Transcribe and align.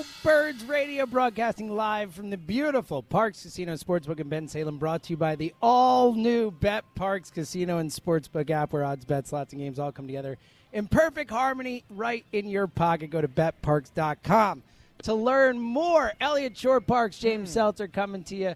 Go 0.00 0.06
Birds 0.22 0.64
Radio 0.64 1.04
broadcasting 1.04 1.74
live 1.76 2.14
from 2.14 2.30
the 2.30 2.38
beautiful 2.38 3.02
Parx 3.02 3.42
Casino 3.42 3.74
Sportsbook 3.74 4.18
in 4.18 4.30
Bensalem, 4.30 4.78
brought 4.78 5.02
to 5.02 5.10
you 5.12 5.16
by 5.18 5.36
the 5.36 5.52
all 5.60 6.14
new 6.14 6.50
Bet 6.50 6.84
Parx 6.98 7.30
Casino 7.30 7.76
and 7.76 7.90
Sportsbook 7.90 8.48
app 8.48 8.72
where 8.72 8.82
odds, 8.82 9.04
bets, 9.04 9.28
slots, 9.28 9.52
and 9.52 9.60
games 9.60 9.78
all 9.78 9.92
come 9.92 10.06
together 10.06 10.38
in 10.72 10.86
perfect 10.86 11.30
harmony 11.30 11.84
right 11.90 12.24
in 12.32 12.48
your 12.48 12.66
pocket. 12.66 13.10
Go 13.10 13.20
to 13.20 13.28
betparx.com 13.28 14.62
to 15.02 15.12
learn 15.14 15.58
more. 15.58 16.12
Elliot 16.18 16.56
Shorr-Parks, 16.56 17.18
James 17.18 17.50
Hmm. 17.50 17.54
Seltzer 17.54 17.86
coming 17.86 18.22
to 18.24 18.36
you. 18.36 18.54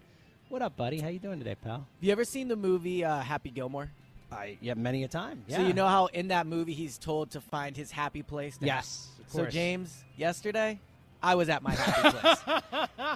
What 0.49 0.63
up, 0.63 0.75
buddy? 0.75 0.99
How 0.99 1.09
you 1.09 1.19
doing 1.19 1.37
today, 1.37 1.55
pal? 1.63 1.73
Have 1.77 1.85
you 2.01 2.11
ever 2.11 2.25
seen 2.25 2.47
the 2.47 2.55
movie 2.55 3.03
uh, 3.05 3.19
Happy 3.19 3.51
Gilmore? 3.51 3.91
I 4.31 4.57
yeah, 4.61 4.73
many 4.73 5.03
a 5.03 5.07
time. 5.07 5.43
Yeah. 5.47 5.57
So 5.57 5.67
you 5.67 5.73
know 5.73 5.87
how 5.87 6.07
in 6.07 6.29
that 6.29 6.47
movie 6.47 6.73
he's 6.73 6.97
told 6.97 7.29
to 7.31 7.41
find 7.41 7.77
his 7.77 7.91
happy 7.91 8.23
place. 8.23 8.57
to- 8.57 8.65
Yes. 8.65 9.09
Of 9.27 9.31
So. 9.31 9.45
James, 9.45 10.03
yesterday, 10.17 10.79
I 11.25 11.33
was 11.33 11.49
at 11.49 11.63
my 11.63 11.73
happy 11.73 12.17
place. 12.19 12.59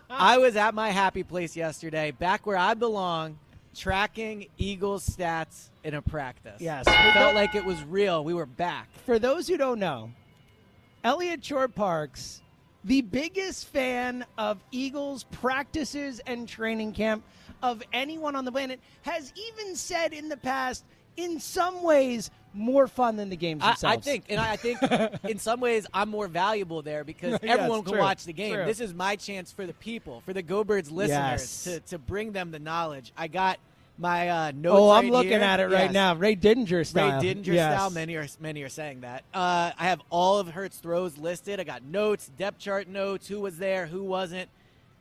I 0.09 0.39
was 0.39 0.55
at 0.55 0.73
my 0.73 0.89
happy 0.89 1.21
place 1.21 1.55
yesterday, 1.55 2.09
back 2.09 2.47
where 2.47 2.57
I 2.57 2.73
belong, 2.73 3.37
tracking 3.75 4.47
Eagles 4.57 5.07
stats 5.07 5.69
in 5.83 5.93
a 5.93 6.01
practice. 6.01 6.59
Yes. 6.59 6.87
It 6.87 7.13
felt 7.13 7.35
like 7.35 7.53
it 7.53 7.63
was 7.63 7.83
real. 7.83 8.23
We 8.23 8.33
were 8.33 8.47
back. 8.47 8.87
for 9.05 9.19
those 9.19 9.47
who 9.47 9.57
don't 9.57 9.79
know, 9.79 10.11
Elliot 11.03 11.45
Shorr-Parks, 11.45 12.41
the 12.83 13.01
biggest 13.01 13.67
fan 13.67 14.25
of 14.39 14.57
Eagles 14.71 15.25
practices 15.25 16.19
and 16.25 16.49
training 16.49 16.93
camp 16.93 17.23
of 17.61 17.83
anyone 17.93 18.35
on 18.35 18.43
the 18.43 18.51
planet, 18.51 18.79
has 19.03 19.31
even 19.35 19.75
said 19.75 20.13
in 20.13 20.29
the 20.29 20.37
past, 20.37 20.83
in 21.15 21.39
some 21.39 21.83
ways, 21.83 22.31
more 22.53 22.87
fun 22.87 23.15
than 23.15 23.29
the 23.29 23.35
games 23.35 23.61
I, 23.63 23.67
themselves. 23.69 24.07
I 24.07 24.11
think, 24.11 24.25
and 24.29 24.39
I 24.39 24.55
think, 24.55 24.79
in 25.29 25.37
some 25.39 25.59
ways, 25.59 25.85
I'm 25.93 26.09
more 26.09 26.27
valuable 26.27 26.81
there 26.81 27.03
because 27.03 27.39
Yes, 27.43 27.57
everyone 27.57 27.83
can 27.83 27.93
true, 27.93 28.01
watch 28.01 28.25
the 28.25 28.33
game. 28.33 28.53
true. 28.55 28.65
This 28.65 28.79
is 28.79 28.93
my 28.93 29.15
chance 29.15 29.51
for 29.51 29.65
the 29.65 29.73
people, 29.73 30.21
for 30.25 30.33
the 30.33 30.41
Go 30.41 30.63
Birds 30.63 30.91
listeners, 30.91 31.41
Yes. 31.41 31.63
to, 31.65 31.79
to 31.81 31.97
bring 31.97 32.31
them 32.31 32.51
the 32.51 32.59
knowledge. 32.59 33.11
I 33.17 33.27
got 33.27 33.59
my 33.97 34.29
uh, 34.29 34.51
notes. 34.55 34.79
Oh, 34.79 34.89
I'm 34.91 35.05
right 35.05 35.11
looking 35.11 35.31
here. 35.31 35.41
at 35.41 35.59
it 35.59 35.65
right 35.65 35.83
Yes. 35.85 35.93
now. 35.93 36.15
Ray 36.15 36.35
Didinger 36.35 36.71
Ray 36.77 36.83
style. 36.85 37.21
Didinger 37.21 37.47
Yes. 37.47 37.75
style. 37.75 37.89
Many 37.89 38.15
are 38.15 38.27
many 38.39 38.61
are 38.63 38.69
saying 38.69 39.01
that. 39.01 39.25
Uh, 39.33 39.71
I 39.77 39.85
have 39.85 40.01
all 40.09 40.37
of 40.39 40.47
Hurts 40.47 40.77
throws 40.77 41.17
listed. 41.17 41.59
I 41.59 41.63
got 41.65 41.83
notes, 41.83 42.31
depth 42.37 42.59
chart 42.59 42.87
notes, 42.87 43.27
who 43.27 43.41
was 43.41 43.57
there, 43.57 43.87
who 43.87 44.03
wasn't. 44.03 44.49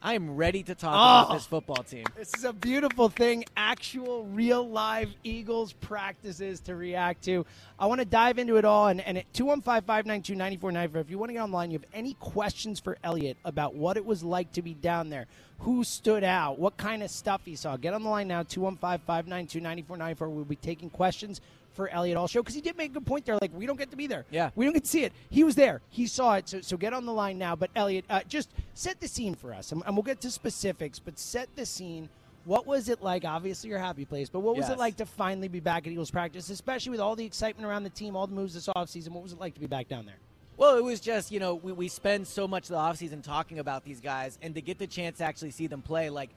I 0.01 0.15
am 0.15 0.37
ready 0.37 0.63
to 0.63 0.77
talk 0.77 0.93
Oh. 0.95 1.27
about 1.27 1.35
this 1.35 1.47
football 1.47 1.83
team. 1.83 2.05
This 2.17 2.33
is 2.37 2.45
a 2.45 2.53
beautiful 2.53 3.09
thing. 3.09 3.45
Actual, 3.57 4.25
real 4.27 4.67
live 4.69 5.13
Eagles 5.25 5.73
practices 5.73 6.61
to 6.61 6.77
react 6.77 7.25
to. 7.25 7.45
I 7.81 7.87
want 7.87 8.01
to 8.01 8.05
dive 8.05 8.39
into 8.39 8.57
it 8.59 8.65
all. 8.65 8.87
And, 8.87 9.01
and 9.01 9.19
at 9.19 9.33
215 9.35 9.83
592 9.85 10.37
9494, 10.37 11.01
if 11.01 11.11
you 11.11 11.19
want 11.19 11.31
to 11.31 11.35
get 11.35 11.43
online, 11.43 11.73
you 11.73 11.79
have 11.81 11.89
any 11.93 12.15
questions 12.15 12.79
for 12.79 12.97
Elliot 13.03 13.39
about 13.45 13.75
what 13.75 13.97
it 13.97 14.05
was 14.07 14.23
like 14.23 14.53
to 14.53 14.63
be 14.63 14.73
down 14.75 15.11
there, 15.11 15.27
who 15.61 15.83
stood 15.83 16.23
out, 16.23 16.61
what 16.61 16.77
kind 16.77 17.03
of 17.03 17.11
stuff 17.11 17.41
he 17.45 17.57
saw, 17.57 17.77
get 17.77 17.93
on 17.93 18.05
the 18.05 18.09
line 18.09 18.29
now 18.29 18.45
215 18.45 19.01
592 19.05 19.59
9494. 19.61 20.29
We'll 20.29 20.45
be 20.45 20.55
taking 20.55 20.91
questions 20.91 21.41
for 21.79 21.89
Elliot 21.89 22.17
all 22.17 22.27
show 22.27 22.43
because 22.43 22.57
he 22.57 22.61
did 22.61 22.77
make 22.77 22.91
a 22.91 22.95
good 22.95 23.07
point 23.07 23.25
there. 23.25 23.39
Like, 23.41 23.53
we 23.55 23.65
don't 23.65 23.79
get 23.79 23.93
to 23.93 23.97
be 23.97 24.09
there. 24.09 24.27
Yeah. 24.33 24.51
We 24.57 24.65
don't 24.65 24.75
get 24.75 24.83
to 24.83 24.91
see 24.91 25.05
it. 25.05 25.13
He 25.31 25.45
was 25.45 25.55
there. 25.55 25.81
He 25.91 26.09
saw 26.09 26.35
it. 26.35 26.49
So, 26.49 26.61
so 26.61 26.77
get 26.77 26.93
on 26.93 27.07
the 27.07 27.13
line 27.13 27.39
now. 27.39 27.55
But 27.55 27.71
Elliot, 27.77 28.05
uh, 28.11 28.23
just 28.27 28.51
set 28.75 29.01
the 29.01 29.07
scene 29.07 29.37
for 29.37 29.55
us, 29.55 29.71
and, 29.71 29.81
and 29.87 29.95
we'll 29.95 30.03
get 30.03 30.21
to 30.23 30.31
specifics. 30.33 30.99
But 30.99 31.21
set 31.21 31.49
the 31.55 31.65
scene. 31.65 32.09
What 32.45 32.67
was 32.67 32.89
it 32.89 33.01
like? 33.01 33.25
Obviously, 33.25 33.71
your 33.71 33.79
happy 33.79 34.05
place, 34.05 34.29
but 34.29 34.41
what 34.41 34.57
was 34.57 34.71
it 34.71 34.79
like 34.79 34.97
to 34.97 35.07
finally 35.07 35.49
be 35.49 35.61
back 35.61 35.87
at 35.87 35.93
Eagles 35.93 36.11
practice, 36.11 36.51
especially 36.51 36.91
with 36.91 37.01
all 37.01 37.15
the 37.15 37.25
excitement 37.25 37.69
around 37.69 37.85
the 37.85 37.91
team, 37.91 38.17
all 38.17 38.27
the 38.27 38.35
moves 38.35 38.55
this 38.55 38.67
offseason? 38.69 39.11
What 39.11 39.23
was 39.23 39.33
it 39.33 39.39
like 39.39 39.55
to 39.55 39.61
be 39.61 39.67
back 39.67 39.87
down 39.87 40.07
there? 40.07 40.17
Well, 40.57 40.77
it 40.77 40.83
was 40.83 40.99
just, 40.99 41.31
you 41.31 41.39
know, 41.41 41.55
we, 41.55 41.73
we 41.73 41.89
spend 41.89 42.27
so 42.27 42.49
much 42.49 42.65
of 42.65 42.71
the 42.71 42.77
offseason 42.77 43.23
talking 43.23 43.59
about 43.59 43.85
these 43.85 44.01
guys, 44.01 44.39
and 44.43 44.55
to 44.55 44.61
get 44.63 44.79
the 44.79 44.87
chance 44.87 45.19
to 45.19 45.25
actually 45.25 45.51
see 45.51 45.67
them 45.69 45.83
play, 45.83 46.11
like, 46.11 46.31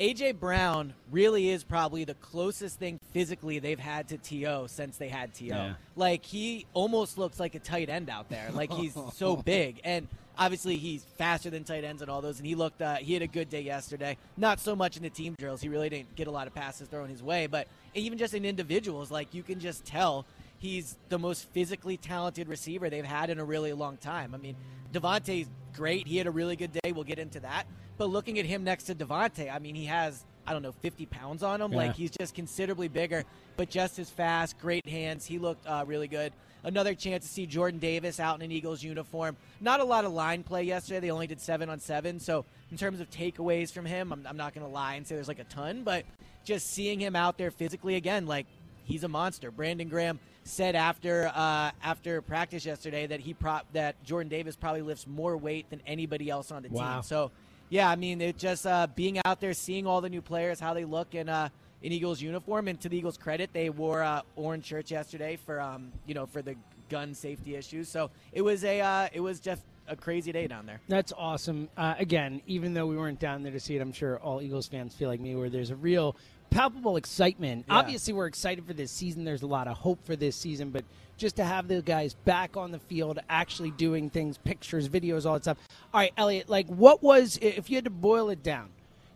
A.J. 0.00 0.32
Brown 0.32 0.92
really 1.12 1.50
is 1.50 1.62
probably 1.62 2.04
the 2.04 2.14
closest 2.14 2.78
thing 2.78 2.98
physically 3.12 3.60
they've 3.60 3.78
had 3.78 4.08
to 4.08 4.18
T.O. 4.18 4.66
since 4.66 4.96
they 4.96 5.08
had 5.08 5.32
T.O. 5.34 5.54
Yeah. 5.54 5.74
Like, 5.94 6.24
he 6.24 6.66
almost 6.74 7.16
looks 7.16 7.38
like 7.38 7.54
a 7.54 7.60
tight 7.60 7.88
end 7.88 8.10
out 8.10 8.28
there. 8.28 8.50
Like, 8.52 8.72
he's 8.72 8.96
so 9.14 9.36
big. 9.44 9.80
And 9.84 10.08
obviously, 10.36 10.76
he's 10.76 11.04
faster 11.16 11.48
than 11.48 11.62
tight 11.62 11.84
ends 11.84 12.02
and 12.02 12.10
all 12.10 12.20
those, 12.20 12.38
and 12.38 12.46
he 12.46 12.56
looked, 12.56 12.82
uh, 12.82 12.96
he 12.96 13.12
had 13.12 13.22
a 13.22 13.28
good 13.28 13.48
day 13.48 13.60
yesterday. 13.60 14.16
Not 14.36 14.58
so 14.58 14.74
much 14.74 14.96
in 14.96 15.04
the 15.04 15.10
team 15.10 15.36
drills. 15.38 15.60
He 15.60 15.68
really 15.68 15.88
didn't 15.88 16.16
get 16.16 16.26
a 16.26 16.32
lot 16.32 16.48
of 16.48 16.54
passes 16.54 16.88
thrown 16.88 17.08
his 17.08 17.22
way, 17.22 17.46
but 17.46 17.68
even 17.94 18.18
just 18.18 18.34
in 18.34 18.44
individuals, 18.44 19.12
like, 19.12 19.32
you 19.32 19.44
can 19.44 19.60
just 19.60 19.84
tell 19.84 20.26
he's 20.58 20.96
the 21.08 21.18
most 21.18 21.48
physically 21.50 21.96
talented 21.96 22.48
receiver 22.48 22.90
they've 22.90 23.04
had 23.04 23.30
in 23.30 23.38
a 23.38 23.44
really 23.44 23.72
long 23.72 23.96
time. 23.98 24.34
I 24.34 24.38
mean, 24.38 24.56
DeVonta's 24.92 25.48
great. 25.74 26.06
He 26.08 26.16
had 26.16 26.26
a 26.26 26.30
really 26.30 26.56
good 26.56 26.72
day. 26.72 26.92
We'll 26.92 27.04
get 27.04 27.18
into 27.18 27.40
that. 27.40 27.66
But 27.96 28.06
looking 28.10 28.38
at 28.38 28.44
him 28.46 28.64
next 28.64 28.84
to 28.84 28.94
DeVonta, 28.94 29.54
I 29.54 29.58
mean, 29.58 29.74
he 29.74 29.84
has 29.86 30.24
I 30.46 30.52
don't 30.52 30.62
know, 30.62 30.72
50 30.72 31.06
pounds 31.06 31.42
on 31.42 31.60
him. 31.60 31.72
Yeah. 31.72 31.78
Like 31.78 31.94
he's 31.94 32.10
just 32.10 32.34
considerably 32.34 32.88
bigger, 32.88 33.24
but 33.56 33.70
just 33.70 33.98
as 33.98 34.10
fast, 34.10 34.58
great 34.58 34.86
hands. 34.86 35.24
He 35.24 35.38
looked 35.38 35.66
uh, 35.66 35.84
really 35.86 36.08
good. 36.08 36.32
Another 36.64 36.94
chance 36.94 37.24
to 37.26 37.30
see 37.32 37.46
Jordan 37.46 37.78
Davis 37.78 38.18
out 38.20 38.36
in 38.36 38.42
an 38.42 38.52
Eagles 38.52 38.82
uniform. 38.82 39.36
Not 39.60 39.80
a 39.80 39.84
lot 39.84 40.04
of 40.04 40.12
line 40.12 40.42
play 40.42 40.62
yesterday. 40.64 41.00
They 41.00 41.10
only 41.10 41.26
did 41.26 41.40
seven 41.40 41.68
on 41.68 41.78
seven. 41.80 42.20
So 42.20 42.44
in 42.70 42.76
terms 42.76 43.00
of 43.00 43.10
takeaways 43.10 43.70
from 43.72 43.84
him, 43.86 44.12
I'm, 44.12 44.26
I'm 44.26 44.36
not 44.36 44.54
going 44.54 44.66
to 44.66 44.72
lie 44.72 44.94
and 44.94 45.06
say 45.06 45.14
there's 45.14 45.28
like 45.28 45.38
a 45.38 45.44
ton, 45.44 45.82
but 45.82 46.04
just 46.44 46.70
seeing 46.70 47.00
him 47.00 47.16
out 47.16 47.38
there 47.38 47.50
physically 47.50 47.96
again, 47.96 48.26
like 48.26 48.46
he's 48.84 49.04
a 49.04 49.08
monster. 49.08 49.50
Brandon 49.50 49.88
Graham 49.88 50.18
said 50.44 50.74
after 50.74 51.30
uh, 51.34 51.70
after 51.82 52.20
practice 52.20 52.66
yesterday 52.66 53.06
that 53.06 53.20
he 53.20 53.32
prop 53.32 53.66
that 53.72 54.02
Jordan 54.04 54.28
Davis 54.28 54.56
probably 54.56 54.82
lifts 54.82 55.06
more 55.06 55.36
weight 55.38 55.68
than 55.70 55.80
anybody 55.86 56.28
else 56.28 56.50
on 56.50 56.62
the 56.62 56.68
Wow. 56.68 56.94
team. 56.96 57.02
So 57.02 57.30
yeah, 57.74 57.90
I 57.90 57.96
mean 57.96 58.20
it 58.20 58.38
just 58.38 58.68
uh, 58.68 58.86
being 58.94 59.20
out 59.24 59.40
there, 59.40 59.52
seeing 59.52 59.84
all 59.84 60.00
the 60.00 60.08
new 60.08 60.22
players, 60.22 60.60
how 60.60 60.74
they 60.74 60.84
look 60.84 61.16
in 61.16 61.28
uh, 61.28 61.48
in 61.82 61.90
Eagles 61.90 62.22
uniform, 62.22 62.68
and 62.68 62.80
to 62.80 62.88
the 62.88 62.96
Eagles' 62.96 63.18
credit, 63.18 63.50
they 63.52 63.68
wore 63.68 64.00
uh, 64.00 64.22
orange 64.36 64.66
shirts 64.66 64.92
yesterday 64.92 65.34
for 65.34 65.60
um, 65.60 65.90
you 66.06 66.14
know 66.14 66.24
for 66.24 66.40
the 66.40 66.54
gun 66.88 67.14
safety 67.14 67.56
issues. 67.56 67.88
So 67.88 68.12
it 68.32 68.42
was 68.42 68.62
a 68.62 68.80
uh, 68.80 69.08
it 69.12 69.18
was 69.18 69.40
just 69.40 69.64
a 69.88 69.96
crazy 69.96 70.30
day 70.30 70.46
down 70.46 70.66
there. 70.66 70.80
That's 70.86 71.12
awesome. 71.18 71.68
Uh, 71.76 71.96
again, 71.98 72.42
even 72.46 72.74
though 72.74 72.86
we 72.86 72.96
weren't 72.96 73.18
down 73.18 73.42
there 73.42 73.50
to 73.50 73.58
see 73.58 73.74
it, 73.74 73.82
I'm 73.82 73.92
sure 73.92 74.20
all 74.20 74.40
Eagles 74.40 74.68
fans 74.68 74.94
feel 74.94 75.08
like 75.08 75.18
me, 75.18 75.34
where 75.34 75.50
there's 75.50 75.70
a 75.70 75.76
real 75.76 76.14
palpable 76.54 76.96
excitement. 76.96 77.64
Yeah. 77.68 77.74
Obviously, 77.74 78.14
we're 78.14 78.26
excited 78.26 78.64
for 78.64 78.72
this 78.72 78.90
season. 78.90 79.24
There's 79.24 79.42
a 79.42 79.46
lot 79.46 79.66
of 79.66 79.76
hope 79.76 80.04
for 80.06 80.16
this 80.16 80.36
season, 80.36 80.70
but 80.70 80.84
just 81.16 81.36
to 81.36 81.44
have 81.44 81.68
the 81.68 81.82
guys 81.82 82.14
back 82.24 82.56
on 82.56 82.70
the 82.70 82.78
field, 82.78 83.18
actually 83.28 83.72
doing 83.72 84.08
things, 84.08 84.38
pictures, 84.38 84.88
videos, 84.88 85.26
all 85.26 85.34
that 85.34 85.42
stuff. 85.42 85.58
All 85.92 86.00
right, 86.00 86.12
Elliot, 86.16 86.48
like 86.48 86.66
what 86.68 87.02
was, 87.02 87.38
if 87.42 87.68
you 87.68 87.76
had 87.76 87.84
to 87.84 87.90
boil 87.90 88.30
it 88.30 88.42
down, 88.42 88.68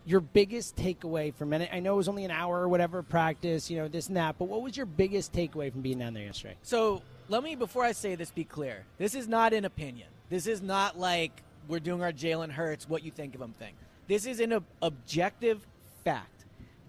your 0.04 0.20
biggest 0.20 0.76
takeaway 0.76 1.34
from 1.34 1.52
it? 1.52 1.68
I 1.72 1.80
know 1.80 1.94
it 1.94 1.98
was 1.98 2.08
only 2.08 2.24
an 2.24 2.30
hour 2.30 2.60
or 2.60 2.68
whatever 2.68 2.98
of 2.98 3.08
practice, 3.08 3.70
you 3.70 3.78
know, 3.78 3.88
this 3.88 4.08
and 4.08 4.16
that, 4.16 4.36
but 4.38 4.46
what 4.46 4.62
was 4.62 4.76
your 4.76 4.86
biggest 4.86 5.32
takeaway 5.32 5.70
from 5.70 5.80
being 5.80 5.98
down 5.98 6.14
there 6.14 6.24
yesterday? 6.24 6.56
So 6.62 7.02
let 7.28 7.42
me, 7.42 7.54
before 7.54 7.84
I 7.84 7.92
say 7.92 8.14
this, 8.14 8.30
be 8.30 8.44
clear. 8.44 8.84
This 8.98 9.14
is 9.14 9.28
not 9.28 9.52
an 9.52 9.64
opinion. 9.64 10.08
This 10.30 10.46
is 10.46 10.60
not 10.60 10.98
like 10.98 11.42
we're 11.68 11.80
doing 11.80 12.02
our 12.02 12.12
Jalen 12.12 12.50
Hurts, 12.50 12.88
what 12.88 13.02
you 13.04 13.10
think 13.10 13.34
of 13.34 13.40
him 13.40 13.52
thing. 13.52 13.74
This 14.06 14.24
is 14.24 14.40
an 14.40 14.54
ob- 14.54 14.64
objective 14.82 15.66
fact. 16.04 16.37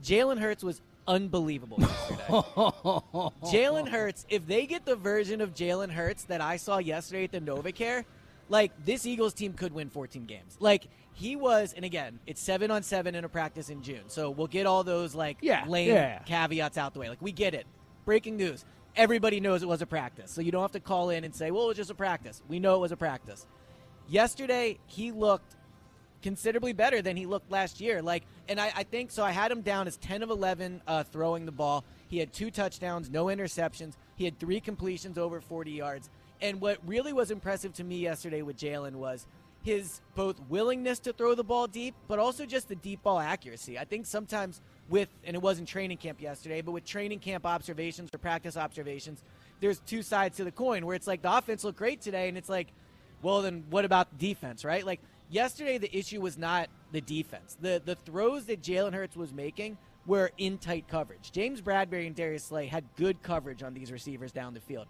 Jalen 0.04 0.40
Hurts 0.40 0.64
was 0.64 0.82
unbelievable 1.08 1.78
yesterday. 1.80 2.24
Jalen 2.30 3.88
Hurts, 3.90 4.26
if 4.30 4.46
they 4.48 4.66
get 4.66 4.86
the 4.86 4.96
version 4.96 5.42
of 5.42 5.54
Jalen 5.54 5.92
Hurts 5.92 6.24
that 6.26 6.42
I 6.42 6.58
saw 6.58 6.78
yesterday 6.78 7.26
at 7.26 7.32
the 7.32 7.42
NovaCare, 7.42 8.06
like 8.50 8.72
this 8.86 9.06
Eagles 9.06 9.34
team 9.34 9.54
could 9.54 9.74
win 9.74 9.90
14 9.90 10.26
games. 10.26 10.58
Like 10.60 10.86
he 11.14 11.36
was, 11.36 11.74
and 11.74 11.84
again, 11.84 12.20
it's 12.28 12.42
seven 12.42 12.72
on 12.72 12.84
seven 12.84 13.16
in 13.16 13.24
a 13.26 13.30
practice 13.30 13.70
in 13.70 13.82
June, 13.84 14.04
so 14.08 14.30
we'll 14.30 14.48
get 14.48 14.66
all 14.66 14.84
those 14.84 15.14
like 15.16 15.38
Yeah, 15.42 15.66
lame 15.68 15.90
yeah. 15.94 16.20
caveats 16.20 16.78
out 16.78 16.94
the 16.94 17.00
way. 17.00 17.10
Like 17.10 17.22
we 17.22 17.32
get 17.32 17.54
it. 17.54 17.66
Breaking 18.06 18.38
news. 18.38 18.66
Everybody 18.96 19.40
knows 19.40 19.62
it 19.62 19.68
was 19.68 19.82
a 19.82 19.86
practice, 19.86 20.32
so 20.32 20.42
you 20.42 20.52
don't 20.52 20.62
have 20.64 20.72
to 20.72 20.80
call 20.80 21.12
in 21.12 21.24
and 21.24 21.34
say, 21.34 21.52
"Well, 21.52 21.66
it 21.66 21.68
was 21.68 21.78
just 21.78 21.92
a 21.92 21.96
practice." 21.96 22.42
We 22.48 22.60
know 22.60 22.76
it 22.76 22.80
was 22.80 22.92
a 22.92 22.98
practice. 22.98 23.46
Yesterday, 24.08 24.80
he 24.88 25.12
looked 25.12 25.56
considerably 26.22 26.74
better 26.74 27.02
than 27.02 27.16
he 27.16 27.26
looked 27.26 27.52
last 27.52 27.80
year. 27.80 28.02
Like, 28.02 28.24
and 28.48 28.60
I, 28.60 28.72
I 28.76 28.84
think 28.84 29.12
so. 29.12 29.24
I 29.24 29.32
had 29.32 29.52
him 29.52 29.62
down 29.62 29.88
as 29.88 29.98
10 29.98 30.24
of 30.24 30.30
11 30.30 30.82
uh, 30.88 31.04
throwing 31.04 31.46
the 31.46 31.52
ball. 31.52 31.84
He 32.08 32.18
had 32.18 32.34
two 32.34 32.52
touchdowns, 32.52 33.10
no 33.10 33.26
interceptions. 33.26 33.94
He 34.16 34.26
had 34.26 34.40
three 34.40 34.60
completions 34.60 35.18
over 35.18 35.42
40 35.42 35.72
yards. 35.72 36.10
And 36.42 36.62
what 36.62 36.80
really 36.86 37.14
was 37.14 37.32
impressive 37.32 37.74
to 37.74 37.84
me 37.84 37.98
yesterday 38.00 38.42
with 38.42 38.58
Jalen 38.58 38.94
was 38.94 39.28
his 39.64 40.00
both 40.16 40.40
willingness 40.48 41.00
to 41.00 41.14
throw 41.14 41.36
the 41.36 41.44
ball 41.44 41.68
deep, 41.68 41.94
but 42.08 42.18
also 42.18 42.46
just 42.46 42.70
the 42.70 42.76
deep 42.76 43.04
ball 43.04 43.20
accuracy. 43.20 43.78
I 43.78 43.84
think 43.84 44.06
sometimes 44.06 44.62
with, 44.88 45.10
and 45.26 45.36
it 45.36 45.42
wasn't 45.42 45.68
training 45.68 45.98
camp 45.98 46.22
yesterday, 46.22 46.62
but 46.62 46.72
with 46.72 46.86
training 46.86 47.20
camp 47.20 47.46
observations 47.46 48.10
or 48.14 48.18
practice 48.20 48.56
observations, 48.56 49.22
there's 49.60 49.80
two 49.80 50.02
sides 50.02 50.38
to 50.38 50.46
the 50.46 50.52
coin 50.52 50.86
where 50.86 50.96
it's 50.96 51.08
like 51.08 51.22
the 51.22 51.32
offense 51.32 51.64
looked 51.64 51.78
great 51.78 52.02
today, 52.02 52.30
and 52.30 52.38
it's 52.38 52.50
like, 52.50 52.68
well, 53.22 53.42
then 53.42 53.66
what 53.70 53.84
about 53.84 54.10
the 54.12 54.28
defense, 54.28 54.64
right? 54.64 54.86
Like 54.86 55.02
yesterday, 55.30 55.78
the 55.78 55.96
issue 55.96 56.22
was 56.22 56.38
not 56.38 56.70
the 56.92 57.02
defense. 57.02 57.58
The 57.62 57.82
the 57.84 57.96
throws 57.96 58.46
that 58.46 58.62
Jalen 58.62 58.94
Hurts 58.94 59.16
was 59.16 59.34
making 59.34 59.78
were 60.06 60.32
in 60.38 60.58
tight 60.58 60.88
coverage. 60.88 61.32
James 61.32 61.62
Bradberry 61.62 62.08
and 62.08 62.16
Darius 62.16 62.46
Slay 62.46 62.68
had 62.68 62.84
good 62.98 63.22
coverage 63.22 63.64
on 63.64 63.74
these 63.74 63.92
receivers 63.92 64.32
down 64.32 64.54
the 64.54 64.60
field. 64.60 64.88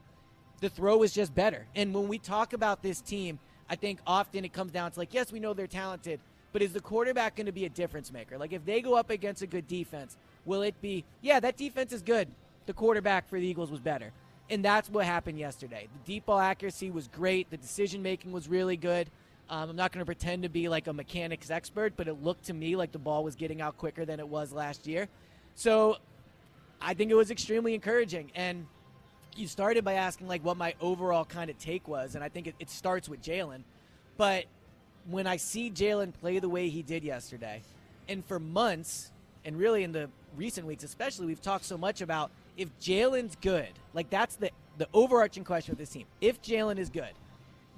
The 0.62 0.70
throw 0.70 0.98
was 0.98 1.14
just 1.14 1.34
better. 1.36 1.68
And 1.76 1.94
when 1.94 2.08
we 2.08 2.18
talk 2.20 2.54
about 2.54 2.82
this 2.82 3.02
team, 3.02 3.40
I 3.70 3.76
think 3.76 4.00
often 4.08 4.46
it 4.46 4.54
comes 4.54 4.72
down 4.72 4.92
to 4.92 5.00
like, 5.00 5.14
yes, 5.14 5.32
we 5.32 5.40
know 5.40 5.54
they're 5.54 5.68
talented, 5.68 6.20
but 6.52 6.62
is 6.62 6.74
the 6.74 6.80
quarterback 6.80 7.36
going 7.36 7.46
to 7.46 7.52
be 7.52 7.66
a 7.66 7.70
difference 7.70 8.12
maker? 8.12 8.38
Like 8.38 8.54
if 8.54 8.66
they 8.66 8.82
go 8.82 8.96
up 8.96 9.10
against 9.10 9.42
a 9.42 9.48
good 9.48 9.68
defense, 9.68 10.18
will 10.46 10.62
it 10.62 10.80
be, 10.82 11.06
yeah, 11.22 11.40
that 11.40 11.58
defense 11.58 11.94
is 11.94 12.02
good. 12.02 12.28
The 12.66 12.74
quarterback 12.74 13.28
for 13.28 13.40
the 13.40 13.46
Eagles 13.46 13.72
was 13.72 13.80
better. 13.80 14.12
And 14.50 14.66
that's 14.66 14.90
what 14.90 15.06
happened 15.06 15.38
yesterday. 15.38 15.88
The 15.94 16.12
deep 16.12 16.26
ball 16.26 16.40
accuracy 16.40 16.90
was 16.92 17.08
great. 17.08 17.50
The 17.52 17.58
decision 17.58 18.02
making 18.02 18.32
was 18.32 18.48
really 18.48 18.78
good. 18.78 19.10
Um, 19.50 19.72
I'm 19.72 19.76
not 19.76 19.92
going 19.92 20.02
to 20.02 20.06
pretend 20.06 20.44
to 20.44 20.50
be 20.50 20.70
like 20.70 20.88
a 20.88 20.94
mechanics 20.94 21.50
expert, 21.50 21.94
but 21.98 22.08
it 22.08 22.24
looked 22.24 22.46
to 22.46 22.54
me 22.54 22.76
like 22.76 22.92
the 22.92 23.00
ball 23.00 23.24
was 23.24 23.36
getting 23.36 23.62
out 23.62 23.78
quicker 23.78 24.06
than 24.06 24.20
it 24.20 24.28
was 24.28 24.54
last 24.54 24.86
year. 24.86 25.08
So 25.56 25.98
I 26.80 26.94
think 26.94 27.10
it 27.10 27.16
was 27.16 27.32
extremely 27.32 27.74
encouraging. 27.74 28.32
And 28.36 28.68
you 29.36 29.48
started 29.48 29.84
by 29.84 29.94
asking 29.94 30.28
like 30.28 30.44
what 30.44 30.58
my 30.58 30.76
overall 30.80 31.26
kind 31.26 31.50
of 31.50 31.58
take 31.58 31.88
was, 31.88 32.16
and 32.16 32.24
I 32.24 32.30
think 32.30 32.48
it, 32.48 32.56
it 32.60 32.70
starts 32.70 33.10
with 33.10 33.22
Jalen. 33.24 33.64
But 34.18 34.46
when 35.10 35.26
I 35.26 35.38
see 35.38 35.72
Jalen 35.72 36.14
play 36.14 36.40
the 36.40 36.50
way 36.50 36.70
he 36.70 36.84
did 36.84 37.04
yesterday, 37.04 37.62
and 38.08 38.24
for 38.26 38.40
months, 38.40 39.12
and 39.46 39.58
really 39.58 39.84
in 39.84 39.92
the 39.92 40.10
recent 40.36 40.68
weeks 40.68 40.84
especially, 40.84 41.26
we've 41.26 41.42
talked 41.42 41.66
so 41.66 41.78
much 41.78 42.02
about 42.02 42.30
if 42.58 42.68
Jalen's 42.80 43.36
good, 43.42 43.70
like 43.94 44.10
that's 44.10 44.36
the 44.36 44.52
the 44.78 44.88
overarching 44.94 45.44
question 45.44 45.74
with 45.74 45.80
this 45.80 45.90
team. 45.90 46.06
If 46.22 46.42
Jalen 46.42 46.78
is 46.78 46.90
good, 46.90 47.12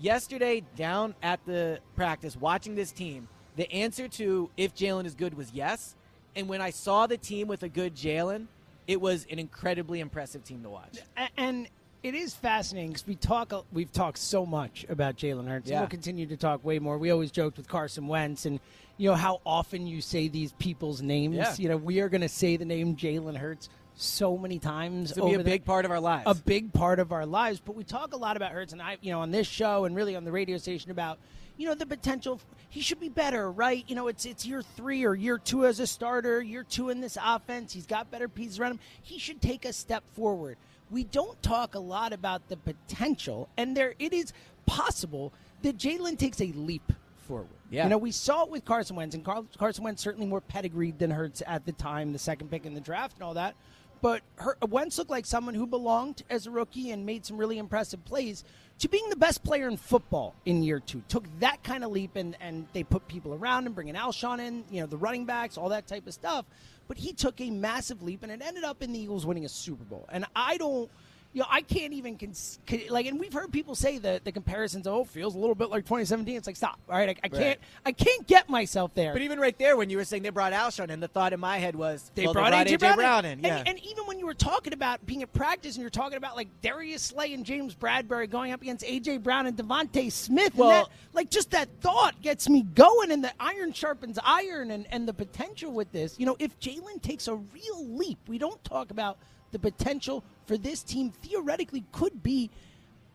yesterday 0.02 0.64
down 0.76 1.16
at 1.22 1.44
the 1.46 1.80
practice 1.96 2.36
watching 2.36 2.76
this 2.76 2.92
team, 2.92 3.28
the 3.56 3.72
answer 3.72 4.08
to 4.08 4.50
if 4.58 4.76
Jalen 4.76 5.06
is 5.06 5.16
good 5.16 5.36
was 5.36 5.52
yes. 5.54 5.96
And 6.36 6.48
when 6.48 6.62
I 6.62 6.70
saw 6.70 7.08
the 7.08 7.18
team 7.18 7.48
with 7.48 7.64
a 7.64 7.70
good 7.70 7.96
Jalen, 7.96 8.48
it 8.88 9.00
was 9.00 9.26
an 9.30 9.40
incredibly 9.40 10.00
impressive 10.00 10.44
team 10.44 10.64
to 10.64 10.70
watch. 10.70 11.00
And 11.38 11.68
it 12.04 12.16
is 12.16 12.34
fascinating 12.34 12.92
because 12.92 13.06
we 13.06 13.16
talk 13.16 13.54
we've 13.72 13.92
talked 13.92 14.18
so 14.18 14.46
much 14.46 14.86
about 14.90 15.18
Jalen 15.18 15.48
Hurts 15.48 15.68
Yeah. 15.70 15.76
and 15.76 15.82
we'll 15.84 15.90
continue 15.90 16.26
to 16.28 16.38
talk 16.38 16.64
way 16.66 16.80
more. 16.80 16.98
We 16.98 17.12
always 17.12 17.32
joked 17.32 17.58
with 17.58 17.68
Carson 17.68 18.08
Wentz 18.08 18.46
and 18.46 18.60
you 18.98 19.10
know 19.10 19.16
how 19.16 19.42
often 19.46 19.88
you 19.88 20.02
say 20.02 20.28
these 20.28 20.54
people's 20.54 21.02
names. 21.02 21.36
Yeah. 21.36 21.54
You 21.58 21.70
know 21.70 21.78
we 21.78 22.00
are 22.00 22.10
going 22.10 22.22
to 22.22 22.30
say 22.30 22.58
the 22.58 22.66
name 22.66 22.96
Jalen 22.96 23.38
Hurts 23.38 23.70
so 24.02 24.38
many 24.38 24.60
times. 24.60 25.12
It's 25.12 25.20
gonna 25.20 25.30
be 25.32 25.36
a 25.36 25.38
the- 25.40 25.44
big 25.44 25.66
part 25.66 25.86
of 25.86 25.92
our 25.92 26.00
lives. 26.00 26.24
a 26.26 26.36
big 26.36 26.74
part 26.74 27.00
of 27.00 27.12
our 27.12 27.26
lives. 27.26 27.60
But 27.64 27.76
we 27.76 27.84
talk 27.84 28.14
a 28.14 28.18
lot 28.18 28.36
about 28.38 28.52
Hurts, 28.52 28.74
and 28.74 28.82
I, 28.82 28.98
you 29.02 29.12
know, 29.12 29.22
on 29.22 29.32
this 29.32 29.48
show 29.48 29.86
and 29.86 29.96
really 29.96 30.16
on 30.16 30.24
the 30.24 30.32
radio 30.32 30.58
station 30.58 30.92
about, 30.92 31.20
you 31.58 31.68
know, 31.68 31.76
the 31.76 31.86
potential. 31.86 32.40
He 32.70 32.82
should 32.82 33.00
be 33.00 33.10
better, 33.10 33.52
right? 33.52 33.84
You 33.88 33.96
know, 33.96 34.08
it's 34.08 34.26
it's 34.26 34.46
year 34.46 34.62
three 34.62 35.04
or 35.06 35.14
year 35.14 35.38
two 35.38 35.66
as 35.66 35.80
a 35.80 35.88
starter, 35.88 36.42
year 36.42 36.64
two 36.64 36.90
in 36.90 37.02
this 37.02 37.18
offense. 37.24 37.74
He's 37.74 37.86
got 37.86 38.10
better 38.10 38.28
pieces 38.30 38.60
around 38.60 38.72
him. 38.74 38.80
He 39.02 39.20
should 39.20 39.42
take 39.42 39.66
a 39.66 39.74
step 39.74 40.04
forward. 40.14 40.58
We 40.90 41.04
don't 41.06 41.42
talk 41.44 41.76
a 41.76 41.80
lot 41.80 42.12
about 42.14 42.48
the 42.50 42.58
potential, 42.58 43.50
and 43.58 43.76
there 43.78 43.94
it 44.00 44.14
is 44.14 44.34
possible 44.66 45.34
that 45.64 45.78
Jalen 45.78 46.18
takes 46.18 46.42
a 46.42 46.48
leap 46.48 46.92
forward. 47.28 47.48
Yeah. 47.70 47.84
You 47.84 47.90
know, 47.90 47.98
we 47.98 48.12
saw 48.12 48.44
it 48.44 48.50
with 48.50 48.66
Carson 48.66 48.96
Wentz, 48.96 49.16
and 49.16 49.24
Car- 49.24 49.44
Carson 49.58 49.84
Wentz 49.84 50.02
certainly 50.02 50.28
more 50.28 50.42
pedigreed 50.42 51.00
than 51.00 51.12
Hurts 51.12 51.42
at 51.46 51.66
the 51.66 51.72
time, 51.72 52.12
the 52.14 52.20
second 52.20 52.50
pick 52.50 52.66
in 52.66 52.74
the 52.74 52.82
draft 52.82 53.14
and 53.16 53.24
all 53.24 53.36
that. 53.36 53.56
But 54.02 54.22
her, 54.38 54.58
Wentz 54.68 54.98
looked 54.98 55.12
like 55.12 55.26
someone 55.26 55.54
who 55.54 55.68
belonged 55.68 56.24
as 56.30 56.48
a 56.48 56.52
rookie 56.52 56.92
and 56.92 57.06
made 57.06 57.26
some 57.26 57.38
really 57.38 57.60
impressive 57.60 58.04
plays 58.04 58.44
to 58.80 58.90
being 58.90 59.08
the 59.10 59.16
best 59.16 59.44
player 59.44 59.68
in 59.68 59.78
football 59.78 60.34
in 60.46 60.64
year 60.64 60.80
two. 60.80 61.04
Took 61.08 61.26
that 61.40 61.64
kind 61.64 61.84
of 61.84 61.92
leap, 61.92 62.16
and, 62.16 62.36
and 62.42 62.66
they 62.74 62.84
put 62.84 63.08
people 63.08 63.36
around 63.36 63.68
him, 63.68 63.74
bringing 63.74 63.94
Alshon 63.94 64.40
in, 64.40 64.64
you 64.72 64.82
know, 64.82 64.88
the 64.88 64.98
running 64.98 65.26
backs, 65.26 65.56
all 65.56 65.70
that 65.70 65.86
type 65.86 66.08
of 66.08 66.14
stuff. 66.14 66.46
But 66.88 66.98
he 66.98 67.14
took 67.14 67.40
a 67.40 67.52
massive 67.52 68.02
leap, 68.02 68.24
and 68.24 68.32
it 68.32 68.42
ended 68.44 68.64
up 68.64 68.82
in 68.82 68.92
the 68.92 69.00
Eagles 69.00 69.26
winning 69.26 69.46
a 69.46 69.50
Super 69.50 69.84
Bowl. 69.84 70.08
And 70.12 70.26
I 70.36 70.58
don't. 70.58 70.90
You 71.34 71.42
know, 71.42 71.48
I 71.50 71.62
can't 71.62 71.94
even 71.94 72.18
cons- 72.18 72.60
con- 72.68 72.82
like, 72.90 73.06
and 73.06 73.18
we've 73.18 73.32
heard 73.32 73.54
people 73.54 73.74
say 73.74 73.98
that 74.00 74.26
the 74.26 74.34
comparisons. 74.34 74.86
Oh, 74.86 75.06
feels 75.06 75.34
a 75.34 75.38
little 75.38 75.56
bit 75.56 75.70
like 75.70 75.86
2017. 75.86 76.36
It's 76.36 76.48
like 76.48 76.58
stop. 76.58 76.78
All 76.90 76.98
right, 76.98 77.10
I, 77.10 77.16
I 77.24 77.30
can't. 77.30 77.60
I 77.86 77.92
can't 77.94 78.28
get 78.28 78.50
myself 78.50 78.94
there. 78.96 79.14
But 79.14 79.22
even 79.22 79.40
right 79.40 79.58
there, 79.58 79.78
when 79.78 79.90
you 79.90 79.98
were 79.98 80.04
saying 80.04 80.24
they 80.24 80.30
brought 80.30 80.52
Alshon 80.52 80.90
in, 80.90 81.00
the 81.00 81.08
thought 81.08 81.32
in 81.32 81.40
my 81.40 81.58
head 81.58 81.76
was 81.76 82.12
They 82.16 82.26
well, 82.26 82.34
brought, 82.34 82.52
AJ, 82.52 82.78
AJ 82.78 82.96
Brown, 82.96 83.26
in. 83.26 83.40
Yeah. 83.40 83.60
And, 83.60 83.70
and 83.70 83.80
even 83.86 84.06
when 84.06 84.20
you 84.20 84.26
were 84.26 84.34
talking 84.34 84.74
about 84.74 85.06
being 85.06 85.22
at 85.22 85.32
practice 85.32 85.76
and 85.76 85.82
you're 85.82 85.90
talking 85.90 86.18
about 86.18 86.36
like 86.36 86.50
Darius 86.62 87.02
Slay 87.02 87.34
and 87.34 87.46
James 87.46 87.76
Bradberry 87.76 88.30
going 88.30 88.52
up 88.52 88.62
against 88.62 88.86
AJ 88.86 89.24
Brown 89.24 89.46
and 89.46 89.56
DeVonta 89.56 90.12
Smith, 90.12 90.56
Well- 90.56 90.70
and 90.70 90.86
that, 90.86 90.92
like 91.14 91.30
just 91.30 91.52
that 91.52 91.70
thought 91.80 92.22
gets 92.22 92.50
me 92.50 92.64
going, 92.64 93.12
and 93.12 93.24
the 93.24 93.32
iron 93.40 93.72
sharpens 93.72 94.20
iron, 94.24 94.72
and, 94.72 94.86
and 94.92 95.08
the 95.08 95.14
potential 95.14 95.72
with 95.72 95.92
this. 95.92 96.20
You 96.20 96.26
know, 96.26 96.36
if 96.40 96.60
Jalen 96.60 97.02
takes 97.02 97.28
a 97.28 97.36
real 97.36 97.88
leap, 97.88 98.20
we 98.28 98.38
don't 98.38 98.62
talk 98.64 98.92
about 98.92 99.18
the 99.52 99.60
potential 99.60 100.24
for 100.46 100.58
this 100.58 100.84
team 100.84 101.12
theoretically 101.12 101.84
could 101.92 102.24
be 102.24 102.50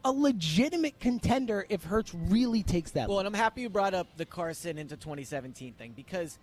a 0.05 0.13
legitimate 0.13 1.01
contender 1.01 1.67
if 1.69 1.83
Hurts 1.83 2.15
really 2.15 2.63
takes 2.63 2.93
that. 2.93 3.09
Well, 3.09 3.19
and 3.19 3.27
I'm 3.27 3.35
happy 3.35 3.63
you 3.63 3.69
brought 3.69 3.95
up 3.95 4.07
the 4.17 4.25
Carson 4.25 4.79
into 4.79 4.97
2017 4.97 5.73
thing 5.73 5.95
because 5.97 6.39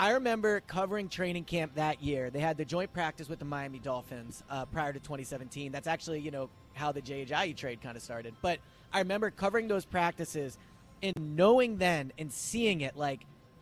I 0.00 0.12
remember 0.12 0.60
covering 0.60 1.08
training 1.08 1.44
camp 1.44 1.74
that 1.74 2.02
year. 2.02 2.30
They 2.30 2.40
had 2.40 2.56
the 2.56 2.64
joint 2.64 2.92
practice 2.92 3.28
with 3.28 3.38
the 3.38 3.44
Miami 3.44 3.78
Dolphins 3.78 4.42
uh, 4.50 4.64
prior 4.64 4.92
to 4.92 4.98
2017. 4.98 5.70
That's 5.70 5.86
actually, 5.86 6.20
you 6.20 6.30
know, 6.30 6.50
how 6.72 6.90
the 6.90 7.02
Jay 7.02 7.24
trade 7.52 7.80
kind 7.82 7.96
of 7.96 8.02
started. 8.02 8.34
But 8.40 8.60
I 8.92 9.00
remember 9.00 9.30
covering 9.30 9.68
those 9.68 9.84
practices 9.84 10.58
and 11.02 11.14
knowing 11.36 11.76
then 11.76 12.12
and 12.18 12.32
seeing 12.32 12.80
it 12.80 12.96
like, 12.96 13.20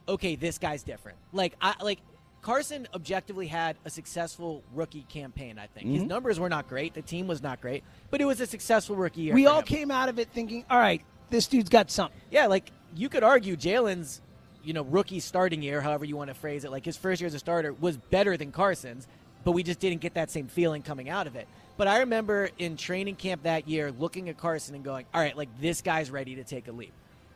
okay, 0.09 0.37
this 0.37 0.59
guy's 0.59 0.83
different. 0.85 1.19
Like, 1.33 1.55
I 1.61 1.75
like 1.83 1.99
Carson 2.43 2.87
objectively 2.95 3.47
had 3.47 3.77
a 3.85 3.91
successful 3.91 4.63
rookie 4.73 5.05
campaign. 5.09 5.59
I 5.59 5.67
think 5.67 5.87
mm-hmm. 5.87 5.97
his 5.97 6.05
numbers 6.05 6.39
were 6.41 6.49
not 6.49 6.69
great. 6.69 6.95
The 6.95 7.03
team 7.03 7.27
was 7.27 7.43
not 7.43 7.61
great, 7.61 7.85
but 8.11 8.21
it 8.21 8.25
was 8.25 8.41
a 8.41 8.47
successful 8.47 8.97
rookie 8.97 9.23
year. 9.23 9.35
We 9.35 9.47
all 9.47 9.61
him. 9.61 9.67
came 9.67 9.91
out 9.91 10.09
of 10.09 10.19
it 10.19 10.29
thinking, 10.31 10.65
all 10.71 10.79
right, 10.79 11.03
this 11.31 11.47
dude's 11.47 11.69
got 11.69 11.91
something. 11.91 12.19
Yeah, 12.31 12.47
like 12.47 12.71
you 12.95 13.09
could 13.09 13.23
argue 13.23 13.57
Jalen's 13.57 14.23
you 14.69 14.75
know, 14.75 14.83
rookie 14.83 15.21
starting 15.21 15.63
year, 15.63 15.81
however 15.81 16.05
you 16.05 16.17
want 16.17 16.29
to 16.29 16.35
phrase 16.35 16.65
it, 16.65 16.71
like 16.71 16.85
his 16.85 16.97
first 16.97 17.21
year 17.21 17.27
as 17.27 17.33
a 17.33 17.39
starter 17.39 17.73
was 17.73 17.97
better 17.97 18.37
than 18.37 18.53
Carson's, 18.53 19.07
but 19.45 19.53
we 19.53 19.63
just 19.63 19.81
didn't 19.81 20.01
get 20.01 20.15
that 20.15 20.31
same 20.31 20.47
feeling 20.47 20.83
coming 20.83 21.09
out 21.09 21.27
of 21.27 21.37
it. 21.37 21.49
But 21.79 21.89
I 21.89 22.01
remember 22.01 22.51
in 22.59 22.77
training 22.77 23.17
camp 23.17 23.45
that 23.45 23.69
year 23.69 23.93
looking 23.93 24.29
at 24.29 24.37
Carson 24.37 24.75
and 24.75 24.85
going, 24.85 25.07
all 25.15 25.21
right, 25.21 25.37
like 25.37 25.49
this 25.61 25.81
guy's 25.81 26.11
ready 26.11 26.35
to 26.35 26.45
take 26.45 26.69
a 26.69 26.73
leap. 26.73 26.93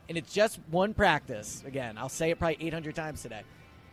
And 0.08 0.18
it's 0.18 0.32
just 0.32 0.58
one 0.70 0.94
practice. 0.94 1.62
Again, 1.66 1.96
I'll 1.96 2.08
say 2.10 2.30
it 2.30 2.38
probably 2.38 2.66
800 2.66 2.94
times 2.94 3.22
today. 3.22 3.42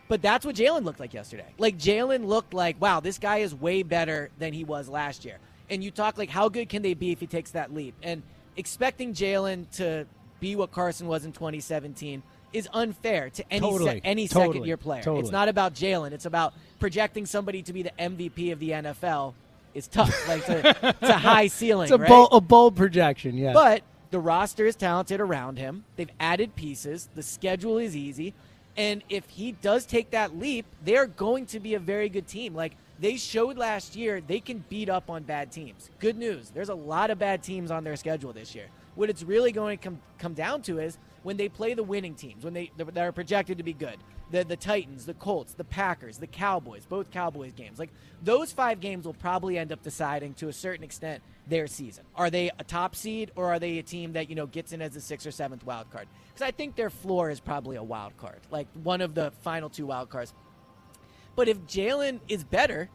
But 0.10 0.24
that's 0.24 0.44
what 0.44 0.56
Jalen 0.56 0.84
looked 0.84 1.00
like 1.00 1.14
yesterday. 1.14 1.46
Like 1.60 1.78
Jalen 1.78 2.26
looked 2.26 2.54
like, 2.54 2.82
wow, 2.82 3.00
this 3.00 3.20
guy 3.20 3.38
is 3.38 3.54
way 3.54 3.84
better 3.84 4.32
than 4.40 4.54
he 4.54 4.64
was 4.64 4.90
last 4.90 5.24
year. 5.24 5.38
And 5.70 5.84
you 5.84 5.92
talk 5.92 6.18
like, 6.18 6.30
how 6.30 6.50
good 6.50 6.68
can 6.68 6.82
they 6.82 6.96
be 6.96 7.12
if 7.12 7.20
he 7.20 7.28
takes 7.28 7.52
that 7.52 7.74
leap? 7.74 7.94
And 8.02 8.24
expecting 8.58 9.14
Jalen 9.14 9.70
to 9.78 10.08
be 10.40 10.56
what 10.56 10.72
Carson 10.72 11.08
was 11.08 11.26
in 11.26 11.32
2017 11.32 12.24
is 12.52 12.68
unfair 12.74 13.30
to 13.30 13.54
any 13.54 13.60
totally. 13.60 13.92
se- 13.92 14.02
any 14.04 14.28
totally. 14.28 14.54
second 14.54 14.66
year 14.66 14.78
player. 14.78 15.04
Totally. 15.04 15.22
It's 15.22 15.32
not 15.32 15.48
about 15.48 15.76
Jalen. 15.76 16.12
It's 16.12 16.26
about 16.26 16.56
projecting 16.80 17.28
somebody 17.28 17.62
to 17.62 17.72
be 17.72 17.84
the 17.84 17.92
MVP 18.00 18.52
of 18.52 18.60
the 18.60 18.72
NFL. 18.72 19.36
Is 19.76 19.88
tough. 19.88 20.28
like 20.28 20.40
it's 20.40 20.50
a, 20.50 20.90
it's 21.00 21.10
a 21.10 21.18
high 21.20 21.46
ceiling. 21.46 21.84
It's 21.84 21.92
a, 21.92 22.00
right? 22.00 22.10
bold, 22.10 22.30
a 22.32 22.42
bold 22.42 22.76
projection. 22.76 23.38
Yeah. 23.38 23.54
But 23.54 23.84
the 24.10 24.20
roster 24.20 24.66
is 24.66 24.76
talented 24.76 25.22
around 25.22 25.60
him. 25.60 25.86
They've 25.96 26.10
added 26.20 26.56
pieces. 26.56 27.08
The 27.14 27.22
schedule 27.22 27.78
is 27.78 27.96
easy. 27.96 28.34
And 28.80 29.04
if 29.10 29.28
he 29.28 29.52
does 29.52 29.86
take 29.86 30.12
that 30.12 30.40
leap, 30.40 30.66
they're 30.86 31.06
going 31.06 31.48
to 31.48 31.60
be 31.60 31.74
a 31.74 31.80
very 31.80 32.08
good 32.08 32.28
team. 32.28 32.56
Like 32.56 32.78
they 32.98 33.18
showed 33.18 33.58
last 33.58 33.94
year, 33.94 34.22
they 34.22 34.40
can 34.40 34.64
beat 34.70 34.88
up 34.88 35.10
on 35.10 35.24
bad 35.24 35.52
teams. 35.52 35.90
Good 36.00 36.16
news. 36.16 36.50
There's 36.50 36.70
a 36.70 36.76
lot 36.76 37.12
of 37.12 37.20
bad 37.20 37.44
teams 37.44 37.72
on 37.72 37.84
their 37.84 37.98
schedule 37.98 38.32
this 38.32 38.56
year. 38.56 38.68
What 38.96 39.10
it's 39.10 39.22
really 39.22 39.52
going 39.52 39.78
to 39.78 39.84
come 39.84 40.00
come 40.18 40.34
down 40.34 40.62
to 40.62 40.80
is 40.80 40.98
when 41.24 41.36
they 41.36 41.50
play 41.50 41.74
the 41.74 41.84
winning 41.84 42.16
teams, 42.16 42.46
when 42.46 42.54
they 42.54 42.72
that 42.78 42.98
are 42.98 43.12
projected 43.12 43.58
to 43.58 43.66
be 43.66 43.74
good. 43.74 43.98
The 44.32 44.46
the 44.46 44.56
Titans, 44.56 45.06
the 45.06 45.14
Colts, 45.14 45.56
the 45.56 45.66
Packers, 45.66 46.18
the 46.18 46.28
Cowboys, 46.28 46.86
both 46.86 47.12
Cowboys 47.12 47.52
games. 47.52 47.80
Like 47.80 47.92
those 48.24 48.54
five 48.54 48.80
games 48.80 49.06
will 49.06 49.14
probably 49.14 49.58
end 49.58 49.74
up 49.74 49.84
deciding 49.84 50.36
to 50.36 50.48
a 50.48 50.54
certain 50.54 50.86
extent 50.86 51.22
their 51.50 51.68
season. 51.68 52.04
Are 52.16 52.30
they 52.30 52.52
a 52.60 52.64
top 52.64 52.96
seed 52.96 53.32
or 53.36 53.48
are 53.48 53.60
they 53.60 53.80
a 53.80 53.84
team 53.84 54.14
that, 54.14 54.30
you 54.30 54.36
know, 54.36 54.46
gets 54.46 54.72
in 54.72 54.82
as 54.82 54.96
a 54.96 55.02
sixth 55.02 55.28
or 55.28 55.32
seventh 55.32 55.66
wild 55.66 55.90
card? 55.92 56.08
Because 56.28 56.48
I 56.48 56.52
think 56.52 56.76
their 56.76 56.90
floor 56.90 57.30
is 57.30 57.40
probably 57.40 57.76
a 57.76 57.84
wild 57.84 58.16
card, 58.18 58.40
like 58.52 58.68
one 58.84 59.02
of 59.02 59.16
the 59.16 59.32
final 59.42 59.70
two 59.70 59.88
wild 59.88 60.10
cards. 60.10 60.34
But 61.36 61.48
if 61.48 61.60
Jalen 61.66 62.20
is 62.28 62.44
better, 62.44 62.90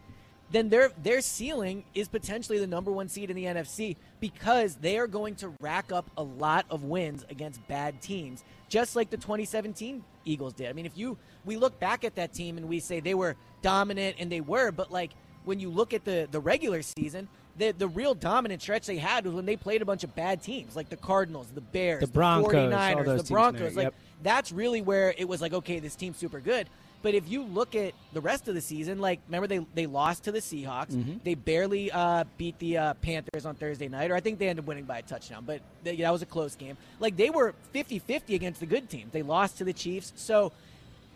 then 0.50 0.68
their 0.68 0.90
their 1.02 1.20
ceiling 1.20 1.84
is 1.94 2.08
potentially 2.08 2.58
the 2.58 2.66
number 2.66 2.92
one 2.92 3.08
seed 3.08 3.30
in 3.30 3.36
the 3.36 3.44
NFC 3.44 3.96
because 4.20 4.76
they 4.76 4.98
are 4.98 5.06
going 5.06 5.34
to 5.36 5.52
rack 5.60 5.90
up 5.90 6.10
a 6.16 6.22
lot 6.22 6.66
of 6.70 6.84
wins 6.84 7.24
against 7.30 7.66
bad 7.66 8.00
teams, 8.00 8.44
just 8.68 8.94
like 8.94 9.10
the 9.10 9.16
2017 9.16 10.04
Eagles 10.24 10.54
did. 10.54 10.68
I 10.68 10.72
mean, 10.72 10.86
if 10.86 10.96
you 10.96 11.18
we 11.44 11.56
look 11.56 11.80
back 11.80 12.04
at 12.04 12.14
that 12.16 12.32
team 12.32 12.56
and 12.56 12.68
we 12.68 12.80
say 12.80 13.00
they 13.00 13.14
were 13.14 13.36
dominant 13.62 14.16
and 14.18 14.30
they 14.30 14.40
were, 14.40 14.70
but 14.70 14.92
like 14.92 15.12
when 15.44 15.58
you 15.58 15.70
look 15.70 15.92
at 15.92 16.04
the 16.04 16.28
the 16.30 16.40
regular 16.40 16.82
season, 16.82 17.28
the 17.56 17.72
the 17.72 17.88
real 17.88 18.14
dominant 18.14 18.62
stretch 18.62 18.86
they 18.86 18.96
had 18.96 19.24
was 19.24 19.34
when 19.34 19.46
they 19.46 19.56
played 19.56 19.82
a 19.82 19.84
bunch 19.84 20.04
of 20.04 20.14
bad 20.14 20.42
teams 20.42 20.74
like 20.74 20.88
the 20.88 20.96
Cardinals, 20.96 21.46
the 21.54 21.60
Bears, 21.60 22.00
the 22.00 22.06
Broncos, 22.06 22.52
the 22.52 22.58
49ers, 22.58 23.16
the 23.18 23.32
Broncos. 23.32 23.76
Like 23.76 23.84
yep. 23.84 23.94
that's 24.22 24.52
really 24.52 24.82
where 24.82 25.14
it 25.16 25.28
was 25.28 25.40
like, 25.40 25.52
okay, 25.52 25.78
this 25.78 25.94
team's 25.94 26.16
super 26.16 26.40
good. 26.40 26.68
But 27.04 27.14
if 27.14 27.28
you 27.28 27.42
look 27.42 27.74
at 27.74 27.92
the 28.14 28.20
rest 28.22 28.48
of 28.48 28.54
the 28.54 28.62
season, 28.62 28.98
like 28.98 29.20
remember 29.28 29.46
they 29.46 29.58
they 29.74 29.86
lost 29.86 30.24
to 30.24 30.32
the 30.32 30.38
Seahawks. 30.38 30.92
Mm-hmm. 30.92 31.18
They 31.22 31.34
barely 31.34 31.92
uh, 31.92 32.24
beat 32.38 32.58
the 32.58 32.78
uh, 32.78 32.94
Panthers 32.94 33.44
on 33.44 33.54
Thursday 33.56 33.88
night, 33.88 34.10
or 34.10 34.16
I 34.16 34.20
think 34.20 34.38
they 34.38 34.48
ended 34.48 34.64
up 34.64 34.68
winning 34.68 34.84
by 34.84 34.98
a 34.98 35.02
touchdown. 35.02 35.44
But 35.46 35.60
they, 35.82 35.96
that 35.96 36.10
was 36.10 36.22
a 36.22 36.26
close 36.26 36.56
game. 36.56 36.78
Like 37.00 37.16
they 37.16 37.28
were 37.28 37.54
50-50 37.74 38.34
against 38.34 38.60
the 38.60 38.66
good 38.66 38.88
teams. 38.88 39.12
They 39.12 39.22
lost 39.22 39.58
to 39.58 39.64
the 39.64 39.74
Chiefs. 39.74 40.14
So, 40.16 40.52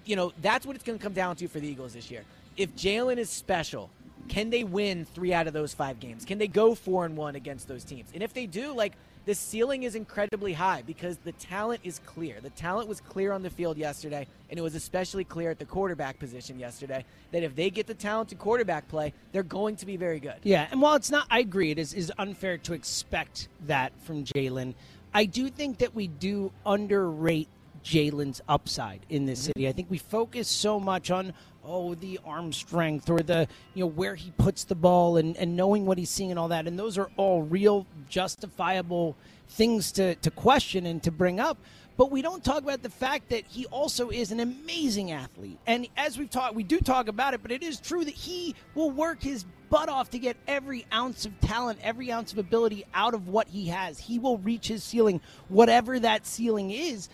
you 0.05 0.15
know 0.15 0.33
that's 0.43 0.67
what 0.67 0.77
it's 0.77 0.85
going 0.85 0.99
to 0.99 1.03
come 1.03 1.15
down 1.15 1.37
to 1.37 1.49
for 1.49 1.59
the 1.59 1.67
Eagles 1.67 1.95
this 1.95 2.11
year. 2.11 2.23
If 2.59 2.75
Jalen 2.77 3.17
is 3.17 3.31
special, 3.31 3.89
can 4.29 4.51
they 4.51 4.65
win 4.65 5.05
three 5.05 5.33
out 5.33 5.47
of 5.47 5.53
those 5.53 5.75
five 5.75 6.01
games? 6.01 6.25
Can 6.25 6.39
they 6.39 6.49
go 6.49 6.75
four 6.75 7.05
and 7.05 7.17
one 7.17 7.37
against 7.37 7.69
those 7.69 7.85
teams? 7.85 8.11
And 8.15 8.23
if 8.23 8.33
they 8.33 8.47
do, 8.47 8.73
like 8.73 8.95
the 9.29 9.35
ceiling 9.35 9.83
is 9.83 9.95
incredibly 9.95 10.55
high 10.55 10.83
because 10.87 11.19
the 11.19 11.33
talent 11.33 11.81
is 11.85 12.01
clear. 12.07 12.41
The 12.41 12.51
talent 12.51 12.89
was 12.89 13.01
clear 13.01 13.33
on 13.33 13.43
the 13.43 13.51
field 13.51 13.77
yesterday, 13.77 14.27
and 14.49 14.59
it 14.59 14.63
was 14.63 14.75
especially 14.75 15.25
clear 15.25 15.51
at 15.51 15.59
the 15.59 15.67
quarterback 15.67 16.19
position 16.19 16.59
yesterday 16.59 17.05
that 17.33 17.43
if 17.43 17.55
they 17.55 17.69
get 17.69 17.87
the 17.87 17.93
talent 17.93 18.31
to 18.31 18.37
quarterback 18.37 18.89
play, 18.89 19.13
they're 19.33 19.43
going 19.43 19.77
to 19.77 19.87
be 19.87 19.99
very 19.99 20.19
good. 20.19 20.37
Yeah, 20.45 20.67
and 20.71 20.81
while 20.81 20.95
it's 20.95 21.11
not, 21.11 21.27
I 21.31 21.41
agree, 21.41 21.71
it 21.71 21.79
is, 21.79 21.93
is 21.93 22.11
unfair 22.19 22.57
to 22.57 22.73
expect 22.73 23.49
that 23.67 23.93
from 24.01 24.25
Jalen. 24.25 24.75
I 25.13 25.27
do 25.27 25.51
think 25.51 25.79
that 25.79 25.95
we 25.95 26.07
do 26.07 26.51
underrate 26.65 27.49
Jalen's 27.85 28.41
upside 28.49 29.01
in 29.09 29.27
this 29.27 29.41
mm-hmm. 29.41 29.47
city. 29.49 29.69
I 29.69 29.73
think 29.73 29.91
we 29.91 29.99
focus 29.99 30.49
so 30.49 30.81
much 30.81 31.11
on 31.11 31.35
oh 31.69 31.95
the 31.95 32.19
arm 32.25 32.53
strength 32.53 33.11
or 33.11 33.21
the 33.21 33.47
you 33.75 33.85
know 33.85 33.89
where 33.89 34.15
he 34.15 34.31
puts 34.33 34.65
the 34.65 34.75
ball 34.75 35.17
and, 35.19 35.37
and 35.37 35.57
knowing 35.57 35.87
what 35.87 35.99
he's 35.99 36.11
seeing 36.11 36.31
and 36.31 36.39
all 36.39 36.49
that. 36.49 36.67
And 36.67 36.79
those 36.79 36.99
are 36.99 37.11
all 37.17 37.43
real 37.43 37.87
justifiable 38.09 39.17
things 39.49 39.93
to, 39.93 40.15
to 40.17 40.31
question 40.31 40.87
and 40.87 41.03
to 41.03 41.11
bring 41.11 41.41
up. 41.41 41.59
But 41.97 42.13
we 42.13 42.23
don't 42.23 42.45
talk 42.45 42.63
about 42.63 42.83
the 42.83 42.91
fact 42.91 43.31
that 43.31 43.45
he 43.49 43.67
also 43.67 44.11
is 44.11 44.31
an 44.31 44.39
amazing 44.39 45.11
athlete. 45.11 45.59
And 45.67 45.89
as 45.97 46.17
we've 46.17 46.31
talked 46.31 46.55
we 46.55 46.63
do 46.63 46.79
talk 46.79 47.09
about 47.09 47.35
it 47.35 47.43
but 47.43 47.53
it 47.53 47.63
is 47.63 47.81
true 47.81 48.05
that 48.05 48.15
he 48.15 48.55
will 48.75 48.91
work 48.91 49.23
his 49.23 49.45
butt 49.69 49.89
off 49.91 50.09
to 50.11 50.19
get 50.19 50.37
every 50.47 50.87
ounce 50.93 51.27
of 51.27 51.39
talent 51.41 51.79
every 51.83 52.11
ounce 52.11 52.33
of 52.33 52.39
ability 52.39 52.87
out 52.95 53.15
of 53.15 53.29
what 53.29 53.49
he 53.49 53.67
has. 53.67 53.99
He 53.99 54.19
will 54.19 54.39
reach 54.39 54.69
his 54.69 54.83
ceiling 54.83 55.21
whatever 55.49 55.99
that 56.01 56.27
ceiling 56.27 56.71
is 56.71 57.09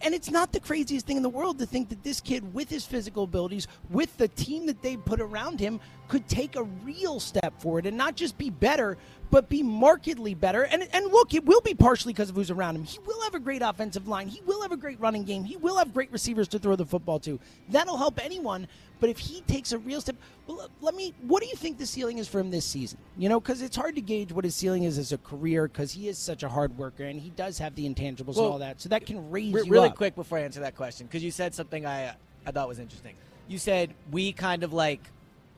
and 0.00 0.14
it's 0.14 0.30
not 0.30 0.52
the 0.52 0.60
craziest 0.60 1.06
thing 1.06 1.16
in 1.16 1.22
the 1.22 1.28
world 1.28 1.58
to 1.58 1.66
think 1.66 1.88
that 1.88 2.02
this 2.02 2.20
kid, 2.20 2.54
with 2.54 2.68
his 2.68 2.84
physical 2.84 3.24
abilities, 3.24 3.66
with 3.90 4.16
the 4.16 4.28
team 4.28 4.66
that 4.66 4.82
they 4.82 4.96
put 4.96 5.20
around 5.20 5.58
him, 5.58 5.80
could 6.08 6.28
take 6.28 6.56
a 6.56 6.62
real 6.62 7.18
step 7.18 7.60
forward 7.60 7.86
and 7.86 7.96
not 7.96 8.14
just 8.14 8.36
be 8.36 8.50
better, 8.50 8.98
but 9.30 9.48
be 9.48 9.62
markedly 9.62 10.34
better. 10.34 10.64
And 10.64 10.86
and 10.92 11.06
look, 11.10 11.34
it 11.34 11.44
will 11.44 11.62
be 11.62 11.74
partially 11.74 12.12
because 12.12 12.28
of 12.28 12.36
who's 12.36 12.50
around 12.50 12.76
him. 12.76 12.84
He 12.84 12.98
will 13.06 13.20
have 13.22 13.34
a 13.34 13.40
great 13.40 13.62
offensive 13.62 14.06
line. 14.06 14.28
He 14.28 14.42
will 14.42 14.60
have 14.62 14.72
a 14.72 14.76
great 14.76 15.00
running 15.00 15.24
game. 15.24 15.42
He 15.42 15.56
will 15.56 15.78
have 15.78 15.94
great 15.94 16.12
receivers 16.12 16.48
to 16.48 16.58
throw 16.58 16.76
the 16.76 16.86
football 16.86 17.18
to. 17.20 17.40
That'll 17.70 17.96
help 17.96 18.22
anyone. 18.22 18.68
But 19.02 19.10
if 19.10 19.18
he 19.18 19.40
takes 19.48 19.72
a 19.72 19.78
real 19.78 20.00
step, 20.00 20.14
well, 20.46 20.70
let 20.80 20.94
me. 20.94 21.12
What 21.22 21.42
do 21.42 21.48
you 21.48 21.56
think 21.56 21.76
the 21.76 21.86
ceiling 21.86 22.18
is 22.18 22.28
for 22.28 22.38
him 22.38 22.52
this 22.52 22.64
season? 22.64 22.98
You 23.18 23.28
know, 23.28 23.40
because 23.40 23.60
it's 23.60 23.74
hard 23.74 23.96
to 23.96 24.00
gauge 24.00 24.30
what 24.30 24.44
his 24.44 24.54
ceiling 24.54 24.84
is 24.84 24.96
as 24.96 25.10
a 25.10 25.18
career 25.18 25.66
because 25.66 25.90
he 25.90 26.06
is 26.06 26.16
such 26.18 26.44
a 26.44 26.48
hard 26.48 26.78
worker 26.78 27.02
and 27.02 27.18
he 27.18 27.30
does 27.30 27.58
have 27.58 27.74
the 27.74 27.84
intangibles 27.84 28.36
well, 28.36 28.44
and 28.44 28.52
all 28.52 28.58
that. 28.60 28.80
So 28.80 28.90
that 28.90 29.04
can 29.04 29.28
raise 29.28 29.52
re- 29.52 29.64
really 29.66 29.88
up. 29.88 29.96
quick 29.96 30.14
before 30.14 30.38
I 30.38 30.42
answer 30.42 30.60
that 30.60 30.76
question 30.76 31.08
because 31.08 31.24
you 31.24 31.32
said 31.32 31.52
something 31.52 31.84
I 31.84 32.14
I 32.46 32.52
thought 32.52 32.68
was 32.68 32.78
interesting. 32.78 33.16
You 33.48 33.58
said 33.58 33.92
we 34.12 34.32
kind 34.32 34.62
of 34.62 34.72
like 34.72 35.00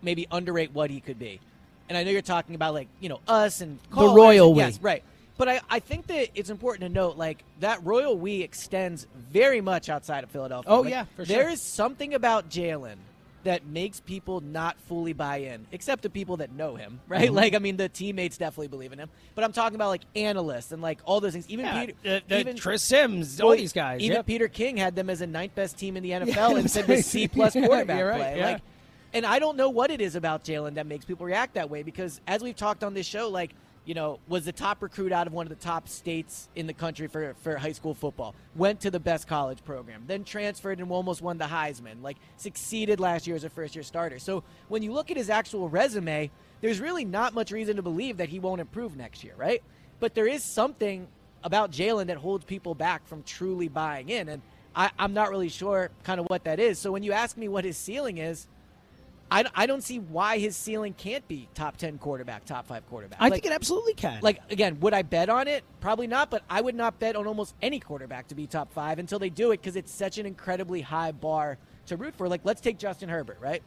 maybe 0.00 0.26
underrate 0.30 0.72
what 0.72 0.88
he 0.88 1.00
could 1.00 1.18
be, 1.18 1.38
and 1.90 1.98
I 1.98 2.02
know 2.02 2.12
you're 2.12 2.22
talking 2.22 2.54
about 2.54 2.72
like 2.72 2.88
you 2.98 3.10
know 3.10 3.20
us 3.28 3.60
and 3.60 3.78
the 3.94 4.08
royal 4.08 4.56
Yes, 4.56 4.80
right. 4.80 5.04
But 5.36 5.48
I, 5.50 5.60
I 5.68 5.80
think 5.80 6.06
that 6.06 6.28
it's 6.34 6.48
important 6.48 6.88
to 6.88 6.88
note, 6.88 7.16
like, 7.16 7.42
that 7.58 7.84
royal 7.84 8.16
we 8.16 8.40
extends 8.40 9.08
very 9.16 9.60
much 9.60 9.88
outside 9.88 10.22
of 10.22 10.30
Philadelphia. 10.30 10.70
Oh, 10.70 10.82
like, 10.82 10.90
yeah, 10.90 11.06
for 11.16 11.26
sure. 11.26 11.36
There 11.36 11.48
is 11.48 11.60
something 11.60 12.14
about 12.14 12.48
Jalen 12.48 12.98
that 13.44 13.66
makes 13.66 14.00
people 14.00 14.40
not 14.40 14.76
fully 14.88 15.12
buy 15.12 15.38
in, 15.38 15.66
except 15.72 16.02
the 16.02 16.10
people 16.10 16.38
that 16.38 16.52
know 16.52 16.74
him, 16.76 17.00
right? 17.08 17.26
Mm-hmm. 17.26 17.34
Like, 17.34 17.54
I 17.54 17.58
mean, 17.58 17.76
the 17.76 17.88
teammates 17.88 18.36
definitely 18.36 18.68
believe 18.68 18.92
in 18.92 18.98
him. 18.98 19.08
But 19.34 19.44
I'm 19.44 19.52
talking 19.52 19.76
about, 19.76 19.88
like, 19.88 20.02
analysts 20.16 20.72
and, 20.72 20.82
like, 20.82 20.98
all 21.04 21.20
those 21.20 21.32
things. 21.32 21.48
Even 21.48 21.66
yeah, 21.66 21.80
Peter. 21.80 21.92
The, 22.02 22.22
the 22.26 22.40
even, 22.40 22.58
Chris 22.58 22.82
Simms, 22.82 23.40
all 23.40 23.52
these 23.52 23.72
guys. 23.72 24.00
Even 24.00 24.16
yep. 24.16 24.26
Peter 24.26 24.48
King 24.48 24.76
had 24.76 24.96
them 24.96 25.08
as 25.08 25.20
a 25.20 25.26
ninth 25.26 25.54
best 25.54 25.78
team 25.78 25.96
in 25.96 26.02
the 26.02 26.10
NFL 26.10 26.26
yeah, 26.52 26.56
and 26.56 26.70
said 26.70 26.86
the 26.86 27.02
C 27.02 27.28
plus 27.28 27.52
quarterback 27.54 28.04
right, 28.04 28.16
play. 28.16 28.38
yeah. 28.38 28.46
Like, 28.52 28.62
and 29.12 29.24
I 29.24 29.38
don't 29.38 29.56
know 29.56 29.70
what 29.70 29.90
it 29.90 30.00
is 30.00 30.16
about 30.16 30.44
Jalen 30.44 30.74
that 30.74 30.86
makes 30.86 31.04
people 31.04 31.24
react 31.24 31.54
that 31.54 31.70
way 31.70 31.84
because, 31.84 32.20
as 32.26 32.42
we've 32.42 32.56
talked 32.56 32.82
on 32.82 32.94
this 32.94 33.06
show, 33.06 33.28
like, 33.28 33.54
you 33.84 33.94
know, 33.94 34.18
was 34.28 34.44
the 34.44 34.52
top 34.52 34.82
recruit 34.82 35.12
out 35.12 35.26
of 35.26 35.32
one 35.32 35.46
of 35.46 35.50
the 35.50 35.62
top 35.62 35.88
states 35.88 36.48
in 36.54 36.66
the 36.66 36.72
country 36.72 37.06
for, 37.06 37.34
for 37.42 37.56
high 37.56 37.72
school 37.72 37.94
football. 37.94 38.34
Went 38.56 38.80
to 38.80 38.90
the 38.90 39.00
best 39.00 39.28
college 39.28 39.62
program, 39.64 40.04
then 40.06 40.24
transferred 40.24 40.78
and 40.78 40.90
almost 40.90 41.20
won 41.20 41.38
the 41.38 41.44
Heisman. 41.44 42.02
Like, 42.02 42.16
succeeded 42.36 43.00
last 43.00 43.26
year 43.26 43.36
as 43.36 43.44
a 43.44 43.50
first 43.50 43.74
year 43.74 43.82
starter. 43.82 44.18
So 44.18 44.42
when 44.68 44.82
you 44.82 44.92
look 44.92 45.10
at 45.10 45.16
his 45.16 45.28
actual 45.28 45.68
resume, 45.68 46.30
there's 46.60 46.80
really 46.80 47.04
not 47.04 47.34
much 47.34 47.50
reason 47.50 47.76
to 47.76 47.82
believe 47.82 48.16
that 48.16 48.30
he 48.30 48.38
won't 48.38 48.60
improve 48.60 48.96
next 48.96 49.22
year, 49.22 49.34
right? 49.36 49.62
But 50.00 50.14
there 50.14 50.26
is 50.26 50.42
something 50.42 51.06
about 51.42 51.70
Jalen 51.70 52.06
that 52.06 52.16
holds 52.16 52.44
people 52.44 52.74
back 52.74 53.06
from 53.06 53.22
truly 53.22 53.68
buying 53.68 54.08
in. 54.08 54.30
And 54.30 54.42
I, 54.74 54.90
I'm 54.98 55.12
not 55.12 55.30
really 55.30 55.50
sure 55.50 55.90
kind 56.04 56.18
of 56.18 56.26
what 56.26 56.44
that 56.44 56.58
is. 56.58 56.78
So 56.78 56.90
when 56.90 57.02
you 57.02 57.12
ask 57.12 57.36
me 57.36 57.48
what 57.48 57.64
his 57.64 57.76
ceiling 57.76 58.16
is, 58.16 58.46
I, 59.34 59.44
I 59.54 59.66
don't 59.66 59.82
see 59.82 59.98
why 59.98 60.38
his 60.38 60.56
ceiling 60.56 60.94
can't 60.94 61.26
be 61.26 61.48
top 61.54 61.76
10 61.76 61.98
quarterback, 61.98 62.44
top 62.44 62.66
five 62.68 62.86
quarterback. 62.88 63.20
I 63.20 63.24
Like- 63.24 63.32
think 63.42 63.46
it 63.46 63.52
absolutely 63.52 63.94
can. 63.94 64.20
like 64.22 64.38
again, 64.50 64.78
would 64.80 64.94
I 64.94 65.02
bet 65.02 65.28
on 65.28 65.48
it? 65.48 65.64
Probably 65.80 66.06
not, 66.06 66.30
but 66.30 66.44
I 66.48 66.60
would 66.60 66.76
not 66.76 67.00
bet 67.00 67.16
on 67.16 67.26
almost 67.26 67.54
any 67.60 67.80
quarterback 67.80 68.28
to 68.28 68.36
be 68.36 68.46
top 68.46 68.72
five 68.72 69.00
until 69.00 69.18
they 69.18 69.30
do 69.30 69.50
it 69.50 69.60
because 69.60 69.74
it's 69.74 69.90
such 69.92 70.18
an 70.18 70.26
incredibly 70.26 70.82
high 70.82 71.10
bar 71.10 71.58
to 71.86 71.96
root 71.96 72.14
for. 72.14 72.28
Like, 72.28 72.42
let's 72.44 72.60
take 72.60 72.78
Justin 72.78 73.08
Herbert, 73.08 73.38
right? 73.40 73.62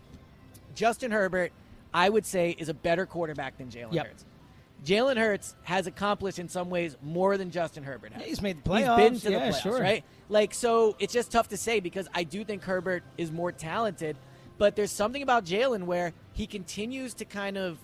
Justin 0.73 1.11
Herbert, 1.11 1.51
I 1.93 2.07
would 2.09 2.25
say, 2.25 2.51
is 2.57 2.69
a 2.69 2.73
better 2.73 3.05
quarterback 3.05 3.57
than 3.57 3.67
Jalen 3.69 3.93
Yep. 3.93 4.07
Hurts. 4.07 4.25
Jalen 4.85 5.17
Hurts 5.17 5.55
has 5.63 5.87
accomplished 5.87 6.39
in 6.39 6.47
some 6.47 6.69
ways 6.69 6.95
more 7.01 7.35
than 7.35 7.49
Justin 7.51 7.83
Herbert 7.83 8.13
has. 8.13 8.21
Yeah, 8.21 8.27
he's 8.27 8.41
made 8.41 8.63
the 8.63 8.73
He's 8.75 8.85
playoffs. 8.85 8.97
been 8.97 9.19
to 9.19 9.31
Yeah, 9.31 9.39
the 9.39 9.45
playoffs, 9.51 9.61
sure. 9.63 9.81
right? 9.81 10.03
Like, 10.29 10.53
so 10.53 10.95
it's 10.99 11.11
just 11.11 11.31
tough 11.31 11.49
to 11.49 11.57
say 11.57 11.79
because 11.79 12.07
I 12.13 12.23
do 12.23 12.43
think 12.45 12.63
Herbert 12.63 13.03
is 13.17 13.31
more 13.31 13.51
talented, 13.51 14.17
but 14.57 14.75
there's 14.75 14.91
something 14.91 15.21
about 15.21 15.45
Jalen 15.45 15.83
where 15.83 16.13
he 16.33 16.47
continues 16.47 17.13
to 17.15 17.25
kind 17.25 17.57
of 17.57 17.77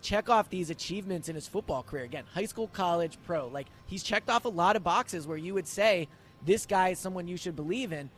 check 0.00 0.28
off 0.28 0.50
these 0.50 0.70
achievements 0.70 1.28
in 1.28 1.34
his 1.34 1.46
football 1.46 1.82
career. 1.82 2.04
Again, 2.04 2.24
high 2.34 2.44
school, 2.44 2.68
college, 2.68 3.18
pro. 3.24 3.48
Like, 3.48 3.68
he's 3.86 4.02
checked 4.02 4.28
off 4.28 4.44
a 4.44 4.48
lot 4.48 4.76
of 4.76 4.82
boxes 4.82 5.26
where 5.26 5.36
you 5.36 5.54
would 5.54 5.66
say 5.66 6.08
this 6.44 6.66
guy 6.66 6.90
is 6.90 6.98
someone 6.98 7.28
you 7.28 7.36
should 7.36 7.56
believe 7.56 7.92
in. 7.92 8.10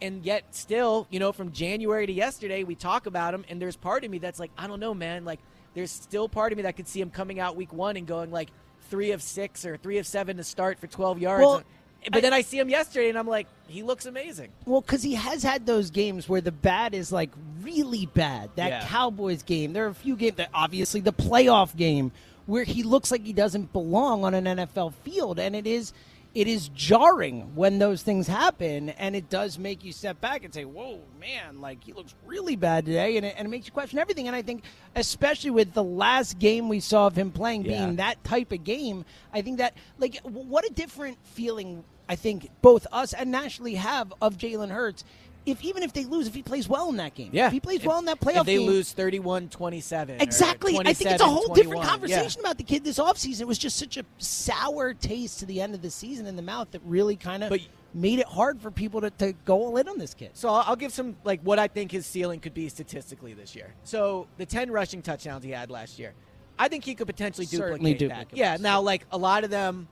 And 0.00 0.24
yet, 0.24 0.54
still, 0.54 1.06
you 1.10 1.18
know, 1.18 1.32
from 1.32 1.52
January 1.52 2.06
to 2.06 2.12
yesterday, 2.12 2.64
we 2.64 2.74
talk 2.74 3.06
about 3.06 3.34
him, 3.34 3.44
and 3.48 3.60
there's 3.60 3.76
part 3.76 4.02
of 4.04 4.10
me 4.10 4.18
that's 4.18 4.40
like, 4.40 4.50
I 4.56 4.66
don't 4.66 4.80
know, 4.80 4.94
man. 4.94 5.24
Like, 5.24 5.40
there's 5.74 5.90
still 5.90 6.28
part 6.28 6.52
of 6.52 6.56
me 6.56 6.62
that 6.62 6.76
could 6.76 6.88
see 6.88 7.00
him 7.00 7.10
coming 7.10 7.38
out 7.38 7.54
week 7.54 7.72
one 7.72 7.96
and 7.96 8.06
going 8.06 8.30
like 8.30 8.48
three 8.88 9.12
of 9.12 9.22
six 9.22 9.64
or 9.64 9.76
three 9.76 9.98
of 9.98 10.06
seven 10.06 10.36
to 10.38 10.44
start 10.44 10.78
for 10.78 10.86
12 10.86 11.18
yards. 11.18 11.44
Well, 11.44 11.62
but 12.06 12.18
I- 12.18 12.20
then 12.20 12.32
I 12.32 12.42
see 12.42 12.58
him 12.58 12.68
yesterday, 12.68 13.08
and 13.08 13.18
I'm 13.18 13.26
like, 13.26 13.46
he 13.68 13.82
looks 13.82 14.06
amazing. 14.06 14.48
Well, 14.66 14.80
because 14.80 15.02
he 15.02 15.14
has 15.14 15.42
had 15.42 15.66
those 15.66 15.90
games 15.90 16.28
where 16.28 16.40
the 16.40 16.52
bad 16.52 16.94
is 16.94 17.12
like 17.12 17.30
really 17.62 18.06
bad. 18.06 18.50
That 18.56 18.68
Yeah. 18.68 18.86
Cowboys 18.86 19.42
game. 19.42 19.72
There 19.72 19.84
are 19.84 19.90
a 19.90 19.94
few 19.94 20.16
games 20.16 20.36
that 20.36 20.48
obviously 20.54 21.00
the 21.00 21.12
playoff 21.12 21.76
game 21.76 22.10
where 22.46 22.64
he 22.64 22.82
looks 22.82 23.10
like 23.10 23.24
he 23.24 23.32
doesn't 23.32 23.72
belong 23.72 24.24
on 24.24 24.34
an 24.34 24.46
NFL 24.46 24.92
field, 25.04 25.38
and 25.38 25.54
it 25.54 25.66
is 25.66 25.92
it 26.34 26.46
is 26.46 26.68
jarring 26.68 27.54
when 27.56 27.78
those 27.78 28.02
things 28.02 28.26
happen, 28.28 28.90
and 28.90 29.16
it 29.16 29.28
does 29.28 29.58
make 29.58 29.82
you 29.84 29.92
step 29.92 30.20
back 30.20 30.44
and 30.44 30.54
say, 30.54 30.64
"Whoa, 30.64 31.00
man! 31.18 31.60
Like 31.60 31.82
he 31.82 31.92
looks 31.92 32.14
really 32.24 32.54
bad 32.56 32.86
today," 32.86 33.16
and 33.16 33.26
it, 33.26 33.34
and 33.36 33.46
it 33.46 33.50
makes 33.50 33.66
you 33.66 33.72
question 33.72 33.98
everything. 33.98 34.26
And 34.28 34.36
I 34.36 34.42
think, 34.42 34.62
especially 34.94 35.50
with 35.50 35.72
the 35.74 35.82
last 35.82 36.38
game 36.38 36.68
we 36.68 36.78
saw 36.80 37.06
of 37.08 37.16
him 37.16 37.32
playing 37.32 37.64
Yeah. 37.64 37.78
being 37.84 37.96
that 37.96 38.22
type 38.22 38.52
of 38.52 38.62
game, 38.62 39.04
I 39.32 39.42
think 39.42 39.58
that 39.58 39.74
like 39.98 40.22
w- 40.22 40.46
what 40.46 40.64
a 40.64 40.72
different 40.72 41.18
feeling 41.24 41.82
I 42.08 42.16
think 42.16 42.48
both 42.62 42.86
us 42.92 43.12
and 43.12 43.30
nationally 43.30 43.74
have 43.74 44.12
of 44.20 44.36
Jalen 44.36 44.70
Hurts. 44.70 45.04
If 45.46 45.64
even 45.64 45.82
if 45.82 45.92
they 45.92 46.04
lose, 46.04 46.26
if 46.26 46.34
he 46.34 46.42
plays 46.42 46.68
well 46.68 46.88
in 46.90 46.96
that 46.96 47.14
game, 47.14 47.30
Yeah. 47.32 47.46
if 47.46 47.52
he 47.52 47.60
plays 47.60 47.80
If- 47.80 47.86
well 47.86 47.98
in 47.98 48.04
that 48.06 48.20
playoff 48.20 48.32
game. 48.34 48.40
If 48.40 48.46
they 48.46 48.56
game, 48.58 48.66
lose 48.66 48.92
31 48.92 49.48
27. 49.48 50.20
exactly. 50.20 50.78
I 50.78 50.92
think 50.92 51.10
it's 51.10 51.22
a 51.22 51.26
whole 51.26 51.54
different 51.54 51.82
conversation 51.82 52.40
about 52.40 52.58
the 52.58 52.64
kid 52.64 52.84
this 52.84 52.98
offseason. 52.98 53.40
It 53.40 53.46
was 53.48 53.58
just 53.58 53.76
such 53.76 53.96
a 53.96 54.04
sour 54.18 54.94
taste 54.94 55.40
to 55.40 55.46
the 55.46 55.60
end 55.60 55.74
of 55.74 55.82
the 55.82 55.90
season 55.90 56.26
in 56.26 56.36
the 56.36 56.42
mouth 56.42 56.70
that 56.72 56.82
really 56.84 57.16
kind 57.16 57.42
of 57.42 57.52
made 57.92 58.18
it 58.20 58.26
hard 58.26 58.60
for 58.60 58.70
people 58.70 59.00
to, 59.00 59.10
to 59.10 59.32
go 59.44 59.54
all 59.56 59.76
in 59.76 59.88
on 59.88 59.98
this 59.98 60.14
kid. 60.14 60.30
So 60.34 60.48
I'll, 60.48 60.64
I'll 60.68 60.76
give 60.76 60.92
some 60.92 61.16
like 61.24 61.40
what 61.42 61.58
I 61.58 61.66
think 61.68 61.90
his 61.90 62.06
ceiling 62.06 62.38
could 62.40 62.54
be 62.54 62.68
statistically 62.68 63.32
this 63.34 63.56
year. 63.56 63.74
So 63.82 64.28
the 64.36 64.46
10 64.46 64.70
rushing 64.70 65.02
touchdowns 65.02 65.42
he 65.44 65.50
had 65.50 65.70
last 65.70 65.98
year, 65.98 66.12
I 66.58 66.68
think 66.68 66.84
he 66.84 66.94
could 66.94 67.06
potentially 67.06 67.46
duplicate 67.46 67.72
Certainly 67.72 68.08
that. 68.08 68.26
Yeah. 68.32 68.58
Now, 68.60 68.80
like 68.80 69.06
a 69.10 69.18
lot 69.18 69.42
of 69.44 69.50
them, 69.50 69.88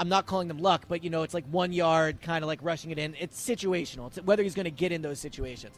I'm 0.00 0.08
not 0.08 0.24
calling 0.24 0.48
them 0.48 0.58
luck, 0.58 0.86
but 0.88 1.04
you 1.04 1.10
know, 1.10 1.24
it's 1.24 1.34
like 1.34 1.44
one 1.50 1.74
yard, 1.74 2.22
kind 2.22 2.42
of 2.42 2.48
like 2.48 2.60
rushing 2.62 2.90
it 2.90 2.98
in. 2.98 3.14
It's 3.20 3.38
situational. 3.38 4.06
It's 4.06 4.22
whether 4.22 4.42
he's 4.42 4.54
going 4.54 4.64
to 4.64 4.70
get 4.70 4.92
in 4.92 5.02
those 5.02 5.20
situations. 5.20 5.76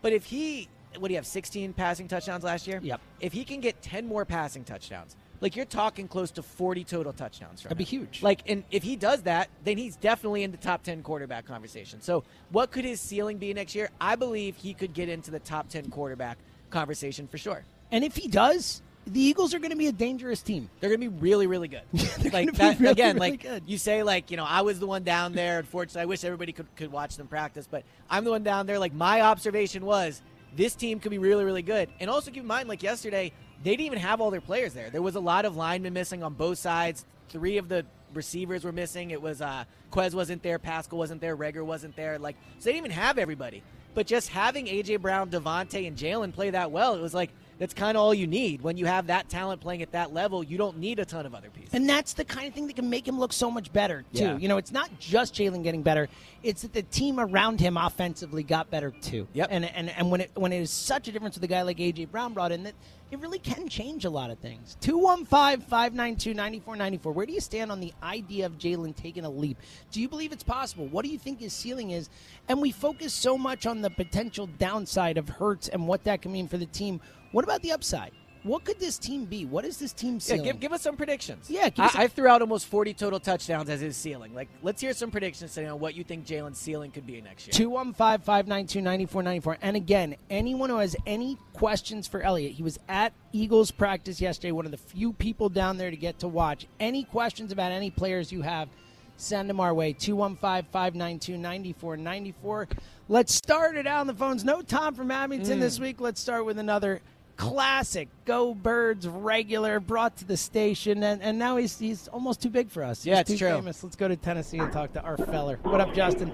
But 0.00 0.14
if 0.14 0.24
he, 0.24 0.70
what 0.98 1.08
do 1.08 1.12
you 1.12 1.18
have, 1.18 1.26
16 1.26 1.74
passing 1.74 2.08
touchdowns 2.08 2.44
last 2.44 2.66
year? 2.66 2.80
Yep. 2.82 2.98
If 3.20 3.34
he 3.34 3.44
can 3.44 3.60
get 3.60 3.82
10 3.82 4.06
more 4.06 4.24
passing 4.24 4.64
touchdowns, 4.64 5.16
like 5.42 5.54
you're 5.54 5.66
talking 5.66 6.08
close 6.08 6.30
to 6.30 6.42
40 6.42 6.84
total 6.84 7.12
touchdowns. 7.12 7.60
From 7.60 7.68
That'd 7.68 7.78
be 7.78 7.84
huge. 7.84 8.22
Like, 8.22 8.40
and 8.46 8.64
if 8.70 8.82
he 8.82 8.96
does 8.96 9.20
that, 9.24 9.50
then 9.64 9.76
he's 9.76 9.96
definitely 9.96 10.42
in 10.42 10.50
the 10.50 10.56
top 10.56 10.82
10 10.82 11.02
quarterback 11.02 11.44
conversation. 11.44 12.00
So, 12.00 12.24
what 12.50 12.70
could 12.70 12.86
his 12.86 13.02
ceiling 13.02 13.36
be 13.36 13.52
next 13.52 13.74
year? 13.74 13.90
I 14.00 14.16
believe 14.16 14.56
he 14.56 14.72
could 14.72 14.94
get 14.94 15.10
into 15.10 15.30
the 15.30 15.40
top 15.40 15.68
10 15.68 15.90
quarterback 15.90 16.38
conversation 16.70 17.28
for 17.28 17.36
sure. 17.36 17.64
And 17.92 18.02
if 18.02 18.16
he 18.16 18.28
does, 18.28 18.80
the 19.06 19.20
Eagles 19.20 19.54
are 19.54 19.58
going 19.58 19.70
to 19.70 19.76
be 19.76 19.86
a 19.86 19.92
dangerous 19.92 20.42
team. 20.42 20.68
They're 20.80 20.90
going 20.90 21.00
to 21.00 21.10
be 21.10 21.20
really, 21.20 21.46
really 21.46 21.68
good. 21.68 21.82
Like 22.32 22.56
gonna 22.56 22.76
really, 22.78 22.92
again, 22.92 23.16
really 23.16 23.30
like 23.30 23.42
good. 23.42 23.62
you 23.66 23.78
say, 23.78 24.02
like 24.02 24.30
you 24.30 24.36
know, 24.36 24.44
I 24.44 24.62
was 24.62 24.80
the 24.80 24.86
one 24.86 25.04
down 25.04 25.32
there. 25.32 25.58
Unfortunately, 25.60 26.02
I 26.02 26.06
wish 26.06 26.24
everybody 26.24 26.52
could 26.52 26.66
could 26.74 26.90
watch 26.90 27.16
them 27.16 27.28
practice, 27.28 27.68
but 27.70 27.84
I'm 28.10 28.24
the 28.24 28.30
one 28.30 28.42
down 28.42 28.66
there. 28.66 28.78
Like 28.78 28.92
my 28.92 29.20
observation 29.20 29.84
was, 29.84 30.20
this 30.56 30.74
team 30.74 30.98
could 30.98 31.10
be 31.10 31.18
really, 31.18 31.44
really 31.44 31.62
good. 31.62 31.88
And 32.00 32.10
also 32.10 32.30
keep 32.30 32.42
in 32.42 32.46
mind, 32.46 32.68
like 32.68 32.82
yesterday, 32.82 33.32
they 33.62 33.70
didn't 33.70 33.86
even 33.86 33.98
have 33.98 34.20
all 34.20 34.30
their 34.30 34.40
players 34.40 34.74
there. 34.74 34.90
There 34.90 35.02
was 35.02 35.14
a 35.14 35.20
lot 35.20 35.44
of 35.44 35.56
linemen 35.56 35.92
missing 35.92 36.22
on 36.22 36.34
both 36.34 36.58
sides. 36.58 37.04
Three 37.28 37.58
of 37.58 37.68
the 37.68 37.86
receivers 38.12 38.64
were 38.64 38.72
missing. 38.72 39.12
It 39.12 39.22
was 39.22 39.40
uh, 39.40 39.64
Quez 39.92 40.14
wasn't 40.14 40.42
there, 40.42 40.58
Pascal 40.58 40.98
wasn't 40.98 41.20
there, 41.20 41.36
Reagor 41.36 41.64
wasn't 41.64 41.94
there. 41.96 42.18
Like 42.18 42.36
so, 42.58 42.64
they 42.64 42.72
didn't 42.72 42.86
even 42.86 42.98
have 42.98 43.18
everybody. 43.18 43.62
But 43.94 44.06
just 44.06 44.28
having 44.28 44.66
AJ 44.66 45.00
Brown, 45.00 45.30
DeVonta, 45.30 45.86
and 45.86 45.96
Jalen 45.96 46.32
play 46.32 46.50
that 46.50 46.70
well, 46.70 46.94
it 46.94 47.00
was 47.00 47.14
like 47.14 47.30
that's 47.58 47.74
kind 47.74 47.96
of 47.96 48.02
all 48.02 48.14
you 48.14 48.26
need. 48.26 48.62
When 48.62 48.76
you 48.76 48.86
have 48.86 49.08
that 49.08 49.28
talent 49.28 49.60
playing 49.60 49.82
at 49.82 49.92
that 49.92 50.12
level, 50.12 50.44
you 50.44 50.58
don't 50.58 50.78
need 50.78 50.98
a 50.98 51.04
ton 51.04 51.26
of 51.26 51.34
other 51.34 51.50
pieces. 51.50 51.74
And 51.74 51.88
that's 51.88 52.12
the 52.12 52.24
kind 52.24 52.48
of 52.48 52.54
thing 52.54 52.66
that 52.66 52.76
can 52.76 52.90
make 52.90 53.06
him 53.06 53.18
look 53.18 53.32
so 53.32 53.50
much 53.50 53.72
better, 53.72 54.04
too. 54.14 54.24
Yeah. 54.24 54.36
You 54.36 54.48
know, 54.48 54.56
it's 54.56 54.72
not 54.72 54.90
just 54.98 55.34
Jalen 55.34 55.62
getting 55.62 55.82
better; 55.82 56.08
it's 56.42 56.62
that 56.62 56.72
the 56.72 56.82
team 56.82 57.18
around 57.18 57.60
him 57.60 57.76
offensively 57.76 58.42
got 58.42 58.70
better 58.70 58.90
too. 58.90 59.26
Yep. 59.32 59.48
And 59.50 59.64
and 59.64 59.90
and 59.90 60.10
when 60.10 60.22
it 60.22 60.30
when 60.34 60.52
it 60.52 60.60
is 60.60 60.70
such 60.70 61.08
a 61.08 61.12
difference 61.12 61.36
with 61.36 61.44
a 61.44 61.48
guy 61.48 61.62
like 61.62 61.78
AJ 61.78 62.10
Brown 62.10 62.34
brought 62.34 62.52
in, 62.52 62.64
that 62.64 62.74
it 63.10 63.18
really 63.20 63.38
can 63.38 63.68
change 63.68 64.04
a 64.04 64.10
lot 64.10 64.30
of 64.30 64.38
things. 64.40 64.76
215-592-9494. 64.80 67.14
Where 67.14 67.24
do 67.24 67.32
you 67.32 67.40
stand 67.40 67.70
on 67.70 67.78
the 67.78 67.94
idea 68.02 68.46
of 68.46 68.58
Jalen 68.58 68.96
taking 68.96 69.24
a 69.24 69.30
leap? 69.30 69.58
Do 69.92 70.00
you 70.00 70.08
believe 70.08 70.32
it's 70.32 70.42
possible? 70.42 70.88
What 70.88 71.04
do 71.04 71.10
you 71.12 71.18
think 71.18 71.38
his 71.38 71.52
ceiling 71.52 71.92
is? 71.92 72.10
And 72.48 72.60
we 72.60 72.72
focus 72.72 73.12
so 73.12 73.38
much 73.38 73.64
on 73.64 73.80
the 73.80 73.90
potential 73.90 74.48
downside 74.58 75.18
of 75.18 75.28
Hurts 75.28 75.68
and 75.68 75.86
what 75.86 76.02
that 76.04 76.22
can 76.22 76.32
mean 76.32 76.48
for 76.48 76.58
the 76.58 76.66
team. 76.66 77.00
What 77.36 77.44
about 77.44 77.60
the 77.60 77.72
upside? 77.72 78.12
What 78.44 78.64
could 78.64 78.80
this 78.80 78.96
team 78.96 79.26
be? 79.26 79.44
What 79.44 79.66
is 79.66 79.76
this 79.76 79.92
team 79.92 80.18
Yeah, 80.24 80.38
give, 80.38 80.58
give 80.58 80.72
us 80.72 80.80
some 80.80 80.96
predictions. 80.96 81.50
Yeah, 81.50 81.68
I, 81.76 81.84
a- 81.84 82.02
I 82.04 82.08
threw 82.08 82.28
out 82.28 82.40
almost 82.40 82.64
40 82.64 82.94
total 82.94 83.20
touchdowns 83.20 83.68
as 83.68 83.82
his 83.82 83.94
ceiling. 83.94 84.34
Like, 84.34 84.48
let's 84.62 84.80
hear 84.80 84.94
some 84.94 85.10
predictions 85.10 85.52
today 85.52 85.66
on 85.66 85.78
what 85.78 85.94
you 85.94 86.02
think 86.02 86.24
Jalen's 86.24 86.56
ceiling 86.56 86.92
could 86.92 87.06
be 87.06 87.20
next 87.20 87.46
year. 87.46 87.52
215 87.52 88.24
592 88.24 88.80
9494. 88.80 89.58
And 89.60 89.76
again, 89.76 90.16
anyone 90.30 90.70
who 90.70 90.78
has 90.78 90.96
any 91.04 91.36
questions 91.52 92.08
for 92.08 92.22
Elliot, 92.22 92.52
he 92.52 92.62
was 92.62 92.78
at 92.88 93.12
Eagles 93.34 93.70
practice 93.70 94.18
yesterday, 94.18 94.52
one 94.52 94.64
of 94.64 94.70
the 94.70 94.78
few 94.78 95.12
people 95.12 95.50
down 95.50 95.76
there 95.76 95.90
to 95.90 95.96
get 95.98 96.18
to 96.20 96.28
watch. 96.28 96.66
Any 96.80 97.04
questions 97.04 97.52
about 97.52 97.70
any 97.70 97.90
players 97.90 98.32
you 98.32 98.40
have, 98.40 98.70
send 99.18 99.50
them 99.50 99.60
our 99.60 99.74
way 99.74 99.92
215 99.92 100.70
592 100.72 101.36
9494. 101.36 102.68
Let's 103.08 103.34
start 103.34 103.76
it 103.76 103.86
out 103.86 104.00
on 104.00 104.06
the 104.06 104.14
phones. 104.14 104.42
No 104.42 104.62
Tom 104.62 104.94
from 104.94 105.10
Abington 105.10 105.58
Mm. 105.58 105.60
this 105.60 105.78
week. 105.78 106.00
Let's 106.00 106.20
start 106.20 106.46
with 106.46 106.58
another 106.58 107.02
classic 107.36 108.08
Go 108.24 108.54
Birds 108.54 109.06
regular 109.06 109.78
brought 109.80 110.16
to 110.18 110.24
the 110.24 110.36
station. 110.36 111.02
And, 111.02 111.22
and 111.22 111.38
now 111.38 111.56
he's, 111.56 111.78
he's 111.78 112.08
almost 112.08 112.40
too 112.42 112.48
big 112.50 112.70
for 112.70 112.82
us. 112.82 113.04
Yeah, 113.04 113.20
it's 113.20 113.30
too 113.30 113.36
true. 113.38 113.48
famous. 113.50 113.82
Let's 113.84 113.96
go 113.96 114.08
to 114.08 114.16
Tennessee 114.16 114.58
and 114.58 114.72
talk 114.72 114.92
to 114.94 115.02
our 115.02 115.16
feller. 115.16 115.58
What 115.62 115.80
up, 115.80 115.94
Justin? 115.94 116.32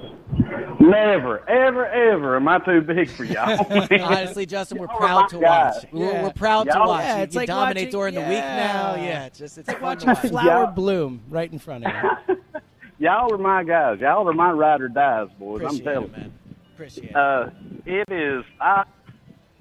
Never, 0.80 1.48
ever, 1.48 1.86
ever 1.86 2.36
am 2.36 2.48
I 2.48 2.58
too 2.60 2.80
big 2.80 3.08
for 3.10 3.24
y'all. 3.24 3.58
Honestly, 4.00 4.46
Justin, 4.46 4.78
we're 4.78 4.88
proud 4.88 5.22
my 5.22 5.28
to 5.28 5.38
guys. 5.40 5.74
watch. 5.74 5.86
We're, 5.92 6.12
Yeah. 6.12 6.22
we're 6.22 6.32
proud 6.32 6.64
to 6.64 6.70
Y'all- 6.74 6.88
watch. 6.88 7.04
Yeah, 7.04 7.18
it's 7.18 7.34
you 7.34 7.40
like 7.40 7.46
dominate 7.48 7.76
watching- 7.86 7.90
during 7.92 8.14
the 8.14 8.20
week 8.22 8.28
now. 8.44 8.94
yeah. 8.96 9.02
Yeah, 9.04 9.24
it's 9.26 9.38
just 9.38 9.58
it's 9.58 9.68
It's 9.68 9.74
like 9.74 9.82
watching 9.82 10.08
a 10.10 10.12
watch. 10.14 10.26
flower 10.28 10.64
Yeah. 10.64 10.70
bloom 10.70 11.20
right 11.28 11.52
in 11.52 11.58
front 11.58 11.84
of 11.86 11.92
you. 12.28 12.36
y'all 12.98 13.32
are 13.32 13.38
my 13.38 13.64
guys. 13.64 13.98
Y'all 14.00 14.28
are 14.28 14.32
my 14.32 14.50
ride 14.50 14.80
or 14.80 14.88
dies, 14.88 15.28
boys. 15.38 15.60
I'm 15.60 15.66
Appreciate 15.66 15.84
telling 15.84 16.04
it, 16.08 16.12
man. 16.18 16.32
Appreciate 16.74 17.10
it. 17.10 17.16
Uh, 17.16 17.50
it 17.86 18.10
is. 18.10 18.44
I 18.60 18.84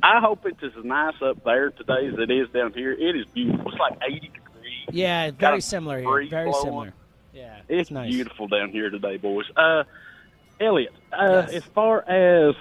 I 0.04 0.20
hope 0.20 0.46
it's 0.46 0.62
as 0.64 0.84
nice 0.84 1.14
up 1.22 1.44
there 1.44 1.70
today 1.72 2.08
as 2.08 2.18
it 2.18 2.32
is 2.32 2.50
down 2.50 2.74
here. 2.74 2.92
It 2.92 3.16
is 3.16 3.26
beautiful. 3.34 3.70
It's 3.72 3.80
like 3.80 3.98
80 4.06 4.20
degrees. 4.20 4.88
Yeah, 4.92 5.32
very 5.32 5.62
similar 5.62 6.00
here. 6.00 6.28
Very 6.30 6.50
blowing. 6.50 6.64
similar. 6.64 6.94
Yeah, 7.34 7.60
It's 7.70 7.92
nice. 7.92 8.10
beautiful 8.12 8.48
down 8.48 8.70
here 8.70 8.90
today, 8.90 9.18
boys. 9.18 9.46
Uh, 9.56 9.84
Elliot, 10.60 10.94
uh, 11.14 11.44
Yes. 11.48 11.54
as 11.54 11.64
far 11.66 12.02
as 12.10 12.56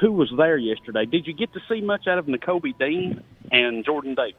who 0.00 0.12
was 0.12 0.30
there 0.36 0.56
yesterday, 0.56 1.06
did 1.06 1.26
you 1.26 1.32
get 1.32 1.52
to 1.54 1.60
see 1.68 1.80
much 1.80 2.06
out 2.06 2.18
of 2.18 2.26
Nakobe 2.26 2.76
Dean 2.78 3.22
and 3.50 3.84
Jordan 3.84 4.14
Davis? 4.14 4.36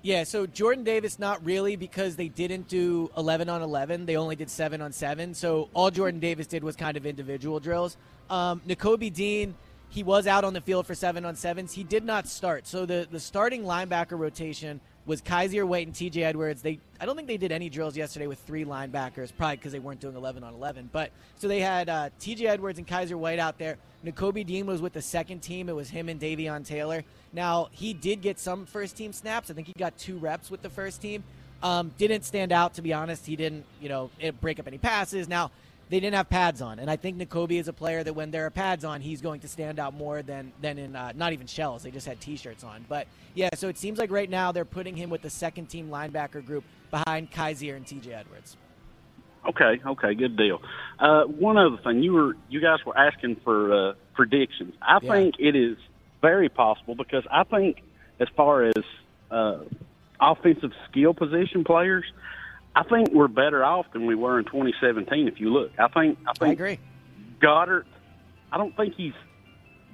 Yeah, 0.00 0.24
so 0.24 0.46
Jordan 0.46 0.84
Davis, 0.84 1.18
not 1.18 1.44
really, 1.44 1.74
because 1.76 2.16
they 2.16 2.28
didn't 2.28 2.68
do 2.68 3.10
11 3.16 3.48
on 3.48 3.62
11. 3.62 4.06
They 4.06 4.16
only 4.16 4.36
did 4.36 4.48
7 4.48 4.80
on 4.80 4.92
7. 4.92 5.34
So 5.34 5.68
all 5.74 5.90
Jordan 5.90 6.20
Davis 6.20 6.46
did 6.46 6.62
was 6.62 6.76
kind 6.76 6.96
of 6.96 7.04
individual 7.04 7.58
drills. 7.60 7.96
Um, 8.30 8.62
Nakobe 8.66 9.12
Dean, 9.12 9.54
he 9.90 10.02
was 10.02 10.26
out 10.26 10.44
on 10.44 10.52
the 10.52 10.60
field 10.60 10.86
for 10.86 10.94
7 10.94 11.24
on 11.24 11.34
7s. 11.34 11.72
He 11.72 11.84
did 11.84 12.04
not 12.04 12.26
start. 12.28 12.66
So 12.66 12.84
the, 12.86 13.06
the 13.10 13.20
starting 13.20 13.62
linebacker 13.64 14.18
rotation 14.18 14.80
was 15.08 15.22
Kyzir 15.22 15.66
White 15.66 15.86
and 15.86 15.96
T.J. 15.96 16.22
Edwards. 16.22 16.60
They 16.60 16.78
I 17.00 17.06
don't 17.06 17.16
think 17.16 17.28
they 17.28 17.38
did 17.38 17.50
any 17.50 17.70
drills 17.70 17.96
yesterday 17.96 18.26
with 18.26 18.38
three 18.40 18.64
linebackers, 18.64 19.32
probably 19.36 19.56
because 19.56 19.72
they 19.72 19.78
weren't 19.78 20.00
doing 20.00 20.14
11 20.14 20.44
on 20.44 20.52
11. 20.52 20.90
But 20.92 21.10
so 21.36 21.48
they 21.48 21.60
had 21.60 21.88
uh, 21.88 22.10
T.J. 22.20 22.46
Edwards 22.46 22.78
and 22.78 22.86
Kyzir 22.86 23.14
White 23.14 23.38
out 23.38 23.58
there. 23.58 23.78
Nakobe 24.04 24.44
Dean 24.46 24.66
was 24.66 24.82
with 24.82 24.92
the 24.92 25.02
second 25.02 25.40
team. 25.40 25.68
It 25.68 25.74
was 25.74 25.88
him 25.88 26.08
and 26.08 26.20
Davion 26.20 26.64
Taylor. 26.64 27.02
Now 27.32 27.68
he 27.72 27.94
did 27.94 28.20
get 28.20 28.38
some 28.38 28.66
first 28.66 28.96
team 28.96 29.12
snaps. 29.12 29.50
I 29.50 29.54
think 29.54 29.66
he 29.66 29.72
got 29.78 29.96
two 29.96 30.18
reps 30.18 30.50
with 30.50 30.60
the 30.60 30.70
first 30.70 31.00
team. 31.00 31.24
Um, 31.62 31.92
didn't 31.98 32.24
stand 32.24 32.52
out 32.52 32.74
to 32.74 32.82
be 32.82 32.92
honest. 32.92 33.26
He 33.26 33.34
didn't 33.34 33.64
you 33.80 33.88
know 33.88 34.10
break 34.40 34.60
up 34.60 34.66
any 34.66 34.78
passes. 34.78 35.26
Now 35.26 35.50
they 35.88 36.00
didn't 36.00 36.14
have 36.16 36.28
pads 36.28 36.60
on, 36.60 36.78
and 36.78 36.90
I 36.90 36.96
think 36.96 37.18
Nakobe 37.18 37.52
is 37.58 37.68
a 37.68 37.72
player 37.72 38.04
that 38.04 38.12
when 38.12 38.30
there 38.30 38.44
are 38.46 38.50
pads 38.50 38.84
on, 38.84 39.00
he's 39.00 39.20
going 39.20 39.40
to 39.40 39.48
stand 39.48 39.78
out 39.78 39.94
more 39.94 40.22
than 40.22 40.52
than 40.60 40.78
in 40.78 40.94
uh, 40.96 41.12
not 41.14 41.32
even 41.32 41.46
shells. 41.46 41.82
They 41.82 41.90
just 41.90 42.06
had 42.06 42.20
T-shirts 42.20 42.62
on, 42.64 42.84
but 42.88 43.06
yeah. 43.34 43.48
So 43.54 43.68
it 43.68 43.78
seems 43.78 43.98
like 43.98 44.10
right 44.10 44.28
now 44.28 44.52
they're 44.52 44.64
putting 44.64 44.96
him 44.96 45.10
with 45.10 45.22
the 45.22 45.30
second 45.30 45.66
team 45.66 45.88
linebacker 45.88 46.44
group 46.44 46.64
behind 46.90 47.30
Kyzir 47.30 47.76
and 47.76 47.86
T.J. 47.86 48.12
Edwards. 48.12 48.56
Okay, 49.48 49.80
okay, 49.86 50.14
good 50.14 50.36
deal. 50.36 50.60
Uh, 50.98 51.22
one 51.24 51.56
other 51.56 51.78
thing, 51.82 52.02
you 52.02 52.12
were 52.12 52.36
you 52.50 52.60
guys 52.60 52.78
were 52.84 52.96
asking 52.96 53.36
for 53.44 53.72
uh, 53.90 53.94
predictions. 54.14 54.74
I 54.82 54.98
Yeah. 55.02 55.12
think 55.12 55.36
it 55.38 55.56
is 55.56 55.78
very 56.20 56.48
possible 56.48 56.94
because 56.94 57.24
I 57.30 57.44
think 57.44 57.82
as 58.20 58.28
far 58.36 58.64
as 58.64 58.74
uh, 59.30 59.60
offensive 60.20 60.72
skill 60.90 61.14
position 61.14 61.64
players, 61.64 62.04
I 62.78 62.84
think 62.84 63.10
we're 63.12 63.26
better 63.26 63.64
off 63.64 63.86
than 63.92 64.06
we 64.06 64.14
were 64.14 64.38
in 64.38 64.44
2017. 64.44 65.26
If 65.26 65.40
you 65.40 65.52
look, 65.52 65.72
I 65.80 65.88
think 65.88 66.16
I 66.28 66.32
think 66.34 66.48
I 66.50 66.52
agree. 66.52 66.78
Goedert. 67.42 67.86
I 68.52 68.56
don't 68.56 68.76
think 68.76 68.94
he's 68.94 69.14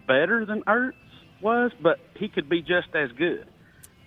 better 0.06 0.44
than 0.44 0.62
Ertz 0.64 0.92
was, 1.40 1.72
but 1.82 1.98
he 2.18 2.28
could 2.28 2.46
be 2.50 2.60
just 2.60 2.88
as 2.94 3.10
good. 3.12 3.46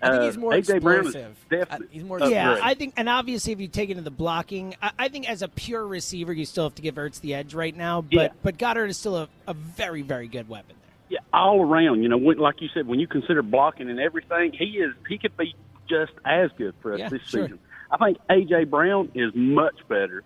I 0.00 0.10
think 0.10 0.20
Uh, 0.20 0.24
he's 0.26 0.36
more 0.38 0.52
AJ 0.52 0.80
Brown 0.80 1.00
is 1.00 1.06
explosive. 1.16 1.36
definitely 1.50 1.86
Uh, 1.86 1.90
he's 1.90 2.04
more 2.04 2.16
upgrade. 2.18 2.32
Yeah, 2.34 2.60
I 2.62 2.74
think, 2.74 2.94
and 2.96 3.08
obviously, 3.08 3.52
if 3.52 3.58
you 3.60 3.66
take 3.66 3.90
into 3.90 4.02
the 4.04 4.12
blocking, 4.12 4.76
I, 4.80 4.92
I 4.96 5.08
think 5.08 5.28
as 5.28 5.42
a 5.42 5.48
pure 5.48 5.84
receiver, 5.84 6.32
you 6.32 6.44
still 6.44 6.62
have 6.64 6.76
to 6.76 6.82
give 6.82 6.94
Ertz 6.94 7.20
the 7.20 7.34
edge 7.34 7.54
right 7.54 7.76
now. 7.76 8.02
But 8.02 8.12
Yeah. 8.12 8.28
but 8.44 8.58
Goedert 8.58 8.88
is 8.90 8.96
still 8.96 9.16
a, 9.16 9.28
a 9.48 9.54
very 9.54 10.02
very 10.02 10.28
good 10.28 10.48
weapon 10.48 10.76
there. 10.80 11.18
Yeah, 11.18 11.18
all 11.36 11.60
around. 11.62 12.04
You 12.04 12.10
know, 12.10 12.16
when, 12.18 12.38
like 12.38 12.60
you 12.62 12.68
said, 12.72 12.86
when 12.86 13.00
you 13.00 13.08
consider 13.08 13.42
blocking 13.42 13.90
and 13.90 13.98
everything, 13.98 14.52
he 14.52 14.78
is 14.78 14.94
he 15.08 15.18
could 15.18 15.36
be 15.36 15.56
just 15.90 16.12
as 16.24 16.50
good 16.56 16.74
for 16.80 16.92
us 16.92 17.00
Yeah, 17.00 17.08
this 17.08 17.22
sure. 17.22 17.42
season. 17.46 17.58
I 17.90 17.96
think 17.96 18.18
AJ 18.28 18.68
Brown 18.70 19.10
is 19.14 19.32
much 19.34 19.76
better 19.88 20.22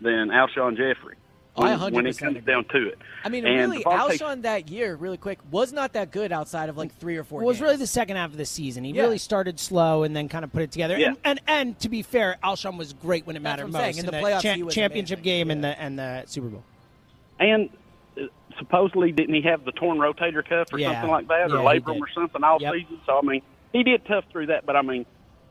than 0.00 0.28
Alshon 0.28 0.76
Jeffery 0.76 1.16
Oh, 1.56 1.64
I 1.64 1.76
when, 1.76 1.94
when 1.94 2.06
it 2.06 2.16
comes 2.16 2.36
agree. 2.36 2.52
down 2.54 2.64
to 2.66 2.88
it. 2.88 2.98
I 3.24 3.28
mean, 3.28 3.44
And 3.44 3.56
really, 3.72 3.82
DeVonta- 3.82 4.18
Alshon 4.18 4.42
that 4.42 4.70
year, 4.70 4.94
really 4.94 5.16
quick, 5.16 5.40
was 5.50 5.72
not 5.72 5.92
that 5.94 6.12
good 6.12 6.30
outside 6.30 6.68
of 6.68 6.76
like 6.78 6.94
three 6.94 7.16
or 7.16 7.24
four. 7.24 7.40
Well, 7.40 7.46
it 7.46 7.48
was 7.48 7.56
games. 7.56 7.62
really 7.64 7.76
the 7.78 7.86
second 7.88 8.16
half 8.16 8.30
of 8.30 8.36
the 8.36 8.44
season. 8.46 8.84
He 8.84 8.92
Yeah. 8.92 9.02
really 9.02 9.18
started 9.18 9.58
slow 9.58 10.04
and 10.04 10.14
then 10.14 10.28
kind 10.28 10.44
of 10.44 10.52
put 10.52 10.62
it 10.62 10.70
together. 10.70 10.96
Yeah. 10.96 11.08
And, 11.08 11.16
and 11.24 11.40
and 11.48 11.78
to 11.80 11.88
be 11.88 12.02
fair, 12.02 12.36
Alshon 12.44 12.78
was 12.78 12.92
great 12.92 13.26
when 13.26 13.34
it 13.36 13.42
mattered 13.42 13.64
what 13.64 13.80
I'm 13.80 13.86
most 13.86 13.96
saying. 13.96 13.98
In 13.98 14.06
the 14.06 14.12
playoffs, 14.12 14.54
he 14.54 14.62
was 14.62 14.74
championship 14.74 15.18
amazing. 15.18 15.24
game 15.38 15.50
and 15.50 15.64
the 15.64 15.78
and 15.80 15.98
the 15.98 16.22
Super 16.26 16.48
Bowl. 16.48 16.62
And 17.40 17.68
uh, 18.16 18.26
supposedly, 18.56 19.10
didn't 19.10 19.34
he 19.34 19.42
have 19.42 19.64
the 19.64 19.72
torn 19.72 19.98
rotator 19.98 20.48
cuff 20.48 20.72
or 20.72 20.78
Yeah. 20.78 20.92
something 20.92 21.10
like 21.10 21.26
that, 21.28 21.50
Yeah, 21.50 21.56
or 21.56 21.64
labrum 21.64 22.00
or 22.00 22.08
something 22.14 22.44
all 22.44 22.58
Yep. 22.60 22.74
season? 22.74 23.00
So 23.04 23.18
I 23.18 23.22
mean, 23.22 23.42
he 23.72 23.82
did 23.82 24.04
tough 24.06 24.24
through 24.30 24.46
that. 24.46 24.64
But 24.66 24.76
I 24.76 24.82
mean, 24.82 25.04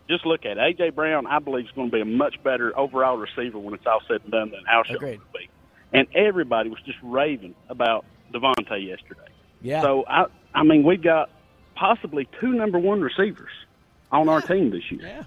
just 0.09 0.25
look 0.25 0.45
at 0.45 0.57
it. 0.57 0.77
AJ 0.77 0.95
Brown. 0.95 1.27
I 1.27 1.39
believe 1.39 1.65
is 1.65 1.71
going 1.71 1.89
to 1.91 1.95
be 1.95 2.01
a 2.01 2.05
much 2.05 2.41
better 2.43 2.77
overall 2.77 3.17
receiver 3.17 3.59
when 3.59 3.73
it's 3.73 3.85
all 3.85 4.01
said 4.07 4.21
and 4.23 4.31
done 4.31 4.51
than 4.51 4.61
Alshon 4.71 4.95
Agreed. 4.95 5.19
will 5.19 5.39
be. 5.39 5.49
And 5.93 6.07
everybody 6.15 6.69
was 6.69 6.79
just 6.85 6.97
raving 7.03 7.55
about 7.69 8.05
DeVonta 8.33 8.85
yesterday. 8.85 9.21
Yeah. 9.61 9.81
So 9.81 10.05
I, 10.07 10.25
I 10.53 10.63
mean, 10.63 10.83
we've 10.83 11.01
got 11.01 11.29
possibly 11.75 12.27
two 12.39 12.51
number 12.53 12.77
one 12.79 13.01
receivers 13.01 13.51
on 14.11 14.27
our 14.29 14.41
team 14.41 14.69
this 14.71 14.83
year. 14.91 15.01
Yeah, 15.01 15.23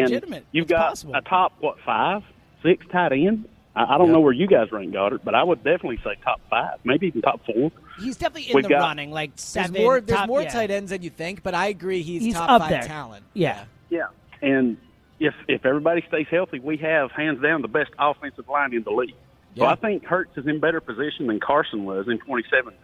And 0.00 0.10
legitimate. 0.10 0.44
You've 0.52 0.64
It's 0.64 0.70
got 0.72 0.88
possible. 0.90 1.14
a 1.14 1.20
top 1.22 1.52
what 1.60 1.76
five, 1.84 2.22
six 2.62 2.84
tight 2.90 3.12
end. 3.12 3.48
I, 3.74 3.94
I 3.94 3.98
don't 3.98 4.08
Yeah. 4.08 4.12
know 4.14 4.20
where 4.20 4.32
you 4.32 4.46
guys 4.46 4.72
rank 4.72 4.92
Goedert, 4.92 5.20
but 5.24 5.34
I 5.34 5.42
would 5.42 5.58
definitely 5.62 5.98
say 6.04 6.16
top 6.24 6.40
five, 6.50 6.78
maybe 6.84 7.06
even 7.08 7.22
top 7.22 7.44
four. 7.46 7.70
He's 8.00 8.16
definitely 8.16 8.50
in 8.50 8.54
We've 8.56 8.62
the 8.64 8.70
got- 8.70 8.80
running, 8.80 9.10
like 9.10 9.36
there's 9.36 9.72
more. 9.72 10.00
There's 10.00 10.18
top- 10.18 10.28
more 10.28 10.42
yeah. 10.42 10.48
tight 10.50 10.70
ends 10.70 10.90
than 10.90 11.02
you 11.02 11.10
think, 11.10 11.42
but 11.42 11.54
I 11.54 11.66
agree 11.68 12.02
he's, 12.02 12.22
He's 12.22 12.34
top 12.34 12.48
up 12.50 12.60
five 12.62 12.70
there. 12.70 12.82
talent. 12.82 13.24
Yeah. 13.34 13.64
Yeah, 13.90 14.06
and 14.42 14.76
if 15.20 15.34
if 15.48 15.64
everybody 15.64 16.04
stays 16.08 16.26
healthy, 16.30 16.58
we 16.58 16.76
have 16.78 17.10
hands 17.12 17.40
down 17.42 17.62
the 17.62 17.68
best 17.68 17.90
offensive 17.98 18.48
line 18.48 18.74
in 18.74 18.82
the 18.82 18.90
league. 18.90 19.14
So 19.56 19.64
I 19.64 19.74
think 19.74 20.04
Hurts 20.04 20.36
is 20.36 20.46
in 20.46 20.60
better 20.60 20.80
position 20.82 21.28
than 21.28 21.40
Carson 21.40 21.86
was 21.86 22.08
in 22.08 22.18
2017. 22.18 22.74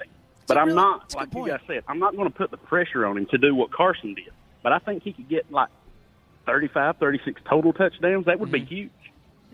But 0.46 0.56
I'm 0.56 0.68
really- 0.68 0.76
not, 0.76 1.14
like 1.14 1.34
you 1.34 1.46
guys 1.46 1.60
said, 1.66 1.84
I'm 1.86 1.98
not 1.98 2.16
going 2.16 2.28
to 2.30 2.34
put 2.34 2.50
the 2.50 2.56
pressure 2.56 3.04
on 3.04 3.18
him 3.18 3.26
to 3.26 3.36
do 3.36 3.54
what 3.54 3.70
Carson 3.70 4.14
did. 4.14 4.30
But 4.62 4.72
I 4.72 4.78
think 4.78 5.02
he 5.02 5.12
could 5.12 5.28
get 5.28 5.52
like 5.52 5.68
35, 6.46 6.96
36 6.96 7.40
total 7.48 7.72
touchdowns. 7.74 8.24
That 8.26 8.40
would 8.40 8.50
Mm-hmm. 8.50 8.64
be 8.64 8.74
huge. 8.76 8.90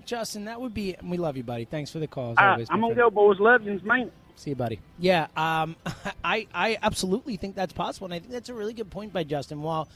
Justin, 0.07 0.45
that 0.47 0.61
would 0.61 0.73
be. 0.73 0.97
We 1.03 1.17
love 1.19 1.37
you, 1.37 1.43
buddy. 1.43 1.65
Thanks 1.65 1.91
for 1.91 1.99
the 1.99 2.07
call. 2.07 2.33
As 2.33 2.39
All 2.39 2.45
right, 2.45 2.53
always, 2.53 2.69
I'm 2.71 2.81
my 2.81 2.87
going 2.87 2.95
to 2.97 3.01
friend. 3.03 3.15
go, 3.15 3.21
boys. 3.29 3.41
Love 3.41 3.63
you, 3.65 3.81
man. 3.85 4.11
See 4.37 4.51
you, 4.51 4.57
buddy. 4.57 4.81
Yeah, 4.99 5.27
um, 5.37 5.75
I 6.25 6.47
I 6.55 6.79
absolutely 6.83 7.37
think 7.37 7.57
that's 7.57 7.73
possible, 7.73 8.07
and 8.07 8.15
I 8.15 8.21
think 8.21 8.31
that's 8.33 8.49
a 8.49 8.55
really 8.55 8.73
good 8.73 8.91
point 8.91 9.13
by 9.13 9.25
Justin. 9.25 9.61
While 9.61 9.89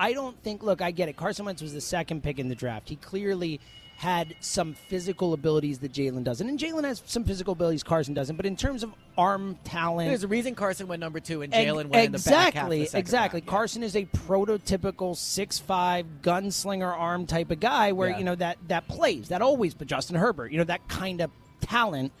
I 0.00 0.14
don't 0.14 0.42
think, 0.42 0.62
look, 0.62 0.80
I 0.80 0.90
get 0.92 1.10
it. 1.10 1.16
Carson 1.16 1.44
Wentz 1.44 1.60
was 1.60 1.74
the 1.74 1.80
second 1.80 2.22
pick 2.22 2.38
in 2.38 2.48
the 2.48 2.54
draft. 2.54 2.88
He 2.88 2.96
clearly 2.96 3.60
had 3.98 4.34
some 4.40 4.72
physical 4.72 5.34
abilities 5.34 5.80
that 5.80 5.92
Jalen 5.92 6.24
doesn't, 6.24 6.48
and 6.48 6.58
Jalen 6.58 6.84
has 6.84 7.02
some 7.04 7.22
physical 7.22 7.52
abilities 7.52 7.82
Carson 7.82 8.14
doesn't. 8.14 8.34
But 8.36 8.46
in 8.46 8.56
terms 8.56 8.82
of 8.82 8.94
arm 9.18 9.58
talent, 9.62 10.08
There's 10.08 10.24
a 10.24 10.28
reason 10.28 10.54
Carson 10.54 10.88
went 10.88 11.00
number 11.00 11.20
two 11.20 11.42
and 11.42 11.52
Jalen 11.52 11.90
went 11.90 12.06
in 12.06 12.12
the 12.12 12.18
back 12.18 12.54
half 12.54 12.68
of 12.68 12.72
exactly, 12.72 12.98
exactly. 12.98 13.40
round. 13.40 13.46
Yeah. 13.46 13.50
Carson 13.50 13.82
is 13.82 13.94
a 13.94 14.06
prototypical 14.06 15.14
six-five 15.14 16.06
gunslinger 16.22 16.90
arm 16.90 17.26
type 17.26 17.50
of 17.50 17.60
guy, 17.60 17.92
where 17.92 18.08
Yeah. 18.08 18.18
you 18.18 18.24
know 18.24 18.34
that 18.36 18.56
that 18.68 18.88
plays 18.88 19.28
that 19.28 19.42
always. 19.42 19.74
But 19.74 19.86
Justin 19.86 20.16
Herbert, 20.16 20.50
you 20.50 20.56
know 20.56 20.64
that 20.64 20.88
kind 20.88 21.20
of 21.20 21.30
talent. 21.60 22.12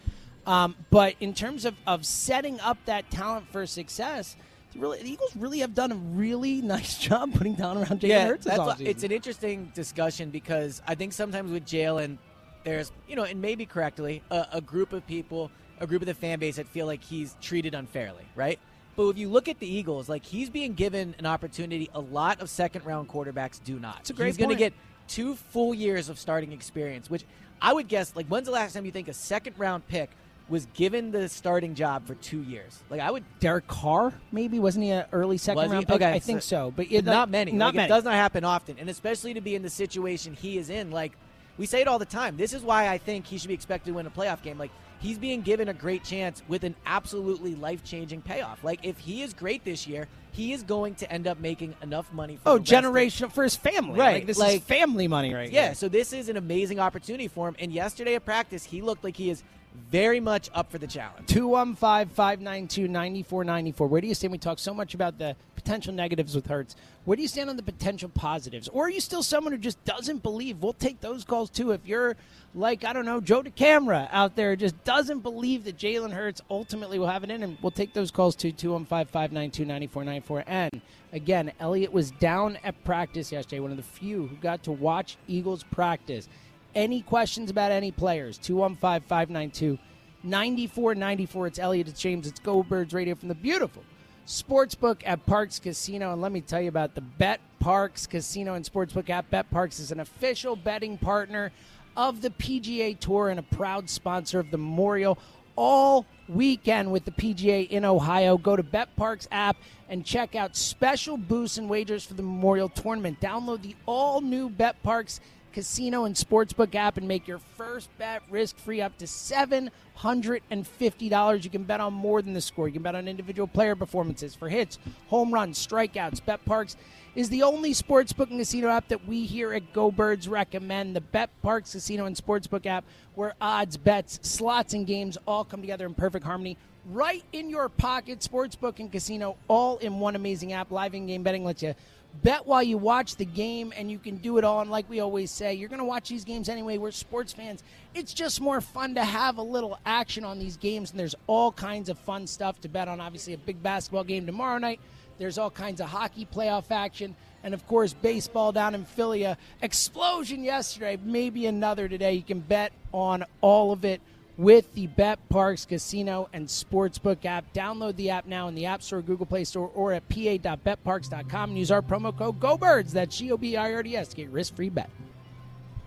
Um, 0.46 0.76
but 0.90 1.14
in 1.18 1.32
terms 1.32 1.64
of 1.64 1.76
of 1.86 2.04
setting 2.04 2.60
up 2.60 2.76
that 2.84 3.10
talent 3.10 3.50
for 3.50 3.64
success, 3.66 4.36
really, 4.76 5.02
the 5.02 5.10
Eagles 5.10 5.34
really 5.36 5.60
have 5.60 5.74
done 5.74 5.92
a 5.92 5.96
really 5.96 6.60
nice 6.62 6.98
job 6.98 7.34
putting 7.34 7.54
down 7.54 7.76
around 7.78 8.00
Jalen 8.00 8.08
yeah, 8.08 8.26
Hurts 8.26 8.46
that's 8.46 8.80
it's 8.80 9.02
an 9.02 9.12
interesting 9.12 9.70
discussion 9.74 10.30
because 10.30 10.82
I 10.86 10.94
think 10.94 11.12
sometimes 11.12 11.50
with 11.50 11.64
Jalen, 11.64 12.18
there's 12.64 12.92
you 13.08 13.16
know, 13.16 13.24
and 13.24 13.40
maybe 13.40 13.66
correctly, 13.66 14.22
a, 14.30 14.46
a 14.54 14.60
group 14.60 14.92
of 14.92 15.06
people, 15.06 15.50
a 15.80 15.86
group 15.86 16.02
of 16.02 16.06
the 16.06 16.14
fan 16.14 16.38
base 16.38 16.56
that 16.56 16.68
feel 16.68 16.86
like 16.86 17.02
he's 17.02 17.36
treated 17.40 17.74
unfairly, 17.74 18.24
right? 18.34 18.58
But 18.96 19.08
if 19.08 19.18
you 19.18 19.28
look 19.28 19.48
at 19.48 19.58
the 19.58 19.66
Eagles, 19.66 20.08
like 20.08 20.24
he's 20.24 20.50
being 20.50 20.74
given 20.74 21.14
an 21.18 21.26
opportunity 21.26 21.88
a 21.94 22.00
lot 22.00 22.40
of 22.40 22.50
second 22.50 22.84
round 22.84 23.08
quarterbacks 23.08 23.62
do 23.62 23.78
not. 23.78 24.00
It's 24.00 24.10
a 24.10 24.12
great 24.12 24.26
he's 24.26 24.36
going 24.36 24.50
to 24.50 24.56
get 24.56 24.74
two 25.08 25.34
full 25.34 25.74
years 25.74 26.08
of 26.08 26.18
starting 26.18 26.52
experience, 26.52 27.08
which 27.08 27.24
I 27.62 27.72
would 27.72 27.88
guess 27.88 28.14
like 28.14 28.26
when's 28.26 28.46
the 28.46 28.52
last 28.52 28.74
time 28.74 28.84
you 28.84 28.92
think 28.92 29.08
a 29.08 29.14
second 29.14 29.54
round 29.58 29.86
pick 29.88 30.10
was 30.50 30.66
given 30.74 31.12
the 31.12 31.28
starting 31.28 31.74
job 31.74 32.06
for 32.06 32.14
two 32.16 32.42
years? 32.42 32.80
Like 32.90 33.00
I 33.00 33.10
would 33.10 33.24
Derek 33.38 33.66
Carr, 33.68 34.12
maybe 34.32 34.58
wasn't 34.58 34.84
he 34.84 34.90
an 34.90 35.06
early 35.12 35.38
second 35.38 35.70
round 35.70 35.86
pick? 35.86 35.96
Okay, 35.96 36.12
I 36.12 36.18
think 36.18 36.42
so- 36.42 36.72
but, 36.74 36.86
it, 36.86 36.96
like, 36.96 37.04
not 37.06 37.30
many. 37.30 37.52
Not 37.52 37.66
Like, 37.66 37.74
many. 37.76 37.86
It 37.86 37.88
does 37.88 38.04
not 38.04 38.14
happen 38.14 38.44
often, 38.44 38.76
and 38.78 38.90
especially 38.90 39.32
to 39.34 39.40
be 39.40 39.54
in 39.54 39.62
the 39.62 39.70
situation 39.70 40.34
he 40.34 40.58
is 40.58 40.68
in. 40.68 40.90
Like 40.90 41.12
we 41.56 41.66
say 41.66 41.80
it 41.80 41.88
all 41.88 41.98
the 41.98 42.04
time. 42.04 42.36
This 42.36 42.52
is 42.52 42.62
why 42.62 42.88
I 42.88 42.98
think 42.98 43.26
he 43.26 43.38
should 43.38 43.48
be 43.48 43.54
expected 43.54 43.90
to 43.90 43.94
win 43.94 44.06
a 44.06 44.10
playoff 44.10 44.42
game. 44.42 44.58
Like 44.58 44.70
he's 44.98 45.18
being 45.18 45.40
given 45.42 45.68
a 45.68 45.74
great 45.74 46.04
chance 46.04 46.42
with 46.48 46.64
an 46.64 46.74
absolutely 46.84 47.54
life 47.54 47.84
changing 47.84 48.20
payoff. 48.22 48.62
Like 48.64 48.80
if 48.82 48.98
he 48.98 49.22
is 49.22 49.32
great 49.32 49.64
this 49.64 49.86
year, 49.86 50.08
he 50.32 50.52
is 50.52 50.62
going 50.62 50.94
to 50.96 51.10
end 51.12 51.26
up 51.26 51.38
making 51.40 51.74
enough 51.82 52.12
money. 52.12 52.36
For 52.36 52.50
Oh, 52.50 52.58
the 52.58 52.60
rest 52.60 52.72
of- 52.72 52.84
generational 52.84 53.32
for 53.32 53.42
his 53.44 53.56
family. 53.56 53.98
Right, 53.98 54.14
Like, 54.14 54.26
this 54.26 54.38
is 54.40 54.60
family 54.62 55.06
money 55.08 55.32
right 55.34 55.50
Yeah, 55.50 55.66
here. 55.66 55.74
so 55.74 55.88
this 55.88 56.12
is 56.12 56.28
an 56.28 56.36
amazing 56.36 56.78
opportunity 56.80 57.28
for 57.28 57.48
him. 57.48 57.56
And 57.58 57.72
yesterday 57.72 58.14
at 58.14 58.24
practice, 58.24 58.64
he 58.64 58.80
looked 58.82 59.02
like 59.04 59.16
he 59.16 59.30
is 59.30 59.42
very 59.90 60.20
much 60.20 60.50
up 60.54 60.70
for 60.70 60.78
the 60.78 60.86
challenge. 60.86 61.26
215 61.28 62.14
592 62.14 62.88
9494. 62.88 63.86
Where 63.86 64.00
do 64.00 64.06
you 64.06 64.14
stand? 64.14 64.32
We 64.32 64.38
talk 64.38 64.58
so 64.58 64.74
much 64.74 64.94
about 64.94 65.18
the 65.18 65.36
potential 65.54 65.92
negatives 65.92 66.34
with 66.34 66.46
Hurts. 66.46 66.76
Where 67.04 67.16
do 67.16 67.22
you 67.22 67.28
stand 67.28 67.50
on 67.50 67.56
the 67.56 67.62
potential 67.62 68.08
positives? 68.08 68.68
Or 68.68 68.86
are 68.86 68.90
you 68.90 69.00
still 69.00 69.22
someone 69.22 69.52
who 69.52 69.58
just 69.58 69.82
doesn't 69.84 70.22
believe? 70.22 70.62
We'll 70.62 70.72
take 70.72 71.00
those 71.00 71.24
calls 71.24 71.50
too. 71.50 71.72
If 71.72 71.86
you're 71.86 72.16
like, 72.54 72.84
I 72.84 72.92
don't 72.92 73.04
know, 73.04 73.20
Joe 73.20 73.42
DeCamara 73.42 74.08
out 74.10 74.36
there, 74.36 74.56
just 74.56 74.82
doesn't 74.84 75.20
believe 75.20 75.64
that 75.64 75.76
Jalen 75.76 76.12
Hurts 76.12 76.40
ultimately 76.50 76.98
will 76.98 77.08
have 77.08 77.24
it 77.24 77.30
in 77.30 77.42
him, 77.42 77.58
we'll 77.62 77.70
take 77.70 77.92
those 77.92 78.10
calls 78.10 78.34
too. 78.36 78.52
215 78.52 79.10
592 79.12 79.64
9494. 79.64 80.44
And 80.46 80.80
again, 81.12 81.52
Elliott 81.60 81.92
was 81.92 82.10
down 82.12 82.58
at 82.64 82.82
practice 82.84 83.32
yesterday, 83.32 83.60
one 83.60 83.70
of 83.70 83.76
the 83.76 83.82
few 83.82 84.26
who 84.26 84.36
got 84.36 84.62
to 84.64 84.72
watch 84.72 85.16
Eagles 85.28 85.62
practice. 85.64 86.28
Any 86.74 87.02
questions 87.02 87.50
about 87.50 87.72
any 87.72 87.90
players? 87.90 88.38
215 88.38 89.08
592 89.08 89.78
9494. 90.22 91.46
It's 91.46 91.58
Elliot, 91.58 91.88
it's 91.88 92.00
James, 92.00 92.26
it's 92.26 92.38
Go 92.40 92.62
Birds 92.62 92.94
Radio 92.94 93.14
from 93.14 93.28
the 93.28 93.34
beautiful 93.34 93.82
Sportsbook 94.26 95.02
at 95.04 95.26
Parx 95.26 95.60
Casino. 95.60 96.12
And 96.12 96.22
let 96.22 96.30
me 96.30 96.40
tell 96.40 96.60
you 96.60 96.68
about 96.68 96.94
the 96.94 97.00
Bet 97.00 97.40
Parx 97.60 98.08
Casino 98.08 98.54
and 98.54 98.64
Sportsbook 98.64 99.10
app. 99.10 99.30
Bet 99.30 99.50
Parx 99.50 99.80
is 99.80 99.90
an 99.90 100.00
official 100.00 100.54
betting 100.54 100.96
partner 100.96 101.50
of 101.96 102.22
the 102.22 102.30
PGA 102.30 102.98
Tour 102.98 103.30
and 103.30 103.40
a 103.40 103.42
proud 103.42 103.90
sponsor 103.90 104.38
of 104.38 104.50
the 104.52 104.58
Memorial 104.58 105.18
all 105.56 106.06
weekend 106.28 106.92
with 106.92 107.04
the 107.04 107.10
PGA 107.10 107.68
in 107.68 107.84
Ohio. 107.84 108.38
Go 108.38 108.54
to 108.54 108.62
Bet 108.62 108.94
Parx 108.96 109.26
app 109.32 109.56
and 109.88 110.04
check 110.04 110.36
out 110.36 110.56
special 110.56 111.16
boosts 111.16 111.58
and 111.58 111.68
wagers 111.68 112.04
for 112.04 112.14
the 112.14 112.22
Memorial 112.22 112.68
Tournament. 112.68 113.20
Download 113.20 113.60
the 113.60 113.74
all 113.86 114.20
new 114.20 114.48
BetParx 114.48 115.18
casino 115.52 116.04
and 116.04 116.14
sportsbook 116.14 116.74
app 116.74 116.96
and 116.96 117.06
make 117.06 117.28
your 117.28 117.40
first 117.56 117.90
bet 117.98 118.22
risk 118.30 118.56
free 118.58 118.80
up 118.80 118.96
to 118.98 119.04
$750. 119.04 121.44
You 121.44 121.50
can 121.50 121.64
bet 121.64 121.80
on 121.80 121.92
more 121.92 122.22
than 122.22 122.32
the 122.32 122.40
score. 122.40 122.68
You 122.68 122.74
can 122.74 122.82
bet 122.82 122.94
on 122.94 123.08
individual 123.08 123.46
player 123.46 123.76
performances 123.76 124.34
for 124.34 124.48
hits, 124.48 124.78
home 125.08 125.34
runs, 125.34 125.64
strikeouts. 125.64 126.24
Bet 126.24 126.44
Parx 126.44 126.76
is 127.14 127.28
the 127.28 127.42
only 127.42 127.72
sportsbook 127.72 128.30
and 128.30 128.38
casino 128.38 128.68
app 128.68 128.88
that 128.88 129.06
we 129.06 129.26
here 129.26 129.52
at 129.52 129.72
Go 129.72 129.90
Birds 129.90 130.28
recommend. 130.28 130.94
The 130.94 131.00
Bet 131.00 131.30
Parx 131.44 131.72
Casino 131.72 132.06
and 132.06 132.16
Sportsbook 132.16 132.66
app, 132.66 132.84
where 133.14 133.34
odds, 133.40 133.76
bets, 133.76 134.20
slots, 134.22 134.74
and 134.74 134.86
games 134.86 135.18
all 135.26 135.44
come 135.44 135.60
together 135.60 135.86
in 135.86 135.94
perfect 135.94 136.24
harmony. 136.24 136.56
Right 136.86 137.24
in 137.32 137.50
your 137.50 137.68
pocket, 137.68 138.20
sportsbook 138.20 138.78
and 138.78 138.90
casino, 138.90 139.36
all 139.48 139.78
in 139.78 139.98
one 139.98 140.16
amazing 140.16 140.52
app. 140.52 140.70
Live 140.70 140.94
in 140.94 141.06
game 141.06 141.22
betting 141.22 141.44
lets 141.44 141.62
you 141.62 141.74
bet 142.22 142.46
while 142.46 142.62
you 142.62 142.76
watch 142.78 143.16
the 143.16 143.24
game, 143.24 143.72
and 143.76 143.90
you 143.90 143.98
can 143.98 144.16
do 144.16 144.38
it 144.38 144.44
all. 144.44 144.60
And 144.60 144.70
like 144.70 144.88
we 144.88 145.00
always 145.00 145.30
say, 145.30 145.54
you're 145.54 145.68
going 145.68 145.78
to 145.78 145.84
watch 145.84 146.08
these 146.08 146.24
games 146.24 146.48
anyway. 146.48 146.78
We're 146.78 146.90
sports 146.90 147.32
fans. 147.32 147.62
It's 147.94 148.12
just 148.12 148.40
more 148.40 148.60
fun 148.60 148.94
to 148.96 149.04
have 149.04 149.38
a 149.38 149.42
little 149.42 149.78
action 149.86 150.24
on 150.24 150.38
these 150.38 150.56
games, 150.56 150.90
and 150.90 151.00
there's 151.00 151.14
all 151.26 151.52
kinds 151.52 151.88
of 151.88 151.98
fun 151.98 152.26
stuff 152.26 152.60
to 152.60 152.68
bet 152.68 152.88
on. 152.88 153.00
Obviously, 153.00 153.32
a 153.32 153.38
big 153.38 153.62
basketball 153.62 154.04
game 154.04 154.26
tomorrow 154.26 154.58
night. 154.58 154.80
There's 155.18 155.38
all 155.38 155.50
kinds 155.50 155.80
of 155.80 155.88
hockey 155.88 156.26
playoff 156.26 156.70
action. 156.70 157.14
And 157.42 157.54
of 157.54 157.66
course, 157.66 157.94
baseball 157.94 158.52
down 158.52 158.74
in 158.74 158.84
Philly. 158.84 159.26
Explosion 159.62 160.44
yesterday, 160.44 160.98
maybe 161.02 161.46
another 161.46 161.88
today. 161.88 162.12
You 162.12 162.22
can 162.22 162.40
bet 162.40 162.72
on 162.92 163.24
all 163.40 163.72
of 163.72 163.84
it 163.84 164.00
with 164.36 164.72
the 164.74 164.86
Bet 164.86 165.18
Parx 165.28 165.66
Casino 165.66 166.28
and 166.32 166.46
Sportsbook 166.46 167.24
app. 167.24 167.52
Download 167.52 167.94
the 167.96 168.10
app 168.10 168.26
now 168.26 168.48
in 168.48 168.54
the 168.54 168.66
App 168.66 168.82
Store, 168.82 169.02
Google 169.02 169.26
Play 169.26 169.44
Store, 169.44 169.70
or 169.74 169.92
at 169.92 170.08
pa.betparx.com 170.08 171.50
and 171.50 171.58
use 171.58 171.70
our 171.70 171.82
promo 171.82 172.16
code 172.16 172.40
GOBIRDS. 172.40 172.92
That's 172.92 173.16
G 173.16 173.32
O 173.32 173.36
B 173.36 173.56
I 173.56 173.72
R 173.72 173.82
D 173.82 173.96
S 173.96 174.08
to 174.08 174.16
get 174.16 174.28
risk 174.30 174.54
free 174.56 174.68
bet. 174.68 174.90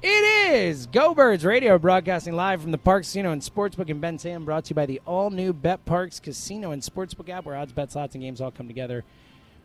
It 0.01 0.53
is 0.53 0.87
Go 0.87 1.13
Birds 1.13 1.45
Radio 1.45 1.77
broadcasting 1.77 2.35
live 2.35 2.61
from 2.61 2.71
the 2.71 2.77
Parx 2.77 3.01
Casino 3.03 3.31
and 3.31 3.41
Sportsbook 3.41 3.89
in 3.89 4.01
Bensalem, 4.01 4.43
brought 4.43 4.65
to 4.65 4.71
you 4.71 4.75
by 4.75 4.85
the 4.85 5.01
all 5.05 5.29
new 5.29 5.53
Bet 5.53 5.85
Parx 5.85 6.21
Casino 6.21 6.71
and 6.71 6.81
Sportsbook 6.81 7.29
app, 7.29 7.45
where 7.45 7.55
odds, 7.55 7.71
bets, 7.71 7.93
slots, 7.93 8.13
and 8.13 8.21
games 8.21 8.41
all 8.41 8.51
come 8.51 8.67
together 8.67 9.05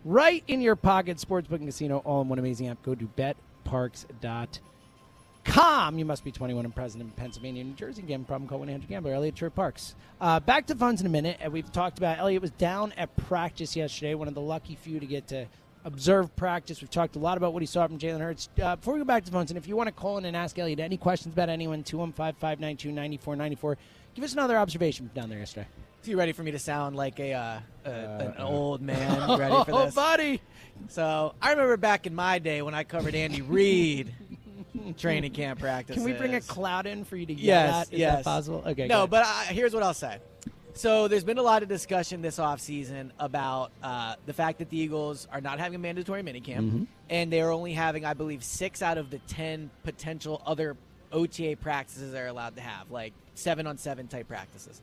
right 0.05 0.45
in 0.47 0.61
your 0.61 0.77
pocket. 0.77 1.17
Sportsbook 1.19 1.57
and 1.57 1.67
Casino, 1.67 1.99
all 1.99 2.23
in 2.23 2.29
one 2.29 2.39
amazing 2.39 2.69
app. 2.69 2.83
Go 2.83 2.95
to 2.95 3.09
betparx.com. 3.17 4.49
You 5.57 6.05
must 6.05 6.25
be 6.25 6.31
21 6.31 6.65
and 6.67 6.75
present 6.75 7.03
in 7.03 7.11
Pennsylvania, 7.11 7.65
New 7.65 7.73
Jersey. 7.75 8.03
Again, 8.03 8.25
problem 8.25 8.49
call 8.49 8.59
1 8.61 8.69
800 8.69 8.89
Gambler. 8.89 9.15
Elliot 9.15 9.37
Shorr-Parks. 9.39 9.95
Uh, 10.21 10.39
back 10.41 10.67
to 10.67 10.75
phones 10.75 11.01
in 11.01 11.07
a 11.07 11.11
minute. 11.11 11.39
And 11.41 11.53
we've 11.53 11.71
talked 11.73 11.99
about 11.99 12.19
Elliot 12.19 12.43
was 12.43 12.51
down 12.53 12.93
at 12.97 13.15
practice 13.17 13.75
yesterday, 13.75 14.15
one 14.15 14.29
of 14.29 14.35
the 14.35 14.41
lucky 14.41 14.75
few 14.77 15.01
to 15.01 15.07
get 15.07 15.29
to 15.29 15.47
observe 15.85 16.35
practice. 16.37 16.81
We've 16.81 16.91
talked 16.91 17.17
a 17.17 17.19
lot 17.19 17.39
about 17.39 17.55
what 17.55 17.63
he 17.63 17.67
saw 17.67 17.87
from 17.87 17.99
Jalen 17.99 18.21
Hurts. 18.21 18.49
Uh, 18.63 18.77
before 18.77 18.95
we 18.95 19.01
go 19.01 19.05
back 19.07 19.25
to 19.25 19.33
phones, 19.33 19.51
and 19.51 19.57
if 19.59 19.67
you 19.67 19.75
want 19.75 19.89
to 19.89 19.93
call 19.93 20.19
in 20.19 20.27
and 20.27 20.37
ask 20.37 20.59
Elliot 20.59 20.81
any 20.81 20.97
questions 20.97 21.33
about 21.35 21.49
anyone, 21.49 21.83
215 21.83 22.35
592 22.39 22.89
9494, 22.93 23.79
give 24.15 24.25
us 24.25 24.35
another 24.35 24.59
observation 24.59 25.11
down 25.15 25.29
there 25.31 25.39
yesterday. 25.39 25.67
So 26.03 26.11
you 26.13 26.19
ready 26.19 26.33
for 26.33 26.43
me 26.45 26.53
to 26.53 26.59
sound 26.61 26.95
like 26.95 27.19
a, 27.19 27.33
uh, 27.33 27.61
a 27.85 27.91
an 27.91 28.35
old 28.39 28.81
man? 28.83 29.39
Ready 29.39 29.65
for 29.65 29.73
Oh, 29.73 29.85
this? 29.87 29.95
buddy. 29.97 30.41
So 30.89 31.35
I 31.43 31.51
remember 31.51 31.77
back 31.77 32.07
in 32.07 32.15
my 32.15 32.39
day 32.39 32.63
when 32.63 32.73
I 32.73 32.85
covered 32.85 33.17
Andy 33.17 33.43
Reid 33.43 34.15
training 34.99 35.33
camp 35.33 35.61
practice. 35.61 35.95
Can 35.97 36.05
we 36.05 36.13
bring 36.13 36.35
a 36.35 36.41
cloud 36.41 36.87
in 36.87 37.05
for 37.05 37.17
you 37.17 37.27
to 37.27 37.33
yell 37.35 37.45
Yes, 37.67 37.87
at? 37.89 37.93
Is 37.95 37.99
yes. 37.99 38.17
that 38.17 38.25
possible? 38.25 38.63
Okay. 38.67 38.87
No, 38.87 39.07
but 39.07 39.25
I, 39.25 39.45
here's 39.51 39.75
what 39.75 39.83
I'll 39.83 39.95
say. 39.95 40.19
So 40.75 41.09
there's 41.09 41.25
been 41.25 41.39
a 41.39 41.43
lot 41.43 41.63
of 41.65 41.69
discussion 41.69 42.23
this 42.23 42.39
offseason 42.39 43.11
about 43.19 43.73
uh, 43.83 44.15
the 44.27 44.33
fact 44.33 44.59
that 44.59 44.71
the 44.71 44.79
Eagles 44.79 45.27
are 45.33 45.41
not 45.41 45.59
having 45.59 45.75
a 45.75 45.79
mandatory 45.79 46.23
minicamp, 46.23 46.59
Mm-hmm. 46.59 46.85
and 47.11 47.33
they're 47.33 47.51
only 47.51 47.73
having, 47.73 48.05
I 48.05 48.15
believe, 48.15 48.45
six 48.45 48.81
out 48.81 48.97
of 48.97 49.11
the 49.11 49.19
ten 49.27 49.71
potential 49.83 50.41
other 50.47 50.77
OTA 51.11 51.57
practices 51.61 52.13
they're 52.13 52.29
allowed 52.29 52.55
to 52.57 52.61
have, 52.63 52.91
like 52.93 53.13
seven 53.35 53.67
on 53.67 53.77
seven 53.79 54.07
type 54.07 54.29
practices. 54.29 54.81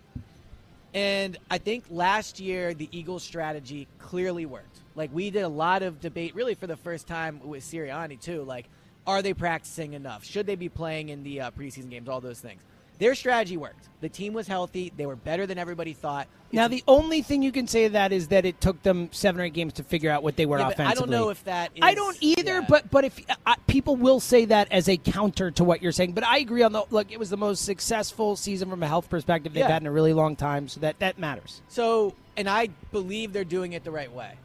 And 0.94 1.38
I 1.52 1.58
think 1.58 1.86
last 1.90 2.40
year 2.40 2.74
the 2.74 2.88
Eagles' 2.92 3.24
strategy 3.24 3.88
clearly 4.00 4.46
worked. 4.46 4.80
Like 4.96 5.14
we 5.14 5.30
did 5.30 5.42
a 5.44 5.48
lot 5.50 5.82
of 5.84 6.00
debate, 6.00 6.36
really 6.36 6.56
for 6.56 6.68
the 6.68 6.78
first 6.78 7.06
time 7.08 7.40
with 7.44 7.64
Sirianni 7.64 8.20
too. 8.20 8.44
Like, 8.44 8.66
are 9.08 9.22
they 9.22 9.34
practicing 9.34 9.94
enough? 9.94 10.24
Should 10.26 10.46
they 10.48 10.56
be 10.56 10.70
playing 10.70 11.10
in 11.10 11.24
the 11.24 11.42
uh, 11.42 11.52
preseason 11.52 11.90
games? 11.90 12.10
All 12.10 12.22
those 12.22 12.40
things. 12.40 12.62
Their 12.98 13.14
strategy 13.14 13.58
worked. 13.58 13.90
The 14.00 14.08
team 14.08 14.32
was 14.34 14.48
healthy. 14.48 14.92
They 14.96 15.06
were 15.06 15.18
better 15.18 15.46
than 15.46 15.58
everybody 15.58 15.92
thought. 15.92 16.28
now 16.54 16.70
the 16.70 16.82
only 16.88 17.22
thing 17.22 17.42
you 17.44 17.52
can 17.52 17.68
say 17.68 17.84
to 17.84 17.90
that 17.90 18.14
is 18.14 18.30
that 18.30 18.46
it 18.46 18.62
took 18.62 18.82
them 18.84 19.10
seven 19.12 19.42
or 19.42 19.44
eight 19.44 19.54
games 19.54 19.74
to 19.74 19.84
figure 19.84 20.10
out 20.10 20.24
what 20.24 20.38
they 20.38 20.46
were 20.46 20.60
Yeah, 20.60 20.72
but 20.78 20.80
I 20.88 20.94
don't 20.94 21.10
know 21.10 21.30
if 21.30 21.44
that. 21.44 21.72
Is, 21.76 21.82
I 21.82 21.94
don't 21.94 22.18
either, 22.22 22.60
yeah. 22.62 22.66
but 22.68 22.90
but 22.90 23.04
if 23.04 23.20
uh, 23.46 23.56
people 23.68 23.98
will 23.98 24.22
say 24.22 24.46
that 24.46 24.72
as 24.72 24.88
a 24.88 24.96
counter 24.96 25.52
to 25.52 25.64
what 25.66 25.82
you're 25.82 25.92
saying, 25.92 26.14
but 26.14 26.24
I 26.24 26.38
agree 26.38 26.64
on 26.64 26.72
the 26.72 26.84
look. 26.90 27.12
It 27.12 27.20
was 27.20 27.30
the 27.30 27.38
most 27.38 27.66
successful 27.66 28.38
season 28.38 28.70
from 28.70 28.82
a 28.82 28.88
health 28.88 29.10
perspective 29.10 29.54
they've 29.54 29.62
Yeah. 29.62 29.72
had 29.72 29.82
in 29.82 29.88
a 29.88 29.92
really 29.92 30.14
long 30.14 30.38
time, 30.38 30.70
so 30.70 30.80
that 30.80 31.00
that 31.00 31.20
matters. 31.20 31.62
So, 31.68 32.14
and 32.38 32.50
I 32.50 32.70
believe 32.94 33.34
they're 33.34 33.44
doing 33.44 33.74
it 33.74 33.84
the 33.84 33.92
right 33.92 34.12
way. 34.12 34.36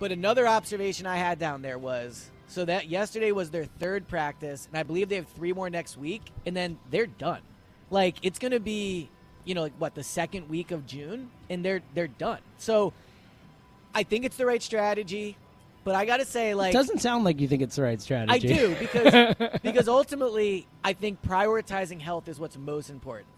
But 0.00 0.10
another 0.10 0.48
observation 0.48 1.06
I 1.06 1.16
had 1.16 1.38
down 1.38 1.62
there 1.62 1.78
was 1.78 2.30
so 2.48 2.64
that 2.64 2.88
yesterday 2.88 3.30
was 3.30 3.50
their 3.50 3.66
third 3.66 4.08
practice, 4.08 4.66
and 4.66 4.78
I 4.78 4.82
believe 4.82 5.08
they 5.08 5.16
have 5.16 5.28
three 5.28 5.52
more 5.52 5.70
next 5.70 5.96
week, 5.96 6.22
and 6.46 6.56
then 6.56 6.78
they're 6.90 7.06
done. 7.06 7.40
Like 7.90 8.16
it's 8.22 8.38
going 8.38 8.52
to 8.52 8.60
be, 8.60 9.10
you 9.44 9.54
know, 9.54 9.62
like 9.62 9.74
what 9.78 9.94
the 9.94 10.02
second 10.02 10.48
week 10.48 10.70
of 10.70 10.86
June, 10.86 11.30
and 11.48 11.64
they're 11.64 11.82
they're 11.94 12.08
done. 12.08 12.40
So, 12.56 12.92
I 13.94 14.02
think 14.02 14.24
it's 14.24 14.36
the 14.36 14.46
right 14.46 14.62
strategy, 14.62 15.36
but 15.84 15.94
I 15.94 16.04
got 16.04 16.18
to 16.18 16.24
say, 16.24 16.54
like, 16.54 16.70
it 16.70 16.76
doesn't 16.76 16.98
sound 16.98 17.24
like 17.24 17.40
you 17.40 17.48
think 17.48 17.62
it's 17.62 17.76
the 17.76 17.82
right 17.82 18.00
strategy. 18.00 18.52
I 18.52 18.56
do 18.56 18.74
because 18.78 19.34
because 19.62 19.88
ultimately 19.88 20.66
I 20.84 20.92
think 20.92 21.22
prioritizing 21.22 22.00
health 22.00 22.28
is 22.28 22.40
what's 22.40 22.56
most 22.56 22.90
important. 22.90 23.28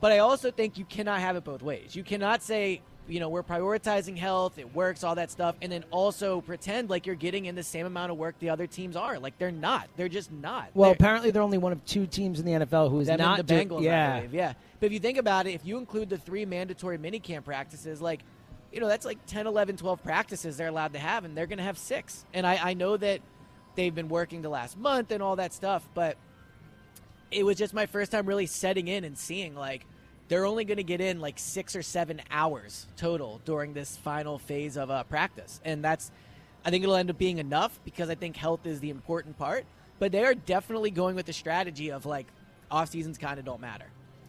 But 0.00 0.12
I 0.12 0.18
also 0.18 0.50
think 0.50 0.76
you 0.76 0.84
cannot 0.84 1.20
have 1.20 1.34
it 1.36 1.44
both 1.44 1.62
ways. 1.62 1.96
You 1.96 2.04
cannot 2.04 2.42
say, 2.42 2.82
you 3.06 3.20
know, 3.20 3.28
we're 3.28 3.42
prioritizing 3.42 4.16
health, 4.16 4.58
it 4.58 4.74
works, 4.74 5.04
all 5.04 5.14
that 5.16 5.30
stuff, 5.30 5.56
and 5.60 5.70
then 5.70 5.84
also 5.90 6.40
pretend 6.40 6.88
like 6.88 7.06
you're 7.06 7.14
getting 7.14 7.44
in 7.44 7.54
the 7.54 7.62
same 7.62 7.84
amount 7.86 8.10
of 8.10 8.16
work 8.16 8.34
the 8.38 8.48
other 8.50 8.66
teams 8.66 8.96
are. 8.96 9.18
Like 9.18 9.36
they're 9.38 9.50
not. 9.50 9.88
They're 9.96 10.08
just 10.08 10.32
not. 10.32 10.70
Well, 10.74 10.90
They're- 10.90 10.94
apparently 10.94 11.30
they're 11.30 11.42
only 11.42 11.58
one 11.58 11.72
of 11.72 11.84
two 11.84 12.06
teams 12.06 12.40
in 12.40 12.46
the 12.46 12.52
NFL 12.52 12.90
who 12.90 13.00
is 13.00 13.08
not 13.08 13.36
the 13.38 13.42
do- 13.42 13.54
Bengals, 13.54 13.80
I 13.80 13.82
yeah. 13.82 14.22
Yeah. 14.32 14.52
But 14.80 14.86
if 14.86 14.92
you 14.92 15.00
think 15.00 15.18
about 15.18 15.46
it, 15.46 15.52
if 15.52 15.64
you 15.66 15.76
include 15.78 16.08
the 16.08 16.18
three 16.18 16.44
mandatory 16.46 16.98
minicamp 16.98 17.44
practices, 17.44 18.00
like, 18.00 18.20
you 18.72 18.80
know, 18.80 18.88
that's 18.88 19.04
like 19.06 19.18
10, 19.26 19.46
11, 19.46 19.76
12 19.76 20.02
practices 20.02 20.56
they're 20.56 20.68
allowed 20.68 20.94
to 20.94 20.98
have, 20.98 21.24
and 21.24 21.36
they're 21.36 21.46
going 21.46 21.58
to 21.58 21.64
have 21.64 21.78
six. 21.78 22.24
And 22.34 22.46
I, 22.46 22.70
I 22.70 22.74
know 22.74 22.96
that 22.96 23.20
they've 23.76 23.94
been 23.94 24.08
working 24.08 24.42
the 24.42 24.48
last 24.48 24.78
month 24.78 25.10
and 25.10 25.22
all 25.22 25.36
that 25.36 25.52
stuff, 25.52 25.86
but 25.94 26.16
it 27.30 27.44
was 27.44 27.56
just 27.56 27.74
my 27.74 27.86
first 27.86 28.12
time 28.12 28.26
really 28.26 28.46
setting 28.46 28.88
in 28.88 29.04
and 29.04 29.16
seeing, 29.18 29.54
like, 29.54 29.86
they're 30.28 30.46
only 30.46 30.64
going 30.64 30.78
to 30.78 30.82
get 30.84 31.00
in 31.00 31.20
like 31.20 31.38
six 31.38 31.76
or 31.76 31.82
seven 31.82 32.20
hours 32.30 32.86
total 32.96 33.40
during 33.44 33.74
this 33.74 33.96
final 33.96 34.38
phase 34.38 34.76
of 34.76 34.90
uh, 34.90 35.02
practice. 35.04 35.60
And 35.64 35.84
that's, 35.84 36.10
I 36.64 36.70
think 36.70 36.82
it'll 36.82 36.96
end 36.96 37.10
up 37.10 37.18
being 37.18 37.38
enough 37.38 37.78
because 37.84 38.08
I 38.08 38.14
think 38.14 38.36
health 38.36 38.66
is 38.66 38.80
the 38.80 38.90
important 38.90 39.36
part. 39.38 39.64
But 39.98 40.12
they 40.12 40.24
are 40.24 40.34
definitely 40.34 40.90
going 40.90 41.14
with 41.14 41.26
the 41.26 41.32
strategy 41.32 41.90
of 41.92 42.04
like 42.06 42.26
off 42.70 42.90
seasons 42.90 43.18
kind 43.18 43.38
of 43.38 43.44
don't 43.44 43.60
matter. 43.60 43.86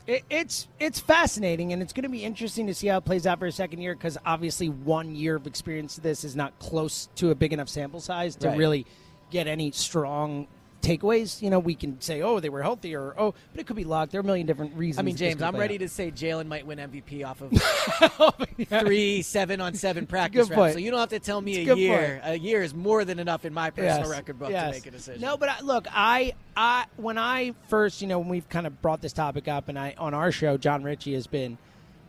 It, 0.08 0.24
it's 0.30 0.68
it's 0.80 1.00
fascinating, 1.00 1.74
and 1.74 1.82
it's 1.82 1.92
going 1.92 2.04
to 2.04 2.10
be 2.10 2.24
interesting 2.24 2.68
to 2.68 2.76
see 2.76 2.86
how 2.86 3.00
it 3.00 3.06
plays 3.06 3.26
out 3.26 3.40
for 3.40 3.48
a 3.48 3.52
second 3.52 3.82
year 3.82 3.96
because 3.96 4.20
obviously 4.24 4.70
one 4.70 5.16
year 5.16 5.36
of 5.38 5.48
experience 5.48 5.96
to 5.96 6.02
this 6.02 6.24
is 6.24 6.36
not 6.36 6.58
close 6.60 7.10
to 7.16 7.32
a 7.32 7.36
big 7.36 7.54
enough 7.54 7.70
sample 7.70 8.00
size 8.00 8.36
to 8.36 8.50
Right. 8.50 8.58
really 8.58 8.86
get 9.32 9.48
any 9.48 9.72
strong 9.72 10.48
takeaways. 10.86 11.42
You 11.42 11.50
know, 11.50 11.60
we 11.60 11.76
can 11.76 12.00
say, 12.02 12.22
oh, 12.22 12.40
they 12.40 12.50
were 12.50 12.62
healthy, 12.62 12.96
or 12.96 13.14
oh, 13.18 13.34
but 13.52 13.60
it 13.62 13.68
could 13.68 13.76
be 13.76 13.84
luck. 13.84 14.10
There 14.12 14.20
are 14.20 14.24
a 14.24 14.26
million 14.26 14.46
different 14.48 14.76
reasons. 14.76 15.00
I 15.00 15.04
mean, 15.04 15.16
James, 15.16 15.42
I'm 15.42 15.56
ready 15.56 15.76
out. 15.76 15.80
to 15.82 15.90
say 15.90 16.12
Jalen 16.12 16.48
might 16.48 16.66
win 16.66 16.78
MVP 16.80 17.26
off 17.26 17.42
of 17.42 17.52
three 18.86 19.22
seven 19.22 19.62
on 19.62 19.74
seven 19.74 20.06
practice 20.06 20.44
Good 20.48 20.50
reps. 20.52 20.60
point. 20.60 20.74
So 20.74 20.80
you 20.80 20.92
don't 20.92 21.00
have 21.00 21.10
to 21.10 21.20
tell 21.20 21.42
me 21.42 21.58
It's 21.64 21.72
a 21.72 21.78
year. 21.78 22.22
A 22.24 22.38
year 22.38 22.62
is 22.64 22.74
more 22.74 23.06
than 23.06 23.20
enough 23.20 23.46
in 23.46 23.54
my 23.54 23.70
personal 23.70 24.00
Yes, 24.00 24.10
record 24.10 24.40
book 24.40 24.50
yes. 24.50 24.68
to 24.68 24.72
make 24.72 24.86
a 24.88 24.92
decision. 24.92 25.22
No, 25.22 25.38
but 25.38 25.50
I, 25.50 25.60
look, 25.62 25.88
I, 25.92 26.34
I, 26.56 26.86
when 26.98 27.18
I 27.18 27.54
first, 27.68 28.02
you 28.02 28.08
know, 28.08 28.20
when 28.20 28.30
we've 28.30 28.48
kind 28.50 28.68
of 28.68 28.82
brought 28.82 29.02
this 29.02 29.14
topic 29.14 29.48
up, 29.48 29.70
and 29.70 29.78
I 29.78 29.96
on 29.98 30.14
our 30.14 30.32
show, 30.32 30.58
Jon 30.58 30.84
Ritchie 30.84 31.14
has 31.14 31.28
been 31.28 31.58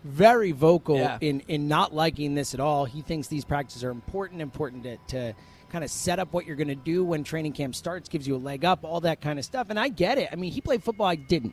very 0.05 0.53
vocal 0.53 0.97
Yeah. 0.99 1.19
in 1.21 1.41
in 1.49 1.67
not 1.69 1.95
liking 1.95 2.35
this 2.35 2.55
at 2.55 2.61
all. 2.61 2.85
He 2.85 3.03
thinks 3.03 3.27
these 3.29 3.45
practices 3.45 3.83
are 3.85 3.91
important, 3.91 4.41
important 4.41 4.85
to. 4.85 4.97
to 5.09 5.35
kind 5.77 5.85
of 5.85 5.91
set 5.91 6.19
up 6.19 6.33
what 6.33 6.47
you're 6.47 6.57
going 6.57 6.69
to 6.69 6.75
do 6.75 7.05
when 7.05 7.23
training 7.23 7.53
camp 7.53 7.75
starts 7.75 8.09
gives 8.09 8.27
you 8.27 8.35
a 8.35 8.39
leg 8.39 8.65
up 8.65 8.83
all 8.83 8.99
that 8.99 9.21
kind 9.21 9.39
of 9.39 9.45
stuff 9.45 9.67
and 9.69 9.79
i 9.79 9.89
get 9.89 10.17
it 10.17 10.27
i 10.33 10.35
mean 10.35 10.51
he 10.51 10.59
played 10.59 10.83
football 10.83 11.07
i 11.07 11.15
didn't 11.15 11.53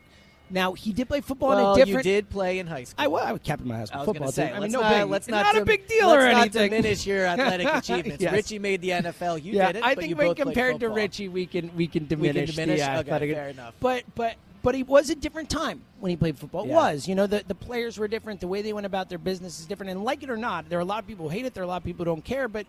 now 0.49 0.71
he 0.71 0.93
did 0.93 1.09
play 1.09 1.19
football 1.19 1.49
well, 1.49 1.73
in 1.75 1.81
a 1.81 1.85
different 1.85 2.05
you 2.05 2.13
did 2.13 2.29
play 2.29 2.59
in 2.59 2.67
high 2.67 2.83
school. 2.83 3.03
I, 3.03 3.07
well, 3.07 3.25
I 3.25 3.31
was 3.33 3.41
captain 3.43 3.67
my 3.67 3.77
high 3.77 3.85
school 3.85 3.97
I 3.97 4.03
was 4.03 4.07
football 4.07 4.31
say, 4.31 4.47
team. 4.47 4.55
I 4.55 4.59
mean, 4.59 4.71
no 4.71 4.81
not, 4.81 4.89
big, 4.91 5.09
let's 5.09 5.27
it's 5.27 5.31
not, 5.31 5.53
not 5.53 5.61
a 5.61 5.65
big 5.65 5.87
deal 5.87 6.07
let's 6.07 6.23
or 6.23 6.31
not 6.31 6.51
diminish 6.51 7.07
your 7.07 7.25
athletic 7.25 7.67
achievements. 7.67 8.21
Yes. 8.21 8.33
Ritchie 8.33 8.59
made 8.59 8.81
the 8.81 8.89
NFL. 8.89 9.43
You 9.43 9.53
yeah, 9.53 9.71
did 9.71 9.77
it. 9.77 9.83
I 9.83 9.95
think 9.95 10.17
when 10.17 10.35
compared 10.35 10.79
to. 10.81 10.89
Ritchie, 10.89 11.29
we 11.29 11.45
can 11.47 11.75
we 11.75 11.87
can 11.87 12.07
diminish, 12.07 12.55
diminish? 12.55 12.81
the 12.81 12.85
Okay, 12.85 12.99
athletic. 12.99 13.33
fair 13.33 13.49
enough. 13.49 13.73
But 13.79 14.03
but 14.15 14.35
but 14.63 14.75
it 14.75 14.87
was 14.87 15.09
a 15.09 15.15
different 15.15 15.49
time 15.49 15.81
when 15.99 16.09
he 16.09 16.15
played 16.15 16.39
football. 16.39 16.63
It 16.63 16.69
Yeah. 16.69 16.75
was, 16.75 17.07
you 17.07 17.15
know, 17.15 17.27
the, 17.27 17.43
the 17.45 17.53
players 17.53 17.97
were 17.97 18.07
different. 18.07 18.39
The 18.39 18.47
way 18.47 18.61
they 18.61 18.71
went 18.71 18.85
about 18.85 19.09
their 19.09 19.17
business 19.17 19.59
is 19.59 19.65
different. 19.65 19.91
And 19.91 20.05
like 20.05 20.23
it 20.23 20.29
or 20.29 20.37
not, 20.37 20.69
there 20.69 20.79
are 20.79 20.81
a 20.81 20.85
lot 20.85 20.99
of 20.99 21.07
people 21.07 21.27
who 21.27 21.29
hate 21.29 21.45
it. 21.45 21.53
There 21.53 21.63
are 21.63 21.65
a 21.65 21.69
lot 21.69 21.77
of 21.77 21.83
people 21.83 22.05
who 22.05 22.11
don't 22.11 22.23
care. 22.23 22.47
But 22.47 22.65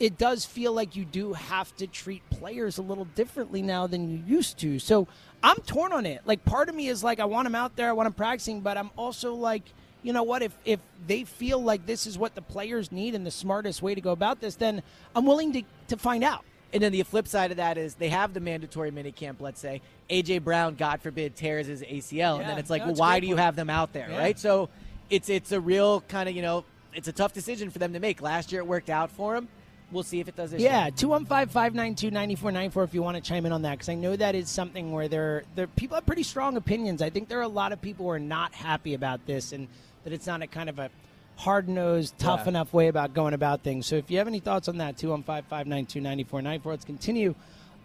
it 0.00 0.16
does 0.16 0.44
feel 0.44 0.72
like 0.72 0.94
you 0.94 1.04
do 1.04 1.32
have 1.32 1.74
to 1.76 1.86
treat 1.86 2.28
players 2.30 2.78
a 2.78 2.82
little 2.82 3.04
differently 3.04 3.62
now 3.62 3.86
than 3.86 4.08
you 4.10 4.22
used 4.26 4.58
to. 4.58 4.78
So 4.78 5.08
I'm 5.42 5.56
torn 5.66 5.92
on 5.92 6.06
it. 6.06 6.22
Like 6.24 6.44
part 6.44 6.68
of 6.68 6.74
me 6.74 6.88
is 6.88 7.02
like, 7.02 7.18
I 7.20 7.24
want 7.24 7.46
them 7.46 7.54
out 7.54 7.74
there. 7.76 7.88
I 7.88 7.92
want 7.92 8.06
him 8.06 8.12
practicing. 8.12 8.60
But 8.60 8.76
I'm 8.76 8.90
also 8.96 9.34
like, 9.34 9.62
you 10.02 10.12
know 10.12 10.22
what? 10.22 10.42
If 10.42 10.56
if 10.64 10.78
they 11.06 11.24
feel 11.24 11.60
like 11.60 11.84
this 11.86 12.06
is 12.06 12.16
what 12.16 12.34
the 12.36 12.42
players 12.42 12.92
need 12.92 13.14
and 13.16 13.26
the 13.26 13.30
smartest 13.32 13.82
way 13.82 13.94
to 13.94 14.00
go 14.00 14.12
about 14.12 14.40
this, 14.40 14.54
then 14.54 14.82
I'm 15.16 15.26
willing 15.26 15.52
to, 15.54 15.62
to 15.88 15.96
find 15.96 16.22
out. 16.22 16.44
And 16.72 16.82
then 16.82 16.92
the 16.92 17.02
flip 17.02 17.26
side 17.26 17.50
of 17.50 17.56
that 17.56 17.78
is 17.78 17.94
they 17.94 18.10
have 18.10 18.34
the 18.34 18.40
mandatory 18.40 18.90
minicamp, 18.92 19.36
let's 19.40 19.58
say. 19.60 19.80
AJ 20.10 20.44
Brown, 20.44 20.74
God 20.74 21.00
forbid, 21.00 21.34
tears 21.34 21.66
his 21.66 21.82
ACL. 21.82 22.40
and 22.40 22.48
then 22.48 22.58
it's 22.58 22.68
like, 22.70 22.82
no, 22.82 22.86
well, 22.86 22.90
it's 22.92 23.00
why 23.00 23.20
do 23.20 23.26
you 23.26 23.36
have 23.36 23.56
them 23.56 23.70
out 23.70 23.92
there, 23.94 24.08
Yeah. 24.10 24.18
right? 24.18 24.38
So 24.38 24.68
it's 25.10 25.28
it's 25.28 25.50
a 25.50 25.60
real 25.60 26.02
kind 26.02 26.28
of, 26.28 26.36
you 26.36 26.42
know, 26.42 26.64
it's 26.94 27.08
a 27.08 27.12
tough 27.12 27.32
decision 27.32 27.70
for 27.70 27.78
them 27.78 27.94
to 27.94 28.00
make. 28.00 28.20
Last 28.22 28.52
year 28.52 28.60
it 28.60 28.66
worked 28.66 28.90
out 28.90 29.10
for 29.10 29.34
him. 29.34 29.48
We'll 29.90 30.02
see 30.02 30.20
if 30.20 30.28
it 30.28 30.36
does 30.36 30.50
this 30.50 30.60
Yeah, 30.60 30.84
year. 30.86 30.90
215 30.96 31.48
592 31.48 32.10
9494 32.10 32.84
if 32.84 32.94
you 32.94 33.02
want 33.02 33.16
to 33.16 33.22
chime 33.22 33.46
in 33.46 33.52
on 33.52 33.62
that, 33.62 33.72
because 33.72 33.88
I 33.88 33.94
know 33.94 34.14
that 34.16 34.34
is 34.34 34.50
something 34.50 34.92
where 34.92 35.08
there, 35.08 35.44
there 35.54 35.66
people 35.66 35.94
have 35.94 36.04
pretty 36.04 36.24
strong 36.24 36.56
opinions. 36.58 37.00
I 37.00 37.08
think 37.10 37.28
there 37.28 37.38
are 37.38 37.42
a 37.42 37.48
lot 37.48 37.72
of 37.72 37.80
people 37.80 38.04
who 38.04 38.10
are 38.10 38.18
not 38.18 38.52
happy 38.52 38.92
about 38.94 39.24
this 39.26 39.52
and 39.52 39.66
that 40.04 40.12
it's 40.12 40.26
not 40.26 40.42
a 40.42 40.46
kind 40.46 40.68
of 40.68 40.78
a 40.78 40.90
hard 41.36 41.68
nosed, 41.68 42.18
tough 42.18 42.42
Yeah. 42.44 42.48
enough 42.50 42.72
way 42.74 42.88
about 42.88 43.14
going 43.14 43.32
about 43.32 43.62
things. 43.62 43.86
So 43.86 43.96
if 43.96 44.10
you 44.10 44.18
have 44.18 44.26
any 44.28 44.40
thoughts 44.40 44.68
on 44.68 44.76
that, 44.78 44.98
215 44.98 45.44
592 45.48 46.00
9494, 46.00 46.72
let's 46.72 46.84
continue 46.84 47.34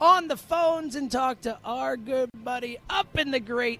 on 0.02 0.28
the 0.28 0.36
phones 0.36 0.96
and 0.96 1.10
talk 1.10 1.40
to 1.42 1.58
our 1.64 1.96
good 1.96 2.30
buddy 2.44 2.80
up 2.90 3.18
in 3.18 3.32
the 3.32 3.40
great 3.40 3.80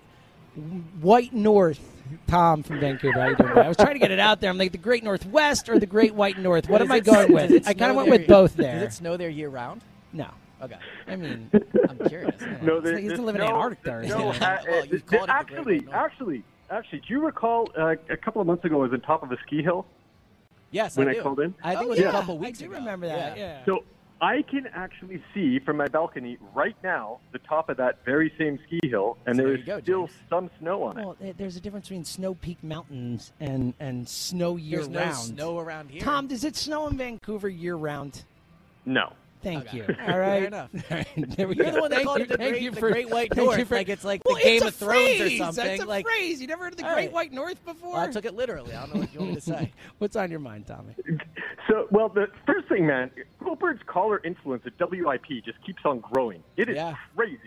White 1.02 1.34
North. 1.34 1.80
Tom 2.28 2.62
from 2.64 2.80
Vancouver. 2.80 3.20
How 3.20 3.30
you 3.30 3.36
doing? 3.36 3.58
I 3.58 3.68
was 3.68 3.78
trying 3.78 3.94
to 3.94 4.00
get 4.00 4.12
it 4.12 4.20
out 4.20 4.40
there. 4.40 4.50
I'm 4.50 4.58
like 4.58 4.72
the 4.72 4.78
Great 4.78 5.04
Northwest 5.04 5.68
or 5.70 5.80
the 5.80 5.86
Great 5.86 6.14
White 6.14 6.38
North. 6.38 6.70
What 6.70 6.80
Does 6.80 6.88
am 6.88 6.92
I 6.92 7.00
going 7.00 7.32
does 7.34 7.50
with? 7.52 7.68
I 7.68 7.74
kind 7.74 7.90
of 7.92 7.96
went 7.98 8.10
with 8.10 8.28
both 8.28 8.56
there. 8.56 8.80
Does 8.80 8.94
it 8.94 8.98
snow 8.98 9.18
there 9.18 9.30
year 9.30 9.50
round? 9.50 9.82
No. 10.12 10.28
Okay. 10.62 10.76
I 11.08 11.16
mean, 11.16 11.50
I'm 11.90 11.98
curious. 12.08 12.36
No, 12.62 12.80
there- 12.80 12.94
like 12.94 13.02
he's 13.02 13.10
there's 13.10 13.20
living 13.20 13.42
in 13.42 13.48
no- 13.48 13.56
Antarctica 13.56 13.96
or 13.98 14.04
No, 14.04 14.30
uh, 14.30 14.58
Well, 14.68 14.86
you've 14.86 15.06
called 15.06 15.24
it 15.24 15.30
actually, 15.30 15.88
actually, 15.92 16.44
actually, 16.70 17.00
do 17.00 17.06
you 17.10 17.26
recall 17.26 17.70
uh, 17.78 17.96
a 18.10 18.18
couple 18.18 18.42
of 18.42 18.48
months 18.48 18.64
ago 18.64 18.76
I 18.76 18.84
was 18.84 18.94
on 18.94 19.02
top 19.02 19.24
of 19.24 19.32
a 19.32 19.38
ski 19.46 19.64
hill? 19.64 19.86
Yes, 20.72 20.96
When 20.98 21.08
I 21.08 21.12
I 21.12 21.20
called 21.20 21.40
in? 21.40 21.54
I 21.64 21.72
think 21.72 21.82
Oh, 21.82 21.86
it 21.86 21.90
was 21.90 22.00
yeah. 22.00 22.10
a 22.10 22.12
couple 22.12 22.38
weeks 22.38 22.60
I 22.60 22.66
do 22.66 22.72
ago. 22.72 22.80
remember 22.80 23.08
that. 23.08 23.38
Yeah. 23.38 23.66
So 23.66 23.84
I 24.24 24.42
can 24.42 24.68
actually 24.68 25.22
see 25.34 25.60
from 25.60 25.76
my 25.76 25.90
balcony 25.90 26.38
right 26.54 26.78
now 26.82 27.20
the 27.34 27.40
top 27.40 27.68
of 27.68 27.76
that 27.76 28.06
very 28.06 28.32
same 28.38 28.58
ski 28.66 28.80
hill, 28.84 29.18
and 29.26 29.36
So 29.36 29.42
there 29.42 29.52
there 29.52 29.60
is 29.60 29.66
go, 29.66 29.82
still 29.82 30.08
James. 30.08 30.20
some 30.30 30.50
snow 30.60 30.84
on 30.84 30.98
it. 30.98 31.06
Well, 31.06 31.18
there's 31.38 31.58
a 31.58 31.60
difference 31.60 31.88
between 31.90 32.06
Snow 32.06 32.34
Peak 32.36 32.64
Mountains 32.64 33.34
and 33.42 33.74
and 33.82 34.08
snow 34.08 34.56
year 34.56 34.86
There's 34.86 34.90
no 34.90 35.12
snow 35.12 35.60
around 35.60 35.92
here. 35.92 36.02
Tom, 36.02 36.28
does 36.28 36.46
it 36.46 36.56
snow 36.56 36.88
in 36.88 36.96
Vancouver 36.98 37.50
year 37.50 37.76
round? 37.76 38.24
No. 38.86 39.12
Thank 39.44 39.66
Okay. 39.68 39.78
you. 39.78 39.84
All 40.08 40.18
right. 40.20 40.40
Fair 40.40 40.46
enough. 40.46 40.70
All 40.74 40.98
right. 40.98 41.08
There 41.36 41.48
we 41.48 41.56
You're 41.56 41.66
go. 41.66 41.72
the 41.74 41.82
one 41.82 41.90
that 41.92 41.96
Thank 41.98 42.08
called 42.08 42.18
you, 42.20 42.24
it 42.26 42.30
the 42.30 42.38
Great- 42.38 42.62
you 42.62 42.72
the 42.72 42.80
Great 42.82 43.10
White 43.10 43.36
North, 43.36 43.68
for- 43.68 43.76
like 43.76 43.90
it's 43.90 44.04
like 44.04 44.24
the 44.24 44.30
Well, 44.34 44.44
Game 44.44 44.56
it's 44.58 44.66
of 44.66 44.68
a 44.70 44.72
Thrones 44.72 45.00
or 45.00 45.18
phrase. 45.26 45.38
something, 45.38 45.66
That's 45.66 45.84
a 45.84 45.86
like- 45.86 46.06
phrase. 46.06 46.42
You 46.42 46.48
never 46.48 46.64
heard 46.64 46.74
of 46.74 46.78
the 46.78 46.84
Great 46.84 46.94
right. 46.96 47.12
White 47.12 47.34
North 47.34 47.64
before? 47.66 47.94
Well, 47.94 48.02
I 48.02 48.12
took 48.12 48.26
it 48.26 48.34
literally. 48.36 48.74
I 48.74 48.82
don't 48.86 48.94
know 48.96 49.00
what 49.02 49.14
you 49.14 49.20
want 49.20 49.32
me 49.32 49.36
to 49.36 49.42
say. 49.42 49.72
What's 50.00 50.16
on 50.16 50.32
your 50.32 50.40
mind, 50.40 50.68
Tommy? 50.68 50.96
So, 51.70 51.88
well, 51.92 52.10
the 52.10 52.28
first 52.46 52.68
thing, 52.70 52.86
man, 52.88 53.12
Goldberg's 53.44 53.82
caller 53.86 54.22
influence 54.24 54.64
at 54.66 54.74
WIP 54.80 55.44
just 55.46 55.64
keeps 55.66 55.82
on 55.86 56.00
growing. 56.00 56.44
It 56.58 56.70
is 56.70 56.76
Yeah. 56.76 56.96
crazy. 57.16 57.38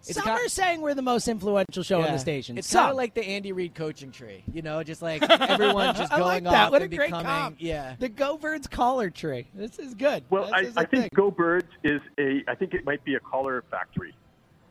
It's 0.00 0.14
Some 0.14 0.24
kind- 0.24 0.40
are 0.40 0.48
saying 0.48 0.80
we're 0.80 0.94
the 0.94 1.02
most 1.02 1.28
influential 1.28 1.82
show 1.82 2.00
on 2.02 2.12
the 2.12 2.18
station. 2.18 2.56
It's 2.56 2.68
Some. 2.68 2.82
kind 2.82 2.90
of 2.92 2.96
like 2.96 3.14
the 3.14 3.24
Andy 3.24 3.52
Reid 3.52 3.74
coaching 3.74 4.10
tree, 4.10 4.42
you 4.52 4.62
know, 4.62 4.82
just 4.82 5.02
like 5.02 5.22
everyone 5.28 5.94
just 5.96 6.10
going 6.10 6.22
like 6.22 6.44
that. 6.44 6.66
off 6.66 6.70
What 6.72 6.82
a 6.82 6.84
and 6.86 6.96
great 6.96 7.06
becoming, 7.08 7.26
comp. 7.26 7.56
yeah. 7.58 7.94
The 7.98 8.08
Go 8.08 8.38
Birds 8.38 8.66
collar 8.68 9.10
tree. 9.10 9.48
This 9.54 9.78
is 9.78 9.94
good. 9.94 10.22
Well, 10.30 10.44
This 10.44 10.52
I, 10.54 10.60
is 10.60 10.76
a 10.76 10.80
I 10.80 10.84
think. 10.86 11.14
Go 11.14 11.30
Birds 11.30 11.68
is 11.84 12.00
a. 12.18 12.42
I 12.48 12.54
think 12.54 12.74
it 12.74 12.84
might 12.84 13.04
be 13.04 13.16
a 13.16 13.20
caller 13.20 13.64
factory. 13.70 14.14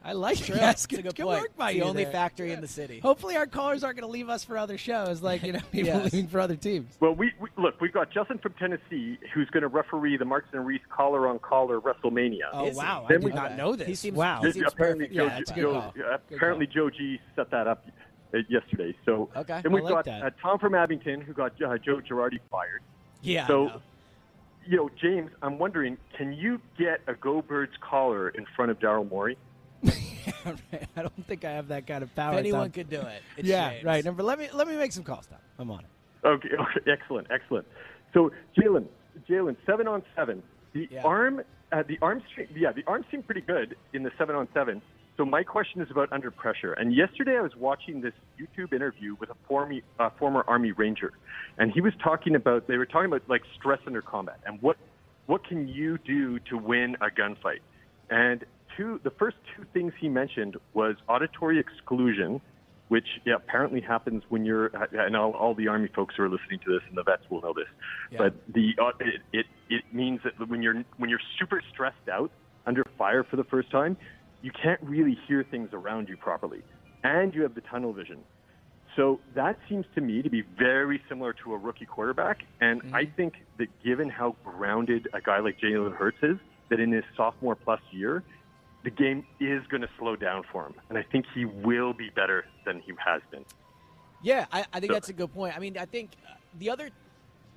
I 0.08 0.14
like 0.14 0.38
True. 0.38 0.56
it. 0.56 0.62
Yes, 0.62 0.86
It's 0.86 0.86
a 0.86 0.88
good 1.04 1.04
good 1.04 1.26
point. 1.26 1.42
work 1.42 1.58
by 1.58 1.74
the 1.74 1.80
you 1.80 1.84
only 1.84 2.04
there. 2.06 2.14
factory 2.14 2.54
in 2.54 2.62
the 2.62 2.68
city. 2.68 3.00
Hopefully, 3.02 3.36
our 3.36 3.46
callers 3.46 3.84
aren't 3.84 3.98
going 4.00 4.08
to 4.08 4.12
leave 4.12 4.30
us 4.30 4.42
for 4.42 4.58
other 4.58 4.78
shows, 4.78 5.22
like 5.22 5.44
you 5.44 5.52
know, 5.52 5.60
people 5.74 5.88
Yes. 5.90 6.14
leaving 6.14 6.30
for 6.30 6.40
other 6.40 6.56
teams. 6.56 6.96
Well, 7.02 7.14
we, 7.14 7.34
we 7.42 7.50
look. 7.58 7.82
We've 7.82 7.92
got 7.92 8.10
Justin 8.10 8.38
from 8.38 8.54
Tennessee 8.54 9.20
who's 9.34 9.50
going 9.50 9.64
to 9.64 9.68
referee 9.68 10.16
the 10.16 10.24
Marks 10.24 10.48
and 10.54 10.66
Reese 10.66 10.80
collar 10.90 11.28
on 11.28 11.40
collar 11.40 11.82
WrestleMania. 11.82 12.44
Oh 12.54 12.68
Is 12.68 12.78
he? 12.78 12.78
wow, 12.78 13.06
I 13.10 13.12
did 13.12 13.24
we- 13.26 13.32
not 13.34 13.58
know 13.58 13.76
this. 13.76 13.86
He 13.88 13.96
seems- 13.96 14.16
wow. 14.16 14.42
he 14.42 14.52
seems 14.54 14.72
apparently, 14.72 15.08
perfect. 15.08 15.16
Joe, 15.18 15.26
Yeah, 15.26 15.40
it's 15.40 15.52
a 15.52 15.54
good 15.54 15.62
Joe- 15.62 15.74
call. 15.74 15.92
Good 15.92 16.36
apparently 16.38 16.68
Joe 16.68 16.90
G 16.90 17.20
set 17.36 17.52
that 17.52 17.68
up 17.68 17.86
uh, 18.34 18.38
yesterday. 18.48 18.96
So, 19.04 19.30
Okay. 19.36 19.62
and 19.66 19.74
we've 19.74 19.84
I 19.84 19.88
like 19.90 19.94
got 19.94 20.06
that. 20.06 20.24
uh, 20.24 20.30
Tom 20.42 20.58
from 20.58 20.74
Abington 20.74 21.20
who 21.20 21.34
got 21.34 21.52
uh, 21.62 21.78
Joe 21.80 22.00
Girardi 22.00 22.40
fired. 22.50 22.82
Yeah. 23.22 23.44
I 23.44 23.48
So, 23.48 23.66
know. 23.66 23.82
you 24.66 24.78
know, 24.78 24.90
James, 25.02 25.32
I'm 25.42 25.60
wondering, 25.60 25.98
can 26.18 26.32
you 26.32 26.62
get 26.78 27.02
a 27.08 27.14
Go 27.14 27.42
Birds 27.42 27.74
collar 27.82 28.30
in 28.30 28.46
front 28.56 28.72
of 28.72 28.80
Daryl 28.80 29.10
Morey? 29.10 29.38
I 29.86 31.02
don't 31.02 31.28
think 31.28 31.46
I 31.46 31.52
have 31.52 31.68
that 31.70 31.88
kind 31.88 32.04
of 32.04 32.14
power. 32.16 32.34
if 32.34 32.40
anyone 32.40 32.62
Tom. 32.64 32.72
could 32.72 32.90
do 32.90 33.00
it, 33.02 33.22
it's 33.38 33.48
yeah, 33.48 33.72
James. 33.74 33.84
right. 33.86 34.04
Number, 34.06 34.24
let 34.24 34.40
me 34.40 34.50
let 34.54 34.68
me 34.68 34.76
make 34.76 34.92
some 34.92 35.04
calls, 35.04 35.28
Tom. 35.28 35.40
I'm 35.60 35.72
on 35.72 35.80
it. 35.82 36.28
Okay, 36.28 36.50
okay, 36.60 36.92
excellent, 36.92 37.28
excellent. 37.30 37.68
So 38.14 38.32
Jalen, 38.58 38.86
Jalen, 39.30 39.56
seven 39.66 39.88
on 39.88 40.04
seven. 40.16 40.42
The 40.74 40.88
Yeah. 40.92 41.04
arm, 41.04 41.42
uh, 41.72 41.84
the 41.88 41.98
arm, 42.02 42.22
strength, 42.32 42.52
yeah, 42.56 42.72
the 42.72 42.84
arm 42.88 43.06
seemed 43.12 43.26
pretty 43.26 43.42
good 43.42 43.76
in 43.94 44.04
the 44.04 44.12
seven 44.18 44.36
on 44.36 44.48
seven. 44.54 44.82
So 45.18 45.26
my 45.26 45.44
question 45.44 45.82
is 45.82 45.90
about 45.90 46.12
under 46.14 46.30
pressure. 46.30 46.74
And 46.74 46.94
yesterday 46.94 47.38
I 47.38 47.42
was 47.42 47.56
watching 47.56 48.02
this 48.02 48.14
YouTube 48.40 48.72
interview 48.72 49.16
with 49.20 49.30
a 49.32 49.36
former 49.48 49.76
uh, 50.00 50.10
former 50.20 50.44
Army 50.48 50.72
Ranger, 50.72 51.14
and 51.58 51.72
he 51.72 51.82
was 51.82 51.94
talking 52.04 52.36
about 52.36 52.68
they 52.68 52.78
were 52.78 52.86
talking 52.86 53.08
about 53.08 53.24
like 53.28 53.42
stress 53.58 53.80
under 53.88 54.02
combat 54.02 54.40
and 54.46 54.62
what 54.62 54.78
what 55.26 55.46
can 55.48 55.68
you 55.68 55.98
do 55.98 56.40
to 56.50 56.58
win 56.58 56.96
a 57.02 57.08
gunfight. 57.10 57.60
And 58.10 58.46
two, 58.78 59.00
the 59.04 59.10
first 59.12 59.38
two 59.56 59.66
things 59.74 59.94
he 60.00 60.08
mentioned 60.08 60.56
was 60.74 60.96
auditory 61.10 61.60
exclusion, 61.60 62.40
which 62.88 63.08
yeah, 63.26 63.36
apparently 63.36 63.82
happens 63.82 64.24
when 64.30 64.46
you're, 64.46 64.68
and 64.94 65.16
all, 65.16 65.32
all 65.32 65.54
the 65.54 65.68
Army 65.68 65.90
folks 65.94 66.16
who 66.16 66.24
are 66.24 66.30
listening 66.30 66.60
to 66.66 66.72
this 66.72 66.82
and 66.88 66.98
the 66.98 67.04
vets 67.04 67.24
will 67.30 67.42
know 67.42 67.54
this, 67.54 67.68
Yeah. 68.12 68.18
but 68.20 68.34
the 68.54 68.76
uh, 68.82 68.92
it, 69.00 69.22
it 69.34 69.46
it 69.70 69.84
means 69.92 70.22
that 70.24 70.48
when 70.48 70.62
you're 70.62 70.84
when 70.98 71.10
you're 71.10 71.20
super 71.38 71.62
stressed 71.74 72.08
out 72.12 72.32
under 72.66 72.86
fire 72.98 73.24
for 73.24 73.36
the 73.36 73.44
first 73.44 73.70
time, 73.72 73.98
you 74.42 74.52
can't 74.52 74.80
really 74.82 75.18
hear 75.28 75.44
things 75.44 75.70
around 75.74 76.08
you 76.08 76.16
properly, 76.16 76.62
and 77.04 77.34
you 77.36 77.42
have 77.44 77.56
the 77.56 77.62
tunnel 77.62 77.92
vision. 77.92 78.20
So 78.96 79.20
that 79.36 79.60
seems 79.70 79.86
to 79.96 80.02
me 80.02 80.22
to 80.22 80.30
be 80.30 80.44
very 80.58 81.02
similar 81.08 81.34
to 81.44 81.54
a 81.54 81.58
rookie 81.58 81.86
quarterback, 81.86 82.40
and 82.62 82.82
I 82.94 83.06
think 83.06 83.34
that 83.60 83.68
given 83.84 84.10
how 84.10 84.36
grounded 84.44 85.08
a 85.14 85.22
guy 85.22 85.40
like 85.40 85.60
Jalen 85.60 85.96
Hurts 85.96 86.18
is, 86.24 86.38
that 86.70 86.80
in 86.80 86.92
his 86.92 87.04
sophomore 87.16 87.56
plus 87.56 87.82
year, 87.92 88.24
the 88.88 88.92
game 88.92 89.26
is 89.42 89.68
going 89.68 89.82
to 89.82 89.90
slow 90.00 90.16
down 90.16 90.44
for 90.50 90.66
him, 90.66 90.74
and 90.88 90.98
I 90.98 91.04
think 91.04 91.26
he 91.36 91.44
will 91.44 91.92
be 91.92 92.10
better 92.10 92.46
than 92.66 92.80
he 92.80 92.94
has 93.06 93.22
been. 93.30 93.44
Yeah, 94.24 94.46
I, 94.50 94.64
I 94.72 94.80
think 94.80 94.92
So- 94.92 94.94
that's 94.94 95.10
a 95.10 95.14
good 95.14 95.34
point. 95.34 95.58
I 95.58 95.60
mean, 95.60 95.78
I 95.78 95.84
think 95.84 96.12
uh, 96.26 96.36
the 96.58 96.70
other, 96.70 96.90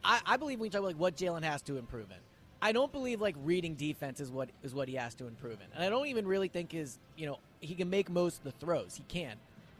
I, 0.02 0.20
I 0.26 0.36
believe 0.36 0.58
when 0.58 0.66
you 0.66 0.70
talk 0.72 0.80
about 0.80 0.88
like 0.88 0.98
what 0.98 1.14
Jalen 1.16 1.44
has 1.44 1.62
to 1.62 1.78
improve 1.78 2.10
in. 2.10 2.16
I 2.60 2.72
don't 2.72 2.90
believe 2.90 3.20
like 3.20 3.36
reading 3.44 3.74
defense 3.76 4.18
is 4.20 4.32
what 4.32 4.48
is 4.64 4.74
what 4.74 4.88
he 4.88 4.96
has 4.96 5.14
to 5.14 5.28
improve 5.28 5.60
in, 5.60 5.66
and 5.72 5.84
I 5.84 5.88
don't 5.88 6.08
even 6.08 6.26
really 6.26 6.48
think 6.48 6.72
his 6.72 6.98
you 7.16 7.26
know 7.26 7.38
he 7.60 7.76
can 7.76 7.88
make 7.88 8.10
most 8.10 8.38
of 8.38 8.44
the 8.44 8.50
throws. 8.50 8.96
He 8.96 9.04
can. 9.04 9.36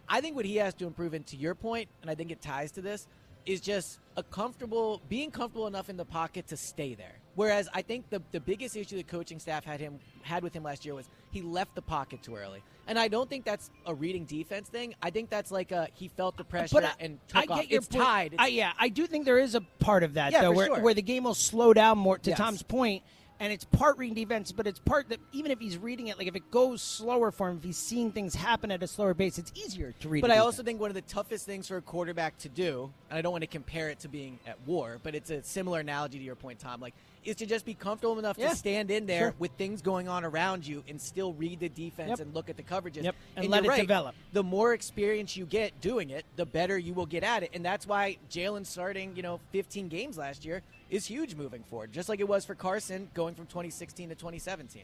I 0.08 0.20
think 0.20 0.36
what 0.36 0.44
he 0.44 0.56
has 0.56 0.72
to 0.74 0.86
improve 0.86 1.14
in, 1.14 1.24
to 1.24 1.36
your 1.36 1.56
point, 1.56 1.88
and 2.00 2.10
I 2.10 2.14
think 2.14 2.30
it 2.30 2.40
ties 2.40 2.70
to 2.72 2.80
this, 2.80 3.08
is 3.44 3.60
just 3.60 3.98
a 4.16 4.22
comfortable 4.22 5.02
being 5.08 5.30
comfortable 5.32 5.66
enough 5.66 5.90
in 5.90 5.96
the 5.96 6.04
pocket 6.04 6.46
to 6.48 6.56
stay 6.56 6.94
there. 6.94 7.16
Whereas 7.36 7.68
I 7.72 7.82
think 7.82 8.10
the 8.10 8.20
the 8.32 8.40
biggest 8.40 8.76
issue 8.76 8.96
the 8.96 9.02
coaching 9.02 9.38
staff 9.38 9.64
had 9.64 9.80
him 9.80 9.98
had 10.22 10.42
with 10.42 10.52
him 10.52 10.62
last 10.62 10.84
year 10.84 10.94
was 10.94 11.08
he 11.30 11.42
left 11.42 11.74
the 11.74 11.82
pocket 11.82 12.22
too 12.22 12.36
early. 12.36 12.62
And 12.88 12.98
I 12.98 13.06
don't 13.08 13.28
think 13.30 13.44
that's 13.44 13.70
a 13.86 13.94
reading 13.94 14.24
defense 14.24 14.68
thing. 14.68 14.94
I 15.00 15.10
think 15.10 15.30
that's 15.30 15.52
like 15.52 15.70
a 15.70 15.88
he 15.94 16.08
felt 16.08 16.36
the 16.36 16.44
pressure 16.44 16.78
I, 16.78 16.90
and 16.98 17.18
I 17.32 17.40
took 17.42 17.48
get 17.50 17.58
off. 17.64 17.70
your 17.70 17.78
it's 17.78 17.88
point. 17.88 18.04
tied. 18.04 18.32
It's- 18.34 18.44
I, 18.44 18.48
yeah, 18.48 18.72
I 18.78 18.88
do 18.88 19.06
think 19.06 19.24
there 19.26 19.38
is 19.38 19.54
a 19.54 19.60
part 19.78 20.02
of 20.02 20.14
that 20.14 20.32
Yeah, 20.32 20.42
though, 20.42 20.52
where 20.52 20.66
sure. 20.66 20.80
where 20.80 20.94
the 20.94 21.02
game 21.02 21.24
will 21.24 21.34
slow 21.34 21.72
down 21.72 21.98
more. 21.98 22.18
To 22.18 22.30
Yes. 22.30 22.36
Tom's 22.38 22.62
point, 22.64 23.04
and 23.38 23.52
it's 23.52 23.64
part 23.64 23.96
reading 23.96 24.14
defense, 24.16 24.50
but 24.50 24.66
it's 24.66 24.80
part 24.80 25.08
that 25.10 25.20
even 25.32 25.52
if 25.52 25.60
he's 25.60 25.78
reading 25.78 26.08
it, 26.08 26.18
like 26.18 26.26
if 26.26 26.34
it 26.34 26.50
goes 26.50 26.82
slower 26.82 27.30
for 27.30 27.48
him, 27.48 27.58
if 27.58 27.62
he's 27.64 27.78
seeing 27.78 28.10
things 28.10 28.34
happen 28.34 28.72
at 28.72 28.82
a 28.82 28.88
slower 28.88 29.14
pace, 29.14 29.38
it's 29.38 29.52
easier 29.54 29.94
to 30.00 30.08
read. 30.08 30.20
But 30.22 30.32
I 30.32 30.34
defense. 30.34 30.46
also 30.46 30.62
think 30.64 30.80
one 30.80 30.90
of 30.90 30.94
the 30.96 31.02
toughest 31.02 31.46
things 31.46 31.68
for 31.68 31.76
a 31.76 31.82
quarterback 31.82 32.38
to 32.38 32.48
do, 32.48 32.90
and 33.09 33.16
I 33.16 33.22
don't 33.22 33.30
want 33.32 33.42
to 33.42 33.46
compare 33.48 33.88
it 33.88 34.00
to 34.00 34.09
being 34.09 34.40
at 34.48 34.59
war, 34.66 34.98
but 35.05 35.14
it's 35.14 35.30
a 35.30 35.44
similar 35.44 35.78
analogy 35.78 36.18
to 36.18 36.24
your 36.24 36.34
point, 36.34 36.59
Tom. 36.59 36.80
Like, 36.80 36.94
is 37.24 37.36
to 37.36 37.46
just 37.46 37.64
be 37.64 37.74
comfortable 37.74 38.18
enough 38.18 38.36
Yeah, 38.38 38.50
to 38.50 38.56
stand 38.56 38.90
in 38.90 39.06
there 39.06 39.20
sure. 39.20 39.34
with 39.38 39.52
things 39.52 39.82
going 39.82 40.08
on 40.08 40.24
around 40.24 40.66
you 40.66 40.82
and 40.88 41.00
still 41.00 41.32
read 41.34 41.60
the 41.60 41.68
defense 41.68 42.10
Yep. 42.10 42.20
and 42.20 42.34
look 42.34 42.48
at 42.48 42.56
the 42.56 42.62
coverages. 42.62 43.04
Yep, 43.04 43.14
and 43.36 43.44
you're 43.44 43.52
let 43.52 43.64
it 43.64 43.68
right, 43.68 43.80
develop. 43.80 44.14
The 44.32 44.42
more 44.42 44.72
experience 44.72 45.36
you 45.36 45.46
get 45.46 45.80
doing 45.80 46.10
it, 46.10 46.24
the 46.36 46.46
better 46.46 46.78
you 46.78 46.94
will 46.94 47.06
get 47.06 47.22
at 47.22 47.42
it, 47.42 47.50
and 47.52 47.64
that's 47.64 47.86
why 47.86 48.16
Jalen 48.30 48.66
starting, 48.66 49.14
you 49.16 49.22
know, 49.22 49.40
15 49.52 49.88
games 49.88 50.16
last 50.16 50.44
year 50.44 50.62
is 50.88 51.06
huge 51.06 51.34
moving 51.34 51.62
forward, 51.64 51.92
just 51.92 52.08
like 52.08 52.20
it 52.20 52.28
was 52.28 52.44
for 52.44 52.54
Carson 52.54 53.10
going 53.14 53.34
from 53.34 53.46
2016 53.46 54.08
to 54.08 54.14
2017. 54.14 54.82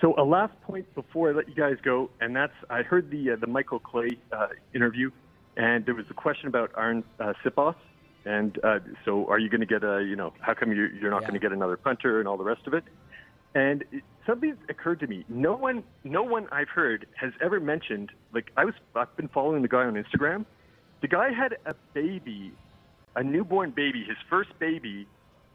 So 0.00 0.14
a 0.18 0.24
last 0.24 0.60
point 0.62 0.92
before 0.96 1.30
I 1.30 1.32
let 1.32 1.48
you 1.48 1.54
guys 1.54 1.76
go, 1.84 2.10
and 2.20 2.34
that's 2.34 2.52
I 2.68 2.82
heard 2.82 3.10
the 3.10 3.32
uh, 3.32 3.36
the 3.36 3.46
Michael 3.46 3.78
Clay 3.78 4.08
uh, 4.32 4.48
interview, 4.74 5.12
and 5.56 5.86
there 5.86 5.94
was 5.94 6.06
a 6.10 6.14
question 6.14 6.48
about 6.48 6.72
Arryn 6.72 7.04
uh, 7.20 7.34
Siposs, 7.44 7.76
and 8.24 8.58
uh, 8.64 8.78
so 9.04 9.26
are 9.28 9.38
you 9.38 9.48
going 9.48 9.60
to 9.60 9.66
get 9.66 9.82
a 9.84 10.02
you 10.02 10.16
know 10.16 10.32
how 10.40 10.54
come 10.54 10.72
you're, 10.72 10.92
you're 10.92 11.10
not 11.10 11.22
Yeah. 11.22 11.28
going 11.28 11.40
to 11.40 11.44
get 11.44 11.52
another 11.52 11.76
punter 11.76 12.18
and 12.18 12.28
all 12.28 12.36
the 12.36 12.44
rest 12.44 12.66
of 12.66 12.74
it, 12.74 12.84
and 13.54 13.82
it, 13.92 14.04
something 14.26 14.56
occurred 14.68 15.00
to 15.00 15.06
me. 15.06 15.24
No 15.28 15.54
one, 15.56 15.84
no 16.04 16.22
one 16.22 16.46
I've 16.52 16.68
heard 16.68 17.06
has 17.16 17.32
ever 17.42 17.60
mentioned 17.60 18.10
like 18.32 18.46
I 18.56 18.64
was 18.64 18.74
I've 18.94 19.14
been 19.16 19.28
following 19.28 19.62
the 19.62 19.68
guy 19.68 19.84
on 19.84 19.94
Instagram. 19.94 20.46
The 21.00 21.08
guy 21.08 21.30
had 21.32 21.56
a 21.66 21.74
baby, 21.94 22.52
a 23.16 23.22
newborn 23.22 23.72
baby, 23.74 24.04
his 24.06 24.16
first 24.30 24.50
baby, 24.60 25.08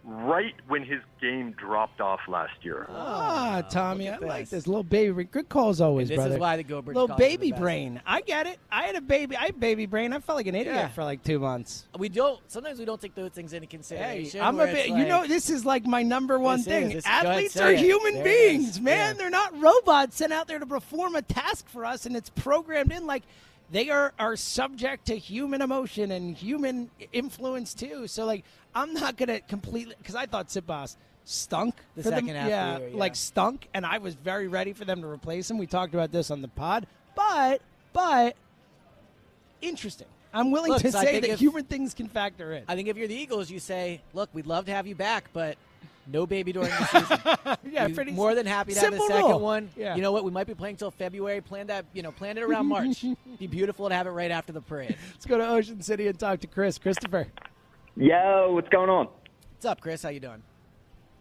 right 0.09 0.55
when 0.69 0.83
his 0.83 1.01
game 1.19 1.51
dropped 1.51 1.99
off 1.99 2.21
last 2.29 2.53
year. 2.63 2.87
Ah, 2.89 3.61
Tommy, 3.69 4.07
I 4.07 4.13
look 4.13 4.21
like 4.21 4.39
this. 4.43 4.51
this 4.51 4.67
little 4.67 4.83
baby. 4.83 5.25
Good 5.25 5.49
calls 5.49 5.81
always, 5.81 6.07
this 6.07 6.15
brother. 6.15 6.35
is 6.35 6.39
why 6.39 6.55
the 6.55 6.63
Go 6.63 6.77
little 6.79 6.93
calls 7.07 7.09
are 7.11 7.15
the 7.15 7.17
baby 7.37 7.51
brain. 7.51 8.01
I 8.05 8.21
get 8.21 8.47
it. 8.47 8.57
I 8.71 8.83
had 8.83 8.95
a 8.95 9.01
baby. 9.01 9.35
I 9.35 9.47
had 9.47 9.59
baby 9.59 9.85
brain. 9.85 10.13
I 10.13 10.19
felt 10.19 10.37
like 10.37 10.47
an 10.47 10.55
idiot 10.55 10.75
Yeah. 10.75 10.87
for 10.87 11.03
like 11.03 11.23
two 11.23 11.39
months. 11.39 11.85
We 11.99 12.07
don't. 12.09 12.39
Sometimes 12.49 12.79
we 12.79 12.85
don't 12.85 13.01
take 13.01 13.15
those 13.15 13.31
things 13.31 13.51
into 13.51 13.65
Hey, 13.65 13.69
consideration. 13.71 14.41
I'm 14.41 14.59
a 14.59 14.65
bit. 14.65 14.77
it's 14.77 14.87
You 14.89 15.05
know, 15.05 15.27
this 15.27 15.49
is 15.49 15.65
like 15.65 15.85
my 15.85 16.03
number 16.03 16.39
one 16.39 16.61
thing. 16.63 16.91
Is- 16.91 17.05
Athletes 17.05 17.57
are 17.57 17.71
it. 17.73 17.79
human 17.79 18.15
There 18.15 18.23
beings, 18.23 18.79
man. 18.79 18.95
Yeah. 18.97 19.13
They're 19.13 19.29
not 19.29 19.59
robots 19.59 20.15
sent 20.17 20.31
out 20.31 20.47
there 20.47 20.59
to 20.59 20.65
perform 20.65 21.15
a 21.15 21.21
task 21.21 21.67
for 21.69 21.83
us, 21.85 22.05
and 22.05 22.15
it's 22.15 22.29
programmed 22.29 22.91
in 22.93 23.05
like. 23.05 23.23
They 23.69 23.89
are, 23.89 24.13
are 24.17 24.35
subject 24.37 25.07
to 25.07 25.17
human 25.17 25.61
emotion 25.61 26.11
and 26.11 26.35
human 26.35 26.89
influence 27.11 27.73
too. 27.73 28.07
So 28.07 28.25
like, 28.25 28.45
I'm 28.73 28.93
not 28.93 29.17
gonna 29.17 29.41
completely 29.41 29.95
because 29.97 30.15
I 30.15 30.25
thought 30.25 30.47
Siposs 30.47 30.95
stunk 31.25 31.75
The 31.95 32.03
second 32.03 32.27
them. 32.27 32.35
half 32.37 32.49
yeah, 32.49 32.77
year, 32.79 32.87
yeah. 32.89 32.97
like 32.97 33.15
stunk, 33.15 33.67
and 33.73 33.85
I 33.85 33.97
was 33.97 34.15
very 34.15 34.47
ready 34.47 34.71
for 34.71 34.85
them 34.85 35.01
to 35.01 35.07
replace 35.07 35.51
him. 35.51 35.57
We 35.57 35.67
talked 35.67 35.93
about 35.93 36.11
this 36.13 36.31
on 36.31 36.41
the 36.41 36.47
pod, 36.47 36.87
but 37.15 37.61
but 37.91 38.35
interesting. 39.61 40.07
I'm 40.33 40.51
willing 40.51 40.71
Look, 40.71 40.81
to 40.83 40.91
so 40.91 40.99
say 41.01 41.19
that 41.19 41.29
if- 41.31 41.39
human 41.39 41.63
things 41.65 41.93
can 41.93 42.07
factor 42.07 42.53
in. 42.53 42.63
I 42.67 42.75
think 42.75 42.87
if 42.87 42.97
you're 42.97 43.07
the 43.07 43.15
Eagles, 43.15 43.49
you 43.49 43.59
say, 43.59 44.01
"Look, 44.13 44.29
we'd 44.33 44.45
love 44.45 44.65
to 44.65 44.71
have 44.71 44.85
you 44.87 44.95
back, 44.95 45.29
but 45.33 45.57
no 46.11 46.25
baby 46.25 46.53
during 46.53 46.69
the 46.69 46.85
season." 46.85 47.19
yeah, 47.71 47.87
We're 47.87 47.93
pretty 47.95 48.11
more 48.11 48.35
than 48.35 48.45
happy 48.45 48.73
to 48.73 48.79
have 48.79 48.91
the 48.93 48.99
second 49.07 49.29
rule. 49.31 49.39
one. 49.39 49.69
Yeah. 49.75 49.95
You 49.95 50.01
know 50.01 50.11
what? 50.11 50.23
We 50.23 50.31
might 50.31 50.47
be 50.47 50.53
playing 50.55 50.77
till 50.77 50.91
February. 50.91 51.41
Plan 51.41 51.67
that. 51.67 51.85
You 51.93 52.01
know, 52.03 52.11
plan 52.11 52.37
it 52.37 52.43
around 52.43 52.65
March. 52.67 53.03
be 53.39 53.47
beautiful 53.47 53.89
to 53.89 53.95
have 53.95 54.07
it 54.07 54.11
right 54.11 54.31
after 54.31 54.51
the 54.53 54.61
parade. 54.61 54.95
Let's 55.13 55.25
go 55.25 55.37
to 55.37 55.47
Ocean 55.47 55.81
City 55.81 56.07
and 56.07 56.17
talk 56.17 56.39
to 56.41 56.47
Chris. 56.47 56.77
Christopher. 56.77 57.27
Yo, 57.95 58.51
what's 58.53 58.69
going 58.69 58.89
on? 58.89 59.07
What's 59.55 59.65
up, 59.65 59.81
Chris? 59.81 60.03
How 60.03 60.09
you 60.09 60.19
doing? 60.19 60.43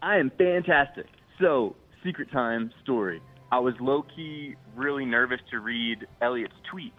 I 0.03 0.17
am 0.19 0.31
fantastic. 0.37 1.07
So, 1.41 1.75
secret 2.05 2.31
time 2.31 2.71
story. 2.83 3.23
I 3.51 3.59
was 3.61 3.75
low 3.81 4.05
key 4.15 4.57
really 4.75 5.05
nervous 5.05 5.41
to 5.51 5.61
read 5.61 6.07
Elliot's 6.21 6.55
tweets 6.73 6.91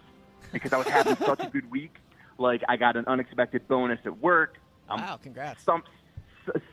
because 0.52 0.72
I 0.72 0.78
was 0.78 0.86
having 0.88 1.16
such 1.16 1.40
a 1.40 1.48
good 1.48 1.70
week. 1.70 1.94
Like, 2.38 2.62
I 2.68 2.76
got 2.76 2.96
an 2.96 3.04
unexpected 3.06 3.68
bonus 3.68 3.98
at 4.04 4.18
work. 4.18 4.56
I'm 4.88 5.00
wow, 5.00 5.16
congrats. 5.22 5.62
some 5.62 5.82
s- 5.86 5.92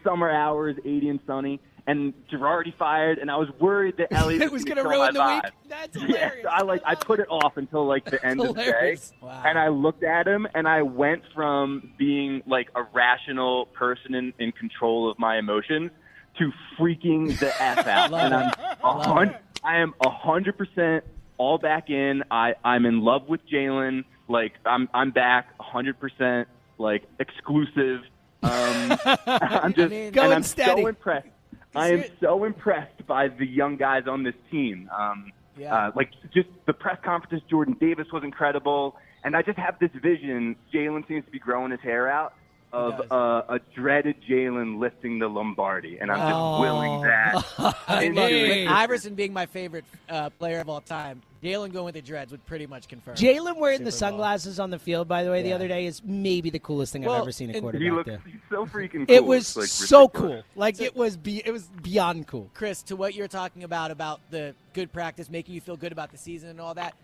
summer 0.03 0.29
hours, 0.29 0.75
80 0.85 1.09
and 1.09 1.19
sunny, 1.27 1.59
and 1.87 2.13
Girardi 2.31 2.75
fired, 2.77 3.19
and 3.19 3.29
I 3.29 3.35
was 3.37 3.49
worried 3.59 3.97
that 3.97 4.11
Elliot 4.11 4.41
it 4.43 4.51
was 4.51 4.63
going 4.63 4.77
to 4.77 4.83
ruin 4.83 5.13
the 5.13 5.19
my 5.19 5.35
week. 5.35 5.43
vibe. 5.43 5.51
That's 5.69 5.95
Yeah, 6.01 6.05
hilarious. 6.07 6.45
I 6.49 6.61
like 6.63 6.81
I 6.85 6.95
put 6.95 7.19
it 7.19 7.27
off 7.29 7.57
until 7.57 7.85
like 7.85 8.05
the 8.05 8.23
end 8.25 8.41
of 8.41 8.55
the 8.55 8.63
day. 8.63 8.97
Wow. 9.21 9.43
and 9.45 9.57
I 9.59 9.67
looked 9.69 10.03
at 10.03 10.27
him, 10.27 10.47
and 10.55 10.67
I 10.67 10.81
went 10.81 11.21
from 11.33 11.91
being 11.97 12.41
like 12.47 12.69
a 12.75 12.83
rational 12.93 13.67
person 13.67 14.15
in, 14.15 14.33
in 14.39 14.51
control 14.51 15.09
of 15.11 15.19
my 15.19 15.37
emotions 15.37 15.91
to 16.39 16.51
freaking 16.77 17.37
the 17.39 17.49
f 17.61 17.85
out. 17.87 18.11
And. 18.13 18.33
I'm 18.33 18.51
a 18.83 19.03
hun- 19.03 19.35
I 19.63 19.77
am 19.77 19.93
a 20.03 20.09
hundred 20.09 20.57
percent 20.57 21.03
all 21.37 21.57
back 21.57 21.89
in. 21.89 22.23
I 22.31 22.55
I'm 22.63 22.85
in 22.85 23.01
love 23.01 23.27
with 23.27 23.41
Jalen. 23.47 24.05
Like 24.27 24.53
I'm 24.65 24.89
I'm 24.93 25.11
back 25.11 25.49
a 25.59 25.63
hundred 25.63 25.99
percent. 25.99 26.47
Like 26.77 27.03
exclusive. 27.19 28.01
Um, 28.43 28.97
I'm 29.27 29.73
just 29.73 29.89
mean- 29.91 30.05
and 30.05 30.13
Going 30.13 30.31
I'm 30.33 30.43
steady. 30.43 30.81
so 30.81 30.87
impressed. 30.87 31.27
I 31.75 31.89
am 31.91 32.03
so 32.21 32.45
impressed 32.45 33.05
by 33.05 33.27
the 33.27 33.45
young 33.45 33.75
guys 33.75 34.03
on 34.07 34.23
this 34.23 34.35
team. 34.49 34.89
Um, 34.97 35.31
Yeah. 35.57 35.73
uh, 35.75 35.91
like 35.95 36.11
just 36.33 36.47
the 36.67 36.73
press 36.73 36.97
conferences, 37.03 37.41
Jordan 37.49 37.75
Davis 37.79 38.07
was 38.13 38.23
incredible, 38.23 38.95
and 39.23 39.35
I 39.35 39.41
just 39.41 39.57
have 39.57 39.77
this 39.79 39.91
vision. 40.01 40.55
Jalen 40.73 41.07
seems 41.07 41.25
to 41.25 41.31
be 41.31 41.39
growing 41.39 41.71
his 41.71 41.81
hair 41.81 42.09
out 42.09 42.33
of 42.75 43.11
uh, 43.11 43.43
a 43.55 43.59
dreaded 43.73 44.15
Jalen 44.29 44.79
lifting 44.79 45.17
the 45.19 45.27
Lombardi, 45.27 45.97
and 45.99 46.11
I'm 46.11 46.17
just 46.17 46.33
Oh. 46.35 46.59
willing 46.61 47.01
that. 47.03 47.45
I 47.87 47.99
mean, 48.01 48.09
into 48.09 48.21
look, 48.21 48.31
it. 48.31 48.49
with 48.63 48.67
Iverson 48.69 49.15
being 49.15 49.31
my 49.33 49.45
favorite 49.45 49.85
uh, 50.09 50.29
player 50.31 50.59
of 50.59 50.67
all 50.69 50.81
time, 50.81 51.21
Jalen 51.41 51.71
going 51.71 51.85
with 51.85 51.93
the 51.95 52.01
dreads 52.01 52.31
would 52.31 52.45
pretty 52.45 52.67
much 52.67 52.87
confirm. 52.87 53.15
Jalen 53.15 53.57
wearing 53.57 53.83
the 53.83 53.91
Super 53.91 54.11
Bowl. 54.11 54.19
sunglasses 54.19 54.59
on 54.59 54.71
the 54.71 54.79
field, 54.79 55.07
by 55.07 55.23
the 55.23 55.29
way, 55.31 55.41
the 55.43 55.53
other 55.53 55.67
day 55.67 55.85
is 55.85 56.01
maybe 56.03 56.49
the 56.49 56.59
coolest 56.59 56.91
thing 56.91 57.07
I've 57.07 57.21
ever 57.21 57.31
seen 57.31 57.49
a 57.49 57.53
and- 57.53 57.61
quarterback 57.61 57.83
He 57.83 57.91
looks 57.91 58.09
do. 58.09 58.17
he's 58.25 58.41
so 58.49 58.65
freaking 58.65 59.07
cool. 59.07 59.15
It 59.15 59.23
was 59.23 59.55
like, 59.55 59.67
so 59.67 60.01
ridiculous. 60.07 60.43
cool. 60.43 60.43
Like 60.55 60.81
it 60.81 60.95
was 60.95 61.17
be 61.17 61.41
it 61.45 61.51
was 61.51 61.63
beyond 61.81 62.27
cool. 62.27 62.49
Chris, 62.53 62.81
to 62.83 62.95
what 62.95 63.13
you're 63.15 63.27
talking 63.27 63.63
about 63.63 63.91
about 63.91 64.19
the 64.31 64.53
good 64.73 64.91
practice, 64.91 65.29
making 65.29 65.55
you 65.55 65.61
feel 65.61 65.77
good 65.77 65.91
about 65.91 66.11
the 66.11 66.17
season 66.17 66.49
and 66.49 66.59
all 66.59 66.73
that. 66.73 66.95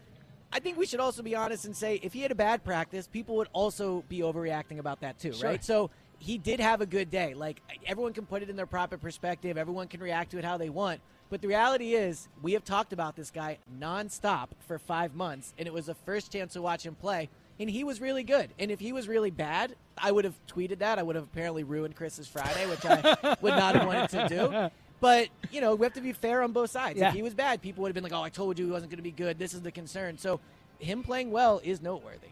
I 0.53 0.59
think 0.59 0.77
we 0.77 0.85
should 0.85 0.99
also 0.99 1.21
be 1.23 1.35
honest 1.35 1.65
and 1.65 1.75
say 1.75 1.95
if 2.03 2.13
he 2.13 2.21
had 2.21 2.31
a 2.31 2.35
bad 2.35 2.63
practice, 2.63 3.07
people 3.07 3.35
would 3.37 3.47
also 3.53 4.03
be 4.09 4.19
overreacting 4.19 4.79
about 4.79 5.01
that 5.01 5.17
too, 5.19 5.33
Sure. 5.33 5.49
right? 5.49 5.63
So 5.63 5.89
he 6.19 6.37
did 6.37 6.59
have 6.59 6.81
a 6.81 6.85
good 6.85 7.09
day. 7.09 7.33
Like 7.33 7.61
everyone 7.85 8.13
can 8.13 8.25
put 8.25 8.43
it 8.43 8.49
in 8.49 8.55
their 8.55 8.65
proper 8.65 8.97
perspective, 8.97 9.57
everyone 9.57 9.87
can 9.87 10.01
react 10.01 10.31
to 10.31 10.37
it 10.37 10.45
how 10.45 10.57
they 10.57 10.69
want. 10.69 11.01
But 11.29 11.41
the 11.41 11.47
reality 11.47 11.93
is, 11.93 12.27
we 12.41 12.51
have 12.53 12.65
talked 12.65 12.91
about 12.91 13.15
this 13.15 13.31
guy 13.31 13.57
nonstop 13.79 14.49
for 14.67 14.77
five 14.77 15.15
months, 15.15 15.53
and 15.57 15.65
it 15.65 15.73
was 15.73 15.85
the 15.85 15.95
first 15.95 16.29
chance 16.33 16.51
to 16.53 16.61
watch 16.61 16.85
him 16.85 16.93
play. 16.95 17.29
And 17.57 17.69
he 17.69 17.85
was 17.85 18.01
really 18.01 18.23
good. 18.23 18.49
And 18.59 18.69
if 18.69 18.81
he 18.81 18.91
was 18.91 19.07
really 19.07 19.31
bad, 19.31 19.75
I 19.97 20.11
would 20.11 20.25
have 20.25 20.33
tweeted 20.47 20.79
that. 20.79 20.99
I 20.99 21.03
would 21.03 21.15
have 21.15 21.23
apparently 21.23 21.63
ruined 21.63 21.95
Chris's 21.95 22.27
Friday, 22.27 22.65
which 22.67 22.83
I 22.85 23.37
would 23.39 23.53
not 23.53 23.75
have 23.75 23.87
wanted 23.87 24.09
to 24.09 24.27
do. 24.27 24.71
But, 25.01 25.27
you 25.51 25.59
know, 25.59 25.75
we 25.75 25.85
have 25.85 25.93
to 25.93 26.01
be 26.01 26.13
fair 26.13 26.43
on 26.43 26.53
both 26.53 26.69
sides. 26.69 26.97
Yeah. 26.97 27.09
If 27.09 27.15
he 27.15 27.23
was 27.23 27.33
bad, 27.33 27.61
people 27.61 27.81
would 27.81 27.89
have 27.89 27.95
been 27.95 28.03
like, 28.03 28.13
oh, 28.13 28.21
I 28.21 28.29
told 28.29 28.57
you 28.57 28.67
he 28.67 28.71
wasn't 28.71 28.91
going 28.91 28.99
to 28.99 29.03
be 29.03 29.11
good. 29.11 29.37
This 29.37 29.53
is 29.53 29.61
the 29.61 29.71
concern. 29.71 30.17
So 30.17 30.39
him 30.79 31.03
playing 31.03 31.31
well 31.31 31.59
is 31.63 31.81
noteworthy. 31.81 32.29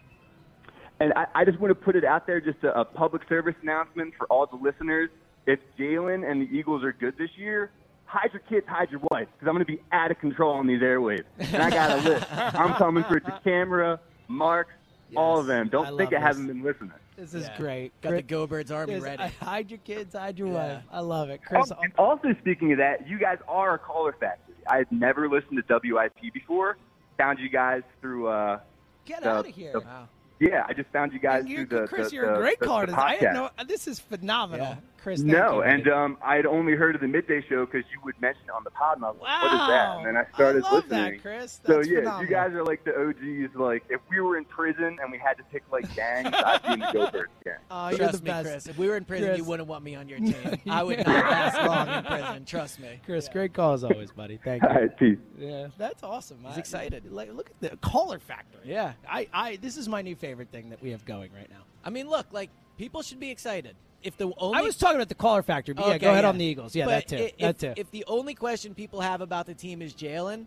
And 1.01 1.11
I, 1.15 1.25
I 1.33 1.45
just 1.45 1.59
want 1.59 1.71
to 1.71 1.75
put 1.75 1.95
it 1.95 2.05
out 2.05 2.27
there, 2.27 2.39
just 2.39 2.63
a, 2.63 2.81
a 2.81 2.85
public 2.85 3.23
service 3.27 3.55
announcement 3.61 4.13
for 4.17 4.27
all 4.27 4.45
the 4.45 4.57
listeners. 4.57 5.09
If 5.47 5.59
Jalen 5.79 6.29
and 6.29 6.41
the 6.41 6.55
Eagles 6.55 6.83
are 6.83 6.93
good 6.93 7.17
this 7.17 7.31
year, 7.37 7.71
hide 8.05 8.31
your 8.33 8.41
kids, 8.41 8.67
hide 8.67 8.91
your 8.91 9.01
wife, 9.09 9.27
because 9.33 9.47
I'm 9.47 9.55
going 9.55 9.65
to 9.65 9.71
be 9.71 9.81
out 9.91 10.11
of 10.11 10.19
control 10.19 10.53
on 10.53 10.67
these 10.67 10.81
airwaves. 10.81 11.23
And 11.39 11.63
I 11.63 11.69
got 11.71 11.91
a 11.91 12.01
list. 12.07 12.27
I'm 12.31 12.73
coming 12.75 13.03
for 13.05 13.19
the 13.19 13.33
Camera, 13.43 13.99
Mark, 14.27 14.67
all 15.15 15.39
of 15.39 15.47
them. 15.47 15.69
Don't 15.69 15.85
love 15.85 15.97
think 15.97 16.13
I 16.13 16.17
this. 16.17 16.27
haven't 16.27 16.47
been 16.47 16.61
listening. 16.61 16.91
This 17.19 17.33
is 17.33 17.47
Yeah. 17.47 17.57
great. 17.57 18.01
Got 18.01 18.11
the 18.11 18.21
Go 18.21 18.47
Birds 18.47 18.71
Army 18.71 18.93
Chris, 18.93 19.03
ready. 19.03 19.23
I- 19.23 19.27
hide 19.43 19.69
your 19.69 19.79
kids, 19.79 20.15
hide 20.15 20.39
your 20.39 20.47
Yeah. 20.47 20.53
wife. 20.75 20.83
I 20.91 20.99
love 21.01 21.29
it, 21.29 21.41
Chris. 21.43 21.69
Um, 21.71 21.77
and 21.83 21.91
also, 21.97 22.29
speaking 22.39 22.71
of 22.71 22.77
that, 22.77 23.07
you 23.07 23.19
guys 23.19 23.37
are 23.47 23.73
a 23.75 23.79
caller 23.79 24.15
factory. 24.19 24.55
I 24.67 24.77
had 24.77 24.91
never 24.91 25.27
listened 25.29 25.61
to 25.67 25.79
WIP 25.83 26.31
before. 26.33 26.77
Found 27.17 27.39
you 27.39 27.49
guys 27.49 27.81
through. 28.01 28.27
Uh, 28.27 28.59
get 29.05 29.23
the- 29.23 29.29
out 29.29 29.47
of 29.47 29.53
here. 29.53 29.73
the- 29.73 29.81
Wow. 29.81 30.07
yeah, 30.39 30.63
I 30.67 30.73
just 30.73 30.89
found 30.91 31.11
you 31.11 31.19
guys 31.19 31.41
And 31.41 31.49
you, 31.49 31.65
through 31.65 31.79
the. 31.81 31.87
Chris, 31.87 32.09
the, 32.09 32.15
you're 32.15 32.27
the, 32.27 32.35
a 32.35 32.37
great 32.37 32.59
the, 32.59 32.65
caller. 32.65 32.85
the 32.85 32.97
I 32.97 33.17
didn't 33.17 33.33
podcast. 33.35 33.57
know 33.57 33.63
this 33.67 33.87
is 33.87 33.99
phenomenal, 33.99 34.67
Yeah. 34.67 34.75
Chris. 35.01 35.21
No, 35.21 35.61
and 35.61 35.87
um, 35.87 36.17
I 36.23 36.35
had 36.35 36.45
only 36.45 36.73
heard 36.73 36.95
of 36.95 37.01
the 37.01 37.07
midday 37.07 37.43
show 37.47 37.65
because 37.65 37.83
you 37.91 37.99
would 38.03 38.19
mention 38.21 38.43
it 38.45 38.51
on 38.51 38.63
the 38.63 38.71
pod, 38.71 38.97
and 38.97 39.05
I 39.05 39.09
was 39.09 39.17
like, 39.21 39.29
wow, 39.29 39.41
"What 39.43 39.53
is 39.61 39.67
that?" 39.69 39.97
And 39.97 40.05
then 40.07 40.17
I 40.17 40.33
started 40.35 40.63
love 40.63 40.73
listening. 40.89 41.11
that, 41.13 41.21
Chris. 41.21 41.59
so 41.65 41.79
yeah, 41.81 41.99
phenomenal. 41.99 42.21
you 42.23 42.27
guys 42.29 42.51
are 42.53 42.63
like 42.63 42.83
the 42.83 42.95
OGs. 42.99 43.55
Like 43.55 43.83
if 43.89 44.01
we 44.09 44.19
were 44.19 44.37
in 44.37 44.45
prison 44.45 44.97
and 45.01 45.11
we 45.11 45.17
had 45.17 45.33
to 45.37 45.43
pick 45.51 45.63
like 45.71 45.93
gangs, 45.95 46.29
I'd 46.33 46.61
be 46.63 46.73
in 46.73 46.79
the 46.79 46.89
Go 46.93 47.09
Birds 47.11 47.31
gang. 47.43 47.53
Oh, 47.71 47.89
you're 47.89 47.97
Trust 47.99 48.13
the 48.19 48.23
me, 48.23 48.29
best. 48.31 48.49
Chris. 48.49 48.67
If 48.67 48.77
we 48.77 48.87
were 48.87 48.97
in 48.97 49.05
prison, 49.05 49.27
Chris. 49.29 49.37
you 49.37 49.43
wouldn't 49.43 49.69
want 49.69 49.83
me 49.83 49.95
on 49.95 50.09
your 50.09 50.17
team. 50.19 50.35
I 50.69 50.81
would 50.83 50.97
not 50.97 51.07
last 51.07 51.67
long 51.67 51.87
in 51.89 52.03
prison. 52.03 52.45
Trust 52.47 52.79
me. 52.79 52.99
Chris, 53.05 53.29
great 53.29 53.53
call 53.53 53.73
as 53.73 53.83
always, 53.83 54.11
buddy. 54.11 54.39
Thank 54.43 54.63
you. 54.63 54.69
All 54.69 54.75
right, 54.75 54.97
peace. 54.97 55.17
Yeah, 55.37 55.67
that's 55.77 56.01
awesome. 56.03 56.39
He's 56.45 56.55
I- 56.55 56.59
excited. 56.59 57.11
Like, 57.11 57.31
look 57.33 57.49
at 57.61 57.71
the 57.71 57.77
caller 57.77 58.17
factor. 58.19 58.57
Yeah. 58.63 58.93
I, 59.07 59.27
I, 59.33 59.55
this 59.57 59.77
is 59.77 59.87
my 59.87 60.01
new 60.01 60.15
favorite 60.15 60.49
thing 60.51 60.69
that 60.71 60.81
we 60.81 60.91
have 60.91 61.05
going 61.05 61.31
right 61.33 61.49
now. 61.49 61.63
I 61.83 61.89
mean, 61.91 62.09
look, 62.09 62.27
like 62.31 62.49
people 62.77 63.01
should 63.03 63.19
be 63.19 63.29
excited. 63.29 63.75
If 64.03 64.17
the 64.17 64.31
only 64.37 64.57
I 64.57 64.61
was 64.61 64.77
talking 64.77 64.95
about 64.95 65.09
the 65.09 65.15
caller 65.15 65.43
factor, 65.43 65.73
but 65.73 65.87
yeah, 65.87 65.97
go 65.97 66.11
ahead 66.11 66.23
yeah. 66.23 66.29
on 66.29 66.37
the 66.37 66.45
Eagles. 66.45 66.75
Yeah, 66.75 66.85
But 66.85 67.07
that 67.07 67.17
too. 67.17 67.23
If, 67.23 67.37
that 67.37 67.59
too. 67.59 67.73
If 67.75 67.91
the 67.91 68.05
only 68.07 68.33
question 68.33 68.73
people 68.73 69.01
have 69.01 69.21
about 69.21 69.45
the 69.45 69.53
team 69.53 69.81
is 69.81 69.93
Jalen, 69.93 70.45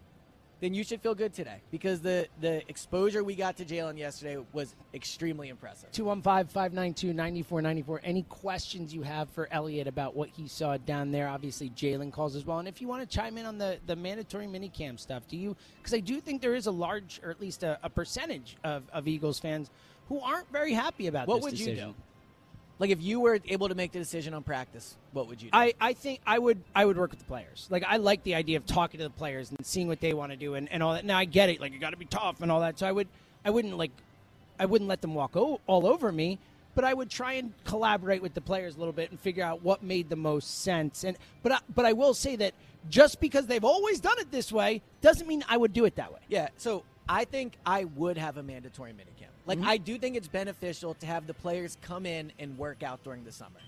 then 0.62 0.72
you 0.72 0.82
should 0.84 1.02
feel 1.02 1.14
good 1.14 1.34
today 1.34 1.60
because 1.72 2.00
the 2.00 2.28
the 2.40 2.62
exposure 2.70 3.24
we 3.24 3.34
got 3.34 3.56
to 3.56 3.64
Jalen 3.64 3.98
yesterday 3.98 4.38
was 4.52 4.76
extremely 4.94 5.48
impressive. 5.48 5.90
215-592-9494. 5.90 7.98
Any 8.04 8.22
questions 8.22 8.94
you 8.94 9.02
have 9.02 9.28
for 9.30 9.48
Elliot 9.50 9.88
about 9.88 10.14
what 10.14 10.28
he 10.28 10.46
saw 10.46 10.76
down 10.76 11.10
there? 11.10 11.28
Obviously, 11.28 11.68
Jalen 11.70 12.12
calls 12.12 12.36
as 12.36 12.46
well. 12.46 12.60
And 12.60 12.68
if 12.68 12.80
you 12.80 12.86
want 12.86 13.02
to 13.02 13.08
chime 13.08 13.36
in 13.38 13.44
on 13.44 13.58
the, 13.58 13.78
the 13.86 13.96
mandatory 13.96 14.46
minicamp 14.46 15.00
stuff, 15.00 15.26
do 15.26 15.36
you? 15.36 15.56
Because 15.78 15.94
I 15.94 16.00
do 16.00 16.20
think 16.20 16.40
there 16.40 16.54
is 16.54 16.66
a 16.66 16.72
large, 16.72 17.20
or 17.24 17.30
at 17.30 17.40
least 17.40 17.64
a, 17.64 17.80
a 17.82 17.90
percentage 17.90 18.56
of, 18.62 18.84
of 18.92 19.08
Eagles 19.08 19.40
fans 19.40 19.68
who 20.08 20.20
aren't 20.20 20.50
very 20.52 20.72
happy 20.72 21.08
about 21.08 21.26
What 21.26 21.36
this 21.36 21.44
would 21.44 21.58
you 21.58 21.66
decision. 21.66 21.90
do? 21.90 21.94
Like 22.78 22.90
if 22.90 23.02
you 23.02 23.20
were 23.20 23.38
able 23.46 23.68
to 23.68 23.74
make 23.74 23.92
the 23.92 23.98
decision 23.98 24.34
on 24.34 24.42
practice, 24.42 24.96
what 25.12 25.28
would 25.28 25.40
you 25.40 25.50
do? 25.50 25.56
I, 25.56 25.74
I 25.80 25.92
think 25.92 26.20
I 26.26 26.38
would 26.38 26.60
I 26.74 26.84
would 26.84 26.96
work 26.96 27.10
with 27.10 27.20
the 27.20 27.26
players. 27.26 27.68
Like 27.70 27.84
I 27.86 27.98
like 27.98 28.24
the 28.24 28.34
idea 28.34 28.56
of 28.56 28.66
talking 28.66 28.98
to 28.98 29.04
the 29.04 29.10
players 29.10 29.50
and 29.50 29.64
seeing 29.64 29.88
what 29.88 30.00
they 30.00 30.14
want 30.14 30.32
to 30.32 30.36
do 30.36 30.54
and, 30.54 30.70
and 30.72 30.82
all 30.82 30.94
that. 30.94 31.04
Now 31.04 31.18
I 31.18 31.24
get 31.24 31.48
it. 31.48 31.60
Like 31.60 31.72
you 31.72 31.78
got 31.78 31.90
to 31.90 31.96
be 31.96 32.06
tough 32.06 32.40
and 32.40 32.50
all 32.50 32.60
that. 32.60 32.78
So 32.78 32.86
I 32.86 32.92
would 32.92 33.08
I 33.44 33.50
wouldn't 33.50 33.76
like 33.76 33.92
I 34.58 34.66
wouldn't 34.66 34.88
let 34.88 35.00
them 35.00 35.14
walk 35.14 35.36
o- 35.36 35.60
all 35.66 35.86
over 35.86 36.10
me. 36.10 36.38
But 36.74 36.84
I 36.84 36.94
would 36.94 37.10
try 37.10 37.34
and 37.34 37.52
collaborate 37.64 38.22
with 38.22 38.32
the 38.32 38.40
players 38.40 38.76
a 38.76 38.78
little 38.78 38.94
bit 38.94 39.10
and 39.10 39.20
figure 39.20 39.44
out 39.44 39.62
what 39.62 39.82
made 39.82 40.08
the 40.08 40.16
most 40.16 40.62
sense. 40.62 41.04
And 41.04 41.18
but 41.42 41.52
I, 41.52 41.58
but 41.74 41.84
I 41.84 41.92
will 41.92 42.14
say 42.14 42.34
that 42.36 42.54
just 42.88 43.20
because 43.20 43.46
they've 43.46 43.64
always 43.64 44.00
done 44.00 44.18
it 44.18 44.30
this 44.30 44.50
way 44.50 44.80
doesn't 45.02 45.28
mean 45.28 45.44
I 45.48 45.58
would 45.58 45.74
do 45.74 45.84
it 45.84 45.96
that 45.96 46.12
way. 46.12 46.20
Yeah, 46.28 46.48
so 46.56 46.82
I 47.08 47.26
think 47.26 47.58
I 47.66 47.84
would 47.84 48.16
have 48.16 48.38
a 48.38 48.42
mandatory 48.42 48.92
minicamp. 48.92 49.31
Like 49.46 49.58
Mm-hmm. 49.58 49.68
I 49.68 49.76
do 49.76 49.98
think 49.98 50.16
it's 50.16 50.28
beneficial 50.28 50.94
to 50.94 51.06
have 51.06 51.26
the 51.26 51.34
players 51.34 51.76
come 51.82 52.06
in 52.06 52.32
and 52.38 52.56
work 52.56 52.82
out 52.82 53.02
during 53.04 53.24
the 53.24 53.32
summer. 53.32 53.60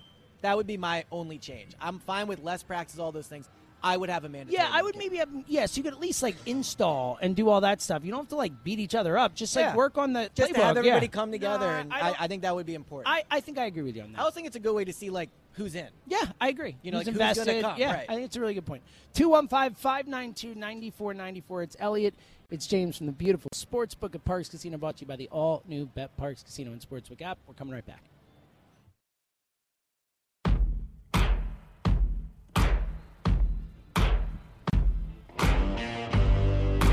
That 0.43 0.57
would 0.57 0.66
be 0.66 0.77
my 0.77 1.05
only 1.11 1.39
change. 1.39 1.72
I'm 1.81 1.99
fine 1.99 2.27
with 2.27 2.43
less 2.43 2.62
practice, 2.62 2.99
all 2.99 3.12
those 3.12 3.27
things. 3.27 3.49
I 3.83 3.99
would 3.99 4.09
have 4.09 4.25
a 4.25 4.31
mandatory. 4.31 4.57
Yeah, 4.57 4.70
I 4.72 4.81
would 4.83 4.97
maybe 4.97 5.18
have 5.18 5.29
yes. 5.47 5.77
you 5.77 5.83
could 5.83 5.93
at 5.93 6.01
least 6.01 6.22
like 6.22 6.37
install 6.47 7.18
and 7.20 7.37
do 7.37 7.51
all 7.51 7.61
that 7.61 7.83
stuff. 7.83 8.03
You 8.03 8.11
don't 8.12 8.20
have 8.20 8.29
to 8.31 8.37
like 8.37 8.64
beat 8.64 8.79
each 8.79 8.95
other 8.95 9.18
up. 9.18 9.35
Just 9.35 9.55
like 9.55 9.64
Yeah. 9.66 9.75
work 9.75 9.99
on 9.99 10.14
the 10.14 10.31
just 10.35 10.55
to 10.55 10.59
playbook, 10.59 10.62
have 10.62 10.77
everybody 10.79 11.07
yeah. 11.07 11.11
come 11.11 11.31
together, 11.31 11.66
Nah, 11.66 11.79
and 11.81 11.93
I 11.93 12.01
I, 12.11 12.14
I, 12.20 12.27
think 12.29 12.43
that 12.43 12.55
would 12.55 12.64
be 12.64 12.75
important. 12.75 13.14
I, 13.14 13.25
I 13.31 13.41
think 13.41 13.59
I 13.59 13.66
agree 13.66 13.83
with 13.83 13.95
you 13.95 14.03
on 14.03 14.12
that. 14.12 14.20
I 14.20 14.22
also 14.22 14.35
think 14.37 14.47
it's 14.47 14.57
a 14.57 14.61
good 14.61 14.75
way 14.75 14.87
to 14.87 14.93
see 14.93 15.11
like 15.11 15.29
who's 15.55 15.74
in. 15.74 15.88
Yeah, 16.07 16.24
I 16.40 16.48
agree. 16.48 16.76
You 16.82 16.90
know, 16.90 16.98
who's 16.98 17.07
like, 17.07 17.14
who's 17.14 17.38
invested? 17.38 17.62
come, 17.62 17.78
yeah, 17.78 17.94
right. 17.94 18.07
I 18.09 18.14
think 18.14 18.26
it's 18.26 18.36
a 18.36 18.40
really 18.40 18.55
good 18.55 18.66
point. 18.66 18.82
215-592-9494. 19.14 21.64
It's 21.64 21.76
Elliot. 21.78 22.14
It's 22.50 22.66
James 22.66 22.98
from 22.98 23.07
the 23.07 23.12
beautiful 23.12 23.50
Sportsbook 23.55 24.14
at 24.14 24.24
Parx 24.24 24.50
Casino, 24.50 24.76
brought 24.76 24.98
to 24.98 25.02
you 25.02 25.09
by 25.09 25.16
the 25.16 25.28
all-new 25.28 25.88
BetParx 25.96 26.44
Casino 26.44 26.72
and 26.72 26.80
Sportsbook 26.80 27.22
app. 27.22 27.38
We're 27.46 27.55
coming 27.55 27.74
right 27.74 27.86
back. 27.86 28.02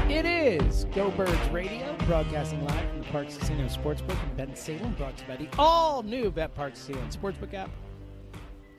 It 0.09 0.25
is 0.25 0.85
Go 0.93 1.09
Birds 1.11 1.49
Radio, 1.51 1.95
broadcasting 2.05 2.65
live 2.65 2.89
from 2.89 2.99
the 2.99 3.05
Parx 3.07 3.39
Casino 3.39 3.65
Sportsbook 3.65 4.17
in 4.23 4.35
Bensalem, 4.37 4.95
brought 4.97 5.17
to 5.17 5.23
you 5.23 5.29
by 5.29 5.37
the 5.37 5.47
all-new 5.57 6.31
BetParx 6.31 6.73
Casino 6.73 6.99
and 7.01 7.11
Sportsbook 7.11 7.53
app. 7.53 7.69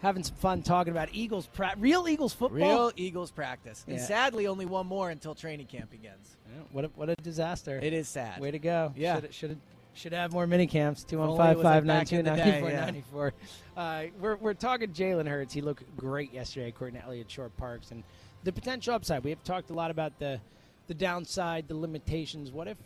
Having 0.03 0.25
some 0.25 0.37
fun 0.37 0.63
talking 0.63 0.91
about 0.91 1.09
Eagles, 1.13 1.47
pra- 1.47 1.75
real 1.79 2.09
Eagles 2.09 2.33
football. 2.33 2.59
Real 2.59 2.93
Eagles 2.97 3.31
practice, 3.31 3.85
and 3.87 3.97
Yeah. 3.97 4.03
sadly, 4.05 4.47
only 4.49 4.67
one 4.67 4.87
more 4.87 5.11
until 5.11 5.35
training 5.35 5.67
camp 5.67 5.91
begins. 5.91 6.37
Yeah, 6.53 6.63
what 6.73 6.85
a, 6.85 6.89
what 6.97 7.09
a 7.09 7.15
disaster! 7.17 7.79
It 7.81 7.93
is 7.93 8.09
sad. 8.09 8.41
Way 8.41 8.51
to 8.51 8.59
go. 8.59 8.93
Yeah. 8.97 9.21
Should 9.21 9.33
should 9.35 9.61
should 9.95 10.13
have 10.13 10.33
more 10.33 10.47
mini 10.47 10.67
camps. 10.67 11.05
Two 11.05 11.19
one 11.19 11.37
five 11.37 11.53
it 11.53 11.59
was 11.59 11.65
like 11.65 11.75
five 11.75 11.85
nine 11.85 12.05
two 12.05 12.17
in 12.19 12.25
the 12.25 12.35
ninety 12.35 12.51
day, 12.51 12.61
four 12.61 12.71
ninety 12.73 13.05
four. 13.13 13.33
Uh, 13.75 14.05
we're 14.21 14.37
we're 14.37 14.53
talking 14.53 14.91
Jalen 14.93 15.27
Hurts. 15.27 15.55
He 15.55 15.63
looked 15.63 15.85
great 15.97 16.31
yesterday, 16.35 16.69
according 16.69 17.01
to 17.01 17.07
Elliott 17.07 17.31
Shorr-Parks, 17.31 17.91
and 17.91 18.03
the 18.45 18.53
potential 18.53 18.93
upside. 18.93 19.25
We 19.25 19.31
have 19.31 19.43
talked 19.45 19.71
a 19.71 19.73
lot 19.73 19.91
about 19.91 20.19
the 20.19 20.41
the 20.89 20.95
downside, 20.95 21.69
the 21.69 21.75
limitations. 21.77 22.51
What 22.51 22.69
if 22.69 22.77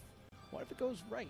what 0.52 0.62
if 0.62 0.70
it 0.70 0.78
goes 0.78 1.02
right? 1.10 1.26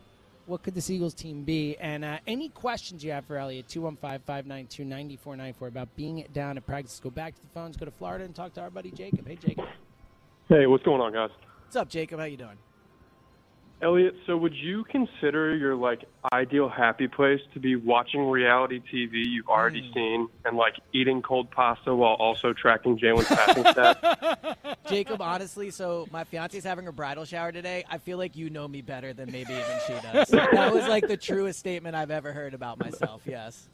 What 0.47 0.63
could 0.63 0.77
this 0.77 0.91
Eagles 0.91 1.13
team 1.13 1.43
be? 1.43 1.77
And 1.79 2.05
uh, 2.05 2.19
any 2.27 2.51
questions 2.51 3.03
you 3.03 3.11
have 3.11 3.25
for 3.25 3.37
Elliot, 3.37 3.69
215 3.69 4.21
592 4.25 4.85
9494 4.85 5.69
about 5.69 5.97
being 5.97 6.25
down 6.33 6.57
at 6.57 6.65
practice, 6.65 7.01
go 7.03 7.11
back 7.11 7.35
to 7.35 7.43
the 7.43 7.49
phones, 7.49 7.77
go 7.77 7.85
to 7.85 7.91
Florida 7.91 8.25
and 8.25 8.35
talk 8.35 8.55
to 8.55 8.61
our 8.61 8.71
buddy 8.71 8.93
Jacob. 8.93 9.27
Hey, 9.27 9.37
Jacob. 9.37 9.65
Hey, 10.49 10.67
what's 10.67 10.85
going 10.85 11.01
on, 11.01 11.13
guys? 11.13 11.31
What's 11.65 11.75
up, 11.75 11.89
Jacob? 11.89 12.21
How 12.21 12.27
you 12.27 12.37
doing? 12.37 12.57
Elliot, 13.83 14.15
so 14.27 14.39
would 14.39 14.55
you 14.55 14.85
consider 14.85 15.55
your 15.55 15.75
like 15.77 16.05
ideal 16.33 16.67
happy 16.69 17.09
place 17.09 17.41
to 17.53 17.61
be 17.61 17.77
watching 17.77 18.27
reality 18.31 18.81
TV 18.81 19.23
you've 19.27 19.49
already 19.49 19.87
Hmm. 19.89 19.93
seen 19.95 20.29
and 20.47 20.57
like 20.57 20.77
eating 20.95 21.21
cold 21.21 21.51
pasta 21.51 21.95
while 21.95 22.15
also 22.15 22.55
tracking 22.55 22.99
Jalen's 22.99 23.27
passing 23.29 23.65
stats? 23.65 24.77
Jacob, 24.89 25.21
honestly, 25.21 25.71
so 25.71 26.07
my 26.11 26.25
fiance's 26.25 26.65
having 26.65 26.87
her 26.87 26.93
bridal 26.93 27.27
shower 27.27 27.53
today. 27.53 27.85
I 27.91 27.99
feel 27.99 28.17
like 28.17 28.35
you 28.35 28.49
know 28.49 28.67
me 28.67 28.81
better 28.81 29.13
than 29.13 29.31
maybe 29.31 29.53
even 29.53 29.79
she 29.87 29.93
does. 29.93 30.29
that 30.53 30.73
was 30.73 30.89
like 30.89 31.07
the 31.07 31.17
truest 31.19 31.59
statement 31.59 31.95
I've 31.95 32.11
ever 32.11 32.33
heard 32.33 32.55
about 32.55 32.79
myself. 32.81 33.21
Yes. 33.27 33.69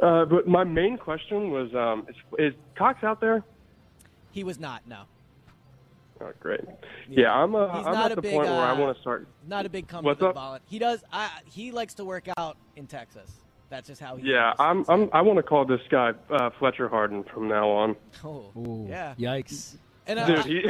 Uh, 0.00 0.24
but 0.26 0.46
my 0.46 0.62
main 0.62 0.96
question 0.96 1.50
was, 1.50 1.74
um, 1.74 2.06
is, 2.08 2.16
is 2.38 2.54
Cox 2.76 3.02
out 3.02 3.20
there? 3.20 3.42
He 4.30 4.44
was 4.44 4.60
not, 4.60 4.82
no. 4.86 5.02
Oh, 6.20 6.30
great. 6.40 6.60
Yeah, 7.08 7.32
I'm, 7.32 7.54
uh, 7.54 7.66
He's 7.76 7.86
I'm 7.86 7.92
not 7.92 8.04
at 8.06 8.12
a 8.12 8.14
the 8.16 8.22
big, 8.22 8.32
point 8.34 8.46
where 8.48 8.60
I 8.60 8.70
uh, 8.70 8.78
want 8.78 8.96
to 8.96 9.00
start. 9.00 9.26
Not 9.48 9.66
a 9.66 9.68
big 9.68 9.88
come 9.88 10.04
What's 10.04 10.20
the 10.20 10.28
up? 10.28 10.34
ball. 10.36 10.58
He 10.66 10.78
does. 10.78 11.02
I, 11.12 11.28
he 11.44 11.72
likes 11.72 11.94
to 11.94 12.04
work 12.04 12.26
out 12.36 12.56
in 12.76 12.86
Texas. 12.86 13.30
That's 13.68 13.88
just 13.88 14.00
how 14.00 14.16
he. 14.16 14.30
Yeah. 14.30 14.52
I'm, 14.58 14.84
I'm, 14.88 15.10
I 15.12 15.22
want 15.22 15.38
to 15.38 15.42
call 15.42 15.64
this 15.64 15.80
guy 15.90 16.12
uh, 16.30 16.50
Fletcher 16.58 16.88
Harden 16.88 17.24
from 17.24 17.48
now 17.48 17.68
on. 17.68 17.96
Oh, 18.24 18.86
yeah. 18.88 19.14
Yikes. 19.18 19.76
And 20.06 20.18
uh, 20.20 20.26
Dude, 20.26 20.38
I, 20.38 20.42
he, 20.42 20.64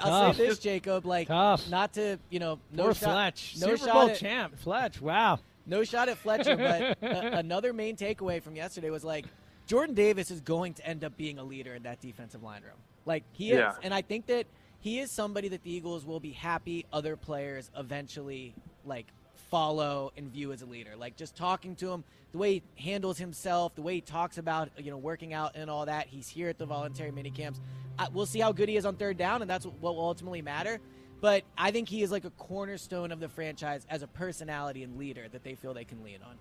I'll 0.00 0.10
Tough. 0.26 0.36
say 0.36 0.48
this, 0.48 0.58
Jacob. 0.58 1.06
Like, 1.06 1.28
Tough. 1.28 1.68
not 1.70 1.92
to 1.94 2.18
you 2.30 2.40
know, 2.40 2.58
no 2.72 2.84
Poor 2.84 2.94
shot, 2.94 3.10
Fletch. 3.12 3.56
no 3.60 3.66
Super 3.68 3.76
shot 3.86 3.92
Bowl 3.94 4.08
at, 4.10 4.16
champ. 4.18 4.58
Fletch. 4.58 5.00
Wow. 5.00 5.38
no 5.66 5.84
shot 5.84 6.08
at 6.08 6.18
Fletcher. 6.18 6.56
But 6.56 6.98
a, 7.02 7.36
another 7.38 7.72
main 7.72 7.96
takeaway 7.96 8.42
from 8.42 8.56
yesterday 8.56 8.90
was 8.90 9.04
like, 9.04 9.26
Jordan 9.66 9.94
Davis 9.94 10.30
is 10.32 10.40
going 10.40 10.74
to 10.74 10.86
end 10.86 11.04
up 11.04 11.16
being 11.16 11.38
a 11.38 11.44
leader 11.44 11.74
in 11.74 11.84
that 11.84 12.00
defensive 12.00 12.42
line 12.42 12.62
room. 12.62 12.72
Like 13.06 13.22
he 13.32 13.52
is, 13.52 13.58
Yeah. 13.58 13.72
and 13.82 13.92
I 13.94 14.00
think 14.02 14.26
that 14.26 14.46
he 14.84 14.98
is 14.98 15.10
somebody 15.10 15.48
that 15.48 15.62
the 15.62 15.72
Eagles 15.72 16.04
will 16.04 16.20
be 16.20 16.32
happy 16.32 16.84
other 16.92 17.16
players 17.16 17.70
eventually 17.74 18.54
like 18.84 19.06
follow 19.50 20.12
and 20.14 20.30
view 20.30 20.52
as 20.52 20.60
a 20.60 20.66
leader. 20.66 20.90
Like 20.94 21.16
just 21.16 21.34
talking 21.34 21.74
to 21.76 21.90
him, 21.90 22.04
the 22.32 22.38
way 22.38 22.62
he 22.74 22.90
handles 22.90 23.16
himself, 23.16 23.74
the 23.74 23.80
way 23.80 23.94
he 23.94 24.00
talks 24.02 24.36
about 24.36 24.68
you 24.76 24.90
know 24.90 24.98
working 24.98 25.32
out 25.32 25.52
and 25.54 25.70
all 25.70 25.86
that. 25.86 26.08
He's 26.08 26.28
here 26.28 26.50
at 26.50 26.58
the 26.58 26.66
voluntary 26.66 27.10
mini 27.12 27.30
camps. 27.30 27.62
I, 27.98 28.08
we'll 28.12 28.26
see 28.26 28.40
how 28.40 28.52
good 28.52 28.68
he 28.68 28.76
is 28.76 28.84
on 28.84 28.96
third 28.96 29.16
down, 29.16 29.40
and 29.40 29.50
that's 29.50 29.64
what 29.64 29.94
will 29.94 30.04
ultimately 30.04 30.42
matter. 30.42 30.78
But 31.18 31.44
I 31.56 31.70
think 31.70 31.88
he 31.88 32.02
is 32.02 32.12
like 32.12 32.26
a 32.26 32.30
cornerstone 32.32 33.10
of 33.10 33.20
the 33.20 33.28
franchise 33.30 33.86
as 33.88 34.02
a 34.02 34.06
personality 34.06 34.82
and 34.82 34.98
leader 34.98 35.26
that 35.32 35.44
they 35.44 35.54
feel 35.54 35.72
they 35.72 35.84
can 35.84 36.04
lean 36.04 36.18
on. 36.22 36.36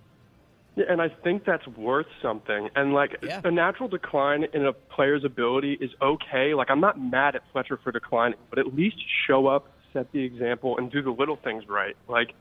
Yeah, 0.76 0.86
and 0.89 1.01
I 1.01 1.09
think 1.09 1.45
that's 1.45 1.67
worth 1.67 2.07
something. 2.21 2.69
And 2.76 2.93
like 2.93 3.17
Yeah. 3.21 3.41
a 3.43 3.51
natural 3.51 3.88
decline 3.88 4.45
in 4.53 4.65
a 4.65 4.74
player's 4.74 5.24
ability 5.24 5.74
is 5.74 5.91
okay. 6.01 6.53
Like 6.55 6.69
I'm 6.71 6.80
not 6.80 6.99
mad 6.99 7.36
at 7.36 7.43
Fletcher 7.51 7.78
for 7.78 7.91
declining, 7.91 8.39
but 8.49 8.57
at 8.59 8.74
least 8.76 8.97
show 9.28 9.47
up, 9.47 9.67
set 9.93 10.11
the 10.11 10.24
example, 10.24 10.78
and 10.78 10.91
do 10.91 11.01
the 11.01 11.11
little 11.11 11.36
things 11.36 11.67
right. 11.67 11.95
Like 12.07 12.34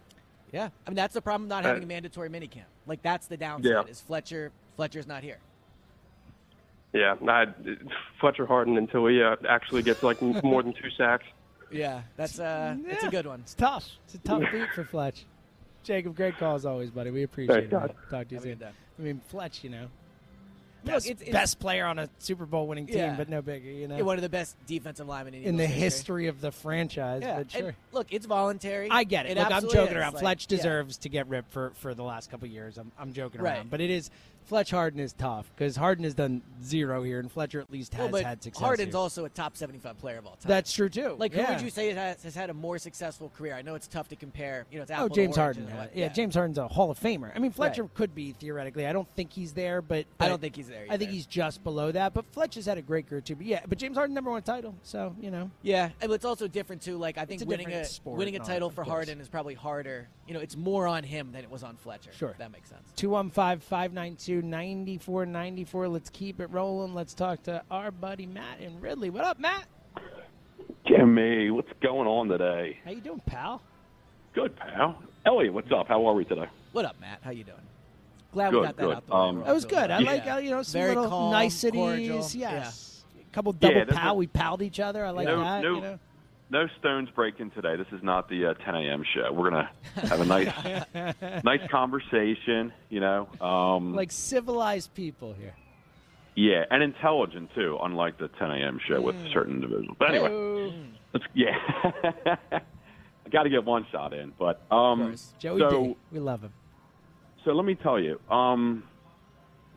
Yeah, 0.53 0.71
I 0.87 0.91
mean 0.91 0.97
that's 0.97 1.15
the 1.15 1.21
problem 1.23 1.43
with 1.43 1.51
not 1.51 1.65
Uh, 1.65 1.69
having 1.69 1.83
a 1.83 1.87
mandatory 1.87 2.31
minicamp. 2.31 2.65
Like 2.87 3.03
that's 3.03 3.27
the 3.27 3.37
downside 3.37 3.71
Yeah. 3.71 3.83
is 3.83 4.01
Fletcher. 4.01 4.51
Fletcher's 4.77 5.07
not 5.07 5.23
here. 5.23 5.39
yeah, 6.95 7.15
I, 7.29 7.47
Fletcher 8.21 8.47
Harden 8.47 8.77
until 8.79 9.07
he 9.07 9.23
uh, 9.23 9.37
actually 9.49 9.83
gets 9.83 10.03
like 10.03 10.21
more 10.45 10.63
than 10.63 10.73
two 10.73 10.91
sacks. 10.97 11.25
Yeah, 11.71 12.03
that's 12.17 12.39
uh, 12.39 12.77
it's 12.87 13.05
a 13.05 13.09
good 13.11 13.27
one. 13.27 13.41
It's 13.41 13.55
tough. 13.55 13.89
It's 14.05 14.15
a 14.15 14.19
tough 14.19 14.43
beat 14.53 14.69
for 14.75 14.85
Fletch. 14.85 15.25
Jacob, 15.83 16.17
great 16.17 16.37
call 16.39 16.55
as 16.55 16.65
always, 16.65 16.91
buddy. 16.91 17.11
We 17.11 17.25
appreciate 17.25 17.71
Thanks, 17.71 17.73
it. 17.73 17.77
man. 17.77 17.91
Talk 18.11 18.29
to 18.29 18.35
you 18.35 18.51
Have 18.51 18.59
soon. 18.59 18.69
I 18.99 19.03
mean, 19.03 19.21
Fletch, 19.29 19.65
you 19.65 19.71
know, 19.71 19.89
Look, 20.85 20.95
best, 20.95 21.07
it's- 21.07 21.23
it's- 21.23 21.33
best 21.33 21.59
player 21.59 21.87
on 21.87 21.99
a 21.99 22.09
Super 22.19 22.47
Bowl 22.47 22.67
winning 22.67 22.87
team, 22.87 22.97
Yeah. 22.97 23.15
but 23.17 23.29
no 23.29 23.43
bigger, 23.43 23.71
you 23.71 23.89
know, 23.89 23.97
Yeah, 23.97 24.03
one 24.03 24.17
of 24.17 24.23
the 24.23 24.29
best 24.29 24.57
defensive 24.67 25.07
linemen 25.07 25.35
in, 25.35 25.43
in 25.45 25.57
the 25.57 25.67
history 25.67 26.27
of 26.27 26.41
the 26.41 26.51
franchise. 26.53 27.23
Yeah, 27.23 27.35
but 27.39 27.41
and 27.41 27.51
sure. 27.53 27.77
look, 27.93 28.13
it's 28.13 28.27
voluntary. 28.27 28.89
I 28.91 29.05
get 29.05 29.27
it. 29.27 29.33
It 29.33 29.39
Look, 29.39 29.51
I'm 29.53 29.63
joking 29.69 29.89
is. 29.89 29.93
around. 29.95 30.15
Like, 30.15 30.21
Fletch 30.23 30.47
yeah. 30.51 30.57
deserves 30.57 30.99
to 30.99 31.09
get 31.09 31.29
ripped 31.29 31.53
for, 31.53 31.71
for 31.77 31.95
the 31.95 32.03
last 32.03 32.31
couple 32.31 32.49
years. 32.49 32.79
I'm, 32.79 32.91
I'm 32.99 33.13
joking 33.13 33.41
Right. 33.41 33.57
around, 33.59 33.71
but 33.71 33.81
it 33.81 33.91
is 33.91 34.11
Fletch 34.45 34.73
Harden 34.73 34.99
is 34.99 35.13
tough 35.13 35.51
because 35.55 35.77
Harden 35.77 36.03
has 36.03 36.15
done 36.15 36.43
zero 36.65 37.05
here, 37.05 37.21
and 37.21 37.31
Fletcher 37.31 37.61
at 37.61 37.71
least 37.71 37.95
has 37.95 38.11
Well, 38.11 38.25
had 38.25 38.43
success. 38.43 38.61
Harden's 38.61 38.93
here. 38.93 38.99
also 38.99 39.25
a 39.25 39.29
top 39.29 39.57
75 39.57 39.99
player 39.99 40.19
of 40.19 40.27
all 40.27 40.33
time. 40.33 40.49
That's 40.49 40.73
true 40.73 40.89
too. 40.89 41.15
like 41.17 41.33
yeah. 41.33 41.47
who 41.47 41.53
would 41.53 41.63
you 41.63 41.71
say 41.71 41.93
has, 41.93 42.23
has 42.25 42.35
had 42.35 42.51
a 42.51 42.55
more 42.55 42.77
successful 42.79 43.31
career? 43.37 43.55
I 43.55 43.63
know 43.63 43.77
it's 43.77 43.87
tough 43.87 44.09
to 44.09 44.17
compare. 44.17 44.67
You 44.73 44.79
know, 44.79 44.83
it's 44.83 44.91
oh, 44.91 44.95
apple 44.95 45.07
Oh, 45.07 45.15
James 45.15 45.37
Harden. 45.37 45.69
yeah, 45.95 46.09
James 46.09 46.35
Harden's 46.35 46.59
a 46.59 46.67
Hall 46.67 46.91
of 46.91 46.99
Famer. 46.99 47.31
I 47.35 47.39
mean, 47.39 47.53
Fletcher 47.53 47.83
Right. 47.83 47.95
could 47.95 48.15
be 48.17 48.33
theoretically. 48.33 48.87
I 48.87 48.93
don't 48.93 49.09
think 49.15 49.33
he's 49.33 49.53
there, 49.53 49.81
but, 49.81 50.07
I 50.19 50.29
don't 50.29 50.41
think 50.41 50.57
he's 50.57 50.69
there. 50.73 50.87
I 50.91 50.97
think 50.97 51.11
he's 51.11 51.27
just 51.27 51.63
below 51.63 51.93
that. 51.93 52.15
But 52.15 52.25
Fletcher's 52.33 52.67
had 52.67 52.79
a 52.79 52.83
great 52.83 53.09
career 53.09 53.21
too. 53.21 53.37
But 53.37 53.47
yeah, 53.47 53.61
but 53.69 53.79
James 53.79 53.97
Harden 53.97 54.15
number 54.15 54.31
one 54.31 54.43
title, 54.43 54.75
so 54.83 55.15
you 55.21 55.31
know. 55.31 55.51
Yeah, 55.63 55.91
and 56.01 56.11
it's 56.13 56.25
also 56.25 56.49
different 56.49 56.83
too. 56.83 56.97
Like 56.97 57.19
I 57.19 57.25
think 57.25 57.43
a 57.43 57.45
winning 57.45 57.73
a 57.73 57.85
sport 57.85 58.19
winning 58.19 58.37
a 58.37 58.41
title 58.41 58.69
that, 58.69 58.75
for 58.75 58.85
course. 58.85 58.93
Harden 58.93 59.21
is 59.21 59.29
probably 59.29 59.55
harder. 59.55 60.09
You 60.27 60.35
know, 60.35 60.41
it's 60.41 60.57
more 60.57 60.89
on 60.89 61.05
him 61.05 61.31
than 61.33 61.45
it 61.45 61.51
was 61.51 61.63
on 61.63 61.77
Fletcher. 61.77 62.11
Sure. 62.13 62.31
if 62.31 62.39
that 62.39 62.51
makes 62.51 62.69
sense. 62.69 62.89
215 62.97 63.61
592 63.61 64.43
9494. 64.43 65.89
Let's 65.89 66.11
keep 66.11 66.41
it 66.41 66.51
rolling. 66.51 66.95
Let's 66.95 67.15
talk 67.15 67.43
to 67.45 67.63
our 67.71 67.91
buddy 67.91 68.27
Matt 68.27 68.61
in 68.61 68.81
Ridley. 68.81 69.11
What 69.11 69.25
up, 69.25 69.39
Matt? 69.39 69.67
Jimmy, 70.87 71.51
what's 71.51 71.73
going 71.81 72.09
on 72.09 72.29
today? 72.29 72.79
How 72.85 72.91
you 72.91 73.01
doing, 73.01 73.23
pal? 73.25 73.63
Good, 74.35 74.57
pal. 74.57 75.01
Elliot, 75.25 75.53
what's 75.53 75.71
up? 75.71 75.87
How 75.87 76.05
are 76.07 76.15
we 76.15 76.25
today? 76.25 76.47
What 76.73 76.85
up, 76.85 77.01
Matt? 77.01 77.21
How 77.23 77.31
you 77.31 77.45
doing? 77.45 77.59
Glad 78.33 78.53
we 78.53 78.59
Good, 78.61 78.65
got 78.67 78.77
that 78.77 78.83
good. 78.83 78.97
out 78.97 79.07
there. 79.07 79.17
way. 79.17 79.29
Um, 79.29 79.43
That 79.45 79.55
was 79.55 79.65
good. 79.67 79.91
I 79.91 80.03
that. 80.03 80.03
like 80.03 80.25
Yeah. 80.25 80.35
uh, 80.35 80.39
you 80.39 80.51
know 80.51 80.63
some 80.63 80.81
Very 80.81 80.95
little 80.95 81.11
calm, 81.11 81.33
niceties. 81.33 81.73
cordial. 81.79 82.27
Yes. 82.33 83.05
A 83.21 83.35
couple 83.35 83.53
double 83.53 83.75
Yeah, 83.77 83.85
that's 83.85 83.97
pal. 83.99 84.17
We 84.17 84.27
palled 84.27 84.63
each 84.63 84.81
other. 84.81 85.05
I 85.05 85.11
like 85.11 85.27
No- 85.27 85.41
that. 85.41 85.63
no- 85.63 85.75
you 85.75 85.81
know. 85.83 85.99
no 86.51 86.67
stones 86.79 87.09
breaking 87.15 87.51
today. 87.53 87.77
This 87.77 87.87
is 87.93 88.03
not 88.03 88.29
the 88.29 88.47
uh, 88.47 88.55
10 88.55 88.75
a.m. 88.75 89.05
show. 89.15 89.33
We're 89.33 89.51
gonna 89.51 89.71
have 89.97 90.21
a 90.21 90.25
nice, 90.27 90.53
nice 91.45 91.71
conversation. 91.71 92.73
You 92.91 93.01
know, 93.01 93.29
um, 93.41 93.95
like 93.95 94.11
civilized 94.13 94.95
people 94.95 95.33
here. 95.35 95.55
yeah, 96.35 96.65
and 96.71 96.83
intelligent 96.83 97.51
too. 97.55 97.79
Unlike 97.83 98.17
the 98.19 98.29
10 98.29 98.51
a.m. 98.51 98.79
show 98.89 99.01
with 99.01 99.17
Mm. 99.17 99.33
certain 99.33 99.55
individuals. 99.57 99.97
But 99.99 100.11
anyway, 100.15 100.29
Hello. 100.29 100.73
let's 101.13 101.27
yeah. 101.35 101.57
I 103.25 103.29
got 103.31 103.45
to 103.45 103.51
get 103.51 103.65
one 103.65 103.87
shot 103.93 104.13
in, 104.13 104.33
but 104.39 104.61
um, 104.71 105.15
Joey 105.39 105.61
so 105.61 105.71
D. 105.85 105.97
We 106.11 106.19
love 106.19 106.43
him. 106.43 106.53
So 107.45 107.53
let 107.53 107.65
me 107.65 107.75
tell 107.75 107.99
you. 108.01 108.19
Um, 108.31 108.85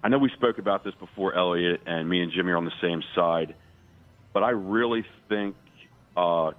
I 0.03 0.07
know 0.09 0.17
we 0.19 0.29
spoke 0.35 0.57
about 0.59 0.83
this 0.83 0.93
before, 0.99 1.33
Elliot, 1.35 1.81
and 1.85 2.07
me 2.07 2.21
and 2.21 2.31
Jimmy 2.31 2.51
are 2.51 2.57
on 2.57 2.65
the 2.65 2.71
same 2.81 3.01
side, 3.15 3.55
but 4.33 4.43
I 4.43 4.49
really 4.51 5.03
think 5.29 5.55
uh, 6.15 6.51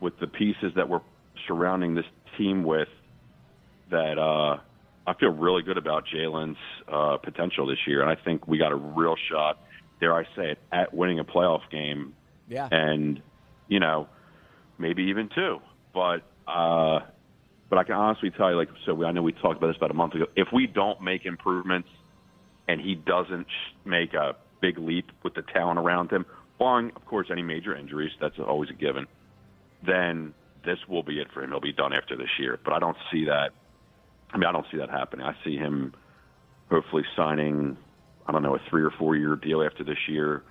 with 0.00 0.18
the 0.20 0.26
pieces 0.28 0.72
that 0.76 0.88
we're 0.88 1.00
surrounding 1.48 1.94
this 1.94 2.04
team 2.38 2.62
with, 2.62 2.88
that 3.90 4.18
uh, 4.18 4.58
I 5.06 5.14
feel 5.18 5.30
really 5.30 5.62
good 5.62 5.76
about 5.78 6.04
Jalen's 6.14 6.56
uh, 6.90 7.16
potential 7.18 7.66
this 7.66 7.78
year, 7.86 8.02
and 8.02 8.10
I 8.10 8.22
think 8.22 8.46
we 8.46 8.58
got 8.58 8.72
a 8.72 8.76
real 8.76 9.16
shot. 9.30 9.58
Dare 10.00 10.14
I 10.14 10.24
say 10.36 10.52
it 10.52 10.58
at 10.72 10.94
winning 10.94 11.18
a 11.18 11.24
playoff 11.24 11.60
game 11.70 12.14
Yeah. 12.48 12.68
and 12.70 13.20
you 13.68 13.78
know 13.80 14.08
maybe 14.78 15.04
even 15.04 15.28
two. 15.34 15.58
But 15.94 16.22
uh, 16.48 17.00
but 17.72 17.78
I 17.78 17.84
can 17.84 17.94
honestly 17.94 18.30
tell 18.30 18.50
you, 18.50 18.56
like 18.58 18.68
so, 18.84 18.92
we, 18.92 19.06
I 19.06 19.12
know 19.12 19.22
we 19.22 19.32
talked 19.32 19.56
about 19.56 19.68
this 19.68 19.78
about 19.78 19.90
a 19.90 19.94
month 19.94 20.14
ago. 20.14 20.26
If 20.36 20.48
we 20.52 20.66
don't 20.66 21.00
make 21.00 21.24
improvements, 21.24 21.88
and 22.68 22.78
he 22.78 22.94
doesn't 22.94 23.46
make 23.86 24.12
a 24.12 24.36
big 24.60 24.76
leap 24.76 25.10
with 25.22 25.32
the 25.32 25.40
talent 25.40 25.78
around 25.78 26.10
him, 26.10 26.26
barring 26.58 26.92
of 26.94 27.06
course 27.06 27.28
any 27.30 27.40
major 27.40 27.74
injuries, 27.74 28.12
that's 28.20 28.38
always 28.38 28.68
a 28.68 28.74
given. 28.74 29.06
Then 29.82 30.34
this 30.66 30.80
will 30.86 31.02
be 31.02 31.18
it 31.18 31.28
for 31.32 31.42
him. 31.42 31.48
He'll 31.48 31.60
be 31.60 31.72
done 31.72 31.94
after 31.94 32.14
this 32.14 32.28
year. 32.38 32.60
But 32.62 32.74
I 32.74 32.78
don't 32.78 32.98
see 33.10 33.24
that. 33.24 33.52
I 34.34 34.36
mean, 34.36 34.44
I 34.44 34.52
don't 34.52 34.66
see 34.70 34.76
that 34.76 34.90
happening. 34.90 35.24
I 35.24 35.34
see 35.42 35.56
him 35.56 35.94
hopefully 36.68 37.04
signing, 37.16 37.78
I 38.26 38.32
don't 38.32 38.42
know, 38.42 38.54
a 38.54 38.60
three 38.68 38.82
or 38.82 38.90
four 38.90 39.16
year 39.16 39.34
deal 39.34 39.62
after 39.62 39.82
this 39.82 40.08
year. 40.08 40.42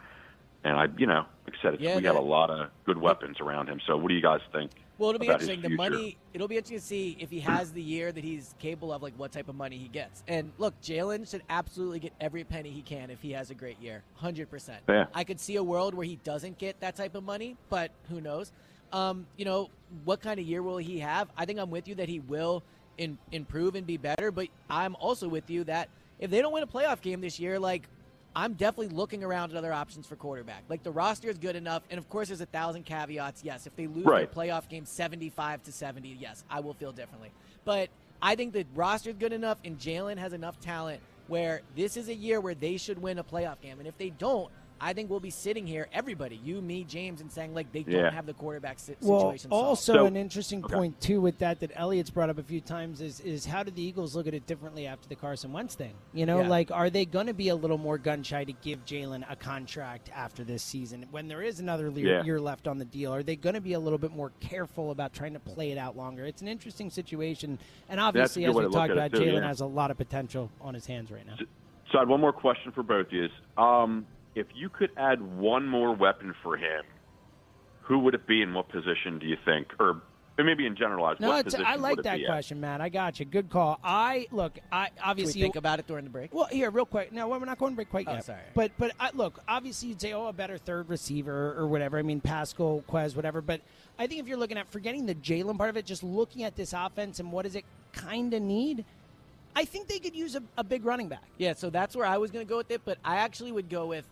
And 0.64 0.76
I, 0.76 0.88
you 0.98 1.06
know, 1.06 1.28
like 1.46 1.54
I 1.60 1.62
said, 1.62 1.74
it's, 1.76 1.84
Yeah, 1.84 1.98
we 1.98 2.02
got 2.02 2.16
a 2.16 2.20
lot 2.20 2.50
of 2.50 2.72
good 2.88 2.98
weapons 2.98 3.40
around 3.40 3.68
him. 3.70 3.80
So 3.86 3.96
what 3.96 4.08
do 4.10 4.16
you 4.16 4.24
guys 4.24 4.42
think? 4.52 4.72
Well, 5.02 5.10
it'll 5.10 5.20
be 5.20 5.26
interesting. 5.26 5.62
The 5.62 5.70
money, 5.70 6.16
it'll 6.32 6.48
be 6.48 6.58
interesting 6.58 6.78
to 6.78 6.86
see 6.86 7.18
if 7.20 7.32
he 7.32 7.40
has 7.40 7.72
the 7.72 7.82
year 7.82 8.12
that 8.12 8.24
he's 8.24 8.54
capable 8.60 8.94
of, 8.94 9.02
like 9.02 9.16
what 9.18 9.32
type 9.32 9.50
of 9.50 9.56
money 9.56 9.76
he 9.76 9.88
gets. 9.88 10.22
And 10.28 10.52
look, 10.60 10.80
Jalen 10.80 11.28
should 11.28 11.42
absolutely 11.50 11.98
get 11.98 12.14
every 12.22 12.44
penny 12.44 12.70
he 12.70 12.84
can 12.84 13.10
if 13.10 13.20
he 13.20 13.32
has 13.32 13.50
a 13.50 13.56
great 13.56 13.82
year, 13.82 14.04
hundred 14.14 14.52
percent. 14.52 14.84
Yeah. 14.88 15.08
I 15.16 15.24
could 15.24 15.40
see 15.40 15.56
a 15.56 15.64
world 15.64 15.96
where 15.96 16.06
he 16.06 16.18
doesn't 16.18 16.60
get 16.60 16.80
that 16.82 16.96
type 16.96 17.16
of 17.16 17.24
money, 17.24 17.58
but 17.72 17.90
who 18.10 18.22
knows? 18.22 18.52
Um, 18.94 19.26
you 19.38 19.46
know, 19.46 19.72
what 20.06 20.22
kind 20.22 20.40
of 20.40 20.46
year 20.46 20.62
will 20.62 20.78
he 20.78 21.00
have? 21.00 21.30
I 21.36 21.46
think 21.46 21.58
I'm 21.58 21.72
with 21.72 21.88
you 21.88 21.96
that 21.96 22.08
he 22.08 22.20
will 22.20 22.62
in, 23.00 23.18
improve 23.32 23.74
and 23.74 23.88
be 23.88 23.98
better, 23.98 24.30
but 24.30 24.50
I'm 24.70 24.96
also 24.98 25.28
with 25.28 25.50
you 25.50 25.64
that 25.64 25.90
if 26.20 26.30
they 26.30 26.44
don't 26.44 26.54
win 26.54 26.62
a 26.62 26.68
playoff 26.68 27.02
game 27.02 27.22
this 27.22 27.40
year, 27.40 27.58
like 27.58 27.88
I'm 28.36 28.54
definitely 28.54 28.96
looking 28.96 29.24
around 29.24 29.52
at 29.52 29.58
other 29.58 29.74
options 29.74 30.08
for 30.08 30.16
quarterback. 30.16 30.64
Like 30.70 30.84
the 30.84 30.92
roster 30.92 31.30
is 31.30 31.38
good 31.38 31.56
enough, 31.56 31.84
and 31.90 31.98
of 31.98 32.10
course, 32.10 32.30
there's 32.30 32.42
a 32.42 32.46
thousand 32.46 32.86
caveats. 32.86 33.44
Yes, 33.44 33.68
if 33.68 33.76
they 33.76 33.88
lose 33.88 34.06
Right. 34.06 34.32
their 34.34 34.46
playoff 34.46 34.70
game 34.70 34.86
75 34.86 35.64
to 35.64 35.72
70, 35.72 36.10
yes, 36.20 36.44
I 36.50 36.62
will 36.62 36.74
feel 36.74 36.92
differently. 36.94 37.32
But 37.66 37.90
I 38.22 38.36
think 38.36 38.54
the 38.54 38.66
roster 38.74 39.10
is 39.10 39.18
good 39.18 39.34
enough, 39.34 39.58
and 39.66 39.78
Jalen 39.78 40.18
has 40.18 40.32
enough 40.34 40.60
talent 40.62 41.02
where 41.28 41.62
this 41.76 41.98
is 41.98 42.08
a 42.10 42.14
year 42.16 42.40
where 42.40 42.56
they 42.56 42.78
should 42.78 43.02
win 43.02 43.18
a 43.20 43.24
playoff 43.24 43.60
game. 43.62 43.80
And 43.80 43.88
if 43.88 43.98
they 43.98 44.10
don't, 44.12 44.50
I 44.84 44.94
think 44.94 45.12
we'll 45.12 45.20
be 45.20 45.30
sitting 45.30 45.68
here, 45.68 45.88
everybody, 45.94 46.42
you, 46.44 46.60
me, 46.60 46.84
James, 46.84 47.22
and 47.22 47.32
saying 47.32 47.54
like 47.54 47.72
they 47.72 47.86
Yeah. 47.88 48.02
don't 48.02 48.14
have 48.14 48.26
the 48.26 48.34
quarterback 48.34 48.80
si- 48.80 48.96
Well, 49.02 49.20
situation 49.20 49.52
solved. 49.52 49.68
also 49.68 49.94
So- 49.94 50.06
an 50.08 50.16
interesting 50.16 50.66
okay. 50.66 50.74
point 50.74 51.00
too 51.00 51.22
with 51.22 51.38
that 51.38 51.60
that 51.60 51.72
Elliott's 51.76 52.10
brought 52.10 52.32
up 52.32 52.40
a 52.40 52.44
few 52.44 52.62
times 52.62 53.00
is 53.00 53.20
is 53.20 53.46
how 53.46 53.62
do 53.62 53.70
the 53.70 53.82
Eagles 53.82 54.16
look 54.16 54.26
at 54.26 54.34
it 54.34 54.48
differently 54.48 54.88
after 54.88 55.08
the 55.08 55.16
Carson 55.16 55.54
Wentz 55.54 55.76
thing? 55.76 55.94
You 56.14 56.26
know, 56.26 56.42
Yeah. 56.42 56.48
like 56.48 56.72
are 56.72 56.90
they 56.90 57.06
going 57.06 57.28
to 57.28 57.34
be 57.34 57.50
a 57.50 57.56
little 57.56 57.78
more 57.78 58.00
gun 58.00 58.24
shy 58.24 58.44
to 58.44 58.54
give 58.54 58.84
Jalen 58.86 59.24
a 59.30 59.36
contract 59.36 60.10
after 60.16 60.44
this 60.44 60.64
season 60.64 61.06
when 61.12 61.28
there 61.28 61.44
is 61.44 61.60
another 61.60 61.92
le- 61.92 62.00
Yeah. 62.02 62.24
year 62.24 62.42
left 62.42 62.68
on 62.68 62.80
the 62.80 62.86
deal? 62.86 63.14
Are 63.14 63.22
they 63.24 63.36
going 63.36 63.54
to 63.56 63.62
be 63.62 63.74
a 63.74 63.80
little 63.80 64.00
bit 64.00 64.12
more 64.12 64.32
careful 64.40 64.90
about 64.90 65.14
trying 65.14 65.34
to 65.34 65.40
play 65.40 65.72
it 65.72 65.78
out 65.78 65.96
longer? 65.96 66.26
It's 66.26 66.42
an 66.42 66.48
interesting 66.48 66.90
situation, 66.90 67.60
and 67.88 68.00
obviously, 68.00 68.46
as 68.46 68.56
we 68.56 68.64
talked 68.70 68.92
about, 68.92 69.12
Jalen 69.12 69.34
yeah. 69.42 69.48
has 69.48 69.62
a 69.62 69.66
lot 69.68 69.92
of 69.92 69.98
potential 69.98 70.50
on 70.60 70.74
his 70.74 70.88
hands 70.88 71.12
right 71.12 71.26
now. 71.28 71.36
So 71.92 71.98
I 71.98 72.02
had 72.02 72.08
one 72.08 72.22
more 72.22 72.34
question 72.34 72.72
for 72.72 72.82
both 72.84 73.08
of 73.08 73.14
you. 73.14 73.30
Um, 73.58 74.08
if 74.36 74.48
you 74.56 74.70
could 74.70 74.92
add 74.98 75.22
one 75.38 75.68
more 75.68 75.94
weapon 75.94 76.34
for 76.44 76.58
him, 76.58 76.84
who 77.82 78.00
would 78.00 78.14
it 78.16 78.28
be 78.28 78.42
and 78.42 78.54
what 78.56 78.70
position 78.70 79.20
do 79.20 79.26
you 79.26 79.38
think? 79.44 79.68
Or 79.80 80.02
maybe 80.38 80.66
in 80.66 80.76
generalized, 80.76 81.20
No, 81.20 81.28
what 81.30 81.40
it's, 81.46 81.54
position 81.56 81.66
I 81.66 81.76
like 81.76 81.98
would 81.98 82.06
that 82.06 82.18
be 82.18 82.24
at? 82.26 82.30
question, 82.30 82.60
Matt. 82.62 82.82
I 82.82 82.90
got 82.90 83.20
you. 83.20 83.26
Good 83.26 83.50
call. 83.50 83.80
I 83.84 84.28
look. 84.32 84.58
I 84.72 84.86
Can 84.88 84.94
we 84.96 85.02
obviously 85.04 85.42
think 85.42 85.56
about 85.56 85.80
it 85.80 85.88
during 85.88 86.04
the 86.06 86.10
break? 86.10 86.34
Well, 86.34 86.48
here, 86.52 86.70
real 86.72 86.86
quick. 86.86 87.12
No, 87.12 87.28
we're 87.28 87.44
not 87.46 87.60
going 87.60 87.74
to 87.74 87.76
break 87.76 87.90
quite 87.90 88.08
Oh, 88.08 88.14
yet. 88.14 88.26
sorry. 88.26 88.40
But 88.56 88.72
but 88.78 88.92
I, 89.00 89.10
look, 89.14 89.40
obviously 89.48 89.90
you'd 89.90 90.02
say, 90.02 90.14
oh, 90.14 90.28
a 90.28 90.34
better 90.34 90.58
third 90.58 90.90
receiver 90.90 91.54
or 91.58 91.68
whatever. 91.68 91.98
I 92.00 92.02
mean, 92.02 92.22
Pascal, 92.22 92.84
Quez, 92.90 93.16
whatever. 93.16 93.42
But 93.42 93.62
I 94.00 94.08
think 94.08 94.22
if 94.22 94.28
you're 94.28 94.38
looking 94.38 94.58
at 94.58 94.68
forgetting 94.72 95.06
the 95.06 95.16
Jalen 95.16 95.58
part 95.58 95.70
of 95.70 95.78
it, 95.78 95.86
just 95.86 96.04
looking 96.04 96.44
at 96.44 96.56
this 96.56 96.74
offense 96.74 97.20
and 97.20 97.32
what 97.32 97.44
does 97.44 97.56
it 97.56 97.66
kind 97.94 98.34
of 98.34 98.42
need, 98.42 98.86
I 99.56 99.66
think 99.66 99.90
they 99.90 100.00
could 100.00 100.16
use 100.16 100.36
a, 100.36 100.42
a 100.58 100.64
big 100.64 100.86
running 100.86 101.10
back. 101.10 101.24
Yeah, 101.38 101.54
so 101.54 101.70
that's 101.70 101.94
where 101.96 102.06
I 102.06 102.18
was 102.18 102.32
going 102.32 102.46
to 102.46 102.50
go 102.50 102.58
with 102.58 102.72
it, 102.72 102.82
but 102.86 102.98
I 103.04 103.18
actually 103.18 103.52
would 103.52 103.70
go 103.70 103.86
with, 103.88 104.08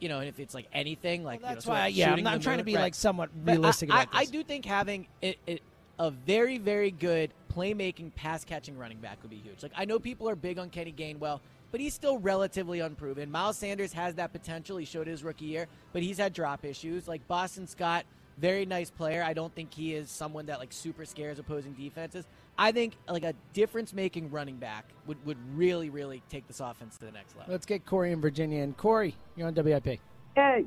you 0.00 0.08
know, 0.08 0.20
if 0.20 0.38
it's 0.38 0.54
like 0.54 0.66
anything, 0.72 1.24
like 1.24 1.40
Well, 1.42 1.50
you 1.50 1.54
know, 1.54 1.54
that's 1.56 1.64
sort 1.64 1.76
of 1.76 1.82
why, 1.82 1.86
yeah, 1.88 2.12
I'm, 2.12 2.22
not, 2.22 2.40
trying 2.42 2.58
to 2.58 2.64
be 2.64 2.74
right. 2.74 2.82
like 2.82 2.94
somewhat 2.94 3.30
I- 3.46 3.50
realistic 3.52 3.92
I, 3.92 4.06
I 4.12 4.20
this. 4.20 4.30
do 4.30 4.42
think 4.42 4.64
having 4.64 5.06
it, 5.22 5.38
it, 5.46 5.62
a 5.98 6.10
very, 6.10 6.58
very 6.58 6.90
good 6.90 7.32
playmaking, 7.52 8.14
pass 8.14 8.44
catching 8.44 8.78
running 8.78 8.98
back 8.98 9.18
would 9.22 9.30
be 9.30 9.36
huge. 9.36 9.62
Like 9.62 9.72
I 9.76 9.84
know 9.84 9.98
people 9.98 10.28
are 10.28 10.36
big 10.36 10.58
on 10.58 10.70
Kenny 10.70 10.92
Gainwell, 10.92 11.40
but 11.70 11.80
he's 11.80 11.94
still 11.94 12.18
relatively 12.18 12.80
unproven. 12.80 13.30
Miles 13.30 13.58
Sanders 13.58 13.92
has 13.92 14.14
that 14.14 14.32
potential. 14.32 14.76
He 14.76 14.84
showed 14.84 15.06
his 15.06 15.24
rookie 15.24 15.46
year, 15.46 15.66
but 15.92 16.02
he's 16.02 16.18
had 16.18 16.32
drop 16.32 16.64
issues. 16.64 17.08
Like 17.08 17.26
Boston 17.26 17.66
Scott, 17.66 18.04
very 18.38 18.64
nice 18.64 18.90
player. 18.90 19.22
I 19.22 19.32
don't 19.32 19.54
think 19.54 19.74
he 19.74 19.94
is 19.94 20.10
someone 20.10 20.46
that 20.46 20.60
like 20.60 20.72
super 20.72 21.04
scares 21.04 21.38
opposing 21.38 21.72
defenses. 21.72 22.26
I 22.58 22.72
think 22.72 22.96
like 23.08 23.22
a 23.22 23.34
difference 23.52 23.92
making 23.92 24.30
running 24.30 24.56
back 24.56 24.84
would, 25.06 25.24
would 25.24 25.38
really, 25.54 25.90
really 25.90 26.22
take 26.28 26.48
this 26.48 26.58
offense 26.58 26.96
to 26.98 27.04
the 27.06 27.12
next 27.12 27.36
level. 27.36 27.52
Let's 27.52 27.64
get 27.64 27.86
Corey 27.86 28.10
in 28.10 28.20
Virginia. 28.20 28.62
And 28.62 28.76
Corey, 28.76 29.14
you're 29.36 29.46
on 29.46 29.54
WIP. 29.54 30.00
Hey, 30.34 30.64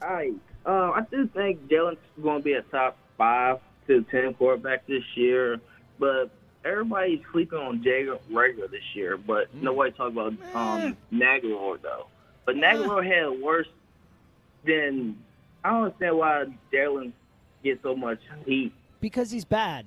I 0.00 0.32
uh, 0.64 0.92
I 0.92 1.06
do 1.10 1.26
think 1.28 1.66
Jalen's 1.68 1.98
going 2.22 2.38
to 2.38 2.44
be 2.44 2.52
a 2.52 2.62
top 2.62 2.96
five 3.18 3.58
to 3.88 4.02
ten 4.04 4.34
quarterback 4.34 4.86
this 4.86 5.02
year, 5.16 5.60
but 5.98 6.30
everybody's 6.64 7.20
sleeping 7.32 7.58
on 7.58 7.82
Jalen 7.82 8.20
Reagor 8.30 8.70
this 8.70 8.82
year. 8.94 9.16
But 9.16 9.52
nobody 9.54 9.90
talks 9.90 10.12
about 10.12 10.34
um, 10.54 10.96
Nagalore 11.12 11.82
though. 11.82 12.06
But 12.46 12.54
Nagalore 12.54 13.04
had 13.04 13.42
worse 13.42 13.68
than 14.64 15.18
I 15.64 15.70
don't 15.70 15.84
understand 15.84 16.18
why 16.18 16.44
Jalen 16.72 17.12
gets 17.64 17.82
so 17.82 17.96
much 17.96 18.20
heat. 18.46 18.72
Because 19.00 19.30
he's 19.30 19.44
bad. 19.44 19.86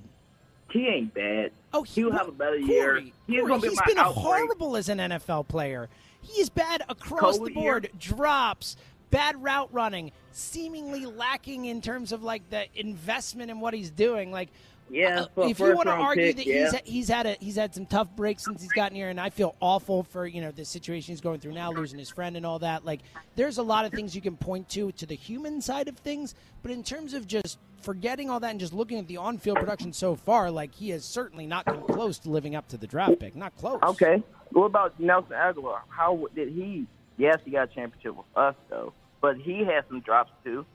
He 0.73 0.87
ain't 0.87 1.13
bad. 1.13 1.51
Oh, 1.71 1.83
he'll 1.83 2.11
have 2.11 2.27
a 2.27 2.31
better 2.31 2.57
Corey, 2.57 2.65
year. 2.65 2.99
He's 3.27 3.39
Corey, 3.41 3.59
be 3.61 3.67
he's 3.69 3.81
been 3.85 3.99
outbreak. 3.99 4.25
horrible 4.25 4.75
as 4.75 4.89
an 4.89 4.97
NFL 4.97 5.47
player. 5.47 5.87
He's 6.21 6.49
bad 6.49 6.81
across 6.89 7.37
the 7.37 7.51
board. 7.51 7.89
Drops, 7.99 8.75
bad 9.11 9.41
route 9.43 9.69
running, 9.71 10.11
seemingly 10.31 11.05
lacking 11.05 11.65
in 11.65 11.79
terms 11.79 12.11
of 12.11 12.23
like 12.23 12.49
the 12.49 12.65
investment 12.75 13.51
in 13.51 13.59
what 13.59 13.75
he's 13.75 13.91
doing. 13.91 14.31
Like, 14.31 14.49
Yeah, 14.89 15.25
uh, 15.37 15.43
if 15.43 15.59
you 15.59 15.75
want 15.75 15.87
to 15.89 15.93
argue 15.93 16.33
pick, 16.33 16.37
that 16.37 16.47
yeah. 16.47 16.71
he's 16.71 16.79
he's 16.85 17.07
had 17.09 17.27
a 17.27 17.37
he's 17.39 17.55
had 17.55 17.75
some 17.75 17.85
tough 17.85 18.09
breaks 18.15 18.45
since 18.45 18.61
he's 18.63 18.71
gotten 18.71 18.95
here, 18.95 19.09
and 19.09 19.19
I 19.19 19.29
feel 19.29 19.55
awful 19.59 20.01
for 20.01 20.25
you 20.25 20.41
know 20.41 20.49
the 20.49 20.65
situation 20.65 21.11
he's 21.11 21.21
going 21.21 21.39
through 21.39 21.53
now, 21.53 21.71
losing 21.71 21.99
his 21.99 22.09
friend 22.09 22.35
and 22.35 22.47
all 22.47 22.57
that. 22.59 22.83
Like, 22.83 23.01
there's 23.35 23.59
a 23.59 23.63
lot 23.63 23.85
of 23.85 23.91
things 23.91 24.15
you 24.15 24.21
can 24.21 24.37
point 24.37 24.69
to 24.69 24.91
to 24.93 25.05
the 25.05 25.15
human 25.15 25.61
side 25.61 25.87
of 25.87 25.97
things, 25.97 26.33
but 26.63 26.71
in 26.71 26.83
terms 26.83 27.13
of 27.13 27.27
just 27.27 27.59
forgetting 27.83 28.29
all 28.29 28.39
that 28.39 28.51
and 28.51 28.59
just 28.59 28.73
looking 28.73 28.97
at 28.97 29.07
the 29.07 29.17
on-field 29.17 29.57
production 29.57 29.93
so 29.93 30.15
far, 30.15 30.49
like 30.49 30.73
he 30.73 30.89
has 30.89 31.05
certainly 31.05 31.45
not 31.45 31.65
come 31.65 31.83
close 31.83 32.17
to 32.19 32.29
living 32.29 32.55
up 32.55 32.67
to 32.69 32.77
the 32.77 32.87
draft 32.87 33.19
pick. 33.19 33.35
Not 33.35 33.55
close. 33.57 33.79
Okay. 33.83 34.23
What 34.51 34.65
about 34.65 34.99
Nelson 34.99 35.35
Agholor? 35.35 35.79
How 35.89 36.27
did 36.35 36.49
he? 36.49 36.85
Yes, 37.17 37.37
he 37.45 37.51
got 37.51 37.71
a 37.71 37.73
championship 37.73 38.15
with 38.15 38.25
us 38.35 38.55
though, 38.69 38.93
but 39.21 39.37
he 39.37 39.59
had 39.63 39.83
some 39.87 39.99
drops 39.99 40.31
too. 40.43 40.65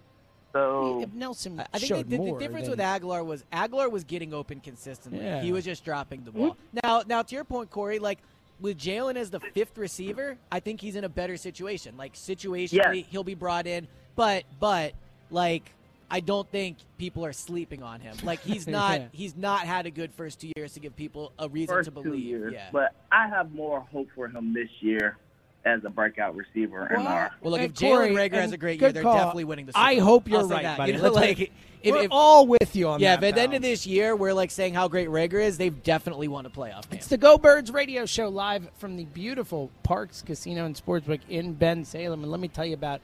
So 0.53 1.03
If 1.03 1.13
Nelson 1.13 1.61
I 1.61 1.79
think 1.79 1.89
showed 1.89 2.11
the, 2.11 2.17
the, 2.17 2.19
more, 2.19 2.39
the 2.39 2.45
difference 2.45 2.69
then- 2.69 2.79
with 2.79 2.81
Agholor 2.81 3.25
was 3.25 3.45
Agholor 3.53 3.91
was 3.91 4.05
getting 4.05 4.33
open 4.33 4.61
consistently. 4.61 5.25
Yeah. 5.25 5.43
He 5.43 5.53
was 5.53 5.65
just 5.65 5.85
dropping 5.85 6.25
the 6.25 6.31
mm-hmm. 6.31 6.41
ball. 6.41 6.57
Now, 6.83 7.03
now 7.07 7.23
to 7.23 7.35
your 7.35 7.45
point, 7.45 7.71
Corey, 7.71 7.99
like 7.99 8.19
with 8.61 8.79
Jalen 8.79 9.17
as 9.17 9.31
the 9.31 9.41
fifth 9.41 9.77
receiver, 9.79 10.37
I 10.51 10.61
think 10.61 10.81
he's 10.81 10.97
in 10.97 11.05
a 11.05 11.09
better 11.09 11.37
situation. 11.37 11.97
Like 11.97 12.15
situationally, 12.15 12.73
Yes. 12.73 13.07
he'll 13.11 13.25
be 13.25 13.35
brought 13.35 13.67
in, 13.67 13.87
but 14.17 14.45
but 14.59 14.95
like 15.31 15.71
I 16.11 16.21
don't 16.21 16.51
think 16.51 16.79
people 16.97 17.25
are 17.27 17.33
sleeping 17.33 17.83
on 17.83 18.01
him. 18.01 18.17
Like 18.25 18.41
he's 18.41 18.67
not 18.79 19.01
Yeah. 19.01 19.07
he's 19.13 19.37
not 19.37 19.61
had 19.61 19.87
a 19.87 19.91
good 19.91 20.13
first 20.15 20.41
two 20.41 20.51
years 20.57 20.73
to 20.75 20.81
give 20.81 20.97
people 20.97 21.33
a 21.39 21.49
reason 21.49 21.75
first 21.75 21.89
to 21.91 21.95
two 21.97 22.03
believe. 22.03 22.25
years, 22.25 22.53
Yeah. 22.55 22.69
but 22.73 22.95
I 23.13 23.29
have 23.29 23.53
more 23.55 23.81
hope 23.81 24.09
for 24.15 24.29
him 24.29 24.53
this 24.55 24.69
year 24.81 25.17
as 25.65 25.85
a 25.85 25.91
breakout 25.91 26.35
receiver 26.35 26.87
in 26.95 27.07
our. 27.07 27.31
Well, 27.43 27.51
look, 27.53 27.61
And 27.61 27.71
if 27.73 27.77
Jalen 27.77 28.13
Reagor 28.15 28.35
has 28.41 28.53
a 28.53 28.57
great 28.57 28.81
year, 28.81 28.91
they're 28.93 29.03
call. 29.03 29.17
definitely 29.17 29.45
winning 29.45 29.67
the 29.67 29.73
Super 29.73 29.85
I 29.85 29.97
hope 29.97 30.29
you're 30.29 30.47
right, 30.47 30.63
that. 30.63 30.79
buddy. 30.79 30.93
You 30.93 30.99
know, 30.99 31.05
Let's 31.05 31.17
like, 31.17 31.39
make- 31.39 31.53
if, 31.83 31.95
We're 31.95 32.03
if, 32.05 32.09
all 32.11 32.47
with 32.47 32.75
you 32.75 32.89
on 32.89 33.01
yeah, 33.01 33.17
that. 33.17 33.23
if 33.25 33.29
at 33.31 33.35
the 33.35 33.41
end 33.43 33.55
of 33.55 33.61
this 33.63 33.87
year 33.87 34.17
we're 34.17 34.33
like 34.33 34.51
saying 34.51 34.75
how 34.75 34.89
great 34.89 35.09
Reagor 35.09 35.43
is, 35.45 35.59
they've 35.59 35.83
definitely 35.83 36.27
won 36.27 36.47
a 36.47 36.51
playoff 36.51 36.89
game. 36.89 36.99
It's 36.99 37.09
the 37.09 37.19
Go 37.19 37.37
Birds 37.39 37.71
radio 37.71 38.07
show 38.07 38.29
live 38.29 38.69
from 38.79 38.97
the 38.97 39.05
beautiful 39.05 39.71
Parx 39.87 40.25
Casino 40.25 40.65
and 40.65 40.75
Sportsbook 40.75 41.21
in 41.29 41.55
Bensalem. 41.55 42.15
And 42.15 42.31
let 42.31 42.41
me 42.41 42.49
tell 42.49 42.65
you 42.65 42.75
about 42.75 43.01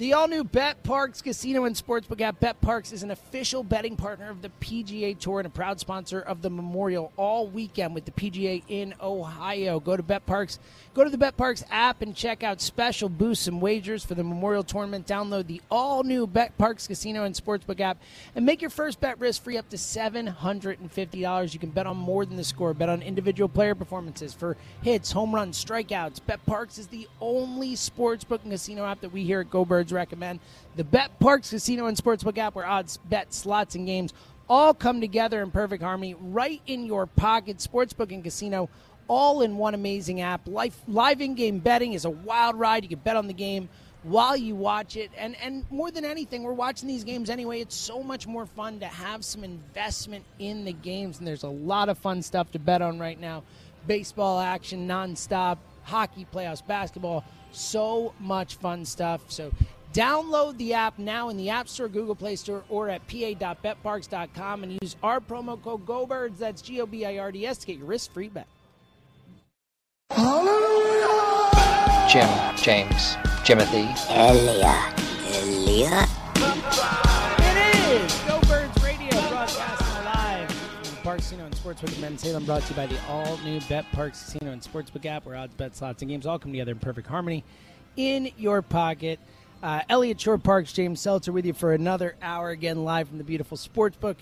the 0.00 0.14
all 0.14 0.26
new 0.26 0.42
BetParx 0.42 1.22
Casino 1.22 1.66
and 1.66 1.76
Sportsbook 1.76 2.22
app. 2.22 2.40
BetParx 2.40 2.90
is 2.90 3.02
an 3.02 3.10
official 3.10 3.62
betting 3.62 3.96
partner 3.96 4.30
of 4.30 4.40
the 4.40 4.50
PGA 4.58 5.18
Tour 5.18 5.40
and 5.40 5.46
a 5.46 5.50
proud 5.50 5.78
sponsor 5.78 6.22
of 6.22 6.40
the 6.40 6.48
Memorial 6.48 7.12
all 7.18 7.46
weekend 7.46 7.94
with 7.94 8.06
the 8.06 8.10
PGA 8.10 8.62
in 8.68 8.94
Ohio. 9.02 9.78
Go 9.78 9.98
to 9.98 10.02
BetParx, 10.02 10.58
go 10.94 11.04
to 11.04 11.10
the 11.10 11.18
BetParx 11.18 11.64
app 11.70 12.00
and 12.00 12.16
check 12.16 12.42
out 12.42 12.62
special 12.62 13.10
boosts 13.10 13.46
and 13.46 13.60
wagers 13.60 14.02
for 14.02 14.14
the 14.14 14.24
Memorial 14.24 14.62
Tournament. 14.62 15.06
Download 15.06 15.46
the 15.46 15.60
all 15.70 16.02
new 16.02 16.26
BetParx 16.26 16.88
Casino 16.88 17.24
and 17.24 17.34
Sportsbook 17.34 17.80
app 17.80 17.98
and 18.34 18.46
make 18.46 18.62
your 18.62 18.70
first 18.70 19.00
bet 19.00 19.20
risk 19.20 19.44
free 19.44 19.58
up 19.58 19.68
to 19.68 19.76
$750. 19.76 21.52
You 21.52 21.60
can 21.60 21.68
bet 21.68 21.86
on 21.86 21.98
more 21.98 22.24
than 22.24 22.38
the 22.38 22.44
score, 22.44 22.72
bet 22.72 22.88
on 22.88 23.02
individual 23.02 23.50
player 23.50 23.74
performances 23.74 24.32
for 24.32 24.56
hits, 24.80 25.12
home 25.12 25.34
runs, 25.34 25.62
strikeouts. 25.62 26.20
BetParx 26.26 26.78
is 26.78 26.86
the 26.86 27.06
only 27.20 27.74
sportsbook 27.74 28.44
and 28.44 28.52
casino 28.52 28.86
app 28.86 29.02
that 29.02 29.12
we 29.12 29.24
here 29.24 29.40
at 29.40 29.50
Go 29.50 29.66
Birds 29.90 29.92
recommend. 29.92 30.40
The 30.76 30.84
BetParx 30.84 31.50
Casino 31.50 31.86
and 31.86 31.96
Sportsbook 31.96 32.38
app 32.38 32.54
where 32.54 32.66
odds, 32.66 32.98
bets, 33.08 33.36
slots, 33.36 33.74
and 33.74 33.86
games 33.86 34.12
all 34.48 34.74
come 34.74 35.00
together 35.00 35.42
in 35.42 35.50
perfect 35.50 35.82
harmony 35.82 36.14
right 36.18 36.60
in 36.66 36.86
your 36.86 37.06
pocket. 37.06 37.58
Sportsbook 37.58 38.12
and 38.12 38.24
casino 38.24 38.68
all 39.08 39.42
in 39.42 39.56
one 39.56 39.74
amazing 39.74 40.20
app. 40.20 40.46
Life, 40.46 40.80
live 40.86 41.20
in-game 41.20 41.58
betting 41.58 41.92
is 41.92 42.04
a 42.04 42.10
wild 42.10 42.56
ride. 42.56 42.84
You 42.84 42.88
can 42.88 43.00
bet 43.00 43.16
on 43.16 43.26
the 43.26 43.32
game 43.32 43.68
while 44.02 44.36
you 44.36 44.54
watch 44.54 44.96
it, 44.96 45.10
and 45.18 45.36
and 45.42 45.70
more 45.70 45.90
than 45.90 46.06
anything, 46.06 46.42
we're 46.42 46.54
watching 46.54 46.88
these 46.88 47.04
games 47.04 47.28
anyway. 47.28 47.60
It's 47.60 47.74
so 47.74 48.02
much 48.02 48.26
more 48.26 48.46
fun 48.46 48.80
to 48.80 48.86
have 48.86 49.26
some 49.26 49.44
investment 49.44 50.24
in 50.38 50.64
the 50.64 50.72
games, 50.72 51.18
and 51.18 51.26
there's 51.26 51.42
a 51.42 51.48
lot 51.48 51.90
of 51.90 51.98
fun 51.98 52.22
stuff 52.22 52.50
to 52.52 52.58
bet 52.58 52.80
on 52.80 52.98
right 52.98 53.20
now. 53.20 53.42
Baseball 53.86 54.40
action 54.40 54.88
nonstop, 54.88 55.58
hockey 55.82 56.26
playoffs, 56.32 56.66
basketball, 56.66 57.24
so 57.52 58.14
much 58.18 58.54
fun 58.54 58.86
stuff. 58.86 59.20
So. 59.28 59.52
Download 59.92 60.56
the 60.56 60.72
app 60.72 60.98
now 61.00 61.30
in 61.30 61.36
the 61.36 61.50
App 61.50 61.68
Store, 61.68 61.88
Google 61.88 62.14
Play 62.14 62.36
Store, 62.36 62.62
or 62.68 62.88
at 62.88 63.04
pa.betparx.com 63.08 64.62
and 64.62 64.78
use 64.80 64.94
our 65.02 65.18
promo 65.18 65.60
code 65.60 65.84
GOBIRDS, 65.84 66.38
that's 66.38 66.62
G 66.62 66.80
O 66.80 66.86
B 66.86 67.04
I 67.04 67.18
R 67.18 67.32
D 67.32 67.44
S, 67.44 67.58
to 67.58 67.66
get 67.66 67.78
your 67.78 67.86
risk 67.86 68.12
free 68.12 68.28
bet. 68.28 68.46
Jim, 72.08 72.28
James, 72.56 73.16
Timothy, 73.44 73.88
Elia. 74.08 74.94
Elia. 75.34 76.06
It 77.40 77.90
is 77.90 78.18
Go 78.20 78.40
Birds 78.42 78.82
Radio 78.84 79.10
broadcasting 79.10 80.04
live 80.04 80.50
from 80.50 80.82
the 80.82 81.00
Parx 81.02 81.16
Casino 81.16 81.46
and 81.46 81.54
Sportsbook 81.54 81.96
in 81.96 82.16
Bensalem, 82.16 82.46
brought 82.46 82.62
to 82.62 82.70
you 82.70 82.76
by 82.76 82.86
the 82.86 82.96
all 83.08 83.36
new 83.38 83.58
BetParx 83.60 84.10
Casino 84.10 84.52
and 84.52 84.62
Sportsbook 84.62 85.04
app, 85.06 85.26
where 85.26 85.34
odds, 85.34 85.54
bets, 85.54 85.78
slots, 85.78 86.00
and 86.02 86.08
games 86.08 86.26
all 86.26 86.38
come 86.38 86.52
together 86.52 86.72
in 86.72 86.78
perfect 86.78 87.08
harmony 87.08 87.44
in 87.96 88.30
your 88.36 88.62
pocket. 88.62 89.18
Uh, 89.62 89.82
Elliot 89.90 90.18
Shorr-Parks, 90.18 90.72
James 90.72 91.02
Seltzer 91.02 91.32
with 91.32 91.44
you 91.44 91.52
for 91.52 91.74
another 91.74 92.16
hour 92.22 92.48
again, 92.48 92.82
live 92.82 93.08
from 93.08 93.18
the 93.18 93.24
beautiful 93.24 93.58
Sportsbook 93.58 94.16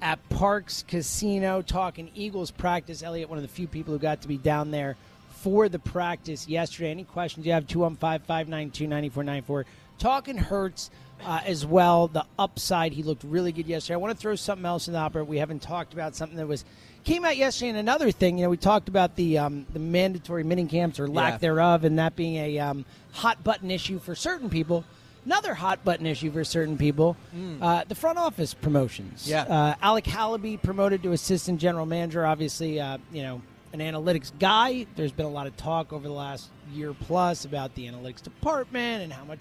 at 0.00 0.18
Parx 0.30 0.86
Casino, 0.86 1.60
talking 1.60 2.10
Eagles 2.14 2.50
practice. 2.50 3.02
Elliot, 3.02 3.28
one 3.28 3.36
of 3.36 3.42
the 3.42 3.48
few 3.48 3.66
people 3.66 3.92
who 3.92 3.98
got 3.98 4.22
to 4.22 4.28
be 4.28 4.38
down 4.38 4.70
there 4.70 4.96
for 5.28 5.68
the 5.68 5.78
practice 5.78 6.48
yesterday. 6.48 6.90
Any 6.90 7.04
questions 7.04 7.44
you 7.44 7.52
have, 7.52 7.66
215 7.66 8.26
592 8.26 8.86
9494. 8.86 9.66
Talking 9.98 10.38
Hurts 10.38 10.90
uh, 11.22 11.40
as 11.44 11.66
well, 11.66 12.08
the 12.08 12.24
upside. 12.38 12.94
He 12.94 13.02
looked 13.02 13.24
really 13.24 13.52
good 13.52 13.66
yesterday. 13.66 13.94
I 13.94 13.98
want 13.98 14.16
to 14.16 14.20
throw 14.20 14.36
something 14.36 14.64
else 14.64 14.86
in 14.88 14.94
the 14.94 15.00
opera. 15.00 15.22
We 15.22 15.36
haven't 15.36 15.60
talked 15.60 15.92
about 15.92 16.16
something 16.16 16.38
that 16.38 16.48
was 16.48 16.64
came 17.04 17.24
out 17.24 17.36
yesterday. 17.36 17.70
And 17.70 17.78
another 17.78 18.10
thing, 18.10 18.38
you 18.38 18.44
know, 18.44 18.50
we 18.50 18.56
talked 18.56 18.88
about 18.88 19.16
the 19.16 19.38
um, 19.38 19.66
the 19.72 19.78
mandatory 19.78 20.44
mini 20.44 20.66
camps 20.66 20.98
or 21.00 21.08
lack 21.08 21.34
Yeah. 21.34 21.38
thereof, 21.38 21.84
and 21.84 21.98
that 21.98 22.16
being 22.16 22.36
a 22.36 22.58
um, 22.58 22.84
hot 23.12 23.42
button 23.44 23.70
issue 23.70 23.98
for 23.98 24.14
certain 24.14 24.50
people. 24.50 24.84
Another 25.24 25.52
hot 25.52 25.84
button 25.84 26.06
issue 26.06 26.30
for 26.30 26.42
certain 26.42 26.78
people, 26.78 27.14
uh, 27.60 27.84
the 27.86 27.94
front 27.94 28.16
office 28.18 28.54
promotions. 28.54 29.28
Yeah. 29.28 29.42
Uh, 29.42 29.74
Alec 29.82 30.04
Halaby 30.04 30.62
promoted 30.62 31.02
to 31.02 31.12
assistant 31.12 31.60
general 31.60 31.84
manager. 31.84 32.24
Obviously, 32.24 32.80
uh, 32.80 32.96
you 33.12 33.22
know, 33.22 33.42
an 33.74 33.80
analytics 33.80 34.32
guy. 34.38 34.86
There's 34.96 35.12
been 35.12 35.26
a 35.26 35.30
lot 35.30 35.46
of 35.46 35.54
talk 35.58 35.92
over 35.92 36.06
the 36.06 36.14
last 36.14 36.48
year 36.72 36.94
plus 36.94 37.44
about 37.44 37.74
the 37.74 37.86
analytics 37.86 38.22
department 38.22 39.02
and 39.02 39.12
how 39.12 39.24
much 39.24 39.40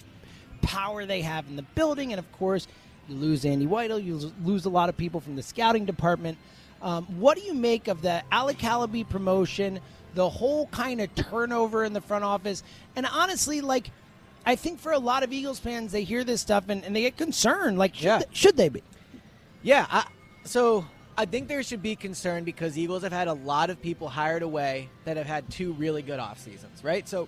power 0.61 1.05
they 1.05 1.21
have 1.21 1.47
in 1.47 1.55
the 1.55 1.61
building. 1.75 2.11
And 2.11 2.19
of 2.19 2.29
course, 2.33 2.67
you 3.07 3.15
lose 3.15 3.45
Andy 3.45 3.65
Weidl, 3.67 4.03
you 4.03 4.33
lose 4.43 4.65
a 4.65 4.69
lot 4.69 4.89
of 4.89 4.97
people 4.97 5.21
from 5.21 5.37
the 5.37 5.43
scouting 5.43 5.85
department. 5.85 6.37
Um, 6.81 7.05
what 7.19 7.37
do 7.37 7.43
you 7.43 7.53
make 7.53 7.87
of 7.87 8.01
the 8.01 8.23
Alec 8.31 8.57
Halaby 8.57 9.07
promotion, 9.07 9.79
the 10.13 10.29
whole 10.29 10.67
kind 10.67 11.01
of 11.01 11.13
turnover 11.15 11.83
in 11.83 11.93
the 11.93 12.01
front 12.01 12.23
office? 12.23 12.63
And 12.95 13.05
honestly, 13.05 13.61
like, 13.61 13.91
I 14.45 14.55
think 14.55 14.79
for 14.79 14.91
a 14.91 14.99
lot 14.99 15.23
of 15.23 15.33
Eagles 15.33 15.59
fans, 15.59 15.91
they 15.91 16.03
hear 16.03 16.23
this 16.23 16.41
stuff 16.41 16.65
and, 16.69 16.83
and 16.83 16.95
they 16.95 17.01
get 17.01 17.17
concerned. 17.17 17.77
Like, 17.77 17.95
should, 17.95 18.03
Yeah. 18.05 18.17
they, 18.19 18.25
should 18.31 18.57
they 18.57 18.69
be? 18.69 18.83
Yeah, 19.63 19.85
I, 19.89 20.05
so 20.45 20.85
I 21.17 21.25
think 21.25 21.47
there 21.47 21.63
should 21.63 21.81
be 21.81 21.95
concern 21.95 22.43
because 22.43 22.77
Eagles 22.77 23.03
have 23.03 23.11
had 23.11 23.27
a 23.27 23.33
lot 23.33 23.69
of 23.69 23.81
people 23.81 24.07
hired 24.07 24.43
away 24.43 24.89
that 25.05 25.17
have 25.17 25.25
had 25.25 25.49
two 25.49 25.73
really 25.73 26.01
good 26.01 26.19
off 26.19 26.39
seasons, 26.39 26.83
right? 26.83 27.07
So 27.09 27.27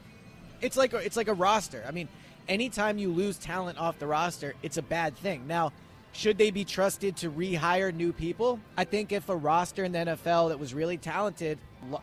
it's 0.62 0.78
like 0.78 0.94
a, 0.94 0.98
it's 0.98 1.18
like 1.18 1.28
a 1.28 1.34
roster. 1.34 1.84
I 1.88 1.92
mean, 1.92 2.08
anytime 2.48 2.98
you 2.98 3.12
lose 3.12 3.38
talent 3.38 3.80
off 3.80 4.00
the 4.00 4.08
roster, 4.08 4.54
it's 4.64 4.78
a 4.78 4.82
bad 4.82 5.18
thing. 5.18 5.48
Now, 5.48 5.74
should 6.12 6.38
they 6.38 6.52
be 6.52 6.66
trusted 6.66 7.16
to 7.18 7.30
rehire 7.32 7.94
new 7.94 8.12
people? 8.14 8.60
I 8.78 8.84
think 8.84 9.12
if 9.12 9.30
a 9.30 9.36
roster 9.36 9.84
in 9.84 9.92
the 9.92 10.00
NFL 10.00 10.50
that 10.50 10.60
was 10.60 10.74
really 10.74 10.98
talented 10.98 11.60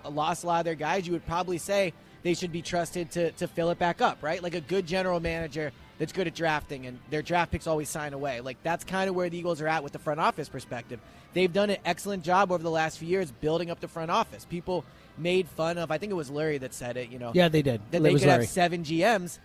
lost 0.08 0.44
a 0.44 0.46
lot 0.46 0.60
of 0.60 0.64
their 0.64 0.74
guys, 0.74 1.06
you 1.06 1.12
would 1.12 1.26
probably 1.26 1.58
say 1.58 1.92
they 2.22 2.34
should 2.34 2.52
be 2.52 2.62
trusted 2.62 3.10
to, 3.12 3.30
to 3.32 3.46
fill 3.46 3.70
it 3.70 3.78
back 3.78 4.00
up, 4.00 4.22
right? 4.22 4.42
Like 4.42 4.54
a 4.54 4.60
good 4.60 4.86
general 4.86 5.20
manager 5.20 5.72
that's 5.98 6.12
good 6.12 6.26
at 6.26 6.34
drafting 6.34 6.86
and 6.86 6.98
their 7.10 7.22
draft 7.22 7.52
picks 7.52 7.66
always 7.66 7.88
sign 7.88 8.12
away. 8.12 8.40
Like 8.40 8.56
that's 8.62 8.84
kind 8.84 9.08
of 9.08 9.14
where 9.14 9.28
the 9.30 9.38
Eagles 9.38 9.60
are 9.60 9.68
at 9.68 9.82
with 9.82 9.92
the 9.92 9.98
front 9.98 10.20
office 10.20 10.48
perspective. 10.48 11.00
They've 11.34 11.52
done 11.52 11.70
an 11.70 11.78
excellent 11.84 12.22
job 12.24 12.50
over 12.52 12.62
the 12.62 12.70
last 12.70 12.98
few 12.98 13.08
years 13.08 13.30
building 13.30 13.70
up 13.70 13.80
the 13.80 13.88
front 13.88 14.10
office. 14.10 14.44
People 14.44 14.84
made 15.18 15.48
fun 15.48 15.78
of, 15.78 15.90
I 15.90 15.98
think 15.98 16.10
it 16.10 16.16
was 16.16 16.30
Larry 16.30 16.58
that 16.58 16.74
said 16.74 16.96
it, 16.96 17.10
you 17.10 17.18
know. 17.18 17.32
Yeah, 17.34 17.48
they 17.48 17.62
did. 17.62 17.80
That 17.90 17.98
It 17.98 18.02
they 18.02 18.12
was 18.12 18.22
could 18.22 18.28
Larry. 18.28 18.42
have 18.44 18.50
seven 18.50 18.82
GMs. 18.84 19.38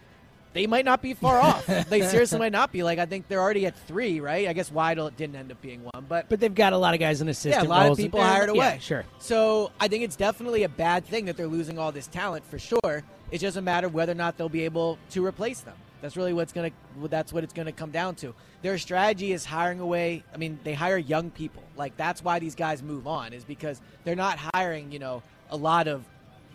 They 0.53 0.67
might 0.67 0.85
not 0.85 1.01
be 1.01 1.13
far 1.13 1.39
off. 1.39 1.65
They 1.89 2.01
seriously 2.03 2.39
might 2.39 2.51
not 2.51 2.71
be. 2.71 2.83
Like 2.83 2.99
I 2.99 3.05
think 3.05 3.27
they're 3.27 3.41
already 3.41 3.65
at 3.65 3.77
three, 3.87 4.19
right? 4.19 4.47
I 4.47 4.53
guess 4.53 4.69
Weidl 4.69 5.15
didn't 5.15 5.35
end 5.35 5.51
up 5.51 5.61
being 5.61 5.83
one, 5.83 6.05
but 6.07 6.29
But 6.29 6.39
they've 6.39 6.53
got 6.53 6.73
a 6.73 6.77
lot 6.77 6.93
of 6.93 6.99
guys 6.99 7.21
in 7.21 7.27
yeah, 7.27 7.31
assistant 7.31 7.67
a 7.67 7.69
lot 7.69 7.89
of 7.89 7.97
people 7.97 8.21
hired 8.21 8.49
yeah, 8.49 8.55
away. 8.55 8.77
sure. 8.81 9.05
So 9.19 9.71
I 9.79 9.87
think 9.87 10.03
it's 10.03 10.15
definitely 10.15 10.63
a 10.63 10.69
bad 10.69 11.05
thing 11.05 11.25
that 11.25 11.37
they're 11.37 11.47
losing 11.47 11.77
all 11.77 11.91
this 11.91 12.07
talent 12.07 12.45
for 12.45 12.59
sure. 12.59 13.03
It's 13.31 13.41
just 13.41 13.57
a 13.57 13.61
matter 13.61 13.87
of 13.87 13.93
whether 13.93 14.11
or 14.11 14.15
not 14.15 14.37
they'll 14.37 14.49
be 14.49 14.65
able 14.65 14.97
to 15.11 15.25
replace 15.25 15.61
them. 15.61 15.75
That's 16.01 16.17
really 16.17 16.33
what's 16.33 16.51
gonna. 16.51 16.71
That's 17.03 17.31
what 17.31 17.43
it's 17.43 17.53
gonna 17.53 17.71
come 17.71 17.91
down 17.91 18.15
to. 18.15 18.33
Their 18.63 18.77
strategy 18.77 19.33
is 19.33 19.45
hiring 19.45 19.79
away. 19.79 20.23
I 20.33 20.37
mean, 20.37 20.59
they 20.63 20.73
hire 20.73 20.97
young 20.97 21.29
people. 21.29 21.63
Like 21.77 21.95
that's 21.95 22.23
why 22.23 22.39
these 22.39 22.55
guys 22.55 22.81
move 22.81 23.07
on 23.07 23.33
is 23.33 23.43
because 23.43 23.79
they're 24.03 24.15
not 24.15 24.39
hiring. 24.53 24.91
You 24.91 24.99
know, 24.99 25.23
a 25.51 25.57
lot 25.57 25.87
of 25.87 26.03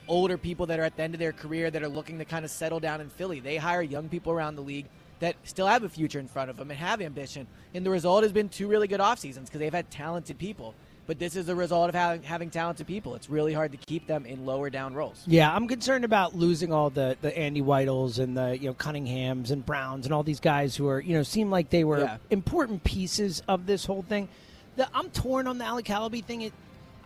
older 0.08 0.36
people 0.38 0.66
that 0.66 0.78
are 0.78 0.84
at 0.84 0.96
the 0.96 1.02
end 1.02 1.14
of 1.14 1.20
their 1.20 1.32
career 1.32 1.70
that 1.70 1.82
are 1.82 1.88
looking 1.88 2.18
to 2.18 2.24
kind 2.24 2.44
of 2.44 2.50
settle 2.50 2.80
down 2.80 3.00
in 3.00 3.08
Philly. 3.08 3.40
They 3.40 3.56
hire 3.56 3.82
young 3.82 4.08
people 4.08 4.32
around 4.32 4.56
the 4.56 4.62
league 4.62 4.86
that 5.20 5.34
still 5.44 5.66
have 5.66 5.82
a 5.82 5.88
future 5.88 6.18
in 6.20 6.28
front 6.28 6.50
of 6.50 6.56
them 6.56 6.70
and 6.70 6.78
have 6.78 7.00
ambition. 7.00 7.46
And 7.74 7.84
the 7.84 7.90
result 7.90 8.22
has 8.22 8.32
been 8.32 8.48
two 8.48 8.68
really 8.68 8.86
good 8.88 9.00
off 9.00 9.18
seasons 9.18 9.48
because 9.48 9.60
they've 9.60 9.72
had 9.72 9.90
talented 9.90 10.38
people. 10.38 10.74
But 11.06 11.20
this 11.20 11.36
is 11.36 11.46
the 11.46 11.54
result 11.54 11.88
of 11.88 11.94
having, 11.94 12.22
having 12.24 12.50
talented 12.50 12.86
people. 12.88 13.14
It's 13.14 13.30
really 13.30 13.52
hard 13.52 13.70
to 13.70 13.78
keep 13.78 14.08
them 14.08 14.26
in 14.26 14.44
lower 14.44 14.70
down 14.70 14.92
roles. 14.92 15.22
Yeah, 15.26 15.54
I'm 15.54 15.68
concerned 15.68 16.04
about 16.04 16.34
losing 16.34 16.72
all 16.72 16.90
the, 16.90 17.16
the 17.22 17.36
Andy 17.38 17.62
Weidls 17.62 18.18
and 18.18 18.36
the 18.36 18.58
you 18.58 18.66
know 18.66 18.74
Cunninghams 18.74 19.52
and 19.52 19.64
Browns 19.64 20.04
and 20.04 20.12
all 20.12 20.24
these 20.24 20.40
guys 20.40 20.74
who 20.74 20.88
are 20.88 20.98
you 21.00 21.14
know 21.16 21.22
seem 21.22 21.48
like 21.48 21.70
they 21.70 21.84
were 21.84 22.00
Yeah. 22.00 22.16
important 22.30 22.82
pieces 22.82 23.40
of 23.46 23.66
this 23.66 23.84
whole 23.84 24.02
thing. 24.02 24.28
The, 24.74 24.88
I'm 24.92 25.08
torn 25.10 25.46
on 25.46 25.58
the 25.58 25.64
Alec 25.64 25.86
Halaby 25.86 26.24
thing. 26.24 26.42
It 26.42 26.52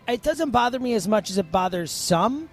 it 0.07 0.23
doesn't 0.23 0.49
bother 0.49 0.79
me 0.79 0.95
as 0.95 1.07
much 1.07 1.29
as 1.29 1.37
it 1.37 1.51
bothers 1.51 1.91
some. 1.91 2.49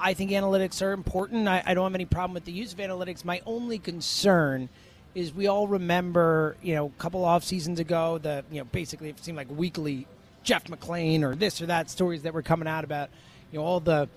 I 0.00 0.14
think 0.14 0.30
analytics 0.30 0.82
are 0.82 0.92
important. 0.92 1.46
I, 1.46 1.62
I 1.64 1.74
don't 1.74 1.84
have 1.84 1.94
any 1.94 2.06
problem 2.06 2.34
with 2.34 2.44
the 2.44 2.52
use 2.52 2.72
of 2.72 2.78
analytics. 2.78 3.24
My 3.24 3.42
only 3.46 3.78
concern 3.78 4.68
is 5.14 5.34
we 5.34 5.46
all 5.46 5.68
remember, 5.68 6.56
you 6.62 6.74
know, 6.74 6.86
a 6.86 7.00
couple 7.00 7.24
off 7.24 7.44
seasons 7.44 7.80
ago, 7.80 8.18
the 8.18 8.44
you 8.50 8.58
know 8.58 8.64
basically 8.64 9.10
it 9.10 9.22
seemed 9.22 9.36
like 9.36 9.50
weekly 9.50 10.06
Jeff 10.42 10.64
McLane 10.64 11.22
or 11.22 11.34
this 11.34 11.60
or 11.60 11.66
that 11.66 11.90
stories 11.90 12.22
that 12.22 12.32
were 12.32 12.42
coming 12.42 12.68
out 12.68 12.84
about, 12.84 13.10
you 13.52 13.58
know, 13.58 13.64
all 13.64 13.80
the, 13.80 14.08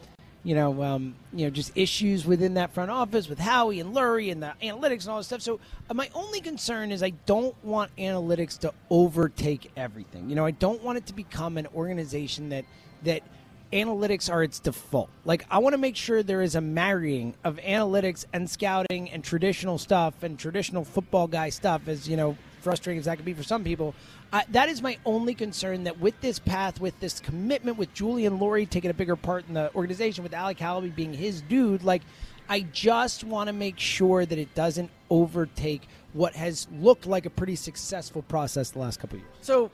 you 0.44 0.56
know, 0.56 0.82
um, 0.84 1.16
you 1.34 1.46
know, 1.46 1.50
just 1.50 1.72
issues 1.76 2.26
within 2.26 2.54
that 2.56 2.74
front 2.74 2.92
office 2.92 3.28
with 3.28 3.40
Howie 3.40 3.80
and 3.80 3.94
Lurie 3.94 4.32
and 4.32 4.42
the 4.42 4.54
analytics 4.62 5.02
and 5.02 5.10
all 5.10 5.18
this 5.18 5.28
stuff. 5.28 5.42
So 5.42 5.60
uh, 5.90 5.94
my 5.94 6.10
only 6.14 6.42
concern 6.42 6.92
is 6.92 7.04
I 7.04 7.12
don't 7.26 7.56
want 7.64 7.96
analytics 7.98 8.58
to 8.60 8.74
overtake 8.90 9.72
everything. 9.76 10.30
You 10.30 10.36
know, 10.36 10.46
I 10.46 10.52
don't 10.52 10.82
want 10.84 10.98
it 10.98 11.08
to 11.08 11.14
become 11.14 11.58
an 11.58 11.68
organization 11.76 12.50
that 12.50 12.66
that 13.04 13.24
analytics 13.74 14.32
are 14.32 14.44
its 14.44 14.60
default. 14.60 15.10
Like 15.26 15.46
I 15.50 15.58
want 15.58 15.74
to 15.74 15.78
make 15.78 15.96
sure 15.96 16.24
there 16.24 16.42
is 16.42 16.56
a 16.56 16.62
marrying 16.62 17.34
of 17.44 17.58
analytics 17.58 18.26
and 18.32 18.50
scouting 18.50 19.10
and 19.10 19.24
traditional 19.24 19.78
stuff 19.78 20.24
and 20.24 20.38
traditional 20.38 20.86
football 20.86 21.28
guy 21.28 21.50
stuff. 21.50 21.88
As 21.88 22.08
you 22.08 22.16
know, 22.16 22.38
frustrating 22.62 23.00
as 23.00 23.06
that 23.06 23.18
could 23.18 23.26
be 23.26 23.34
for 23.34 23.44
some 23.44 23.64
people. 23.64 23.94
I, 24.32 24.46
that 24.50 24.70
is 24.70 24.82
my 24.82 24.98
only 25.06 25.36
concern. 25.36 25.84
That 25.84 26.00
with 26.00 26.20
this 26.22 26.40
path, 26.40 26.80
with 26.80 27.00
this 27.00 27.20
commitment, 27.20 27.78
with 27.78 27.94
Julian 27.94 28.40
Lurie 28.40 28.70
taking 28.70 28.92
a 28.92 28.94
bigger 28.94 29.16
part 29.16 29.46
in 29.48 29.56
the 29.56 29.74
organization, 29.76 30.24
with 30.24 30.34
Alec 30.34 30.58
Halaby 30.58 30.96
being 30.96 31.14
his 31.14 31.42
dude, 31.42 31.84
like 31.84 32.04
I 32.50 32.62
just 32.62 33.24
want 33.24 33.48
to 33.48 33.54
make 33.54 33.80
sure 33.80 34.26
that 34.26 34.38
it 34.38 34.54
doesn't 34.56 34.90
overtake 35.10 35.88
what 36.14 36.36
has 36.36 36.68
looked 36.80 37.06
like 37.06 37.26
a 37.26 37.30
pretty 37.30 37.56
successful 37.56 38.22
process 38.24 38.72
the 38.72 38.80
last 38.80 39.00
couple 39.00 39.18
of 39.18 39.22
years. 39.24 39.34
So, 39.42 39.72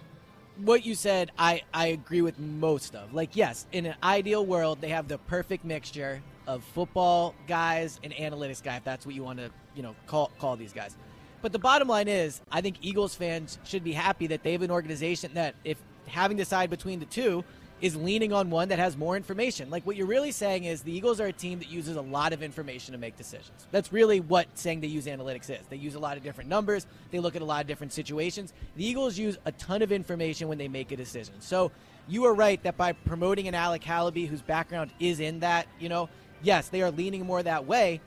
what 0.64 0.86
you 0.86 0.96
said, 0.96 1.32
I, 1.38 1.62
I 1.74 1.88
agree 1.88 2.22
with 2.22 2.38
most 2.40 2.96
of. 2.96 3.14
Like, 3.14 3.36
yes, 3.36 3.66
in 3.72 3.86
an 3.86 3.96
ideal 4.04 4.46
world, 4.46 4.80
they 4.82 4.90
have 4.90 5.08
the 5.08 5.18
perfect 5.18 5.66
mixture 5.66 6.22
of 6.48 6.64
football 6.64 7.36
guys 7.48 8.00
and 8.04 8.14
analytics 8.14 8.62
guy, 8.62 8.76
if 8.76 8.84
that's 8.84 9.06
what 9.06 9.16
you 9.16 9.24
want 9.24 9.40
to, 9.40 9.52
you 9.76 9.84
know, 9.84 9.96
call 10.08 10.32
call 10.40 10.56
these 10.56 10.74
guys. 10.74 10.98
But 11.42 11.54
the 11.54 11.60
bottom 11.60 11.88
line 11.88 12.08
is, 12.08 12.42
I 12.52 12.62
think 12.62 12.78
Eagles 12.82 13.16
fans 13.16 13.60
should 13.64 13.84
be 13.84 13.94
happy 13.94 14.28
that 14.28 14.44
they 14.44 14.52
have 14.52 14.62
an 14.62 14.72
organization 14.72 15.32
that, 15.36 15.56
if 15.64 15.78
having 16.08 16.38
to 16.38 16.44
decide 16.44 16.70
between 16.70 17.00
the 17.00 17.06
two, 17.06 17.44
is 17.82 17.96
leaning 17.96 18.34
on 18.34 18.50
one 18.50 18.70
that 18.70 18.80
has 18.80 18.98
more 18.98 19.16
information. 19.16 19.70
Like 19.70 19.86
what 19.86 19.96
you're 19.96 20.08
really 20.08 20.32
saying 20.32 20.66
is 20.66 20.82
the 20.82 20.92
Eagles 20.92 21.20
are 21.20 21.28
a 21.28 21.34
team 21.34 21.60
that 21.60 21.70
uses 21.70 21.96
a 21.96 22.02
lot 22.02 22.34
of 22.34 22.44
information 22.44 22.92
to 22.94 22.98
make 22.98 23.16
decisions. 23.18 23.68
That's 23.72 23.94
really 23.94 24.20
what 24.20 24.48
saying 24.56 24.82
they 24.82 24.88
use 24.88 25.06
analytics 25.06 25.50
is. 25.50 25.66
They 25.70 25.78
use 25.78 25.96
a 25.96 26.00
lot 26.00 26.18
of 26.18 26.24
different 26.24 26.50
numbers, 26.50 26.86
they 27.12 27.20
look 27.20 27.36
at 27.36 27.42
a 27.42 27.46
lot 27.46 27.62
of 27.62 27.68
different 27.68 27.94
situations. 27.94 28.54
The 28.76 28.86
Eagles 28.86 29.18
use 29.18 29.38
a 29.46 29.52
ton 29.54 29.82
of 29.82 29.92
information 29.92 30.48
when 30.48 30.58
they 30.58 30.68
make 30.68 30.92
a 30.92 30.98
decision. 30.98 31.36
So 31.40 31.72
you 32.08 32.26
are 32.26 32.34
right 32.34 32.62
that 32.64 32.76
by 32.76 32.94
promoting 32.94 33.48
an 33.48 33.56
Alec 33.56 33.84
Halaby 33.84 34.28
whose 34.28 34.42
background 34.42 34.92
is 35.00 35.20
in 35.20 35.40
that, 35.40 35.68
you 35.80 35.90
know, 35.90 36.10
yes, 36.42 36.70
they 36.70 36.82
are 36.82 36.92
leaning 36.92 37.26
more 37.26 37.42
that 37.44 37.66
way. 37.66 38.02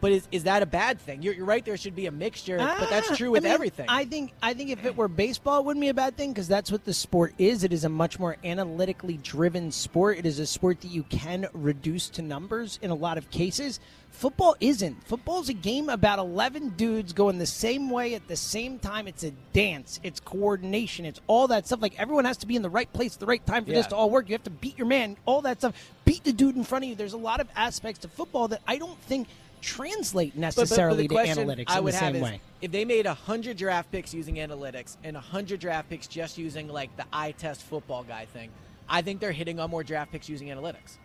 But 0.00 0.12
is, 0.12 0.28
is 0.30 0.44
that 0.44 0.62
a 0.62 0.66
bad 0.66 1.00
thing? 1.00 1.22
You're, 1.22 1.34
you're 1.34 1.44
right. 1.44 1.64
There 1.64 1.76
should 1.76 1.96
be 1.96 2.06
a 2.06 2.12
mixture, 2.12 2.56
but 2.58 2.88
that's 2.88 3.16
true 3.16 3.32
with 3.32 3.44
Ah, 3.44 3.46
I 3.46 3.48
mean, 3.48 3.54
everything. 3.54 3.86
I 3.88 4.04
think 4.04 4.32
I 4.40 4.54
think 4.54 4.70
if 4.70 4.84
it 4.84 4.96
were 4.96 5.08
baseball, 5.08 5.58
it 5.60 5.64
wouldn't 5.64 5.80
be 5.80 5.88
a 5.88 5.94
bad 5.94 6.16
thing 6.16 6.32
because 6.32 6.46
that's 6.46 6.70
what 6.70 6.84
the 6.84 6.94
sport 6.94 7.34
is. 7.38 7.64
It 7.64 7.72
is 7.72 7.84
a 7.84 7.88
much 7.88 8.18
more 8.18 8.36
analytically 8.44 9.16
driven 9.18 9.72
sport. 9.72 10.18
It 10.18 10.26
is 10.26 10.38
a 10.38 10.46
sport 10.46 10.80
that 10.82 10.88
you 10.92 11.02
can 11.04 11.46
reduce 11.52 12.08
to 12.10 12.22
numbers 12.22 12.78
in 12.80 12.90
a 12.90 12.94
lot 12.94 13.18
of 13.18 13.30
cases. 13.30 13.80
Football 14.10 14.56
isn't. 14.60 15.06
Football's 15.06 15.48
a 15.48 15.52
game 15.52 15.88
about 15.88 16.18
11 16.18 16.70
dudes 16.70 17.12
going 17.12 17.38
the 17.38 17.46
same 17.46 17.88
way 17.90 18.14
at 18.14 18.26
the 18.26 18.36
same 18.36 18.78
time. 18.78 19.06
It's 19.06 19.22
a 19.22 19.30
dance. 19.52 20.00
It's 20.02 20.18
coordination. 20.18 21.04
It's 21.04 21.20
all 21.26 21.48
that 21.48 21.66
stuff. 21.66 21.82
Like 21.82 21.98
everyone 22.00 22.24
has 22.24 22.38
to 22.38 22.46
be 22.46 22.56
in 22.56 22.62
the 22.62 22.70
right 22.70 22.92
place 22.92 23.14
at 23.14 23.20
the 23.20 23.26
right 23.26 23.44
time 23.46 23.64
for 23.64 23.70
this 23.70 23.86
to 23.88 23.96
all 23.96 24.10
work. 24.10 24.28
You 24.28 24.34
have 24.34 24.44
to 24.44 24.50
beat 24.50 24.76
your 24.78 24.86
man. 24.88 25.16
All 25.24 25.42
that 25.42 25.58
stuff. 25.58 25.74
Beat 26.04 26.24
the 26.24 26.32
dude 26.32 26.56
in 26.56 26.64
front 26.64 26.84
of 26.84 26.88
you. 26.90 26.96
There's 26.96 27.12
a 27.12 27.18
lot 27.18 27.40
of 27.40 27.48
aspects 27.54 28.00
to 28.00 28.08
football 28.08 28.48
that 28.48 28.62
I 28.66 28.78
don't 28.78 28.98
think 29.02 29.28
translate 29.60 30.32
But- 30.34 30.40
but- 30.40 30.54
but 30.54 30.60
necessarily 30.62 31.06
the 31.06 31.14
to 31.16 31.20
analytics 31.22 31.64
I 31.68 31.78
in 31.78 31.84
the 31.84 31.92
same 31.92 32.20
way. 32.20 32.40
If 32.60 32.72
they 32.72 32.84
made 32.84 33.06
hundred 33.06 33.56
draft 33.56 33.90
picks 33.92 34.12
using 34.14 34.36
analytics 34.36 34.96
and 35.04 35.16
hundred 35.16 35.60
draft 35.60 35.88
picks 35.90 36.06
just 36.06 36.38
using 36.38 36.68
like 36.68 36.96
the 36.96 37.04
eye 37.12 37.32
test 37.32 37.62
football 37.62 38.02
guy 38.04 38.26
thing, 38.26 38.50
I 38.88 39.02
think 39.02 39.20
they're 39.20 39.32
hitting 39.32 39.60
on 39.60 39.70
more 39.70 39.84
draft 39.84 40.12
picks 40.12 40.28
using 40.28 40.48
analytics. 40.48 40.96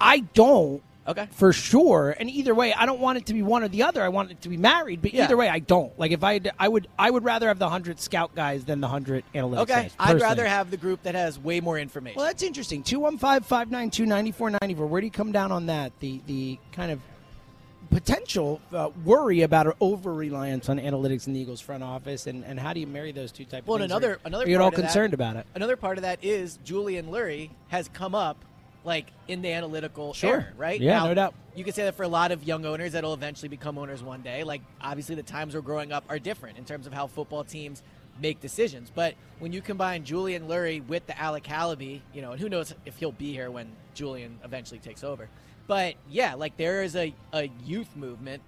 I 0.00 0.20
don't. 0.20 0.82
Okay. 1.08 1.26
For 1.32 1.52
sure. 1.52 2.14
And 2.20 2.28
either 2.30 2.54
way, 2.54 2.72
I 2.74 2.84
don't 2.86 3.00
want 3.00 3.16
it 3.18 3.26
to 3.26 3.32
be 3.32 3.42
one 3.42 3.62
or 3.64 3.68
the 3.68 3.82
other. 3.84 4.02
I 4.02 4.08
want 4.10 4.30
it 4.30 4.42
to 4.42 4.48
be 4.50 4.56
married. 4.58 5.00
But 5.02 5.14
Yeah. 5.14 5.24
either 5.24 5.36
way, 5.36 5.48
I 5.48 5.58
don't. 5.58 5.98
Like 5.98 6.12
if 6.12 6.22
I, 6.22 6.34
had- 6.34 6.52
I 6.58 6.68
would, 6.68 6.88
I 6.98 7.10
would 7.10 7.24
rather 7.24 7.48
have 7.48 7.58
the 7.58 7.68
hundred 7.70 7.98
scout 8.00 8.34
guys 8.34 8.64
than 8.64 8.80
the 8.80 8.88
hundred 8.88 9.24
analytics 9.34 9.58
Okay, 9.62 9.72
guys. 9.82 9.94
I'd 9.98 10.20
rather 10.20 10.46
have 10.46 10.70
the 10.70 10.76
group 10.76 11.02
that 11.04 11.14
has 11.14 11.38
way 11.38 11.60
more 11.60 11.78
information. 11.78 12.16
Well, 12.18 12.26
that's 12.26 12.42
interesting. 12.42 12.82
215-592-9494. 12.82 14.76
Where 14.88 15.00
do 15.00 15.06
you 15.06 15.10
come 15.10 15.32
down 15.32 15.52
on 15.52 15.66
that? 15.66 15.92
The 16.00 16.20
the 16.26 16.58
kind 16.72 16.90
of 16.92 17.00
potential 17.90 18.60
uh, 18.72 18.90
worry 19.04 19.42
about 19.42 19.76
over 19.80 20.14
reliance 20.14 20.68
on 20.68 20.78
analytics 20.78 21.26
in 21.26 21.32
the 21.32 21.40
Eagles 21.40 21.60
front 21.60 21.82
office, 21.82 22.26
and, 22.26 22.44
and 22.44 22.58
how 22.58 22.72
do 22.72 22.80
you 22.80 22.86
marry 22.86 23.12
those 23.12 23.32
two 23.32 23.44
types? 23.44 23.66
Well, 23.66 23.76
of 23.76 23.82
things? 23.82 23.90
another 23.90 24.14
Or- 24.14 24.20
another 24.24 24.44
or 24.44 24.48
you're 24.48 24.62
all 24.62 24.68
of 24.68 24.74
that- 24.76 24.80
concerned 24.82 25.14
about 25.14 25.36
it. 25.36 25.46
Another 25.54 25.76
part 25.76 25.98
of 25.98 26.02
that 26.02 26.22
is 26.24 26.58
Julian 26.64 27.06
Lurie 27.08 27.50
has 27.68 27.88
come 27.88 28.14
up 28.14 28.44
like 28.84 29.06
in 29.28 29.42
the 29.42 29.52
analytical 29.52 30.14
Sure. 30.14 30.30
era, 30.30 30.46
right? 30.56 30.80
Yeah, 30.80 31.00
Now, 31.00 31.06
no 31.08 31.14
doubt. 31.14 31.34
You 31.54 31.64
can 31.64 31.74
say 31.74 31.84
that 31.84 31.96
for 31.96 32.02
a 32.04 32.08
lot 32.08 32.32
of 32.32 32.44
young 32.44 32.64
owners 32.64 32.92
that'll 32.92 33.12
eventually 33.12 33.48
become 33.48 33.76
owners 33.76 34.02
one 34.02 34.22
day. 34.22 34.42
Like 34.42 34.62
obviously 34.80 35.16
the 35.16 35.22
times 35.22 35.54
we're 35.54 35.60
growing 35.60 35.92
up 35.92 36.04
are 36.08 36.18
different 36.18 36.56
in 36.56 36.64
terms 36.64 36.86
of 36.86 36.92
how 36.94 37.06
football 37.06 37.44
teams 37.44 37.82
make 38.22 38.40
decisions. 38.40 38.90
But 38.94 39.14
when 39.38 39.52
you 39.52 39.60
combine 39.60 40.04
Julian 40.04 40.48
Lurie 40.48 40.86
with 40.86 41.06
the 41.06 41.18
Alec 41.20 41.44
Halaby, 41.44 42.00
you 42.14 42.22
know, 42.22 42.32
and 42.32 42.40
who 42.40 42.48
knows 42.48 42.72
if 42.86 42.96
he'll 42.96 43.12
be 43.12 43.32
here 43.32 43.50
when 43.50 43.68
Julian 43.94 44.38
eventually 44.44 44.78
takes 44.80 45.04
over. 45.04 45.28
But 45.70 45.94
yeah, 46.08 46.34
like 46.34 46.56
there 46.56 46.82
is 46.82 46.96
a, 46.96 47.14
a 47.32 47.48
youth 47.64 47.94
movement, 47.94 48.42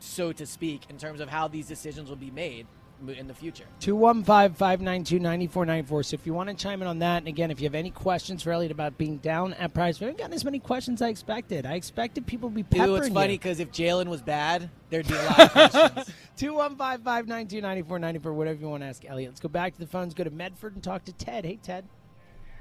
so 0.00 0.32
to 0.32 0.44
speak, 0.44 0.80
in 0.90 0.98
terms 0.98 1.20
of 1.20 1.28
how 1.28 1.46
these 1.46 1.68
decisions 1.68 2.08
will 2.08 2.16
be 2.16 2.32
made 2.32 2.66
in 3.06 3.28
the 3.28 3.34
future. 3.34 3.66
215-592-9494. 3.78 6.04
So 6.04 6.14
if 6.14 6.26
you 6.26 6.34
want 6.34 6.48
to 6.48 6.56
chime 6.56 6.82
in 6.82 6.88
on 6.88 6.98
that, 6.98 7.18
and 7.18 7.28
again, 7.28 7.52
if 7.52 7.60
you 7.60 7.66
have 7.66 7.76
any 7.76 7.92
questions 7.92 8.42
for 8.42 8.50
Elliot 8.50 8.72
about 8.72 8.98
being 8.98 9.18
down 9.18 9.54
at 9.54 9.72
price, 9.72 10.00
we 10.00 10.06
haven't 10.06 10.18
gotten 10.18 10.34
as 10.34 10.44
many 10.44 10.58
questions 10.58 11.00
as 11.00 11.06
I 11.06 11.10
expected. 11.10 11.64
I 11.64 11.74
expected 11.74 12.26
people 12.26 12.48
to 12.48 12.54
be 12.56 12.64
peppering 12.64 12.92
Dude, 12.92 13.04
it's 13.04 13.14
funny 13.14 13.34
because 13.34 13.60
if 13.60 13.70
Jalen 13.70 14.08
was 14.08 14.22
bad, 14.22 14.68
there'd 14.90 15.06
be 15.06 15.14
a 15.14 15.22
lot 15.22 15.38
of 15.38 15.52
questions. 15.72 16.10
215-592-9494, 16.38 18.34
whatever 18.34 18.60
you 18.60 18.68
want 18.68 18.82
to 18.82 18.88
ask 18.88 19.04
Elliot. 19.04 19.30
Let's 19.30 19.40
go 19.40 19.48
back 19.48 19.74
to 19.74 19.78
the 19.78 19.86
phones, 19.86 20.12
go 20.12 20.24
to 20.24 20.30
Medford 20.30 20.74
and 20.74 20.82
talk 20.82 21.04
to 21.04 21.12
Ted. 21.12 21.44
Hey, 21.44 21.60
Ted. 21.62 21.84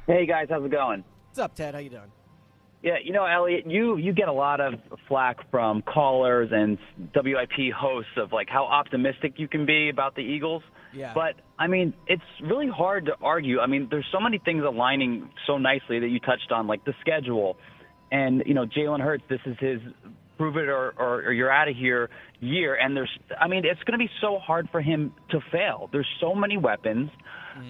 Hey 0.05 0.27
guys, 0.27 0.49
how's 0.51 0.63
it 0.63 0.69
going? 0.69 1.03
What's 1.29 1.39
up, 1.39 1.55
Ted? 1.55 1.73
How 1.73 1.79
you 1.79 1.89
doing? 1.89 2.11
Yeah, 2.83 2.95
you 3.01 3.13
know, 3.13 3.25
Elliot, 3.25 3.65
you 3.65 3.95
you 3.95 4.11
get 4.11 4.27
a 4.27 4.33
lot 4.33 4.59
of 4.59 4.73
flack 5.07 5.49
from 5.49 5.81
callers 5.83 6.49
and 6.51 6.77
WIP 7.15 7.73
hosts 7.73 8.11
of 8.17 8.33
like 8.33 8.49
how 8.49 8.65
optimistic 8.65 9.35
you 9.37 9.47
can 9.47 9.65
be 9.65 9.89
about 9.89 10.15
the 10.15 10.21
Eagles. 10.21 10.63
Yeah. 10.93 11.13
But 11.15 11.35
I 11.57 11.67
mean, 11.67 11.93
it's 12.07 12.21
really 12.43 12.67
hard 12.67 13.05
to 13.05 13.13
argue. 13.21 13.61
I 13.61 13.67
mean, 13.67 13.87
there's 13.89 14.05
so 14.11 14.19
many 14.19 14.37
things 14.37 14.63
aligning 14.67 15.29
so 15.47 15.57
nicely 15.57 15.99
that 15.99 16.09
you 16.09 16.19
touched 16.19 16.51
on, 16.51 16.67
like 16.67 16.83
the 16.83 16.93
schedule, 16.99 17.55
and 18.11 18.43
you 18.45 18.53
know, 18.53 18.65
Jalen 18.65 18.99
Hurts. 18.99 19.23
This 19.29 19.39
is 19.45 19.55
his 19.59 19.79
prove 20.37 20.57
it 20.57 20.67
or, 20.67 20.93
or, 20.97 21.21
or 21.21 21.31
you're 21.31 21.51
out 21.51 21.69
of 21.69 21.75
here 21.75 22.09
year. 22.39 22.75
And 22.75 22.97
there's, 22.97 23.09
I 23.39 23.47
mean, 23.47 23.63
it's 23.65 23.81
going 23.83 23.97
to 23.97 24.03
be 24.03 24.09
so 24.19 24.39
hard 24.39 24.67
for 24.71 24.81
him 24.81 25.13
to 25.29 25.39
fail. 25.51 25.89
There's 25.91 26.07
so 26.19 26.33
many 26.35 26.57
weapons. 26.57 27.09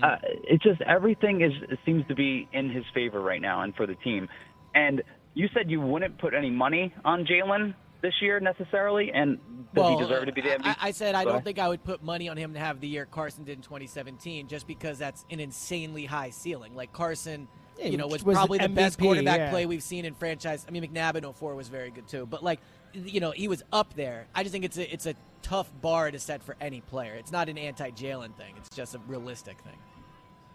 Uh, 0.02 0.16
it's 0.46 0.64
just 0.64 0.82
everything 0.82 1.42
is 1.42 1.52
seems 1.86 2.08
to 2.08 2.16
be 2.16 2.48
in 2.54 2.70
his 2.70 2.86
favor 2.94 3.22
right 3.22 3.42
now 3.42 3.62
and 3.62 3.76
for 3.76 3.86
the 3.86 3.96
team. 3.96 4.30
And 4.76 5.04
you 5.34 5.48
said 5.54 5.70
you 5.70 5.82
wouldn't 5.82 6.18
put 6.18 6.34
any 6.34 6.50
money 6.50 6.94
on 7.04 7.26
Jalen 7.26 7.74
this 8.02 8.14
year 8.22 8.40
necessarily, 8.40 9.12
and 9.14 9.40
does 9.74 9.90
he 9.90 9.98
deserve 9.98 10.26
to 10.26 10.34
be 10.34 10.42
the 10.42 10.50
MVP? 10.50 10.66
I, 10.66 10.76
I 10.82 10.92
said 10.92 11.16
I 11.16 11.24
Go 11.24 11.32
don't 11.32 11.44
think 11.44 11.58
I 11.58 11.70
would 11.70 11.84
put 11.84 12.04
money 12.04 12.28
on 12.28 12.36
him 12.36 12.54
to 12.54 12.60
have 12.60 12.82
the 12.82 12.88
year 12.88 13.06
Carson 13.06 13.46
did 13.46 13.58
in 13.58 13.64
2017, 13.64 14.48
just 14.48 14.68
because 14.68 15.00
that's 15.00 15.26
an 15.32 15.40
insanely 15.40 16.06
high 16.06 16.30
ceiling. 16.30 16.76
Like 16.76 16.92
Carson, 16.92 17.48
Yeah, 17.80 17.88
you 17.88 17.98
know, 17.98 18.08
was, 18.08 18.24
was 18.24 18.36
probably 18.36 18.60
the 18.60 18.70
best 18.70 19.00
quarterback 19.00 19.40
yeah. 19.40 19.50
play 19.50 19.66
we've 19.66 19.82
seen 19.82 20.04
in 20.04 20.14
franchise. 20.16 20.66
I 20.68 20.72
mean, 20.72 20.84
McNabb 20.84 21.16
in 21.16 21.32
04 21.32 21.56
was 21.56 21.70
very 21.70 21.92
good 21.92 22.08
too, 22.08 22.26
but 22.26 22.44
like, 22.44 22.60
you 22.94 23.22
know, 23.22 23.32
he 23.32 23.48
was 23.48 23.64
up 23.72 23.94
there. 23.96 24.28
I 24.36 24.44
just 24.44 24.52
think 24.52 24.66
it's 24.66 24.78
a 24.78 24.94
it's 24.94 25.06
a 25.06 25.16
tough 25.42 25.72
bar 25.82 26.12
to 26.12 26.20
set 26.20 26.44
for 26.44 26.58
any 26.60 26.82
player. 26.82 27.14
It's 27.16 27.32
not 27.32 27.48
an 27.48 27.58
anti-Jalen 27.58 28.36
thing. 28.36 28.54
It's 28.58 28.70
just 28.70 28.96
a 28.96 29.00
realistic 29.08 29.60
thing. 29.62 29.78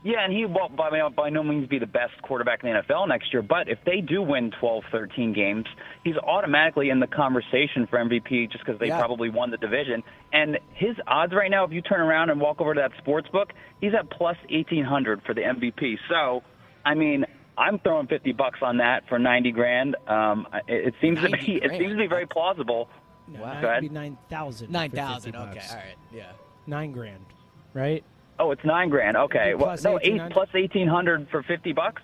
Yeah, 0.04 0.24
and 0.24 0.32
he 0.32 0.44
won't 0.46 0.76
by, 0.76 0.90
by 1.08 1.28
no 1.28 1.42
means 1.42 1.68
be 1.68 1.80
the 1.80 1.86
best 1.86 2.12
quarterback 2.22 2.62
in 2.62 2.72
the 2.72 2.80
NFL 2.82 3.08
next 3.08 3.32
year. 3.32 3.42
But 3.42 3.68
if 3.68 3.78
they 3.84 4.00
do 4.00 4.22
win 4.22 4.52
12, 4.60 4.84
13 4.92 5.32
games, 5.32 5.66
he's 6.04 6.16
automatically 6.16 6.90
in 6.90 7.00
the 7.00 7.08
conversation 7.08 7.86
for 7.88 7.98
MVP 7.98 8.50
just 8.52 8.64
because 8.64 8.78
they 8.78 8.86
Yeah. 8.88 8.98
probably 8.98 9.28
won 9.28 9.50
the 9.50 9.56
division. 9.56 10.04
And 10.32 10.58
his 10.72 10.94
odds 11.08 11.32
right 11.34 11.50
now, 11.50 11.64
if 11.64 11.72
you 11.72 11.82
turn 11.82 12.00
around 12.00 12.30
and 12.30 12.40
walk 12.40 12.60
over 12.60 12.74
to 12.74 12.80
that 12.80 12.92
sports 12.98 13.28
book, 13.30 13.52
he's 13.80 13.92
at 13.92 14.08
plus 14.08 14.36
1800 14.50 15.22
for 15.24 15.34
the 15.34 15.40
MVP. 15.42 15.98
So, 16.08 16.44
I 16.86 16.94
mean, 16.94 17.26
I'm 17.58 17.80
throwing 17.80 18.06
50 18.06 18.32
bucks 18.34 18.60
on 18.62 18.76
that 18.76 19.02
for 19.08 19.18
90 19.18 19.50
grand. 19.50 19.96
Um, 20.06 20.46
it, 20.68 20.88
it 20.88 20.94
seems 21.00 21.16
to 21.20 21.28
90 21.28 21.44
be 21.44 21.52
it 21.56 21.70
seems 21.72 21.90
to 21.94 21.96
be 21.98 22.06
very 22.06 22.26
plausible. 22.26 22.88
No, 23.26 23.40
Go 23.40 23.46
It'd 23.50 23.64
ahead. 23.64 23.80
be 23.82 23.88
9,000. 23.88 24.70
Nine 24.70 24.90
for 24.90 24.96
thousand. 24.96 25.32
50 25.32 25.38
Okay, 25.48 25.54
bucks. 25.58 25.70
all 25.72 25.76
right, 25.76 25.96
yeah. 26.12 26.30
Nine 26.68 26.92
grand, 26.92 27.26
right? 27.74 28.04
Oh, 28.38 28.50
it's 28.52 28.64
nine 28.64 28.88
grand. 28.88 29.16
Okay, 29.16 29.54
well, 29.54 29.66
plus 29.66 29.82
no, 29.84 29.98
eight 30.02 30.18
1800. 30.20 31.28
plus 31.28 31.30
for 31.30 31.42
50 31.42 31.72
bucks. 31.72 32.02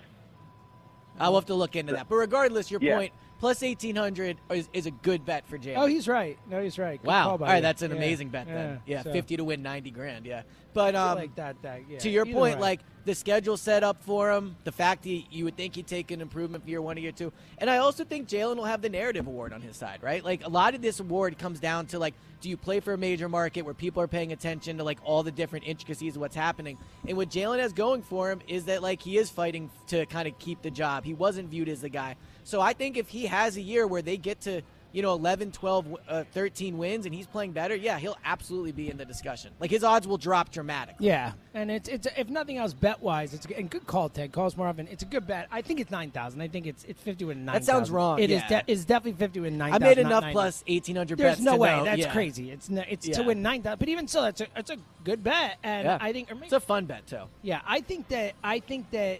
I'll 1.19 1.35
have 1.35 1.45
to 1.45 1.53
look 1.55 1.75
into 1.75 1.93
that. 1.93 2.09
But 2.09 2.15
regardless, 2.15 2.69
your 2.69 2.81
Yeah. 2.81 2.97
point 2.97 3.13
plus 3.39 3.61
1800 3.61 4.37
is, 4.51 4.69
is 4.73 4.85
a 4.85 4.91
good 4.91 5.25
bet 5.25 5.47
for 5.47 5.57
Jalen. 5.57 5.77
Oh, 5.77 5.85
he's 5.85 6.07
right. 6.09 6.37
No, 6.49 6.61
he's 6.61 6.77
right. 6.77 7.01
Good 7.01 7.07
Wow. 7.07 7.23
call 7.23 7.31
All 7.33 7.37
by 7.37 7.47
right, 7.47 7.55
you. 7.57 7.61
that's 7.61 7.81
an 7.81 7.91
Yeah, 7.91 7.97
amazing 7.97 8.29
bet 8.29 8.47
then. 8.47 8.81
Yeah, 8.85 9.01
so- 9.03 9.13
50 9.13 9.37
to 9.37 9.43
win 9.45 9.61
90 9.63 9.91
grand. 9.91 10.25
Yeah. 10.25 10.41
But 10.75 10.93
um, 10.93 11.17
like 11.17 11.33
that, 11.35 11.55
that, 11.61 11.83
yeah, 11.89 11.99
to 11.99 12.09
your 12.09 12.25
point, 12.25 12.57
way. 12.57 12.61
like 12.61 12.79
the 13.05 13.15
schedule 13.15 13.55
set 13.55 13.81
up 13.81 14.03
for 14.03 14.29
him, 14.29 14.57
the 14.65 14.73
fact 14.73 15.03
that 15.03 15.23
you 15.31 15.45
would 15.45 15.55
think 15.55 15.75
he'd 15.75 15.87
take 15.87 16.11
an 16.11 16.19
improvement 16.19 16.65
for 16.65 16.69
year 16.69 16.81
one 16.81 16.97
or 16.97 16.99
year 16.99 17.13
two. 17.13 17.31
And 17.59 17.69
I 17.69 17.77
also 17.77 18.03
think 18.03 18.27
Jalen 18.27 18.57
will 18.57 18.65
have 18.65 18.81
the 18.81 18.89
narrative 18.89 19.25
award 19.25 19.53
on 19.53 19.61
his 19.61 19.77
side, 19.77 20.03
right? 20.03 20.21
Like 20.21 20.45
a 20.45 20.49
lot 20.49 20.75
of 20.75 20.81
this 20.81 20.99
award 20.99 21.37
comes 21.37 21.61
down 21.61 21.85
to 21.87 21.99
like, 21.99 22.13
do 22.41 22.49
you 22.49 22.57
play 22.57 22.81
for 22.81 22.91
a 22.91 22.97
major 22.97 23.29
market 23.29 23.61
where 23.61 23.73
people 23.73 24.03
are 24.03 24.07
paying 24.07 24.33
attention 24.33 24.77
to 24.79 24.83
like 24.83 24.99
all 25.05 25.23
the 25.23 25.31
different 25.31 25.65
intricacies 25.65 26.17
of 26.17 26.21
what's 26.21 26.35
happening? 26.35 26.77
And 27.07 27.15
what 27.15 27.29
Jalen 27.29 27.59
has 27.59 27.71
going 27.71 28.01
for 28.01 28.29
him 28.29 28.41
is 28.45 28.65
that 28.65 28.83
like 28.83 29.01
he 29.01 29.17
is 29.17 29.29
fighting 29.29 29.69
to 29.87 30.05
kind 30.07 30.27
of 30.27 30.37
keep 30.39 30.61
the 30.61 30.71
job. 30.71 31.05
He 31.05 31.13
wasn't 31.13 31.49
viewed 31.49 31.69
as 31.69 31.79
the 31.79 31.89
guy. 31.89 32.17
So 32.43 32.59
I 32.59 32.73
think 32.73 32.97
if 32.97 33.07
he 33.07 33.27
has 33.27 33.55
a 33.55 33.61
year 33.61 33.87
where 33.87 34.01
they 34.01 34.17
get 34.17 34.41
to 34.41 34.61
you 34.95 35.01
know 35.01 35.11
11 35.13 35.51
12 35.51 35.97
uh, 36.07 36.23
13 36.33 36.77
wins 36.77 37.05
and 37.05 37.13
he's 37.13 37.27
playing 37.27 37.51
better 37.51 37.75
yeah 37.75 37.99
he'll 37.99 38.17
absolutely 38.23 38.71
be 38.71 38.89
in 38.89 38.95
the 38.95 39.03
discussion 39.03 39.51
like 39.59 39.69
his 39.69 39.83
odds 39.83 40.07
will 40.07 40.17
drop 40.17 40.49
dramatically 40.51 41.07
Yeah, 41.07 41.33
and 41.53 41.69
it's 41.69 41.89
it's 41.89 42.07
if 42.17 42.29
nothing 42.29 42.57
else, 42.57 42.73
bet 42.73 43.01
wise, 43.01 43.33
it's 43.33 43.45
a, 43.45 43.57
and 43.57 43.69
good 43.69 43.85
call, 43.85 44.07
Ted. 44.09 44.31
Calls 44.31 44.55
more 44.55 44.67
often. 44.67 44.87
It's 44.87 45.03
a 45.03 45.05
good 45.05 45.27
bet. 45.27 45.47
I 45.51 45.61
think 45.61 45.79
it's 45.81 45.91
nine 45.91 46.11
thousand. 46.11 46.41
I 46.41 46.47
think 46.47 46.65
it's 46.65 46.83
it's 46.85 47.01
fifty 47.01 47.25
with 47.25 47.37
nine. 47.37 47.53
That 47.55 47.65
sounds 47.65 47.91
wrong, 47.91 48.19
It 48.19 48.31
is. 48.31 48.41
yeah. 48.49 48.61
De- 48.61 48.71
it's 48.71 48.85
definitely 48.85 49.19
fifty 49.19 49.39
with 49.41 49.53
nine. 49.53 49.73
I 49.73 49.79
made 49.79 49.97
enough 49.97 50.25
plus 50.31 50.63
1800 50.67 51.17
There's 51.17 51.31
bets 51.35 51.41
no 51.41 51.57
way. 51.57 51.75
know- 51.75 51.83
That's 51.85 51.99
yeah. 51.99 52.11
crazy. 52.13 52.51
It's 52.51 52.69
no, 52.69 52.83
it's 52.87 53.07
to 53.09 53.23
win 53.23 53.41
nine 53.41 53.61
thousand. 53.61 53.79
But 53.79 53.89
even 53.89 54.07
so, 54.07 54.21
that's 54.21 54.41
a 54.41 54.47
that's 54.55 54.69
a 54.69 54.77
good 55.03 55.23
bet. 55.23 55.57
And 55.63 55.85
Yeah. 55.85 55.97
I 55.99 56.13
think 56.13 56.29
maybe, 56.29 56.45
it's 56.45 56.53
a 56.53 56.59
fun 56.59 56.85
bet 56.85 57.05
too 57.07 57.23
yeah, 57.41 57.61
I 57.67 57.81
think 57.81 58.07
that 58.09 58.33
I 58.43 58.59
think 58.59 58.89
that 58.91 59.19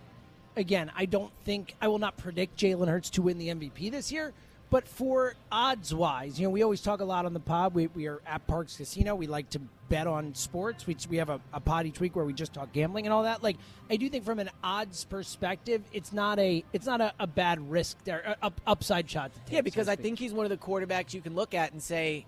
again, 0.58 0.92
I 0.96 1.06
don't 1.06 1.32
think 1.44 1.76
I 1.82 1.88
will 1.90 2.00
not 2.00 2.16
predict 2.18 2.58
Jalen 2.58 2.88
Hurts 2.88 3.10
to 3.12 3.22
win 3.22 3.38
the 3.38 3.50
MVP 3.50 3.92
this 3.92 4.12
year. 4.12 4.34
But 4.70 4.88
for 4.88 5.36
odds 5.52 5.94
wise, 5.94 6.40
you 6.40 6.48
know, 6.48 6.52
we 6.52 6.64
always 6.64 6.82
talk 6.82 7.00
a 7.00 7.06
lot 7.06 7.26
on 7.26 7.34
the 7.34 7.40
pod. 7.40 7.74
We, 7.74 7.88
we 7.88 8.08
are 8.08 8.22
at 8.26 8.46
Parx 8.48 8.78
Casino. 8.78 9.16
We 9.16 9.28
like 9.28 9.50
to 9.52 9.62
bet 9.90 10.08
on 10.08 10.34
sports. 10.34 10.88
We, 10.88 10.98
we 11.10 11.18
have 11.18 11.30
a, 11.30 11.40
a 11.54 11.60
pod 11.60 11.86
each 11.86 12.00
week 12.00 12.16
where 12.16 12.26
we 12.26 12.34
just 12.34 12.54
talk 12.54 12.74
gambling 12.74 13.06
and 13.06 13.14
all 13.14 13.24
that. 13.24 13.44
Like, 13.44 13.58
I 13.90 13.96
do 13.98 14.10
think 14.10 14.26
from 14.26 14.40
an 14.40 14.50
odds 14.64 15.06
perspective, 15.06 15.84
it's 15.94 16.12
not 16.12 16.40
a 16.40 16.64
it's 16.74 16.86
not 16.86 17.00
a, 17.02 17.14
a 17.20 17.28
bad 17.28 17.70
risk 17.70 18.04
there, 18.04 18.36
up, 18.42 18.60
upside 18.66 19.10
shot 19.10 19.34
to 19.34 19.40
take. 19.42 19.54
yeah 19.54 19.62
because 19.62 19.86
so 19.86 19.92
i 19.92 19.96
think 19.96 20.18
he's 20.18 20.34
one 20.34 20.46
of 20.46 20.50
the 20.50 20.58
quarterbacks 20.58 21.14
you 21.14 21.22
can 21.22 21.36
look 21.36 21.54
at 21.54 21.72
and 21.72 21.82
say 21.82 22.26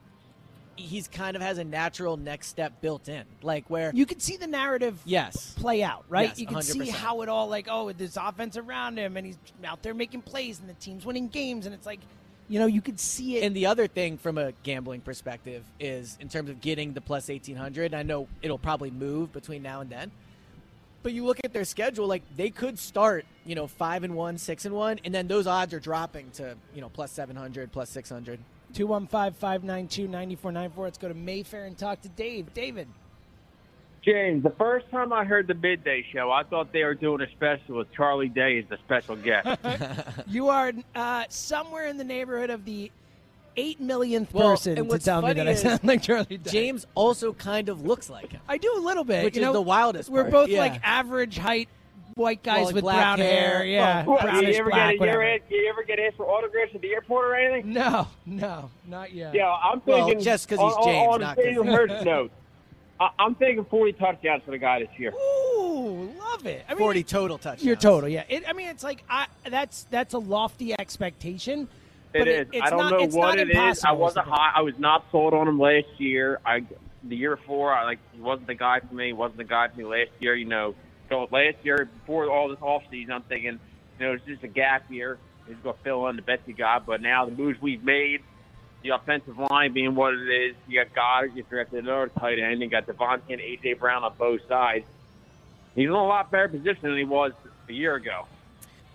he's 0.75 1.07
kind 1.07 1.35
of 1.35 1.41
has 1.41 1.57
a 1.57 1.63
natural 1.63 2.17
next 2.17 2.47
step 2.47 2.79
built 2.81 3.09
in 3.09 3.23
like 3.41 3.67
where 3.67 3.91
you 3.93 4.05
can 4.05 4.19
see 4.19 4.37
the 4.37 4.47
narrative 4.47 4.99
yes 5.05 5.53
play 5.57 5.81
out, 5.83 6.05
right? 6.09 6.29
Yes, 6.29 6.39
you 6.39 6.47
can 6.47 6.61
see 6.61 6.79
100%. 6.79 6.89
how 6.91 7.21
it 7.23 7.29
all 7.29 7.47
like, 7.47 7.67
oh, 7.69 7.91
this 7.91 8.17
offense 8.17 8.57
around 8.57 8.97
him 8.97 9.17
and 9.17 9.25
he's 9.25 9.37
out 9.65 9.81
there 9.81 9.93
making 9.93 10.21
plays 10.21 10.59
and 10.59 10.69
the 10.69 10.73
team's 10.75 11.05
winning 11.05 11.27
games 11.27 11.65
and 11.65 11.73
it's 11.73 11.85
like, 11.85 11.99
you 12.49 12.59
know, 12.59 12.65
you 12.65 12.81
could 12.81 12.99
see 12.99 13.37
it. 13.37 13.43
And 13.43 13.55
the 13.55 13.65
other 13.65 13.87
thing 13.87 14.17
from 14.17 14.37
a 14.37 14.53
gambling 14.63 15.01
perspective 15.01 15.63
is 15.79 16.17
in 16.21 16.29
terms 16.29 16.49
of 16.49 16.61
getting 16.61 16.93
the 16.93 17.01
plus 17.01 17.29
1800, 17.29 17.93
I 17.93 18.03
know 18.03 18.27
it'll 18.41 18.57
probably 18.57 18.91
move 18.91 19.33
between 19.33 19.63
now 19.63 19.81
and 19.81 19.89
then. 19.89 20.11
But 21.03 21.13
you 21.13 21.25
look 21.25 21.39
at 21.43 21.53
their 21.53 21.65
schedule, 21.65 22.07
like 22.07 22.23
they 22.35 22.49
could 22.49 22.79
start, 22.79 23.25
you 23.45 23.55
know, 23.55 23.67
5 23.67 24.03
and 24.03 24.15
1, 24.15 24.37
6 24.37 24.65
and 24.65 24.75
1, 24.75 24.99
and 25.05 25.13
then 25.13 25.27
those 25.27 25.47
odds 25.47 25.73
are 25.73 25.79
dropping 25.79 26.31
to, 26.31 26.55
you 26.73 26.81
know, 26.81 26.89
plus 26.89 27.11
700, 27.11 27.71
plus 27.71 27.89
600. 27.89 28.39
215 28.73 29.33
592 29.39 30.07
9494. 30.07 30.83
Let's 30.83 30.97
go 30.97 31.07
to 31.07 31.13
Mayfair 31.13 31.65
and 31.65 31.77
talk 31.77 32.01
to 32.01 32.09
Dave. 32.09 32.53
David. 32.53 32.87
James, 34.07 34.41
the 34.41 34.51
first 34.51 34.89
time 34.89 35.11
I 35.11 35.25
heard 35.25 35.47
the 35.47 35.53
midday 35.53 36.05
show, 36.13 36.31
I 36.31 36.43
thought 36.43 36.71
they 36.71 36.83
were 36.85 36.93
doing 36.95 37.19
a 37.21 37.29
special 37.31 37.75
with 37.75 37.91
Charlie 37.91 38.29
Day 38.29 38.57
as 38.59 38.65
the 38.69 38.77
special 38.77 39.17
guest. 39.17 39.59
You 40.27 40.47
are 40.47 40.71
uh, 40.95 41.25
somewhere 41.27 41.87
in 41.87 41.97
the 41.97 42.03
neighborhood 42.05 42.49
of 42.49 42.63
the 42.63 42.89
eight 43.57 43.81
millionth 43.81 44.33
Well, 44.33 44.51
person 44.51 44.77
and 44.77 44.89
to 44.89 44.99
tell 44.99 45.21
me 45.21 45.33
that 45.33 45.45
I 45.47 45.55
sound 45.55 45.81
like 45.83 46.01
Charlie 46.03 46.37
Day. 46.37 46.49
James 46.51 46.87
also 46.95 47.33
kind 47.33 47.67
of 47.67 47.85
looks 47.85 48.09
like 48.09 48.31
him. 48.31 48.39
I 48.47 48.57
do 48.57 48.73
a 48.77 48.79
little 48.79 49.03
bit. 49.03 49.25
Which 49.25 49.35
you 49.35 49.41
is 49.41 49.45
know, 49.47 49.53
the 49.53 49.61
wildest 49.61 50.09
We're 50.09 50.21
part, 50.23 50.31
both 50.31 50.49
yeah. 50.49 50.59
like 50.59 50.79
average 50.83 51.37
height 51.37 51.67
white 52.15 52.41
guys 52.43 52.57
Well, 52.57 52.65
like 52.67 52.75
with 52.75 52.83
brown 52.85 53.19
hair. 53.19 53.57
hair. 53.57 53.65
Yeah, 53.65 54.05
What, 54.05 54.21
brownish 54.21 54.53
you 54.55 54.59
ever 54.61 54.69
black. 54.69 54.97
get 54.99 55.01
you 55.01 55.09
ever, 55.11 55.37
you 55.49 55.69
ever 55.69 55.83
get 55.83 55.99
asked 55.99 56.15
for 56.17 56.25
autographs 56.27 56.71
at 56.73 56.81
the 56.81 56.91
airport 56.93 57.25
or 57.25 57.35
anything? 57.35 57.73
No, 57.73 58.07
no, 58.25 58.69
not 58.87 59.11
yet. 59.13 59.33
Yeah, 59.33 59.51
I'm 59.51 59.81
Well, 59.85 60.05
thinking 60.07 60.23
just 60.23 60.47
'cause 60.47 60.59
he's 60.59 60.85
James, 60.85 61.07
on, 61.13 61.21
not 61.21 61.29
on 61.29 61.35
'cause- 61.43 61.45
Jalen 61.45 61.71
Hurts 61.75 62.05
note. 62.05 62.31
I, 62.99 63.09
I'm 63.19 63.35
thinking 63.35 63.65
40 63.65 63.93
touchdowns 63.93 64.43
for 64.43 64.51
the 64.51 64.57
guy 64.57 64.79
this 64.79 64.89
year. 64.97 65.13
Ooh, 65.13 66.11
love 66.19 66.45
it. 66.45 66.65
I 66.67 66.73
mean, 66.73 66.79
40 66.79 67.03
total 67.03 67.37
touchdowns. 67.37 67.63
Your 67.63 67.75
total, 67.75 68.09
yeah. 68.09 68.23
It, 68.29 68.43
I 68.47 68.53
mean, 68.53 68.69
it's 68.69 68.83
like 68.83 69.03
I, 69.09 69.27
that's 69.49 69.85
that's 69.89 70.13
a 70.13 70.19
lofty 70.19 70.77
expectation. 70.79 71.67
It 72.13 72.19
but 72.19 72.27
is. 72.27 72.47
it's 72.53 72.65
I 72.65 72.69
don't 72.69 72.79
not, 72.79 72.91
know 72.91 72.99
it's 72.99 73.15
what 73.15 73.37
it 73.37 73.49
is. 73.49 73.83
I 73.83 73.91
wasn't 73.91 74.25
the 74.25 74.29
point. 74.29 74.41
high. 74.41 74.51
I 74.55 74.61
was 74.61 74.77
not 74.79 75.05
sold 75.11 75.33
on 75.33 75.47
him 75.47 75.59
last 75.59 75.87
year. 75.97 76.39
I 76.45 76.63
the 77.03 77.15
year 77.15 77.35
before, 77.35 77.73
I 77.73 77.85
like 77.85 77.99
he 78.13 78.21
wasn't 78.21 78.47
the 78.47 78.55
guy 78.55 78.79
for 78.79 78.93
me. 78.93 79.07
He 79.07 79.13
wasn't 79.13 79.37
the 79.37 79.43
guy 79.43 79.67
for 79.67 79.77
me 79.77 79.85
last 79.85 80.11
year. 80.19 80.35
You 80.35 80.45
know, 80.45 80.75
so 81.09 81.27
last 81.31 81.57
year 81.63 81.89
before 81.99 82.29
all 82.29 82.49
this 82.49 82.59
off 82.61 82.83
season, 82.89 83.13
I'm 83.13 83.23
thinking, 83.23 83.59
you 83.99 84.05
know, 84.05 84.13
it's 84.13 84.25
just 84.25 84.43
a 84.43 84.47
gap 84.47 84.89
year. 84.91 85.17
He's 85.47 85.57
going 85.63 85.75
to 85.75 85.83
fill 85.83 86.07
in 86.07 86.15
the 86.17 86.21
best 86.21 86.41
he 86.45 86.53
got. 86.53 86.85
But 86.85 87.01
now 87.01 87.25
the 87.25 87.31
moves 87.31 87.61
we've 87.61 87.83
made, 87.83 88.21
the 88.83 88.89
offensive 88.89 89.37
line 89.37 89.73
being 89.73 89.95
what 89.95 90.13
it 90.13 90.29
is, 90.29 90.55
you 90.67 90.83
got 90.83 90.93
God, 90.93 91.35
you 91.35 91.43
drafted 91.43 91.83
another 91.83 92.09
tight 92.19 92.39
end, 92.39 92.61
you 92.61 92.69
got 92.69 92.85
DeVonta 92.85 93.21
and 93.29 93.41
AJ 93.41 93.79
Brown 93.79 94.03
on 94.03 94.13
both 94.17 94.41
sides. 94.47 94.85
He's 95.75 95.85
in 95.87 95.91
a 95.91 96.05
lot 96.05 96.31
better 96.31 96.47
position 96.47 96.81
than 96.83 96.97
he 96.97 97.03
was 97.03 97.33
a 97.69 97.73
year 97.73 97.95
ago. 97.95 98.25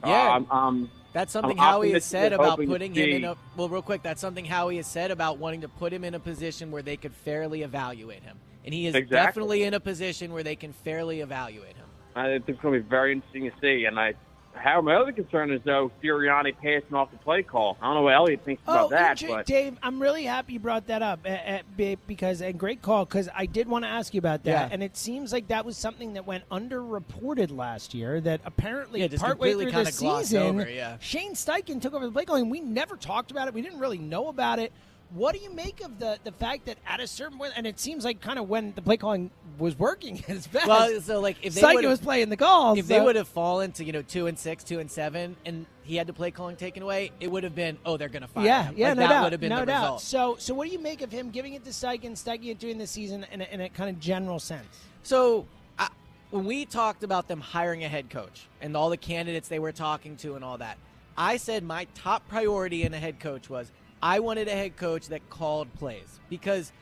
Yeah. 0.05 0.35
Um, 0.35 0.47
um, 0.51 0.91
That's 1.13 1.33
something 1.33 1.59
I'm 1.59 1.65
Howie 1.65 1.93
has 1.93 2.05
said 2.05 2.33
about 2.33 2.59
putting 2.59 2.95
him 2.95 3.09
in 3.09 3.25
a 3.25 3.37
well, 3.57 3.69
real 3.69 3.83
quick. 3.83 4.03
That's 4.03 4.21
something 4.21 4.45
Howie 4.45 4.77
has 4.79 4.87
said 4.87 5.11
about 5.11 5.39
wanting 5.39 5.61
to 5.61 5.69
put 5.69 5.93
him 5.93 6.03
in 6.03 6.15
a 6.15 6.21
position 6.21 6.71
where 6.71 6.83
they 6.83 6.97
could 6.97 7.13
fairly 7.13 7.63
evaluate 7.63 8.23
him, 8.23 8.37
and 8.65 8.75
he 8.75 8.87
is 8.87 8.95
Exactly. 8.95 9.17
definitely 9.27 9.63
in 9.63 9.75
a 9.75 9.81
position 9.81 10.33
where 10.33 10.43
they 10.43 10.57
can 10.57 10.73
fairly 10.73 11.21
evaluate 11.21 11.77
him. 11.77 11.87
I 12.17 12.27
think 12.27 12.49
it's 12.49 12.61
going 12.61 12.75
to 12.75 12.81
be 12.81 12.89
very 12.89 13.13
interesting 13.13 13.51
to 13.51 13.53
see. 13.61 13.85
And 13.85 13.99
I, 13.99 14.15
how 14.55 14.81
my 14.81 14.95
other 14.95 15.13
concern 15.13 15.51
is 15.53 15.61
though 15.65 15.91
Sirianni 16.03 16.55
passing 16.57 16.95
off 16.95 17.11
the 17.11 17.17
play 17.19 17.43
call. 17.43 17.77
I 17.81 17.87
don't 17.87 17.95
know 17.97 18.03
what 18.03 18.15
Elliot 18.15 18.45
thinks 18.45 18.63
Oh, 18.67 18.73
about 18.73 18.91
that, 18.91 19.17
AJ, 19.19 19.29
but 19.29 19.47
Dave, 19.47 19.77
I'm 19.83 20.01
really 20.01 20.25
happy 20.25 20.55
you 20.55 20.59
brought 20.61 20.87
that 20.87 21.03
up 21.03 21.21
uh, 21.25 21.29
uh, 21.29 21.59
be- 21.77 21.99
because 22.07 22.41
and 22.43 22.59
great 22.59 22.83
call 22.83 23.05
because 23.05 23.29
I 23.35 23.47
did 23.47 23.69
want 23.69 23.85
to 23.85 23.89
ask 23.89 24.15
you 24.15 24.19
about 24.19 24.45
that, 24.45 24.69
Yeah. 24.69 24.73
and 24.73 24.83
it 24.83 24.97
seems 24.97 25.33
like 25.33 25.49
that 25.49 25.65
was 25.65 25.77
something 25.77 26.13
that 26.15 26.27
went 26.27 26.49
underreported 26.51 27.57
last 27.57 27.95
year. 27.95 28.21
That 28.21 28.41
apparently 28.45 29.01
Yeah, 29.01 29.09
just 29.09 29.23
partway 29.23 29.53
through 29.55 29.73
the 29.73 29.85
season, 29.87 30.43
over, 30.61 30.71
yeah. 30.71 30.97
Shane 31.01 31.35
Steichen 31.35 31.81
took 31.81 31.95
over 31.95 32.07
the 32.07 32.13
play 32.13 32.25
calling. 32.25 32.51
We 32.51 32.61
never 32.61 32.97
talked 32.97 33.31
about 33.31 33.49
it. 33.49 33.55
We 33.55 33.63
didn't 33.63 33.79
really 33.81 33.99
know 33.99 34.29
about 34.29 34.59
it. 34.59 34.73
What 35.15 35.35
do 35.35 35.41
you 35.43 35.53
make 35.53 35.83
of 35.85 35.99
the 35.99 36.19
the 36.25 36.33
fact 36.33 36.67
that 36.67 36.79
at 36.87 37.01
a 37.01 37.07
certain 37.07 37.39
point, 37.39 37.53
and 37.57 37.67
it 37.67 37.79
seems 37.79 38.05
like 38.05 38.21
kind 38.21 38.39
of 38.39 38.49
when 38.49 38.73
the 38.75 38.83
play 38.83 38.97
calling 38.97 39.31
was 39.59 39.79
working 39.79 40.23
its 40.29 40.47
best. 40.47 40.67
Well, 40.67 41.01
so 41.03 41.21
like 41.21 41.37
if 41.43 41.55
they 41.55 41.87
was 41.87 42.01
playing 42.01 42.31
the 42.31 42.37
calls, 42.37 42.79
if 42.79 42.87
they 42.87 43.01
would 43.01 43.17
have 43.17 43.29
fallen 43.29 43.73
to 43.73 43.85
you 43.85 43.93
know 43.93 44.03
two 44.03 44.27
and 44.27 44.39
six, 44.39 44.65
two 44.65 44.79
and 44.79 44.91
seven, 44.91 45.37
and 45.45 45.67
he 45.83 45.97
had 45.97 46.07
the 46.07 46.13
play 46.15 46.31
calling 46.31 46.57
taken 46.57 46.83
away, 46.83 47.11
it 47.21 47.31
would 47.31 47.45
have 47.45 47.55
been 47.55 47.77
oh 47.85 47.97
they're 47.99 48.09
going 48.09 48.23
to 48.23 48.29
fire 48.29 48.47
Yeah, 48.47 48.65
him. 48.65 48.75
yeah, 48.77 48.89
Like, 48.89 48.97
no 48.97 49.03
that 49.03 49.09
doubt, 49.11 49.23
would 49.25 49.33
have 49.33 49.41
been 49.41 49.51
no 49.51 49.61
the 49.61 49.67
doubt. 49.67 49.83
result. 49.83 50.01
So, 50.01 50.37
so 50.39 50.55
what 50.55 50.67
do 50.67 50.73
you 50.73 50.79
make 50.81 51.03
of 51.03 51.13
him 51.13 51.31
giving 51.31 51.53
it 51.55 51.65
to 51.65 51.71
Steichen, 51.71 52.13
Steichen 52.13 52.47
it 52.51 52.59
during 52.59 52.79
the 52.79 52.87
season 52.87 53.27
in 53.31 53.43
a, 53.43 53.45
in 53.45 53.61
a 53.61 53.69
kind 53.69 53.91
of 53.91 54.01
general 54.01 54.39
sense? 54.39 54.67
So 55.03 55.47
I, 55.79 55.89
when 56.31 56.45
we 56.47 56.65
talked 56.65 57.03
about 57.05 57.29
them 57.29 57.41
hiring 57.41 57.85
a 57.85 57.89
head 57.89 58.09
coach 58.09 58.47
and 58.63 58.75
all 58.77 58.89
the 58.89 58.97
candidates 58.97 59.49
they 59.49 59.59
were 59.59 59.73
talking 59.73 60.17
to 60.19 60.37
and 60.37 60.45
all 60.45 60.57
that, 60.59 60.79
I 61.19 61.37
said 61.37 61.63
my 61.65 61.87
top 61.95 62.27
priority 62.29 62.85
in 62.85 62.95
a 62.95 62.99
head 62.99 63.21
coach 63.21 63.51
was 63.51 63.71
I 64.03 64.19
wanted 64.19 64.49
a 64.49 64.53
head 64.53 64.77
coach 64.77 65.09
that 65.09 65.29
called 65.31 65.73
plays 65.75 66.19
because 66.29 66.73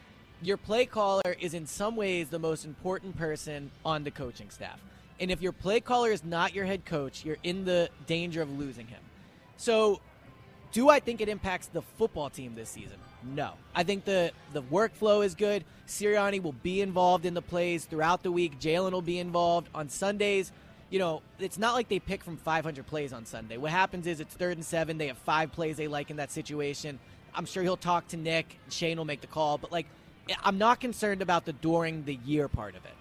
your 0.40 0.56
play 0.56 0.86
caller 0.86 1.36
is 1.38 1.52
in 1.52 1.66
some 1.66 1.94
ways 1.94 2.30
the 2.30 2.38
most 2.38 2.64
important 2.64 3.16
person 3.16 3.70
on 3.84 4.04
the 4.04 4.10
coaching 4.10 4.48
staff. 4.48 4.80
And 5.20 5.30
if 5.30 5.42
your 5.42 5.52
play 5.52 5.80
caller 5.80 6.10
is 6.10 6.24
not 6.24 6.54
your 6.54 6.64
head 6.64 6.86
coach, 6.86 7.24
you're 7.24 7.36
in 7.42 7.66
the 7.66 7.90
danger 8.06 8.40
of 8.40 8.58
losing 8.58 8.86
him. 8.86 9.02
So 9.58 10.00
do 10.72 10.88
I 10.88 10.98
think 10.98 11.20
it 11.20 11.28
impacts 11.28 11.66
the 11.66 11.82
football 11.82 12.30
team 12.30 12.54
this 12.54 12.70
season? 12.70 12.96
No. 13.22 13.52
I 13.74 13.82
think 13.82 14.06
the 14.06 14.32
the 14.54 14.62
workflow 14.62 15.22
is 15.22 15.34
good. 15.34 15.64
Sirianni 15.86 16.42
will 16.42 16.52
be 16.52 16.80
involved 16.80 17.26
in 17.26 17.34
the 17.34 17.42
plays 17.42 17.84
throughout 17.84 18.22
the 18.22 18.32
week. 18.32 18.58
Jalen 18.58 18.92
will 18.92 19.02
be 19.02 19.18
involved 19.18 19.68
on 19.74 19.90
Sundays. 19.90 20.52
You 20.90 20.98
know, 20.98 21.22
it's 21.38 21.58
not 21.58 21.74
like 21.74 21.88
they 21.88 22.00
pick 22.00 22.24
from 22.24 22.36
500 22.36 22.86
plays 22.86 23.12
on 23.12 23.24
Sunday. 23.24 23.56
What 23.56 23.70
happens 23.70 24.06
is 24.06 24.20
it's 24.20 24.34
third 24.34 24.56
and 24.56 24.66
seven. 24.66 24.98
They 24.98 25.06
have 25.06 25.18
five 25.18 25.52
plays 25.52 25.76
they 25.76 25.88
like 25.88 26.10
in 26.10 26.16
that 26.16 26.32
situation. 26.32 26.98
I'm 27.34 27.46
sure 27.46 27.62
he'll 27.62 27.76
talk 27.76 28.08
to 28.08 28.16
Nick. 28.16 28.58
Shane 28.68 28.98
will 28.98 29.04
make 29.04 29.20
the 29.20 29.28
call. 29.28 29.56
But 29.56 29.70
like, 29.70 29.86
I'm 30.42 30.58
not 30.58 30.80
concerned 30.80 31.22
about 31.22 31.44
the 31.44 31.52
during 31.52 32.04
the 32.04 32.16
year 32.24 32.48
part 32.48 32.74
of 32.74 32.84
it. 32.84 32.92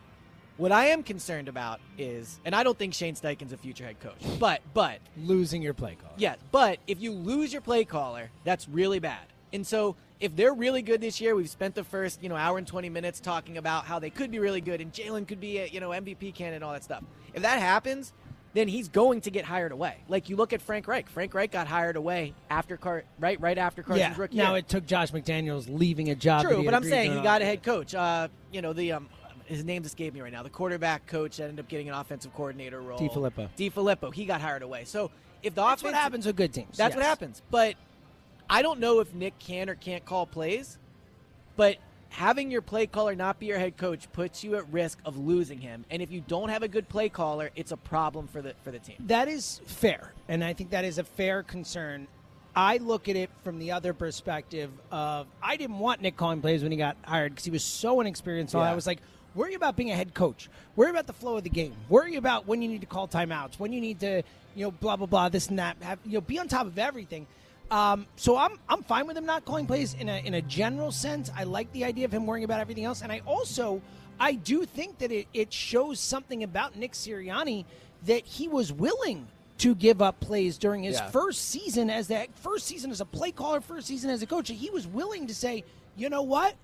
What 0.57 0.73
I 0.73 0.87
am 0.87 1.03
concerned 1.03 1.47
about 1.47 1.79
is, 1.97 2.37
and 2.43 2.53
I 2.53 2.63
don't 2.63 2.77
think 2.77 2.93
Shane 2.93 3.15
Steichen's 3.15 3.53
a 3.53 3.57
future 3.57 3.85
head 3.85 3.99
coach, 4.01 4.21
but 4.39 4.61
but 4.73 4.99
Losing 5.17 5.61
your 5.61 5.73
play 5.73 5.95
call. 5.95 6.11
Yes, 6.17 6.37
but 6.51 6.79
if 6.85 7.01
you 7.01 7.13
lose 7.13 7.53
your 7.53 7.61
play 7.61 7.85
caller, 7.85 8.29
that's 8.43 8.67
really 8.67 8.99
bad. 8.99 9.25
And 9.53 9.65
so 9.65 9.95
if 10.19 10.35
they're 10.35 10.53
really 10.53 10.81
good 10.81 11.01
this 11.01 11.21
year, 11.21 11.35
we've 11.35 11.49
spent 11.49 11.75
the 11.75 11.83
first, 11.83 12.21
you 12.21 12.29
know, 12.29 12.35
hour 12.35 12.57
and 12.57 12.67
20 12.67 12.89
minutes 12.89 13.19
talking 13.19 13.57
about 13.57 13.85
how 13.85 13.99
they 13.99 14.09
could 14.09 14.31
be 14.31 14.39
really 14.39 14.61
good 14.61 14.81
and 14.81 14.91
Jalen 14.91 15.27
could 15.27 15.39
be 15.39 15.59
a, 15.59 15.67
you 15.67 15.79
know, 15.79 15.89
MVP 15.89 16.33
candidate 16.35 16.55
and 16.55 16.63
all 16.63 16.73
that 16.73 16.83
stuff. 16.83 17.03
If 17.33 17.43
that 17.43 17.59
happens, 17.59 18.11
then 18.53 18.67
he's 18.67 18.89
going 18.89 19.21
to 19.21 19.31
get 19.31 19.45
hired 19.45 19.71
away. 19.71 19.97
Like 20.07 20.27
you 20.27 20.35
look 20.35 20.51
at 20.51 20.61
Frank 20.61 20.87
Reich. 20.87 21.09
Frank 21.09 21.33
Reich 21.33 21.51
got 21.51 21.67
hired 21.67 21.95
away 21.95 22.33
after 22.49 22.75
Car- 22.77 23.03
right 23.19 23.39
right 23.39 23.57
after 23.57 23.81
Carson's 23.83 23.99
yeah. 23.99 24.15
rookie 24.17 24.37
Now 24.37 24.51
year. 24.51 24.59
it 24.59 24.67
took 24.67 24.85
Josh 24.85 25.11
McDaniels 25.11 25.67
leaving 25.69 26.09
a 26.09 26.15
job. 26.15 26.43
True, 26.43 26.63
but 26.63 26.73
I'm 26.73 26.83
saying 26.83 27.13
he 27.13 27.21
got 27.21 27.41
a 27.41 27.45
head 27.45 27.63
coach. 27.63 27.93
Uh, 27.95 28.27
you 28.51 28.61
know, 28.61 28.73
the 28.73 28.93
um, 28.93 29.09
his 29.45 29.63
name's 29.63 29.87
escaped 29.87 30.15
me 30.15 30.21
right 30.21 30.33
now. 30.33 30.43
The 30.43 30.49
quarterback 30.49 31.07
coach 31.07 31.37
that 31.37 31.43
ended 31.43 31.59
up 31.59 31.69
getting 31.69 31.89
an 31.89 31.95
offensive 31.95 32.33
coordinator 32.33 32.81
role. 32.81 32.99
DeFilippo. 32.99 33.49
DeFilippo. 33.57 34.13
He 34.13 34.25
got 34.25 34.41
hired 34.41 34.63
away. 34.63 34.83
So 34.85 35.11
if 35.41 35.55
the 35.55 35.61
That's 35.61 35.81
offense 35.81 35.93
what 35.93 36.01
happens 36.01 36.25
with 36.25 36.35
good 36.35 36.53
teams. 36.53 36.75
That's 36.77 36.95
what 36.95 37.05
happens. 37.05 37.41
But 37.49 37.75
I 38.49 38.61
don't 38.61 38.79
know 38.79 38.99
if 38.99 39.13
Nick 39.13 39.37
can 39.39 39.69
or 39.69 39.75
can't 39.75 40.05
call 40.05 40.25
plays. 40.25 40.77
But 41.55 41.77
having 42.09 42.51
your 42.51 42.61
play 42.61 42.87
caller 42.87 43.15
not 43.15 43.39
be 43.39 43.47
your 43.47 43.59
head 43.59 43.77
coach 43.77 44.11
puts 44.13 44.43
you 44.43 44.55
at 44.55 44.71
risk 44.71 44.97
of 45.05 45.17
losing 45.17 45.59
him. 45.59 45.85
And 45.89 46.01
if 46.01 46.11
you 46.11 46.21
don't 46.21 46.49
have 46.49 46.63
a 46.63 46.67
good 46.67 46.87
play 46.89 47.09
caller, 47.09 47.49
it's 47.55 47.71
a 47.71 47.77
problem 47.77 48.27
for 48.27 48.41
the 48.41 48.53
for 48.63 48.71
the 48.71 48.79
team. 48.79 48.95
That 49.01 49.27
is 49.27 49.61
fair, 49.65 50.13
and 50.27 50.43
I 50.43 50.53
think 50.53 50.69
that 50.71 50.85
is 50.85 50.97
a 50.97 51.03
fair 51.03 51.43
concern. 51.43 52.07
I 52.55 52.77
look 52.77 53.09
at 53.09 53.15
it 53.15 53.29
from 53.43 53.59
the 53.59 53.73
other 53.73 53.93
perspective 53.93 54.71
of 54.91 55.27
I 55.41 55.55
didn't 55.57 55.79
want 55.79 56.01
Nick 56.01 56.17
calling 56.17 56.41
plays 56.41 56.63
when 56.63 56.71
he 56.71 56.77
got 56.77 56.97
hired 57.03 57.33
because 57.33 57.45
he 57.45 57.51
was 57.51 57.63
so 57.63 58.01
inexperienced. 58.01 58.55
All. 58.55 58.63
Yeah. 58.63 58.71
I 58.71 58.75
was 58.75 58.87
like, 58.87 58.99
worry 59.35 59.53
about 59.53 59.75
being 59.75 59.91
a 59.91 59.95
head 59.95 60.13
coach. 60.13 60.49
Worry 60.75 60.89
about 60.89 61.07
the 61.07 61.13
flow 61.13 61.37
of 61.37 61.43
the 61.43 61.49
game. 61.49 61.73
Worry 61.89 62.15
about 62.15 62.47
when 62.47 62.61
you 62.61 62.69
need 62.69 62.81
to 62.81 62.87
call 62.87 63.07
timeouts, 63.07 63.59
when 63.59 63.71
you 63.71 63.81
need 63.81 63.99
to, 63.99 64.23
you 64.55 64.65
know, 64.65 64.71
blah 64.71 64.95
blah 64.95 65.07
blah, 65.07 65.29
this 65.29 65.47
and 65.49 65.59
that. 65.59 65.77
Have 65.81 65.99
you 66.05 66.13
know, 66.13 66.21
be 66.21 66.39
on 66.39 66.47
top 66.47 66.65
of 66.65 66.79
everything. 66.79 67.27
Um, 67.71 68.07
so 68.15 68.35
I'm 68.37 68.57
I'm 68.67 68.81
fine 68.83 69.05
with 69.05 69.15
him 69.17 69.25
not 69.25 69.45
calling 69.45 69.67
plays 69.67 69.93
in 69.93 70.09
a 70.09 70.17
in 70.25 70.33
a 70.33 70.41
general 70.41 70.91
sense. 70.91 71.29
I 71.35 71.43
like 71.43 71.71
the 71.71 71.85
idea 71.85 72.05
of 72.05 72.11
him 72.13 72.25
worrying 72.25 72.43
about 72.45 72.59
everything 72.59 72.83
else, 72.85 73.01
and 73.01 73.11
I 73.11 73.21
also 73.25 73.81
I 74.19 74.33
do 74.33 74.65
think 74.65 74.97
that 74.99 75.11
it, 75.11 75.27
it 75.33 75.53
shows 75.53 75.99
something 75.99 76.43
about 76.43 76.75
Nick 76.75 76.93
Sirianni 76.93 77.65
that 78.05 78.25
he 78.25 78.47
was 78.47 78.73
willing 78.73 79.27
to 79.59 79.75
give 79.75 80.01
up 80.01 80.19
plays 80.19 80.57
during 80.57 80.83
his 80.83 80.95
Yeah. 80.95 81.09
first 81.09 81.49
season 81.49 81.89
as 81.89 82.07
that 82.07 82.33
first 82.35 82.65
season 82.65 82.91
as 82.91 83.01
a 83.01 83.05
play 83.05 83.31
caller, 83.31 83.61
first 83.61 83.87
season 83.87 84.09
as 84.09 84.21
a 84.21 84.25
coach. 84.25 84.47
He 84.49 84.69
was 84.69 84.87
willing 84.87 85.27
to 85.27 85.35
say, 85.35 85.63
you 85.95 86.09
know 86.09 86.21
what, 86.21 86.55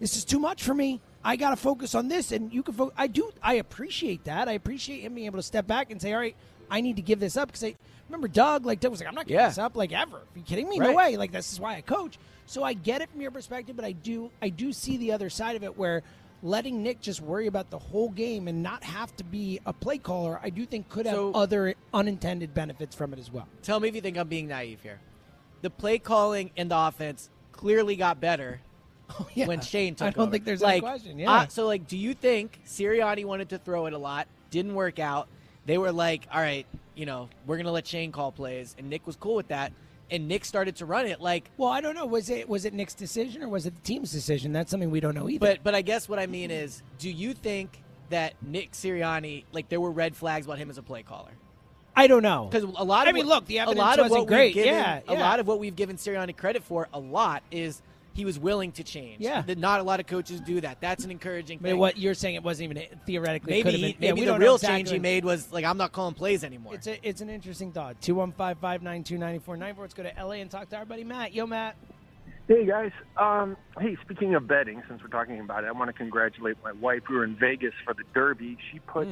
this 0.00 0.16
is 0.16 0.24
too 0.24 0.38
much 0.40 0.62
for 0.62 0.74
me. 0.74 1.00
I 1.22 1.36
got 1.36 1.50
to 1.50 1.56
focus 1.56 1.94
on 1.94 2.08
this, 2.08 2.32
and 2.32 2.52
you 2.52 2.62
can. 2.62 2.74
Fo- 2.74 2.92
I 2.96 3.06
do. 3.06 3.30
I 3.42 3.54
appreciate 3.54 4.24
that. 4.24 4.48
I 4.48 4.52
appreciate 4.52 5.00
him 5.02 5.14
being 5.14 5.26
able 5.26 5.38
to 5.38 5.42
step 5.42 5.66
back 5.66 5.90
and 5.90 6.00
say, 6.00 6.12
all 6.12 6.20
right, 6.20 6.36
I 6.70 6.80
need 6.80 6.96
to 6.96 7.02
give 7.02 7.20
this 7.20 7.36
up 7.36 7.48
because 7.48 7.64
I 7.64 7.74
remember 8.08 8.28
Doug. 8.28 8.66
Like 8.66 8.80
Doug 8.80 8.90
was 8.90 9.00
like, 9.00 9.08
I'm 9.08 9.14
not 9.14 9.26
giving 9.26 9.40
Yeah. 9.40 9.48
this 9.48 9.58
up 9.58 9.76
like 9.76 9.92
ever. 9.92 10.16
Are 10.18 10.22
you 10.34 10.42
kidding 10.42 10.68
me? 10.68 10.78
No 10.78 10.92
way. 10.92 11.16
Like 11.16 11.32
this 11.32 11.52
is 11.52 11.60
why 11.60 11.76
I 11.76 11.80
coach. 11.80 12.18
So 12.46 12.62
I 12.62 12.72
get 12.72 13.02
it 13.02 13.10
from 13.10 13.20
your 13.20 13.30
perspective, 13.30 13.76
but 13.76 13.84
I 13.84 13.92
do. 13.92 14.30
I 14.40 14.48
do 14.48 14.72
see 14.72 14.96
the 14.96 15.12
other 15.12 15.30
side 15.30 15.56
of 15.56 15.62
it 15.64 15.76
where. 15.76 16.02
Letting 16.40 16.84
Nick 16.84 17.00
just 17.00 17.20
worry 17.20 17.48
about 17.48 17.68
the 17.70 17.80
whole 17.80 18.10
game 18.10 18.46
and 18.46 18.62
not 18.62 18.84
have 18.84 19.10
to 19.16 19.24
be 19.24 19.58
a 19.66 19.72
play 19.72 19.98
caller, 19.98 20.38
I 20.40 20.50
do 20.50 20.64
think 20.66 20.88
could 20.88 21.04
have 21.04 21.16
So- 21.16 21.32
other 21.32 21.74
unintended 21.92 22.54
benefits 22.54 22.94
from 22.94 23.12
it 23.12 23.18
as 23.18 23.28
well. 23.28 23.48
Tell 23.64 23.80
me 23.80 23.88
if 23.88 23.96
you 23.96 24.00
think 24.00 24.16
I'm 24.16 24.28
being 24.28 24.46
naive 24.46 24.80
here. 24.80 25.00
The 25.62 25.70
play 25.70 25.98
calling 25.98 26.52
in 26.54 26.68
the 26.68 26.78
offense 26.78 27.28
clearly 27.50 27.96
got 27.96 28.20
better 28.20 28.60
when 29.34 29.60
Shane 29.62 29.96
took 29.96 30.02
over. 30.02 30.06
I 30.06 30.10
don't 30.12 30.22
over. 30.22 30.30
think 30.30 30.44
there's 30.44 30.62
any 30.62 30.74
like, 30.74 30.82
question, 30.84 31.18
yeah. 31.18 31.32
uh, 31.32 31.48
so, 31.48 31.66
like, 31.66 31.88
do 31.88 31.96
you 31.98 32.14
think 32.14 32.60
Sirianni 32.64 33.24
wanted 33.24 33.48
to 33.48 33.58
throw 33.58 33.86
it 33.86 33.92
a 33.92 33.98
lot, 33.98 34.28
didn't 34.52 34.76
work 34.76 35.00
out? 35.00 35.26
They 35.66 35.76
were 35.76 35.90
like, 35.90 36.28
all 36.32 36.40
right, 36.40 36.66
you 36.98 37.06
know, 37.06 37.28
we're 37.46 37.56
going 37.56 37.66
to 37.66 37.72
let 37.72 37.86
Shane 37.86 38.12
call 38.12 38.32
plays. 38.32 38.74
And 38.78 38.90
Nick 38.90 39.06
was 39.06 39.16
cool 39.16 39.36
with 39.36 39.48
that. 39.48 39.72
And 40.10 40.26
Nick 40.26 40.44
started 40.44 40.76
to 40.76 40.86
run 40.86 41.06
it 41.06 41.20
like. 41.20 41.50
Well, 41.58 41.68
I 41.70 41.80
don't 41.80 41.94
know. 41.94 42.06
Was 42.06 42.28
it 42.30 42.48
was 42.48 42.64
it 42.64 42.72
Nick's 42.74 42.94
decision 42.94 43.42
or 43.42 43.48
was 43.48 43.66
it 43.66 43.74
the 43.74 43.80
team's 43.82 44.10
decision? 44.10 44.52
That's 44.52 44.70
something 44.70 44.90
we 44.90 45.00
don't 45.00 45.14
know 45.14 45.28
either. 45.28 45.38
But 45.38 45.62
but 45.62 45.74
I 45.74 45.82
guess 45.82 46.08
what 46.08 46.18
I 46.18 46.26
mean 46.26 46.50
is, 46.50 46.82
do 46.98 47.10
you 47.10 47.34
think 47.34 47.82
that 48.08 48.32
Nick 48.42 48.72
Sirianni, 48.72 49.44
like, 49.52 49.68
there 49.68 49.80
were 49.82 49.90
red 49.90 50.16
flags 50.16 50.46
about 50.46 50.56
him 50.58 50.70
as 50.70 50.78
a 50.78 50.82
play 50.82 51.02
caller? 51.02 51.30
I 51.94 52.06
don't 52.06 52.22
know 52.22 52.48
Because 52.50 52.62
a 52.62 52.84
lot 52.84 53.06
of 53.06 53.08
I 53.08 53.12
mean, 53.12 53.26
what- 53.26 53.34
look, 53.36 53.46
the 53.46 53.58
a 53.58 53.62
evidence 53.62 53.78
lot 53.80 53.98
of 53.98 54.04
wasn't 54.04 54.20
what 54.20 54.28
great. 54.28 54.54
Given, 54.54 54.72
Yeah, 54.72 55.00
a 55.08 55.14
lot 55.14 55.40
of 55.40 55.46
what 55.46 55.58
we've 55.58 55.76
given 55.76 55.96
Sirianni 55.96 56.34
credit 56.36 56.62
for 56.62 56.88
a 56.94 56.98
lot 56.98 57.42
is 57.50 57.82
he 58.18 58.24
was 58.24 58.36
willing 58.36 58.72
to 58.72 58.82
change. 58.82 59.20
Yeah. 59.20 59.42
that 59.42 59.58
not 59.58 59.78
a 59.78 59.84
lot 59.84 60.00
of 60.00 60.06
coaches 60.08 60.40
do 60.40 60.60
that. 60.62 60.80
That's 60.80 61.04
an 61.04 61.12
encouraging 61.12 61.60
I 61.60 61.62
mean, 61.62 61.72
thing. 61.74 61.78
what 61.78 61.96
you're 61.96 62.14
saying, 62.14 62.34
it 62.34 62.42
wasn't 62.42 62.72
even 62.72 62.98
theoretically. 63.06 63.50
maybe 63.52 63.62
could 63.62 63.72
have 63.74 63.80
he- 63.80 63.92
been, 63.92 64.02
yeah, 64.02 64.10
maybe 64.10 64.20
we 64.22 64.26
the 64.26 64.38
real 64.38 64.56
exactly 64.56 64.76
change 64.76 64.90
he 64.90 64.98
made 64.98 65.24
was 65.24 65.52
like 65.52 65.64
I'm 65.64 65.76
not 65.78 65.92
calling 65.92 66.14
plays 66.14 66.42
anymore. 66.42 66.74
It's 66.74 66.88
a, 66.88 67.08
it's 67.08 67.20
an 67.20 67.30
interesting 67.30 67.70
thought. 67.70 68.00
Two 68.02 68.16
one 68.16 68.32
five 68.32 68.58
five 68.58 68.82
nine 68.82 69.04
two 69.04 69.18
ninety 69.18 69.38
four 69.38 69.56
ninety 69.56 69.76
four. 69.76 69.84
Let's 69.84 69.94
go 69.94 70.02
to 70.02 70.18
L.A. 70.18 70.40
and 70.40 70.50
talk 70.50 70.68
to 70.70 70.76
our 70.76 70.84
buddy 70.84 71.04
Matt. 71.04 71.32
Yo, 71.32 71.46
Matt. 71.46 71.76
Hey 72.48 72.66
guys. 72.66 72.90
Um, 73.16 73.56
hey, 73.78 73.96
speaking 74.02 74.34
of 74.34 74.48
betting, 74.48 74.82
since 74.88 75.00
we're 75.00 75.08
talking 75.08 75.38
about 75.38 75.62
it, 75.62 75.68
I 75.68 75.72
want 75.72 75.88
to 75.88 75.92
congratulate 75.92 76.56
my 76.64 76.72
wife. 76.72 77.02
We 77.08 77.14
were 77.14 77.24
in 77.24 77.36
Vegas 77.36 77.74
for 77.84 77.94
the 77.94 78.02
Derby. 78.14 78.58
She 78.72 78.80
put 78.80 79.06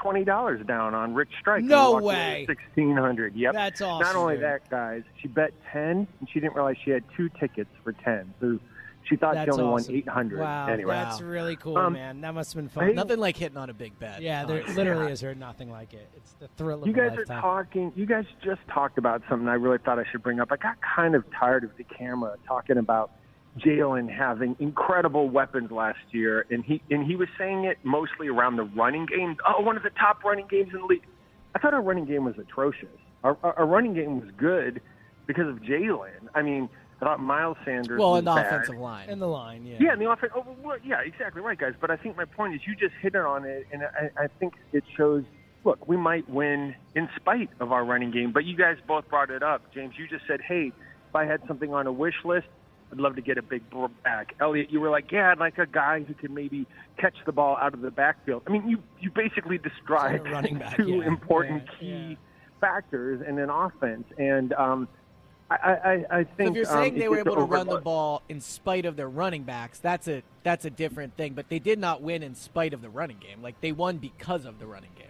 twenty 0.00 0.24
dollars 0.24 0.64
down 0.66 0.94
on 0.94 1.14
Rich 1.14 1.30
Strike. 1.40 1.64
No 1.64 2.00
way. 2.00 2.44
Sixteen 2.48 2.96
hundred. 2.96 3.34
Yep. 3.36 3.52
That's 3.54 3.80
awesome. 3.82 4.06
Not 4.06 4.16
only 4.16 4.34
dude. 4.36 4.44
that, 4.44 4.70
guys, 4.70 5.02
she 5.20 5.28
bet 5.28 5.52
ten, 5.72 6.06
and 6.20 6.28
she 6.32 6.40
didn't 6.40 6.54
realize 6.54 6.76
she 6.84 6.90
had 6.90 7.04
two 7.16 7.28
tickets 7.40 7.70
for 7.84 7.92
ten. 7.92 8.32
So 8.40 8.58
she 9.08 9.16
thought 9.16 9.34
That's 9.34 9.46
she 9.46 9.60
only 9.62 9.64
awesome. 9.74 9.92
won 9.94 9.98
eight 9.98 10.08
hundred. 10.08 10.40
Wow, 10.40 10.66
Anyway, 10.66 10.92
that's 10.94 11.22
really 11.22 11.56
cool, 11.56 11.78
Um, 11.78 11.94
man. 11.94 12.20
That 12.20 12.34
must 12.34 12.52
have 12.52 12.62
been 12.62 12.68
fun. 12.68 12.88
hey- 12.88 12.92
Nothing 12.92 13.18
like 13.18 13.36
hitting 13.38 13.56
on 13.56 13.70
a 13.70 13.74
big 13.74 13.98
bet. 13.98 14.20
Yeah, 14.20 14.44
there 14.44 14.56
honestly. 14.58 14.74
literally 14.84 15.12
is 15.12 15.20
heard 15.22 15.38
nothing 15.38 15.70
like 15.70 15.94
it. 15.94 16.08
It's 16.16 16.32
the 16.34 16.48
thrill 16.58 16.82
of 16.82 16.86
You 16.86 16.92
a 16.92 16.96
guys 16.96 17.16
lifetime. 17.16 17.38
are 17.38 17.40
talking. 17.40 17.92
You 17.96 18.04
guys 18.04 18.24
just 18.44 18.60
talked 18.68 18.98
about 18.98 19.22
something 19.28 19.48
I 19.48 19.54
really 19.54 19.78
thought 19.78 19.98
I 19.98 20.04
should 20.10 20.22
bring 20.22 20.40
up. 20.40 20.48
I 20.52 20.56
got 20.56 20.76
kind 20.82 21.14
of 21.14 21.24
tired 21.32 21.64
of 21.64 21.70
the 21.78 21.84
camera 21.84 22.34
talking 22.46 22.76
about 22.76 23.12
Jalen 23.58 24.10
having 24.14 24.56
incredible 24.58 25.28
weapons 25.28 25.70
last 25.70 25.98
year, 26.10 26.46
and 26.50 26.64
he 26.64 26.82
and 26.90 27.06
he 27.06 27.16
was 27.16 27.28
saying 27.38 27.64
it 27.64 27.78
mostly 27.82 28.28
around 28.28 28.56
the 28.56 28.64
running 28.64 29.06
game. 29.06 29.36
Oh, 29.46 29.62
one 29.62 29.76
of 29.76 29.82
the 29.82 29.90
top 29.90 30.24
running 30.24 30.46
games 30.48 30.70
in 30.72 30.80
the 30.80 30.86
league. 30.86 31.04
I 31.54 31.58
thought 31.58 31.74
our 31.74 31.82
running 31.82 32.04
game 32.04 32.24
was 32.24 32.38
atrocious. 32.38 32.88
Our, 33.24 33.36
our, 33.42 33.58
our 33.58 33.66
running 33.66 33.94
game 33.94 34.20
was 34.20 34.30
good 34.36 34.80
because 35.26 35.48
of 35.48 35.56
Jalen. 35.62 36.28
I 36.34 36.42
mean, 36.42 36.68
I 37.00 37.04
thought 37.04 37.20
Miles 37.20 37.56
Sanders. 37.64 37.98
well, 37.98 38.12
was 38.12 38.18
in 38.20 38.24
the 38.26 38.34
bad. 38.34 38.46
offensive 38.46 38.76
line. 38.76 39.08
in 39.08 39.18
the 39.18 39.28
line. 39.28 39.64
Yeah. 39.64 39.76
Yeah, 39.80 39.92
in 39.94 39.98
the 39.98 40.10
offense. 40.10 40.32
Oh, 40.34 40.44
well, 40.62 40.76
yeah, 40.84 41.00
exactly 41.00 41.40
right, 41.40 41.58
guys. 41.58 41.74
But 41.80 41.90
I 41.90 41.96
think 41.96 42.16
my 42.16 42.24
point 42.24 42.54
is 42.54 42.60
you 42.66 42.74
just 42.74 42.94
hit 43.00 43.14
it 43.14 43.20
on 43.20 43.44
it, 43.44 43.66
and 43.72 43.82
I, 43.82 44.24
I 44.24 44.26
think 44.38 44.54
it 44.72 44.84
shows. 44.96 45.24
Look, 45.64 45.88
we 45.88 45.96
might 45.96 46.28
win 46.28 46.74
in 46.94 47.08
spite 47.16 47.50
of 47.60 47.72
our 47.72 47.84
running 47.84 48.10
game, 48.10 48.32
but 48.32 48.44
you 48.44 48.56
guys 48.56 48.76
both 48.86 49.08
brought 49.08 49.30
it 49.30 49.42
up. 49.42 49.62
James, 49.74 49.94
you 49.98 50.06
just 50.06 50.24
said, 50.26 50.40
"Hey, 50.40 50.72
if 51.08 51.14
I 51.14 51.24
had 51.24 51.40
something 51.46 51.74
on 51.74 51.86
a 51.86 51.92
wish 51.92 52.14
list, 52.24 52.46
I'd 52.90 52.98
love 52.98 53.16
to 53.16 53.22
get 53.22 53.38
a 53.38 53.42
big 53.42 53.62
back." 54.02 54.34
Elliot, 54.40 54.70
you 54.70 54.80
were 54.80 54.90
like, 54.90 55.10
"Yeah, 55.12 55.30
I'd 55.32 55.38
like 55.38 55.58
a 55.58 55.66
guy 55.66 56.02
who 56.02 56.14
can 56.14 56.34
maybe 56.34 56.66
catch 56.96 57.16
the 57.26 57.32
ball 57.32 57.56
out 57.56 57.74
of 57.74 57.80
the 57.80 57.90
backfield." 57.90 58.42
I 58.46 58.50
mean, 58.50 58.68
you 58.68 58.82
you 59.00 59.10
basically 59.10 59.58
described 59.58 60.18
Sort 60.24 60.30
running 60.32 60.58
back, 60.58 60.76
two 60.76 60.88
yeah, 60.98 61.06
important 61.06 61.64
yeah, 61.80 61.80
key 61.80 62.18
factors 62.60 63.24
in 63.26 63.38
an 63.38 63.50
offense, 63.50 64.04
and 64.18 64.52
um, 64.54 64.88
I, 65.50 65.54
I, 65.56 66.04
I 66.18 66.22
So 66.24 66.28
think 66.36 66.50
if 66.50 66.56
you're 66.56 66.66
um, 66.76 66.82
saying 66.82 66.96
it 66.96 66.98
they 66.98 67.08
were 67.08 67.18
able 67.18 67.36
to 67.36 67.42
run 67.42 67.66
the 67.68 67.80
ball 67.80 68.22
in 68.28 68.40
spite 68.40 68.84
of 68.84 68.96
their 68.96 69.08
running 69.08 69.44
backs, 69.44 69.78
that's 69.78 70.08
a 70.08 70.22
that's 70.42 70.64
a 70.64 70.70
different 70.70 71.16
thing. 71.16 71.34
But 71.34 71.48
they 71.48 71.58
did 71.58 71.78
not 71.78 72.02
win 72.02 72.22
in 72.22 72.34
spite 72.34 72.74
of 72.74 72.82
the 72.82 72.90
running 72.90 73.18
game. 73.18 73.42
Like 73.42 73.60
they 73.60 73.72
won 73.72 73.98
because 73.98 74.44
of 74.44 74.58
the 74.58 74.66
running 74.66 74.90
game. 74.96 75.04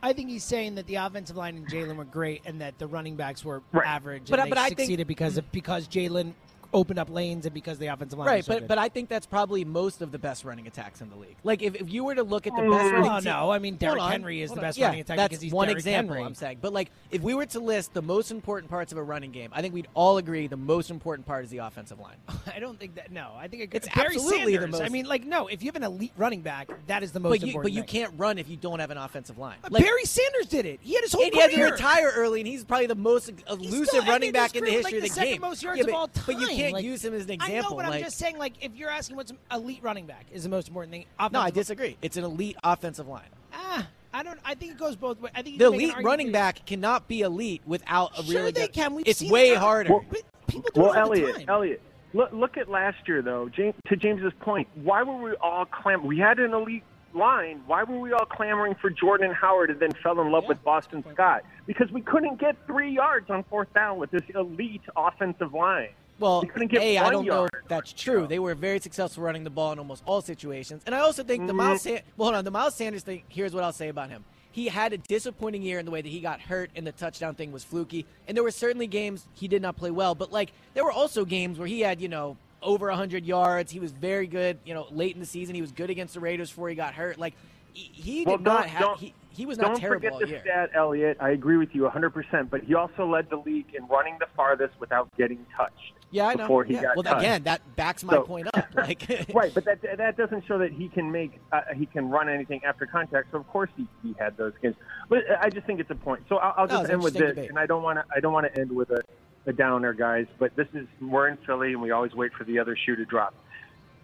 I 0.00 0.12
think 0.12 0.30
he's 0.30 0.44
saying 0.44 0.76
that 0.76 0.86
the 0.86 0.94
offensive 0.94 1.36
line 1.36 1.56
and 1.56 1.66
Jalen 1.68 1.96
were 1.96 2.04
great, 2.04 2.42
and 2.46 2.60
that 2.60 2.78
the 2.78 2.86
running 2.86 3.16
backs 3.16 3.44
were 3.44 3.62
Right. 3.72 3.86
average. 3.86 4.30
But 4.30 4.34
and 4.38 4.42
I- 4.42 4.44
they 4.44 4.48
but 4.50 4.58
I 4.58 4.66
think- 4.68 4.78
succeeded 4.80 5.06
because 5.08 5.38
of 5.38 5.50
because 5.52 5.88
Jalen 5.88 6.34
opened 6.72 6.98
up 6.98 7.08
lanes 7.10 7.46
and 7.46 7.54
because 7.54 7.78
the 7.78 7.86
offensive 7.86 8.18
line. 8.18 8.28
Right, 8.28 8.36
was 8.38 8.46
so 8.46 8.52
but 8.54 8.58
good. 8.60 8.68
but 8.68 8.78
I 8.78 8.88
think 8.88 9.08
that's 9.08 9.26
probably 9.26 9.64
most 9.64 10.02
of 10.02 10.12
the 10.12 10.18
best 10.18 10.44
running 10.44 10.66
attacks 10.66 11.00
in 11.00 11.08
the 11.10 11.16
league. 11.16 11.36
Like 11.44 11.62
if, 11.62 11.74
if 11.76 11.90
you 11.90 12.04
were 12.04 12.14
to 12.14 12.22
look 12.22 12.46
at 12.46 12.54
the 12.54 12.62
best 12.62 12.70
running 12.92 13.02
Well, 13.02 13.20
team- 13.20 13.24
no, 13.32 13.50
I 13.50 13.58
mean, 13.58 13.76
Derrick 13.76 14.02
Henry 14.02 14.42
is 14.42 14.50
hold 14.50 14.58
the 14.58 14.60
on. 14.62 14.68
best 14.68 14.78
yeah, 14.78 14.86
running 14.86 15.00
attack 15.00 15.16
that's 15.16 15.28
because 15.30 15.42
he's 15.42 15.52
one 15.52 15.68
Derrick 15.68 15.78
example. 15.78 16.14
Henry. 16.14 16.26
I'm 16.26 16.34
saying, 16.34 16.58
but 16.60 16.72
like 16.72 16.90
if 17.10 17.22
we 17.22 17.34
were 17.34 17.46
to 17.46 17.60
list 17.60 17.94
the 17.94 18.02
most 18.02 18.30
important 18.30 18.70
parts 18.70 18.92
of 18.92 18.98
a 18.98 19.02
running 19.02 19.30
game, 19.32 19.50
I 19.52 19.62
think 19.62 19.72
we'd 19.74 19.88
all 19.94 20.18
agree 20.18 20.46
the 20.46 20.56
most 20.56 20.90
important 20.90 21.26
part 21.26 21.44
is 21.44 21.50
the 21.50 21.58
offensive 21.58 21.98
line. 21.98 22.16
I 22.54 22.58
don't 22.60 22.78
think 22.78 22.94
that. 22.96 23.10
No, 23.12 23.32
I 23.38 23.48
think 23.48 23.62
it, 23.62 23.70
It's 23.72 23.88
Barry 23.94 24.14
absolutely 24.16 24.56
the 24.58 24.66
most. 24.68 24.82
I 24.82 24.88
mean, 24.88 25.06
like, 25.06 25.24
no. 25.24 25.46
If 25.48 25.62
you 25.62 25.68
have 25.68 25.76
an 25.76 25.84
elite 25.84 26.12
running 26.16 26.42
back, 26.42 26.68
that 26.86 27.02
is 27.02 27.12
the 27.12 27.20
most 27.20 27.30
But 27.30 27.40
you 27.40 27.46
important. 27.48 27.64
but 27.64 27.72
you 27.72 27.82
thing. 27.82 28.02
can't 28.04 28.14
run 28.18 28.38
if 28.38 28.48
you 28.48 28.56
don't 28.56 28.78
have 28.80 28.90
an 28.90 28.98
offensive 28.98 29.38
line. 29.38 29.56
Uh, 29.64 29.70
Barry 29.70 30.04
Sanders 30.04 30.46
did 30.46 30.66
it. 30.66 30.80
He 30.82 30.94
had 30.94 31.02
his 31.02 31.12
whole 31.12 31.22
and 31.24 31.32
he 31.32 31.40
had 31.40 31.50
to 31.50 31.62
retire 31.64 32.12
early, 32.14 32.40
and 32.40 32.46
he's 32.46 32.64
probably 32.64 32.86
the 32.86 32.94
most 32.94 33.30
elusive 33.48 34.06
running 34.06 34.32
back 34.32 34.54
in 34.54 34.64
the 34.64 34.70
career, 34.70 34.78
history 34.82 35.00
like, 35.00 35.10
of 35.10 35.14
the 35.14 35.20
the 35.20 35.20
game. 35.20 35.28
second 35.34 35.40
most 35.40 35.62
yards 35.62 35.80
of 35.80 35.94
all 35.94 36.08
time. 36.08 36.24
Can't 36.62 36.72
Like, 36.74 36.84
use 36.84 37.04
him 37.04 37.14
as 37.14 37.24
an 37.24 37.30
example. 37.32 37.56
I 37.56 37.60
know, 37.60 37.76
but 37.76 37.86
like, 37.86 37.94
I'm 37.94 38.00
just 38.02 38.18
saying, 38.18 38.38
like, 38.38 38.54
if 38.64 38.74
you're 38.76 38.90
asking 38.90 39.16
what's 39.16 39.32
elite 39.52 39.80
running 39.82 40.06
back 40.06 40.26
is 40.32 40.42
the 40.42 40.48
most 40.48 40.68
important 40.68 40.92
thing. 40.92 41.04
no, 41.32 41.40
I 41.40 41.50
disagree. 41.50 41.96
It's 42.02 42.16
an 42.16 42.24
elite 42.24 42.56
offensive 42.64 43.08
line. 43.08 43.28
Ah, 43.52 43.88
I 44.12 44.22
don't. 44.22 44.38
I 44.44 44.54
think 44.54 44.72
it 44.72 44.78
goes 44.78 44.96
both 44.96 45.20
ways. 45.20 45.32
I 45.36 45.42
think 45.42 45.58
The 45.58 45.70
can 45.70 45.72
make 45.78 45.82
an 45.88 45.90
elite 45.94 46.04
running 46.04 46.32
back 46.32 46.64
cannot 46.66 47.08
be 47.08 47.20
elite 47.22 47.62
without 47.66 48.18
a 48.18 48.22
Sure 48.24 48.34
really 48.40 48.52
they 48.52 48.62
good. 48.66 48.72
can. 48.72 48.94
We've 48.94 49.06
it's 49.06 49.22
way 49.22 49.50
it. 49.50 49.58
harder. 49.58 49.92
Well, 49.92 50.04
People 50.46 50.70
do 50.74 50.80
well, 50.80 50.92
it 50.92 50.98
all 50.98 51.10
the 51.10 51.20
Elliot, 51.20 51.36
time. 51.36 51.44
Elliot, 51.48 51.82
look, 52.14 52.32
look 52.32 52.56
at 52.56 52.70
last 52.70 53.06
year 53.06 53.20
though. 53.22 53.48
James, 53.50 53.74
to 53.88 53.96
James's 53.96 54.32
point, 54.40 54.66
why 54.76 55.02
were 55.02 55.16
we 55.16 55.32
all 55.42 55.66
clam? 55.66 56.06
We 56.06 56.18
had 56.18 56.38
an 56.38 56.54
elite 56.54 56.84
line. 57.14 57.60
Why 57.66 57.82
were 57.82 57.98
we 57.98 58.12
all 58.12 58.24
clamoring 58.24 58.74
for 58.80 58.88
Jordan 58.88 59.30
Howard 59.32 59.70
and 59.70 59.78
then 59.78 59.90
fell 60.02 60.18
in 60.22 60.30
love 60.30 60.44
with 60.48 60.62
Boston 60.64 61.04
Scott? 61.12 61.42
Because 61.66 61.90
we 61.90 62.00
couldn't 62.00 62.40
get 62.40 62.56
three 62.66 62.90
yards 62.92 63.28
on 63.28 63.44
fourth 63.44 63.72
down 63.74 63.98
with 63.98 64.10
this 64.10 64.22
elite 64.34 64.80
offensive 64.96 65.52
line. 65.52 65.88
Well, 66.18 66.42
we 66.42 66.48
couldn't 66.48 66.68
get 66.68 66.82
A, 66.82 66.98
I 66.98 67.10
don't 67.10 67.26
know 67.26 67.44
if 67.44 67.50
that's 67.68 67.92
true. 67.92 68.26
They 68.26 68.38
were 68.38 68.54
very 68.54 68.80
successful 68.80 69.22
running 69.22 69.44
the 69.44 69.50
ball 69.50 69.72
in 69.72 69.78
almost 69.78 70.02
all 70.06 70.20
situations. 70.20 70.82
And 70.86 70.94
I 70.94 71.00
also 71.00 71.22
think 71.22 71.46
the 71.46 71.52
Mhm. 71.52 71.56
Miles 71.56 71.86
well, 71.86 72.00
hold 72.18 72.34
on, 72.34 72.44
the 72.44 72.50
Miles 72.50 72.74
Sanders 72.74 73.02
thing, 73.02 73.22
here's 73.28 73.54
what 73.54 73.62
I'll 73.64 73.72
say 73.72 73.88
about 73.88 74.10
him. 74.10 74.24
He 74.50 74.66
had 74.68 74.92
a 74.92 74.98
disappointing 74.98 75.62
year 75.62 75.78
in 75.78 75.84
the 75.84 75.90
way 75.92 76.02
that 76.02 76.08
he 76.08 76.20
got 76.20 76.40
hurt 76.40 76.70
and 76.74 76.84
the 76.86 76.90
touchdown 76.92 77.34
thing 77.36 77.52
was 77.52 77.62
fluky. 77.62 78.06
And 78.26 78.36
there 78.36 78.42
were 78.42 78.50
certainly 78.50 78.88
games 78.88 79.26
he 79.34 79.46
did 79.46 79.62
not 79.62 79.76
play 79.76 79.90
well, 79.92 80.14
but 80.16 80.32
like 80.32 80.50
there 80.74 80.82
were 80.84 80.90
also 80.90 81.24
games 81.24 81.58
where 81.58 81.68
he 81.68 81.80
had, 81.80 82.00
you 82.00 82.08
know, 82.08 82.36
over 82.60 82.88
100 82.90 83.24
yards. 83.24 83.70
He 83.70 83.78
was 83.78 83.92
very 83.92 84.26
good. 84.26 84.58
You 84.64 84.74
know, 84.74 84.86
late 84.90 85.14
in 85.14 85.20
the 85.20 85.26
season, 85.26 85.54
he 85.54 85.60
was 85.60 85.70
good 85.70 85.90
against 85.90 86.14
the 86.14 86.20
Raiders 86.20 86.50
before 86.50 86.68
he 86.70 86.74
got 86.74 86.94
hurt. 86.94 87.18
Like 87.18 87.34
he, 87.72 87.82
he 87.92 88.24
Well, 88.24 88.38
did 88.38 88.44
not 88.44 88.66
have. 88.66 88.98
He, 88.98 89.14
he 89.30 89.46
was 89.46 89.58
not 89.58 89.68
Don't 89.68 89.80
terrible 89.80 90.08
forget 90.08 90.20
the 90.20 90.28
year. 90.28 90.40
stat, 90.40 90.70
Elliot. 90.74 91.18
I 91.20 91.30
agree 91.30 91.58
with 91.58 91.72
you 91.72 91.82
100%, 91.88 92.50
but 92.50 92.64
he 92.64 92.74
also 92.74 93.06
led 93.06 93.30
the 93.30 93.36
league 93.36 93.72
in 93.74 93.86
running 93.86 94.16
the 94.18 94.26
farthest 94.34 94.74
without 94.80 95.08
getting 95.16 95.46
touched. 95.56 95.92
Yeah, 96.10 96.26
I 96.28 96.34
know. 96.34 96.44
Before 96.44 96.64
he 96.64 96.74
Yeah. 96.74 96.82
got 96.82 96.96
well, 96.96 97.18
again, 97.18 97.42
that 97.44 97.60
backs 97.76 98.02
my 98.02 98.14
So- 98.14 98.22
point 98.22 98.48
up. 98.48 98.66
Like, 98.74 99.02
right, 99.34 99.52
but 99.52 99.64
that 99.64 99.82
that 99.98 100.16
doesn't 100.16 100.46
show 100.46 100.58
that 100.58 100.72
he 100.72 100.88
can 100.88 101.10
make 101.10 101.40
uh, 101.52 101.62
he 101.74 101.84
can 101.86 102.08
run 102.08 102.28
anything 102.28 102.62
after 102.64 102.86
contact. 102.86 103.32
So 103.32 103.38
of 103.38 103.48
course 103.48 103.70
he, 103.76 103.86
he 104.02 104.14
had 104.18 104.36
those 104.36 104.52
games. 104.62 104.76
But 105.08 105.24
I 105.40 105.50
just 105.50 105.66
think 105.66 105.80
it's 105.80 105.90
a 105.90 105.94
point. 105.96 106.22
So 106.28 106.36
I'll, 106.36 106.54
I'll 106.56 106.66
just 106.68 106.82
it's 106.84 106.90
end 106.92 107.02
with 107.02 107.14
this, 107.14 107.30
debate. 107.34 107.50
and 107.50 107.58
I 107.58 107.66
don't 107.66 107.82
want 107.82 107.98
to 107.98 108.04
I 108.14 108.20
don't 108.20 108.32
want 108.32 108.46
to 108.52 108.60
end 108.60 108.70
with 108.70 108.90
a, 108.90 109.02
a 109.46 109.52
downer, 109.52 109.92
guys. 109.92 110.26
But 110.38 110.54
this 110.54 110.68
is 110.74 110.86
we're 111.00 111.28
in 111.28 111.38
Philly, 111.44 111.72
and 111.72 111.82
we 111.82 111.90
always 111.90 112.14
wait 112.14 112.32
for 112.34 112.44
the 112.44 112.58
other 112.58 112.76
shoe 112.76 112.94
to 112.96 113.04
drop. 113.04 113.34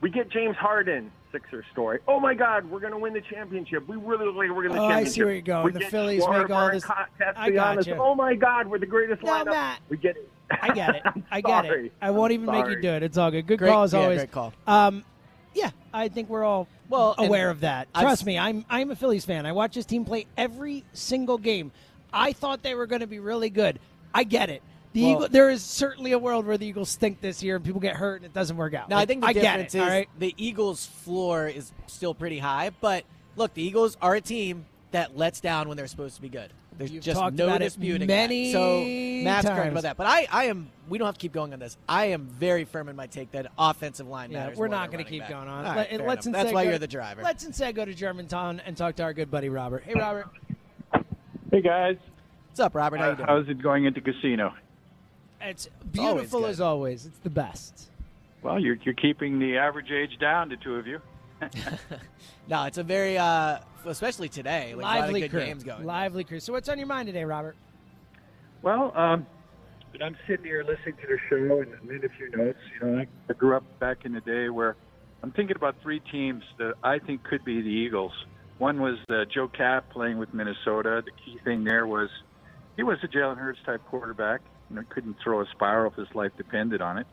We 0.01 0.11
get 0.11 0.29
James 0.31 0.57
Harden, 0.57 1.11
Sixer 1.33 1.65
story. 1.73 1.99
Oh 2.07 2.21
my 2.21 2.35
God, 2.35 2.65
we're 2.71 2.81
going 2.81 2.93
to 2.93 2.99
win 2.99 3.13
the 3.15 3.21
championship. 3.23 3.89
We 3.89 3.97
really 3.97 4.27
look 4.27 4.37
like 4.37 4.51
we're 4.51 4.69
going 4.69 4.75
to 4.75 4.79
Oh, 4.81 4.83
the 4.83 4.87
I 4.87 4.89
championship. 5.05 5.15
see 5.15 5.25
where 5.25 5.33
you're 5.33 5.43
going. 5.43 5.65
We 5.65 5.73
The 5.73 5.81
Phillies 5.81 6.23
Schwarber 6.23 6.43
make 6.49 6.51
all 6.51 6.71
this- 6.71 6.85
I 6.91 7.07
Castellanos. 7.19 7.87
gotcha. 7.87 7.97
Oh 7.99 8.15
my 8.15 8.35
God, 8.35 8.67
we're 8.69 8.79
the 8.79 8.87
greatest 8.87 9.23
No, 9.23 9.33
lineup. 9.33 9.47
Matt. 9.47 9.81
We 9.89 9.97
get 9.97 10.17
it. 10.17 10.29
I 10.61 10.73
get 10.75 10.97
it. 10.97 11.03
I 11.31 11.41
get 11.41 11.65
it. 11.65 11.93
I 12.03 12.11
won't 12.11 12.31
I'm 12.33 12.43
even 12.43 12.55
make 12.55 12.67
you 12.69 12.81
do 12.83 12.89
it. 12.91 13.03
It's 13.03 13.17
all 13.19 13.31
good. 13.31 13.47
Good 13.47 13.59
Great- 13.59 13.71
call 13.71 13.85
as 13.85 13.93
yeah, 13.95 14.01
always. 14.01 14.19
great 14.19 14.31
call. 14.33 14.53
Um, 14.67 15.05
yeah, 15.55 15.71
I 15.93 16.09
think 16.09 16.29
we're 16.29 16.45
all 16.45 16.69
Well, 16.89 17.15
aware 17.19 17.49
of 17.51 17.61
that. 17.61 17.89
I've 17.95 18.03
Trust 18.03 18.27
me, 18.27 18.39
I'm 18.39 18.65
I'm 18.69 18.91
a 18.91 18.97
Phillies 18.97 19.25
fan. 19.25 19.47
I 19.47 19.53
watch 19.53 19.75
this 19.75 19.87
team 19.87 20.05
play 20.05 20.27
every 20.37 20.85
single 20.93 21.39
game. 21.39 21.73
I 22.13 22.33
thought 22.33 22.63
they 22.63 22.75
were 22.75 22.87
going 22.87 23.01
to 23.01 23.07
be 23.07 23.19
really 23.21 23.51
good. 23.51 23.79
I 24.13 24.25
get 24.25 24.51
it. 24.51 24.63
The 24.95 25.03
Well- 25.03 25.11
Eagle, 25.11 25.29
there 25.29 25.51
is 25.51 25.63
certainly 25.63 26.13
a 26.13 26.19
world 26.19 26.47
where 26.47 26.57
the 26.57 26.67
Eagles 26.67 26.89
stink 26.89 27.21
this 27.21 27.43
year 27.43 27.57
and 27.57 27.65
people 27.65 27.81
get 27.81 27.97
hurt 27.97 28.17
and 28.17 28.25
it 28.27 28.33
doesn't 28.33 28.57
work 28.57 28.75
out. 28.75 28.89
Now, 28.89 28.97
I 28.97 29.07
think 29.07 29.23
the 29.23 29.27
I 29.27 29.33
get 29.33 29.43
difference 29.43 29.75
it, 29.75 29.79
is 29.79 29.83
all 29.83 29.91
right? 29.91 30.09
the 30.19 30.35
Eagles' 30.39 30.87
floor 30.87 31.49
is 31.49 31.73
still 31.89 32.15
pretty 32.15 32.39
high, 32.39 32.71
but 32.81 33.05
look, 33.35 33.53
the 33.55 33.63
Eagles 33.63 33.97
are 34.01 34.15
a 34.15 34.21
team 34.21 34.67
that 34.93 35.17
lets 35.17 35.41
down 35.41 35.67
when 35.67 35.77
they're 35.77 35.89
supposed 35.89 36.15
to 36.15 36.23
be 36.23 36.29
good. 36.29 36.53
There's 36.79 36.93
You've 36.93 37.03
just 37.03 37.21
no 37.21 37.27
about 37.27 37.61
it 37.61 37.65
disputing 37.65 38.07
many 38.07 38.53
that. 38.53 38.59
So 38.59 38.85
Matt's 39.25 39.49
correct 39.49 39.73
about 39.73 39.83
that. 39.83 39.97
But 39.97 40.07
I, 40.07 40.27
I 40.31 40.45
am. 40.45 40.71
We 40.89 40.99
don't 40.99 41.07
have 41.07 41.15
to 41.15 41.21
keep 41.21 41.33
going 41.33 41.53
on 41.53 41.59
this. 41.59 41.77
I 41.89 42.07
am 42.07 42.27
very 42.27 42.65
firm 42.65 42.89
in 42.89 42.97
my 42.97 43.07
take 43.07 43.33
that 43.33 43.51
offensive 43.59 44.07
line 44.07 44.31
Yeah, 44.31 44.45
matters. 44.45 44.59
we're 44.59 44.69
not 44.69 44.93
going 44.93 45.05
to 45.05 45.11
keep 45.11 45.23
back. 45.23 45.31
going 45.31 45.49
on. 45.49 45.67
All 45.67 45.75
Let, 45.75 46.07
let's 46.07 46.27
instead 46.27 46.47
That's 46.47 46.55
why 46.55 46.65
go- 46.65 46.71
you're 46.71 46.79
the 46.79 46.87
driver. 46.87 47.23
Let's 47.23 47.45
instead 47.45 47.75
go 47.75 47.85
to 47.85 47.95
Germantown 47.95 48.61
and 48.65 48.77
talk 48.77 48.97
to 48.97 49.03
our 49.03 49.13
good 49.13 49.31
buddy 49.31 49.49
Robert. 49.49 49.85
Hey, 49.85 49.95
Robert. 49.95 50.27
Hey 51.51 51.63
guys, 51.63 51.97
what's 52.49 52.61
up, 52.61 52.75
Robert? 52.75 52.99
How 52.99 53.07
uh, 53.07 53.11
you 53.11 53.17
doing? 53.17 53.29
how's 53.29 53.49
it 53.49 53.63
going 53.63 53.85
into 53.85 54.01
casino? 54.01 54.53
It's 55.45 55.69
beautiful 55.93 56.41
good. 56.41 56.51
as 56.51 56.61
always. 56.61 57.07
It's 57.07 57.19
the 57.19 57.31
best. 57.31 57.91
Well, 58.43 58.59
you're 58.59 58.77
you're 58.83 58.95
keeping 58.95 59.39
the 59.39 59.59
average 59.59 59.91
age 59.91 60.19
down 60.19 60.49
to 60.51 60.57
two 60.57 60.77
of 60.77 60.87
you. 60.87 61.01
No, 62.47 62.65
it's 62.65 62.77
a 62.77 62.83
very, 62.83 63.17
uh, 63.17 63.59
especially 63.87 64.29
today, 64.29 64.75
like, 64.75 64.85
a 64.85 64.87
lot 64.87 64.99
of 64.99 65.05
Lively 65.05 65.21
good 65.23 65.31
crew. 65.31 65.41
games 65.41 65.65
going. 65.65 65.85
Lively 65.85 66.25
crew. 66.25 66.41
So 66.41 66.53
what's 66.53 66.69
on 66.69 66.77
your 66.79 66.87
mind 66.87 67.07
today, 67.07 67.25
Robert? 67.25 67.57
Well, 68.61 68.93
um, 68.95 69.27
I'm 70.03 70.17
sitting 70.27 70.45
here 70.45 70.63
listening 70.63 70.97
to 71.01 71.07
the 71.07 71.19
show 71.31 71.61
and 71.63 71.71
made 71.89 72.05
a 72.05 72.09
few 72.11 72.31
notes. 72.37 72.59
You 72.81 72.87
know, 72.87 72.99
I, 72.99 73.07
I 73.31 73.33
grew 73.33 73.57
up 73.57 73.65
back 73.79 74.05
in 74.05 74.13
the 74.13 74.21
day 74.21 74.51
where 74.51 74.77
I'm 75.23 75.31
thinking 75.31 75.57
about 75.57 75.77
three 75.83 76.01
teams 76.01 76.45
that 76.59 76.75
I 76.83 76.99
think 76.99 77.25
could 77.25 77.45
be 77.47 77.63
the 77.63 77.69
Eagles. 77.69 78.13
One 78.59 78.81
was 78.81 78.99
uh, 79.09 79.25
Joe 79.33 79.49
Kapp 79.49 79.91
playing 79.91 80.19
with 80.19 80.35
Minnesota. 80.35 81.03
The 81.05 81.13
key 81.25 81.39
thing 81.45 81.65
there 81.65 81.87
was 81.87 82.11
he 82.77 82.83
was 82.83 82.99
a 83.03 83.09
Jalen 83.09 83.39
Hurts 83.39 83.61
type 83.65 83.83
quarterback. 83.87 84.43
You 84.71 84.77
know, 84.77 84.83
couldn't 84.89 85.17
throw 85.23 85.41
a 85.41 85.47
spiral 85.53 85.91
if 85.91 85.97
his 85.97 86.15
life 86.15 86.33
depended 86.37 86.81
on 86.81 86.99
it. 86.99 87.07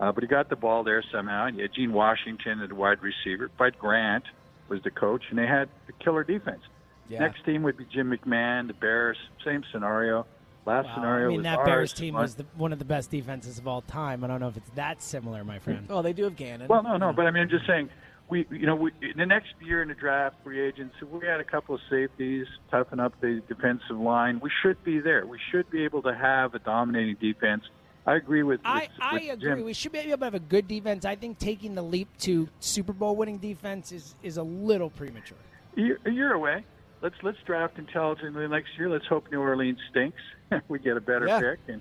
Uh, 0.00 0.10
but 0.10 0.22
he 0.24 0.28
got 0.28 0.48
the 0.48 0.56
ball 0.56 0.82
there 0.82 1.04
somehow. 1.12 1.46
And 1.46 1.56
you 1.56 1.62
had 1.62 1.72
Gene 1.74 1.92
Washington, 1.92 2.64
the 2.68 2.74
wide 2.74 2.98
receiver. 3.02 3.48
Bud 3.56 3.76
Grant 3.78 4.24
was 4.68 4.82
the 4.82 4.90
coach, 4.90 5.22
and 5.30 5.38
they 5.38 5.46
had 5.46 5.68
a 5.88 5.92
killer 6.02 6.24
defense. 6.24 6.62
Yeah. 7.08 7.20
Next 7.20 7.44
team 7.44 7.62
would 7.62 7.76
be 7.76 7.84
Jim 7.92 8.10
McMahon, 8.10 8.66
the 8.66 8.74
Bears. 8.74 9.16
Same 9.44 9.62
scenario. 9.70 10.26
Last 10.66 10.86
Wow. 10.86 10.94
scenario 10.94 11.26
I 11.26 11.28
mean, 11.28 11.36
was 11.38 11.44
that 11.44 11.58
ours. 11.58 11.66
Bears 11.66 11.92
team 11.92 12.14
was 12.14 12.34
the, 12.36 12.46
one 12.56 12.72
of 12.72 12.78
the 12.78 12.86
best 12.86 13.10
defenses 13.10 13.58
of 13.58 13.68
all 13.68 13.82
time. 13.82 14.24
I 14.24 14.26
don't 14.26 14.40
know 14.40 14.48
if 14.48 14.56
it's 14.56 14.70
that 14.70 15.02
similar, 15.02 15.44
my 15.44 15.58
friend. 15.58 15.86
Well, 15.86 16.02
they 16.02 16.14
do 16.14 16.24
have 16.24 16.36
Gannon. 16.36 16.68
Well, 16.68 16.82
no, 16.82 16.96
no, 16.96 17.12
but 17.12 17.26
I 17.26 17.30
mean, 17.30 17.42
I'm 17.42 17.50
just 17.50 17.66
saying, 17.66 17.90
we, 18.28 18.46
you 18.50 18.66
know, 18.66 18.74
we, 18.74 18.90
in 19.02 19.18
the 19.18 19.26
next 19.26 19.54
year 19.60 19.82
in 19.82 19.88
the 19.88 19.94
draft, 19.94 20.36
free 20.42 20.60
agents, 20.60 20.94
if 21.00 21.08
we 21.08 21.26
had 21.26 21.40
a 21.40 21.44
couple 21.44 21.74
of 21.74 21.80
safeties, 21.90 22.46
toughen 22.70 22.98
up 23.00 23.12
the 23.20 23.42
defensive 23.48 23.98
line. 23.98 24.40
We 24.42 24.50
should 24.62 24.82
be 24.82 25.00
there. 25.00 25.26
We 25.26 25.38
should 25.50 25.68
be 25.70 25.84
able 25.84 26.02
to 26.02 26.14
have 26.14 26.54
a 26.54 26.58
dominating 26.58 27.16
defense. 27.20 27.64
I 28.06 28.16
agree 28.16 28.42
with. 28.42 28.60
I, 28.64 28.80
with, 28.80 28.90
I 29.00 29.12
with 29.14 29.22
agree. 29.30 29.50
Jim. 29.50 29.64
We 29.64 29.72
should 29.72 29.92
be 29.92 29.98
able 29.98 30.18
to 30.18 30.24
have 30.24 30.34
a 30.34 30.40
good 30.40 30.68
defense. 30.68 31.04
I 31.04 31.16
think 31.16 31.38
taking 31.38 31.74
the 31.74 31.82
leap 31.82 32.08
to 32.20 32.48
Super 32.60 32.92
Bowl 32.92 33.16
winning 33.16 33.38
defense 33.38 33.92
is, 33.92 34.14
is 34.22 34.36
a 34.36 34.42
little 34.42 34.90
premature. 34.90 35.38
A 35.76 35.80
year, 35.80 35.98
a 36.04 36.10
year 36.10 36.32
away. 36.34 36.64
Let's 37.02 37.16
let's 37.22 37.38
draft 37.46 37.78
intelligently 37.78 38.46
next 38.48 38.70
year. 38.78 38.88
Let's 38.90 39.06
hope 39.06 39.30
New 39.30 39.40
Orleans 39.40 39.78
stinks. 39.90 40.20
we 40.68 40.78
get 40.78 40.96
a 40.96 41.00
better 41.00 41.26
Yeah. 41.26 41.40
pick, 41.40 41.60
and 41.68 41.80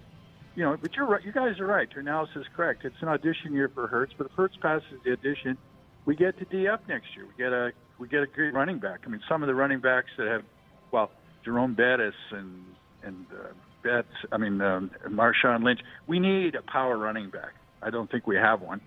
you 0.55 0.63
know. 0.63 0.77
But 0.81 0.95
you're 0.95 1.05
right. 1.05 1.23
You 1.23 1.31
guys 1.31 1.59
are 1.59 1.65
right. 1.65 1.89
Your 1.91 2.01
analysis 2.01 2.37
is 2.37 2.45
correct. 2.55 2.83
It's 2.83 2.95
an 3.01 3.07
audition 3.07 3.53
year 3.53 3.69
for 3.73 3.87
Hurts, 3.87 4.13
but 4.17 4.27
if 4.27 4.33
Hurts 4.33 4.55
passes 4.61 4.87
the 5.05 5.13
audition, 5.13 5.57
we 6.05 6.15
get 6.15 6.37
to 6.39 6.45
D 6.45 6.67
up 6.67 6.87
next 6.87 7.15
year. 7.15 7.25
We 7.25 7.43
get 7.43 7.53
a 7.53 7.71
we 7.99 8.07
get 8.07 8.23
a 8.23 8.27
great 8.27 8.53
running 8.53 8.79
back. 8.79 9.01
I 9.05 9.09
mean, 9.09 9.21
some 9.29 9.43
of 9.43 9.47
the 9.47 9.55
running 9.55 9.79
backs 9.79 10.09
that 10.17 10.27
have, 10.27 10.43
well, 10.91 11.11
Jerome 11.45 11.73
Bettis 11.73 12.15
and 12.31 12.63
and 13.03 13.25
uh, 13.31 13.47
Betts. 13.83 14.07
I 14.31 14.37
mean, 14.37 14.61
um, 14.61 14.91
Marshawn 15.07 15.63
Lynch. 15.63 15.81
We 16.07 16.19
need 16.19 16.55
a 16.55 16.61
power 16.61 16.97
running 16.97 17.29
back. 17.29 17.53
I 17.81 17.89
don't 17.89 18.09
think 18.09 18.27
we 18.27 18.35
have 18.35 18.61
one. 18.61 18.81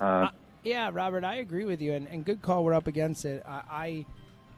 Uh, 0.00 0.28
Yeah, 0.64 0.90
Robert, 0.92 1.24
I 1.24 1.36
agree 1.36 1.64
with 1.64 1.80
you, 1.80 1.92
and, 1.94 2.06
and 2.08 2.24
good 2.24 2.42
call. 2.42 2.64
We're 2.64 2.74
up 2.74 2.86
against 2.86 3.24
it. 3.24 3.42
I, 3.46 3.62
I 3.70 4.06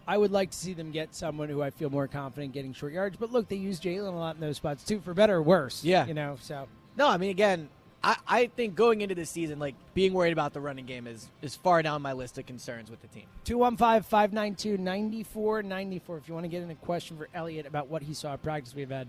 I 0.07 0.19
would 0.19 0.33
like 0.33 0.51
to 0.51 0.57
see 0.57 0.73
them 0.73 0.91
get 0.91 1.15
someone 1.15 1.49
who 1.49 1.63
I 1.63 1.71
feel 1.71 1.91
more 1.91 2.09
confident 2.09 2.53
getting 2.53 2.73
short 2.73 2.93
yards. 2.93 3.17
But 3.17 3.31
look, 3.33 3.49
they 3.49 3.57
use 3.57 3.79
Jalen 3.81 4.13
a 4.13 4.17
lot 4.17 4.35
in 4.35 4.41
those 4.41 4.57
spots 4.57 4.83
too, 4.83 5.01
for 5.01 5.15
better 5.15 5.37
or 5.37 5.43
worse. 5.43 5.85
Yeah. 5.85 6.07
you 6.07 6.15
know. 6.15 6.37
So 6.41 6.67
No, 6.97 7.09
I 7.09 7.19
mean, 7.19 7.31
again, 7.31 7.69
I, 8.05 8.17
I 8.27 8.47
think 8.49 8.75
going 8.75 9.01
into 9.01 9.15
this 9.15 9.31
season, 9.31 9.59
like 9.59 9.75
being 9.95 10.13
worried 10.13 10.33
about 10.33 10.53
the 10.53 10.61
running 10.61 10.87
game 10.87 11.07
is 11.07 11.29
is 11.41 11.55
far 11.55 11.83
down 11.83 12.03
my 12.03 12.13
list 12.13 12.39
of 12.39 12.47
concerns 12.47 12.91
with 12.91 13.01
the 13.01 13.09
team. 13.09 13.25
215 13.45 14.03
592 14.03 14.83
9494. 14.83 16.19
If 16.19 16.29
you 16.29 16.35
want 16.35 16.45
to 16.45 16.49
get 16.49 16.63
in 16.63 16.71
a 16.71 16.75
question 16.77 17.17
for 17.17 17.29
Elliot 17.35 17.67
about 17.67 17.89
what 17.89 18.03
he 18.03 18.15
saw 18.15 18.35
at 18.35 18.43
practice, 18.43 18.75
we've 18.75 18.91
had 18.91 19.09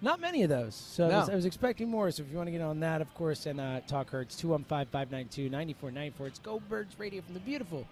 not 0.00 0.20
many 0.20 0.42
of 0.42 0.48
those. 0.48 0.74
So 0.74 1.04
I, 1.04 1.18
was, 1.18 1.28
I 1.28 1.34
was 1.34 1.44
expecting 1.44 1.90
more. 1.90 2.10
So 2.10 2.22
if 2.22 2.30
you 2.30 2.36
want 2.36 2.46
to 2.46 2.52
get 2.52 2.62
on 2.62 2.80
that, 2.80 3.00
of 3.00 3.12
course, 3.14 3.46
and 3.46 3.60
uh, 3.60 3.80
talk 3.86 4.10
Hurts, 4.10 4.36
215 4.36 4.86
592 4.90 5.50
9494. 5.50 6.26
It's 6.26 6.38
Go 6.38 6.60
Birds 6.68 6.98
Radio 6.98 7.20
from 7.22 7.34
the 7.34 7.40
beautiful 7.40 7.86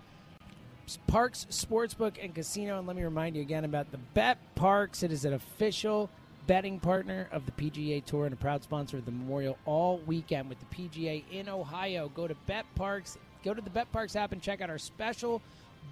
Parx 1.09 1.47
Sportsbook 1.49 2.13
and 2.23 2.35
Casino. 2.35 2.79
And 2.79 2.87
let 2.87 2.97
me 2.97 3.03
remind 3.03 3.37
you 3.37 3.43
again 3.43 3.65
about 3.65 3.91
the 3.91 3.99
Bet 4.15 4.39
Parks. 4.55 5.03
It 5.03 5.13
is 5.13 5.25
an 5.25 5.33
official 5.33 6.09
betting 6.47 6.79
partner 6.79 7.29
of 7.33 7.45
the 7.47 7.53
PGA 7.53 8.05
Tour 8.05 8.27
and 8.27 8.33
a 8.33 8.37
proud 8.37 8.63
sponsor 8.63 8.99
of 8.99 9.05
the 9.05 9.11
Memorial 9.11 9.59
all 9.65 9.99
weekend 10.07 10.49
with 10.49 10.59
the 10.61 10.67
PGA 10.67 11.25
in 11.31 11.49
Ohio. 11.49 12.11
Go 12.15 12.29
to 12.29 12.37
BetParx, 12.49 13.17
go 13.45 13.53
to 13.53 13.61
the 13.61 13.71
BetParx 13.71 14.17
app 14.17 14.33
and 14.33 14.41
check 14.41 14.61
out 14.61 14.71
our 14.71 14.79
special 14.79 15.43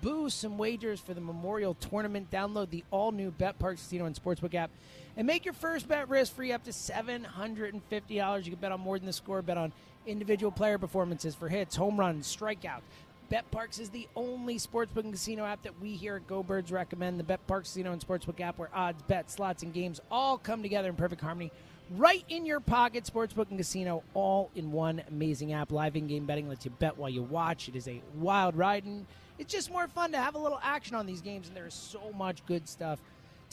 boost 0.01 0.40
some 0.40 0.59
wagers 0.59 1.01
for 1.01 1.14
the 1.14 1.20
Memorial 1.20 1.74
Tournament. 1.74 2.31
Download 2.31 2.68
the 2.68 2.85
all 2.90 3.12
new 3.12 3.32
BetParx 3.32 3.76
Casino 3.76 4.06
and 4.06 4.14
Sportsbook 4.14 4.55
app 4.55 4.70
and 5.16 5.26
make 5.26 5.44
your 5.44 5.55
first 5.55 5.89
bet 5.89 6.09
risk 6.09 6.35
free 6.35 6.52
up 6.52 6.64
to 6.64 6.70
$750. 6.70 8.44
You 8.44 8.51
can 8.51 8.55
bet 8.60 8.72
on 8.72 8.81
more 8.81 8.98
than 8.98 9.06
the 9.06 9.12
score, 9.12 9.43
bet 9.43 9.59
on 9.59 9.72
individual 10.06 10.52
player 10.52 10.78
performances 10.78 11.35
for 11.35 11.48
hits, 11.48 11.76
home 11.76 11.98
runs, 11.98 12.35
strikeouts. 12.35 12.82
BetParx 13.30 13.80
is 13.80 13.90
the 13.90 14.06
only 14.14 14.56
sportsbook 14.59 15.05
and 15.05 15.12
casino 15.12 15.44
app 15.44 15.62
that 15.62 15.80
we 15.80 15.94
here 15.94 16.16
at 16.16 16.26
Go 16.26 16.42
Birds 16.42 16.70
recommend. 16.70 17.18
The 17.18 17.24
BetParx 17.24 17.62
Casino 17.62 17.92
and 17.92 18.06
Sportsbook 18.06 18.40
app 18.40 18.59
where 18.59 18.68
odds, 18.74 19.02
bets, 19.02 19.34
slots, 19.34 19.62
and 19.62 19.72
games 19.72 20.01
all 20.10 20.36
come 20.36 20.62
together 20.62 20.90
in 20.90 20.94
perfect 20.94 21.22
harmony. 21.22 21.51
Right 21.96 22.24
in 22.28 22.46
your 22.46 22.60
pocket, 22.60 23.05
Sportsbook 23.05 23.48
and 23.51 23.59
Casino, 23.59 24.02
all 24.14 24.51
in 24.55 24.72
one 24.72 25.02
amazing 25.09 25.52
app. 25.52 25.72
Live 25.72 25.96
in 25.96 26.06
game 26.06 26.26
betting 26.26 26.48
lets 26.48 26.64
you 26.64 26.70
bet 26.70 26.96
while 26.96 27.10
you 27.10 27.22
watch. 27.22 27.68
It 27.68 27.76
is 27.76 27.88
a 27.88 28.02
wild 28.16 28.56
ride, 28.56 28.84
and 28.84 29.06
it's 29.38 29.52
just 29.52 29.70
more 29.70 29.88
fun 29.88 30.12
to 30.12 30.18
have 30.18 30.34
a 30.34 30.38
little 30.38 30.60
action 30.62 30.94
on 30.94 31.06
these 31.06 31.20
games, 31.20 31.48
and 31.48 31.56
there 31.56 31.66
is 31.66 31.74
so 31.74 32.12
much 32.16 32.44
good 32.46 32.68
stuff 32.68 33.01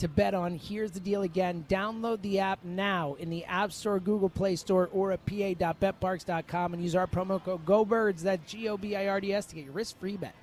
to 0.02 0.08
bet 0.08 0.34
on. 0.34 0.56
Here's 0.56 0.90
the 0.90 1.00
deal 1.00 1.22
again. 1.22 1.64
Download 1.68 2.20
the 2.22 2.40
app 2.40 2.58
now 2.64 3.14
in 3.20 3.30
the 3.30 3.44
App 3.44 3.72
Store, 3.72 4.00
Google 4.00 4.28
Play 4.28 4.56
Store, 4.56 4.90
or 4.92 5.12
at 5.12 5.24
pa.betparx.com 5.24 6.74
and 6.74 6.82
use 6.82 6.96
our 6.96 7.06
promo 7.06 7.42
code 7.42 7.64
GOBIRDS, 7.64 8.22
that's 8.22 8.50
G 8.50 8.68
O 8.68 8.76
B 8.76 8.96
I 8.96 9.06
R 9.06 9.20
D 9.20 9.32
S, 9.32 9.46
to 9.46 9.54
get 9.54 9.64
your 9.64 9.72
risk 9.72 9.98
free 10.00 10.16
bet. 10.16 10.34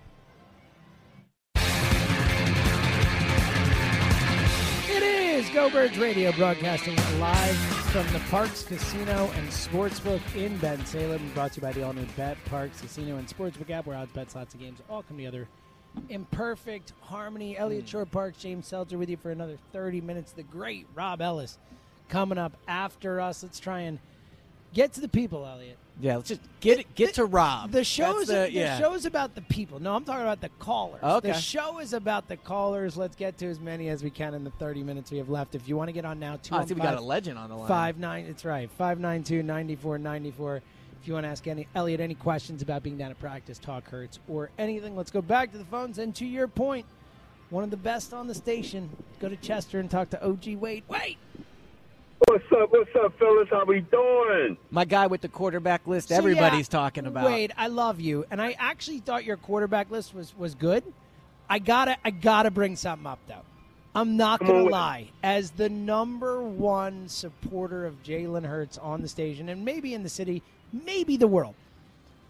It 4.91 5.03
is 5.03 5.49
Go 5.49 5.69
Birds 5.69 5.97
Radio 5.97 6.31
broadcasting 6.31 6.95
live 7.19 7.55
from 7.91 8.07
the 8.13 8.19
Parx 8.29 8.65
Casino 8.65 9.29
and 9.35 9.47
Sportsbook 9.49 10.21
in 10.35 10.57
Bensalem. 10.59 11.33
Brought 11.33 11.51
to 11.53 11.57
you 11.57 11.61
by 11.67 11.73
the 11.73 11.83
all 11.83 11.91
new 11.91 12.05
BetParx 12.17 12.81
Casino 12.81 13.17
and 13.17 13.27
Sportsbook 13.27 13.69
app 13.69 13.85
where 13.85 13.97
odds, 13.97 14.13
bets, 14.13 14.35
lots 14.35 14.53
of 14.53 14.61
games 14.61 14.79
all 14.89 15.03
come 15.03 15.17
together 15.17 15.49
in 16.09 16.25
perfect 16.25 16.93
harmony. 17.01 17.57
Elliot 17.57 17.83
hmm. 17.83 17.87
Shorr-Parks, 17.87 18.39
James 18.39 18.67
Seltzer 18.67 18.97
with 18.97 19.09
you 19.09 19.17
for 19.17 19.31
another 19.31 19.57
30 19.73 20.01
minutes. 20.01 20.31
The 20.31 20.43
great 20.43 20.87
Rob 20.95 21.21
Ellis 21.21 21.57
coming 22.07 22.37
up 22.37 22.53
after 22.67 23.21
us. 23.21 23.43
Let's 23.43 23.59
try 23.59 23.81
and 23.81 23.99
get 24.73 24.93
to 24.93 25.01
the 25.01 25.09
people, 25.09 25.45
Elliot. 25.45 25.77
Yeah, 26.01 26.15
let's 26.15 26.29
just 26.29 26.41
get 26.61 26.95
get 26.95 27.15
to 27.15 27.25
Rob. 27.25 27.71
The 27.71 27.83
show's 27.83 28.27
That's 28.27 28.51
the, 28.51 28.57
yeah. 28.57 28.79
show's 28.79 29.05
about 29.05 29.35
the 29.35 29.41
people. 29.41 29.81
No, 29.81 29.95
I'm 29.95 30.05
talking 30.05 30.21
about 30.21 30.39
the 30.39 30.49
callers. 30.59 31.03
Okay. 31.03 31.31
The 31.31 31.37
show 31.37 31.79
is 31.79 31.91
about 31.91 32.29
the 32.29 32.37
callers. 32.37 32.95
Let's 32.95 33.17
get 33.17 33.37
to 33.39 33.47
as 33.47 33.59
many 33.59 33.89
as 33.89 34.01
we 34.01 34.09
can 34.09 34.33
in 34.33 34.45
the 34.45 34.51
30 34.51 34.81
minutes 34.83 35.11
we 35.11 35.17
have 35.17 35.29
left. 35.29 35.55
If 35.55 35.67
you 35.67 35.75
want 35.75 35.89
to 35.89 35.91
get 35.91 36.05
on 36.05 36.17
now, 36.17 36.37
two 36.41 36.55
Oh, 36.55 36.59
I 36.59 36.65
see 36.65 36.73
we 36.73 36.81
got 36.81 36.97
a 36.97 37.01
legend 37.01 37.37
on 37.37 37.49
the 37.49 37.57
line. 37.57 37.67
Five 37.67 37.97
nine. 37.97 38.25
It's 38.25 38.45
right. 38.45 38.71
Five 38.71 38.99
nine 38.99 39.23
two 39.23 39.43
ninety 39.43 39.75
four 39.75 39.97
ninety 39.97 40.31
four. 40.31 40.61
If 41.01 41.07
you 41.07 41.13
want 41.13 41.25
to 41.25 41.29
ask 41.29 41.47
any 41.47 41.67
Elliot 41.75 42.01
any 42.01 42.15
questions 42.15 42.61
about 42.61 42.83
being 42.83 42.97
down 42.97 43.11
at 43.11 43.19
practice, 43.19 43.57
talk 43.57 43.89
Hurts 43.89 44.19
or 44.27 44.49
anything, 44.57 44.97
let's 44.97 45.11
go 45.11 45.21
back 45.21 45.51
to 45.53 45.57
the 45.57 45.63
phones. 45.65 45.97
And 45.97 46.13
to 46.15 46.25
your 46.25 46.47
point, 46.47 46.85
one 47.49 47.63
of 47.63 47.71
the 47.71 47.77
best 47.77 48.13
on 48.13 48.27
the 48.27 48.35
station. 48.35 48.89
Go 49.19 49.29
to 49.29 49.37
Chester 49.37 49.79
and 49.79 49.89
talk 49.89 50.09
to 50.09 50.23
OG 50.23 50.55
Wade. 50.55 50.83
Wait. 50.89 51.17
What's 52.27 52.43
up? 52.51 52.71
What's 52.71 52.89
up, 53.01 53.17
fellas? 53.17 53.47
How 53.49 53.63
we 53.63 53.79
doing? 53.79 54.57
My 54.71 54.83
guy 54.83 55.07
with 55.07 55.21
the 55.21 55.29
quarterback 55.29 55.87
list 55.87 56.09
So, 56.09 56.15
everybody's 56.15 56.67
yeah, 56.67 56.79
talking 56.79 57.05
about. 57.05 57.25
Wade, 57.25 57.53
I 57.55 57.67
love 57.67 58.01
you, 58.01 58.25
and 58.29 58.41
I 58.41 58.55
actually 58.59 58.99
thought 58.99 59.23
your 59.23 59.37
quarterback 59.37 59.89
list 59.89 60.13
was 60.13 60.37
was 60.37 60.53
good. 60.53 60.83
I 61.49 61.59
gotta 61.59 61.95
I 62.03 62.11
gotta 62.11 62.51
bring 62.51 62.75
something 62.75 63.07
up 63.07 63.19
though. 63.27 63.41
I'm 63.95 64.17
not 64.17 64.39
Come 64.39 64.47
gonna 64.47 64.63
with 64.65 64.73
it. 64.73 64.75
lie. 64.75 65.09
As 65.23 65.51
the 65.51 65.69
number 65.69 66.43
one 66.43 67.07
supporter 67.07 67.85
of 67.85 68.03
Jalen 68.03 68.45
Hurts 68.45 68.77
on 68.77 69.01
the 69.01 69.07
station, 69.07 69.47
and 69.49 69.63
maybe 69.63 69.93
in 69.93 70.03
the 70.03 70.09
city, 70.09 70.43
maybe 70.73 71.17
the 71.17 71.27
world, 71.27 71.55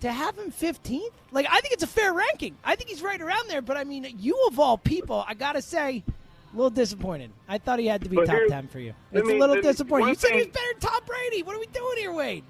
to 0.01 0.11
have 0.11 0.37
him 0.37 0.51
15th, 0.51 1.11
like 1.31 1.45
I 1.49 1.59
think 1.61 1.73
it's 1.73 1.83
a 1.83 1.87
fair 1.87 2.13
ranking. 2.13 2.55
I 2.63 2.75
think 2.75 2.89
he's 2.89 3.01
right 3.01 3.21
around 3.21 3.49
there. 3.49 3.61
But 3.61 3.77
I 3.77 3.83
mean, 3.83 4.07
you 4.19 4.45
of 4.47 4.59
all 4.59 4.77
people, 4.77 5.23
I 5.27 5.33
gotta 5.33 5.61
say. 5.61 6.03
A 6.51 6.55
little 6.55 6.71
disappointed. 6.71 7.29
I 7.47 7.59
thought 7.59 7.77
he 7.77 7.85
had 7.85 8.01
to 8.01 8.09
be 8.09 8.15
But 8.15 8.25
top 8.25 8.33
here's- 8.33 8.49
ten 8.49 8.67
for 8.69 8.79
you. 8.79 8.95
It's 9.11 9.27
me- 9.27 9.35
a 9.35 9.39
little 9.39 9.61
disappointing. 9.61 10.07
You 10.09 10.15
said 10.15 10.31
he 10.31 10.37
was 10.37 10.47
better 10.47 10.65
than 10.79 10.89
Tom 10.89 10.99
Brady. 11.05 11.43
What 11.43 11.55
are 11.55 11.59
we 11.59 11.67
doing 11.67 11.97
here, 11.97 12.11
Wade? 12.11 12.43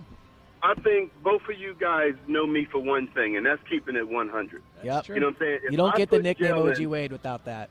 I 0.63 0.73
think 0.75 1.11
both 1.21 1.41
of 1.49 1.57
you 1.59 1.75
guys 1.77 2.13
know 2.25 2.47
me 2.47 2.63
for 2.71 2.79
one 2.79 3.07
thing, 3.07 3.35
and 3.35 3.45
that's 3.45 3.61
keeping 3.69 3.97
it 3.97 4.07
100. 4.07 4.61
Yep. 4.85 5.09
You 5.09 5.15
know 5.19 5.25
what 5.27 5.33
I'm 5.33 5.39
saying? 5.39 5.59
If 5.65 5.71
You 5.71 5.77
don't 5.77 5.93
I 5.93 5.97
get 5.97 6.09
the 6.09 6.15
put 6.15 6.23
nickname 6.23 6.53
Jalen- 6.55 6.71
OG 6.79 6.85
Wade 6.85 7.11
without 7.11 7.43
that. 7.43 7.69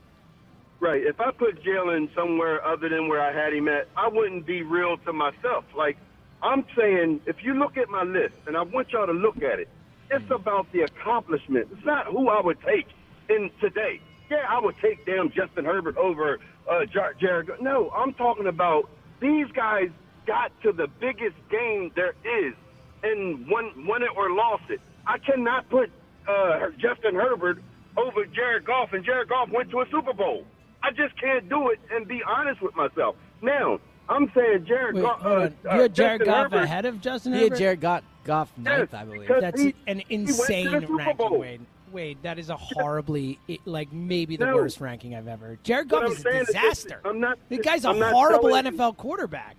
Right. 0.79 1.01
If 1.03 1.19
I 1.19 1.31
put 1.31 1.63
Jalen 1.63 2.13
somewhere 2.13 2.63
other 2.63 2.89
than 2.89 3.07
where 3.07 3.21
I 3.21 3.33
had 3.33 3.51
him 3.51 3.67
at, 3.67 3.87
I 3.97 4.07
wouldn't 4.07 4.45
be 4.45 4.61
real 4.61 4.97
to 4.99 5.11
myself. 5.13 5.65
Like, 5.75 5.97
I'm 6.41 6.65
saying, 6.77 7.21
if 7.25 7.37
you 7.43 7.53
look 7.53 7.77
at 7.77 7.89
my 7.89 8.03
list, 8.03 8.33
and 8.47 8.55
I 8.55 8.61
want 8.61 8.91
y'all 8.91 9.05
to 9.05 9.13
look 9.13 9.37
at 9.37 9.59
it, 9.59 9.69
it's 10.09 10.29
about 10.31 10.71
the 10.71 10.81
accomplishment. 10.81 11.67
It's 11.71 11.85
not 11.85 12.07
who 12.07 12.29
I 12.29 12.41
would 12.41 12.57
take 12.61 12.87
in 13.29 13.51
today. 13.59 14.01
Yeah, 14.29 14.45
I 14.47 14.59
would 14.59 14.75
take 14.81 15.05
damn 15.05 15.29
Justin 15.31 15.65
Herbert 15.65 15.97
over 15.97 16.39
uh, 16.69 16.85
Jar- 16.85 17.13
Jared. 17.19 17.49
No, 17.61 17.89
I'm 17.91 18.13
talking 18.13 18.47
about 18.47 18.89
these 19.19 19.47
guys 19.53 19.89
got 20.25 20.51
to 20.63 20.71
the 20.71 20.87
biggest 20.99 21.35
game 21.49 21.91
there 21.95 22.13
is 22.23 22.53
and 23.03 23.47
won, 23.49 23.85
won 23.87 24.03
it 24.03 24.09
or 24.15 24.31
lost 24.31 24.63
it. 24.69 24.79
I 25.07 25.17
cannot 25.17 25.69
put 25.69 25.91
uh, 26.27 26.69
Justin 26.77 27.15
Herbert 27.15 27.61
over 27.97 28.25
Jared 28.25 28.65
Goff, 28.65 28.93
and 28.93 29.03
Jared 29.03 29.29
Goff 29.29 29.49
went 29.49 29.71
to 29.71 29.81
a 29.81 29.85
Super 29.91 30.13
Bowl. 30.13 30.45
I 30.83 30.91
just 30.91 31.19
can't 31.19 31.49
do 31.49 31.69
it 31.69 31.79
and 31.91 32.07
be 32.07 32.21
honest 32.25 32.61
with 32.61 32.75
myself. 32.75 33.15
Now, 33.41 33.79
I'm 34.09 34.31
saying 34.33 34.65
Jared 34.65 34.95
Wait, 34.95 35.01
Goff. 35.03 35.23
uh, 35.23 35.27
uh, 35.29 35.49
You 35.75 35.81
had 35.81 35.93
Jared 35.93 36.19
Justin 36.21 36.25
Goff 36.25 36.43
Herbert- 36.51 36.63
ahead 36.63 36.85
of 36.85 37.01
Justin 37.01 37.33
He 37.33 37.39
Herbert? 37.41 37.51
had 37.53 37.59
Jared 37.59 37.81
Goff, 37.81 38.03
Goff 38.23 38.51
ninth, 38.57 38.89
Yes, 38.91 39.01
I 39.01 39.05
believe. 39.05 39.27
That's 39.39 39.61
he- 39.61 39.75
an 39.87 39.99
he 40.07 40.15
went 40.17 40.27
to 40.29 40.35
the 40.35 40.43
insane 40.43 40.71
ranking, 40.97 41.39
Wade. 41.39 41.61
Wade, 41.91 42.17
that 42.23 42.37
is 42.39 42.49
a 42.49 42.55
horribly, 42.57 43.39
it- 43.47 43.61
like 43.65 43.91
maybe 43.93 44.35
the 44.37 44.45
No. 44.45 44.55
worst 44.55 44.79
ranking 44.81 45.15
I've 45.15 45.27
ever. 45.27 45.57
Jared 45.63 45.89
What 45.91 46.01
Goff 46.01 46.05
I'm 46.07 46.11
is 46.13 46.19
a 46.19 46.21
saying 46.21 46.41
is 46.41 46.47
this- 46.47 46.55
disaster. 46.55 47.01
I'm 47.05 47.19
not. 47.19 47.37
the 47.49 47.57
guy's 47.57 47.85
a 47.85 47.89
I'm 47.89 47.99
not 47.99 48.13
horrible 48.13 48.49
telling 48.49 48.65
you- 48.65 48.71
NFL 48.71 48.93
quarterback. 48.97 49.57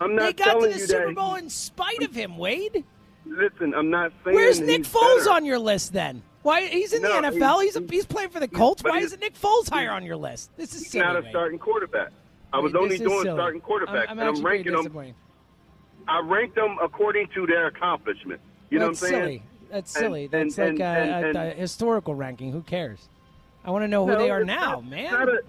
I'm 0.00 0.14
not 0.14 0.24
They 0.24 0.32
got 0.44 0.60
to 0.60 0.68
the 0.68 0.78
Super 0.78 1.12
Bowl 1.12 1.34
he- 1.34 1.42
in 1.44 1.50
spite 1.50 2.02
of 2.02 2.14
him, 2.14 2.38
Wade. 2.38 2.84
Listen, 3.26 3.74
I'm 3.74 3.90
not 3.90 4.12
saying. 4.24 4.34
Where's 4.34 4.60
Nick 4.60 4.78
he's 4.86 4.88
Foles 4.94 5.18
better. 5.24 5.30
on 5.32 5.44
your 5.44 5.58
list 5.58 5.92
then? 5.92 6.22
Why 6.42 6.62
he's 6.66 6.94
in 6.94 7.02
No, 7.02 7.20
the 7.20 7.28
NFL? 7.28 7.60
He's, 7.60 7.74
he's- 7.76 7.90
he's 7.90 8.06
playing 8.06 8.30
for 8.30 8.40
the 8.40 8.48
Colts. 8.48 8.82
Why 8.82 8.98
isn't 9.00 9.20
Nick 9.20 9.34
Foles 9.34 9.68
higher 9.68 9.90
on 9.90 10.02
your 10.04 10.16
list? 10.16 10.50
This 10.56 10.72
is 10.74 10.80
He's 10.84 10.92
silly. 10.92 11.04
not 11.04 11.16
a 11.16 11.20
Wade. 11.20 11.28
starting 11.30 11.58
quarterback. 11.58 12.08
I 12.52 12.58
was 12.58 12.72
Wade, 12.72 12.82
only 12.82 12.98
doing 12.98 13.22
silly. 13.22 13.36
starting 13.36 13.60
quarterbacks, 13.60 14.06
I'm, 14.08 14.18
I'm 14.18 14.28
and 14.28 14.38
I'm 14.38 14.44
ranking 14.46 14.72
them. 14.72 15.14
I 16.08 16.20
ranked 16.24 16.54
them 16.56 16.76
according 16.82 17.28
to 17.34 17.46
their 17.46 17.66
accomplishment. 17.68 18.40
You 18.70 18.78
know 18.78 18.86
what 18.86 18.88
I'm 18.90 18.94
saying? 18.96 19.12
silly. 19.22 19.42
That's 19.70 19.94
And- 19.96 20.02
silly. 20.04 20.22
and- 20.24 20.32
That's 20.32 20.58
like 20.58 20.68
and- 20.70 20.80
uh, 20.80 20.84
a, 20.84 21.28
and- 21.28 21.36
a- 21.36 21.50
a 21.52 21.54
historical 21.54 22.14
ranking. 22.14 22.52
Who 22.52 22.62
cares? 22.62 23.08
I 23.64 23.70
want 23.70 23.84
to 23.84 23.88
know 23.88 24.06
who 24.06 24.12
No, 24.12 24.18
they 24.18 24.30
are 24.30 24.44
now, 24.44 24.72
not- 24.72 24.84
man. 24.86 25.12
Not 25.12 25.28
a, 25.28 25.42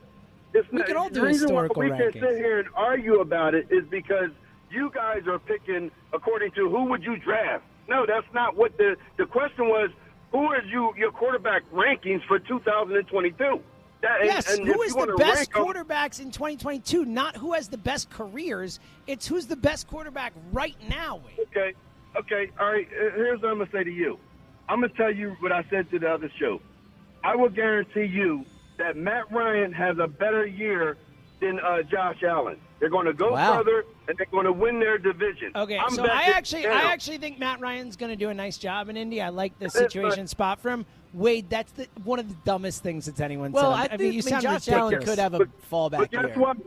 We 0.53 0.61
not, 0.79 0.85
can 0.87 0.97
all 0.97 1.07
the 1.09 1.15
do 1.15 1.25
reason 1.25 1.53
why 1.55 1.63
historical 1.63 1.83
we 1.83 1.89
can 1.89 2.11
sit 2.11 2.37
here 2.37 2.59
and 2.59 2.67
argue 2.75 3.19
about 3.21 3.55
it 3.55 3.67
is 3.71 3.85
because 3.89 4.29
you 4.69 4.91
guys 4.93 5.25
are 5.27 5.39
picking 5.39 5.89
according 6.13 6.51
to 6.51 6.69
who 6.69 6.83
would 6.85 7.03
you 7.03 7.15
draft. 7.17 7.63
No, 7.87 8.05
that's 8.05 8.27
not 8.33 8.55
what 8.55 8.77
the 8.77 8.95
the 9.17 9.25
question 9.25 9.67
was. 9.69 9.89
Who 10.33 10.51
is 10.53 10.61
you 10.69 10.93
your 10.97 11.11
quarterback 11.11 11.63
rankings 11.71 12.23
for 12.25 12.37
2022? 12.39 13.59
That, 14.01 14.25
Yes, 14.25 14.49
and, 14.49 14.61
and 14.61 14.67
who 14.67 14.81
is 14.81 14.93
the 14.95 15.15
best 15.17 15.51
quarterbacks 15.51 16.19
in 16.19 16.31
2022? 16.31 17.05
Not 17.05 17.35
who 17.37 17.53
has 17.53 17.67
the 17.67 17.77
best 17.77 18.09
careers. 18.09 18.79
It's 19.07 19.27
who's 19.27 19.45
the 19.45 19.55
best 19.55 19.87
quarterback 19.87 20.33
right 20.51 20.75
now. 20.89 21.21
Okay, 21.39 21.73
okay, 22.17 22.49
all 22.59 22.71
right. 22.71 22.87
uh, 22.87 23.15
Here's 23.15 23.41
what 23.41 23.51
I'm 23.51 23.59
gonna 23.59 23.69
say 23.71 23.83
to 23.83 23.91
you. 23.91 24.17
I'm 24.69 24.81
gonna 24.81 24.93
tell 24.93 25.13
you 25.13 25.35
what 25.39 25.51
I 25.51 25.63
said 25.69 25.89
to 25.91 25.99
the 25.99 26.09
other 26.09 26.31
show. 26.39 26.61
I 27.23 27.35
will 27.35 27.49
guarantee 27.49 28.05
you 28.05 28.45
that 28.77 28.97
Matt 28.97 29.31
Ryan 29.31 29.71
has 29.73 29.97
a 29.99 30.07
better 30.07 30.45
year 30.47 30.97
than 31.39 31.59
uh, 31.59 31.83
Josh 31.83 32.23
Allen. 32.23 32.57
They're 32.79 32.89
going 32.89 33.05
to 33.05 33.13
go 33.13 33.33
Wow. 33.33 33.57
further 33.57 33.85
and 34.07 34.17
they're 34.17 34.25
going 34.31 34.45
to 34.45 34.51
win 34.53 34.79
their 34.79 34.97
division. 34.97 35.51
Okay, 35.55 35.77
I'm 35.77 35.91
so 35.93 36.03
I 36.05 36.31
actually, 36.33 36.63
down. 36.63 36.71
I 36.77 36.91
actually 36.91 37.19
think 37.19 37.37
Matt 37.37 37.59
Ryan's 37.59 37.95
going 37.95 38.11
to 38.11 38.15
do 38.15 38.29
a 38.29 38.33
nice 38.33 38.57
job 38.57 38.89
in 38.89 38.97
Indy. 38.97 39.21
I 39.21 39.29
like 39.29 39.57
the 39.59 39.69
situation 39.69 40.25
spot 40.27 40.59
for 40.59 40.71
him. 40.71 40.85
Wade, 41.13 41.49
that's 41.49 41.71
the, 41.73 41.87
one 42.03 42.19
of 42.19 42.29
the 42.29 42.35
dumbest 42.45 42.83
things 42.83 43.05
that's 43.05 43.19
anyone 43.19 43.51
Well, 43.51 43.71
said. 43.73 43.79
I 43.79 43.83
I, 43.83 43.87
think 43.97 44.01
mean, 44.01 44.07
you 44.13 44.13
I 44.13 44.15
mean, 44.15 44.21
sound 44.23 44.43
Josh 44.43 44.69
Allen 44.69 45.01
could 45.03 45.19
have 45.19 45.33
a 45.33 45.39
But 45.39 45.69
fallback 45.69 46.11
guess 46.11 46.23
year. 46.23 46.39
what? 46.39 46.57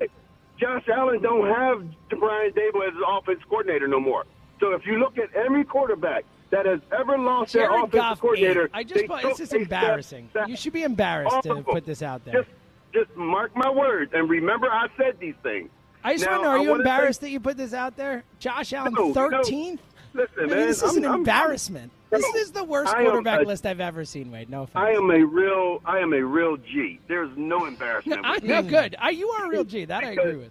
Josh 0.58 0.84
Allen 0.94 1.22
don't 1.22 1.46
have 1.48 2.18
Brian 2.20 2.52
Daboll 2.52 2.86
as 2.86 2.94
his 2.94 3.02
offense 3.08 3.40
coordinator 3.48 3.88
no 3.88 4.00
more. 4.00 4.24
So 4.60 4.72
if 4.72 4.86
you 4.86 4.98
look 4.98 5.18
at 5.18 5.34
every 5.34 5.64
quarterback 5.64 6.24
that 6.50 6.66
has 6.66 6.80
ever 6.96 7.18
lost 7.18 7.52
their 7.54 7.62
Jared 7.66 7.76
offensive 7.84 7.92
Goff. 8.00 8.20
coordinator, 8.20 8.64
eight. 8.66 8.70
I 8.74 8.82
just, 8.84 8.94
they 9.08 9.22
this 9.22 9.40
is 9.40 9.40
a 9.40 9.46
step 9.46 9.60
embarrassing. 9.62 10.28
You 10.46 10.56
should 10.56 10.72
be 10.72 10.82
embarrassed 10.82 11.42
to 11.44 11.62
put 11.62 11.84
this 11.86 12.02
out 12.02 12.24
there. 12.24 12.34
Just, 12.34 12.48
just 12.92 13.16
mark 13.16 13.56
my 13.56 13.68
words 13.70 14.12
and 14.14 14.28
remember 14.30 14.68
I 14.70 14.86
said 14.96 15.18
these 15.18 15.34
things. 15.42 15.70
I 16.04 16.12
just 16.14 16.26
Now, 16.26 16.32
want 16.32 16.42
to 16.42 16.44
know: 16.44 16.50
Are 16.50 16.58
I 16.58 16.62
you 16.62 16.68
wanna 16.70 16.84
say- 16.84 16.90
embarrassed 16.90 17.20
that 17.22 17.30
you 17.30 17.40
put 17.40 17.56
this 17.56 17.72
out 17.72 17.96
there? 17.96 18.22
Josh 18.38 18.72
Allen, 18.74 18.92
No, 18.92 19.08
no. 19.08 19.12
thirteenth. 19.14 19.80
Listen, 20.12 20.34
I 20.36 20.40
mean, 20.42 20.50
man, 20.50 20.66
this 20.68 20.76
is 20.82 20.90
I'm- 20.90 20.98
an 20.98 21.04
I'm- 21.06 21.14
embarrassment. 21.14 21.90
I'm- 21.90 22.03
this 22.16 22.34
is 22.36 22.50
the 22.52 22.64
worst 22.64 22.94
I 22.94 23.02
quarterback 23.02 23.40
a- 23.42 23.44
list 23.44 23.66
I've 23.66 23.80
ever 23.80 24.04
seen. 24.04 24.30
Wade, 24.30 24.50
no 24.50 24.62
offense. 24.62 24.76
I 24.76 24.90
am 24.92 25.10
a 25.10 25.24
real, 25.24 25.80
I 25.84 25.98
am 25.98 26.12
a 26.12 26.24
real 26.24 26.56
G. 26.56 27.00
There's 27.08 27.30
no 27.36 27.66
embarrassment. 27.66 28.20
I 28.24 28.34
with 28.34 28.44
know, 28.44 28.62
me. 28.62 28.68
good. 28.68 28.96
I, 28.98 29.10
you 29.10 29.28
are 29.30 29.46
a 29.46 29.48
real 29.48 29.64
G. 29.64 29.84
That 29.84 30.04
I 30.04 30.10
agree 30.12 30.36
with. 30.36 30.50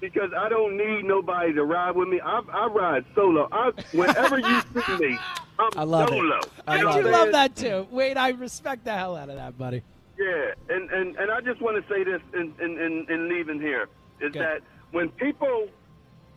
because 0.00 0.30
I 0.36 0.48
don't 0.48 0.76
need 0.76 1.04
nobody 1.04 1.52
to 1.54 1.64
ride 1.64 1.96
with 1.96 2.08
me. 2.08 2.20
I, 2.20 2.40
I 2.52 2.66
ride 2.66 3.04
solo. 3.14 3.48
I, 3.52 3.70
whenever 3.92 4.38
you 4.38 4.60
see 4.86 4.96
me, 4.98 5.18
I'm 5.58 5.70
I 5.76 5.84
love 5.84 6.08
solo. 6.10 6.36
it. 6.38 6.46
I 6.66 6.84
what 6.84 7.04
love 7.04 7.32
that 7.32 7.56
too. 7.56 7.86
Wade, 7.90 8.16
I 8.16 8.30
respect 8.30 8.84
the 8.84 8.92
hell 8.92 9.16
out 9.16 9.28
of 9.28 9.36
that, 9.36 9.56
buddy. 9.58 9.82
Yeah, 10.18 10.52
and, 10.68 10.90
and, 10.90 11.16
and 11.16 11.30
I 11.30 11.40
just 11.40 11.60
want 11.60 11.76
to 11.84 11.92
say 11.92 12.04
this 12.04 12.20
in, 12.34 12.54
in, 12.62 12.78
in, 12.80 13.06
in 13.10 13.28
leaving 13.28 13.60
here 13.60 13.88
is 14.20 14.32
Good. 14.32 14.42
that 14.42 14.60
when 14.92 15.08
people, 15.10 15.66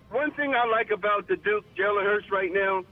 one 0.10 0.32
thing 0.32 0.56
I 0.56 0.66
like 0.66 0.90
about 0.90 1.28
the 1.28 1.36
Duke 1.36 1.64
Jalen 1.78 2.04
Hurts 2.04 2.32
right 2.32 2.52
now, 2.52 2.84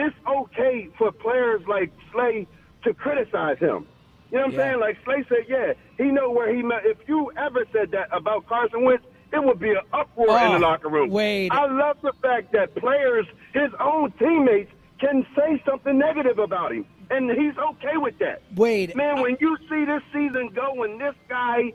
it's 0.00 0.16
okay 0.28 0.88
for 0.98 1.12
players 1.12 1.60
like 1.68 1.92
Slay 2.12 2.46
to 2.84 2.94
criticize 2.94 3.58
him. 3.58 3.86
You 4.30 4.38
know 4.38 4.44
what 4.44 4.46
I'm 4.46 4.52
Yeah. 4.52 4.58
saying? 4.70 4.80
Like 4.80 4.96
Slay 5.04 5.24
said, 5.28 5.44
yeah, 5.48 5.72
he 5.98 6.10
know 6.10 6.30
where 6.30 6.54
he 6.54 6.62
met. 6.62 6.86
If 6.86 6.98
you 7.08 7.30
ever 7.36 7.64
said 7.72 7.90
that 7.92 8.08
about 8.12 8.46
Carson 8.46 8.84
Wentz, 8.84 9.04
it 9.32 9.42
would 9.42 9.58
be 9.58 9.70
an 9.70 9.80
uproar 9.92 10.38
in 10.40 10.48
Oh, 10.48 10.52
the 10.52 10.58
locker 10.58 10.88
room. 10.88 11.10
Wade. 11.10 11.52
I 11.52 11.66
love 11.66 11.98
the 12.02 12.12
fact 12.22 12.52
that 12.52 12.74
players, 12.76 13.26
his 13.52 13.70
own 13.80 14.12
teammates, 14.12 14.72
can 15.00 15.26
say 15.36 15.62
something 15.66 15.96
negative 15.98 16.38
about 16.38 16.72
him, 16.72 16.84
and 17.10 17.30
he's 17.30 17.56
okay 17.56 17.96
with 17.96 18.18
that. 18.18 18.42
Wade, 18.54 18.94
man, 18.94 19.20
when 19.20 19.36
you 19.40 19.56
see 19.68 19.84
this 19.84 20.02
season 20.12 20.50
go 20.54 20.82
and 20.84 21.00
this 21.00 21.14
guy 21.28 21.72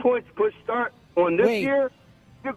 points 0.00 0.28
push 0.36 0.54
start 0.64 0.92
on 1.16 1.36
this 1.36 1.46
Wade. 1.46 1.62
year, 1.64 1.90
you, 2.44 2.56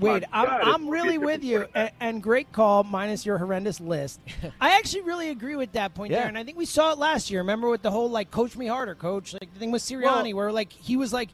Wade, 0.00 0.24
I'm, 0.32 0.48
I'm 0.48 0.88
really 0.88 1.18
with 1.30 1.42
you, 1.44 1.66
and, 1.74 1.90
and 2.00 2.22
great 2.22 2.52
call, 2.52 2.84
minus 2.84 3.24
your 3.26 3.38
horrendous 3.38 3.80
list. 3.80 4.20
I 4.60 4.76
actually 4.76 5.02
really 5.02 5.30
agree 5.30 5.56
with 5.56 5.72
that 5.72 5.94
point 5.94 6.12
Yeah. 6.12 6.20
there, 6.20 6.28
and 6.28 6.38
I 6.38 6.44
think 6.44 6.56
we 6.58 6.64
saw 6.66 6.92
it 6.92 6.98
last 6.98 7.30
year. 7.30 7.40
Remember 7.40 7.68
with 7.68 7.82
the 7.82 7.90
whole 7.90 8.08
like 8.10 8.30
"coach 8.30 8.56
me 8.56 8.66
harder, 8.66 8.94
coach" 8.94 9.32
like 9.34 9.52
the 9.52 9.58
thing 9.58 9.70
with 9.70 9.82
Sirianni, 9.82 10.34
where 10.34 10.52
like 10.52 10.72
he 10.72 10.96
was 10.96 11.12
like 11.12 11.30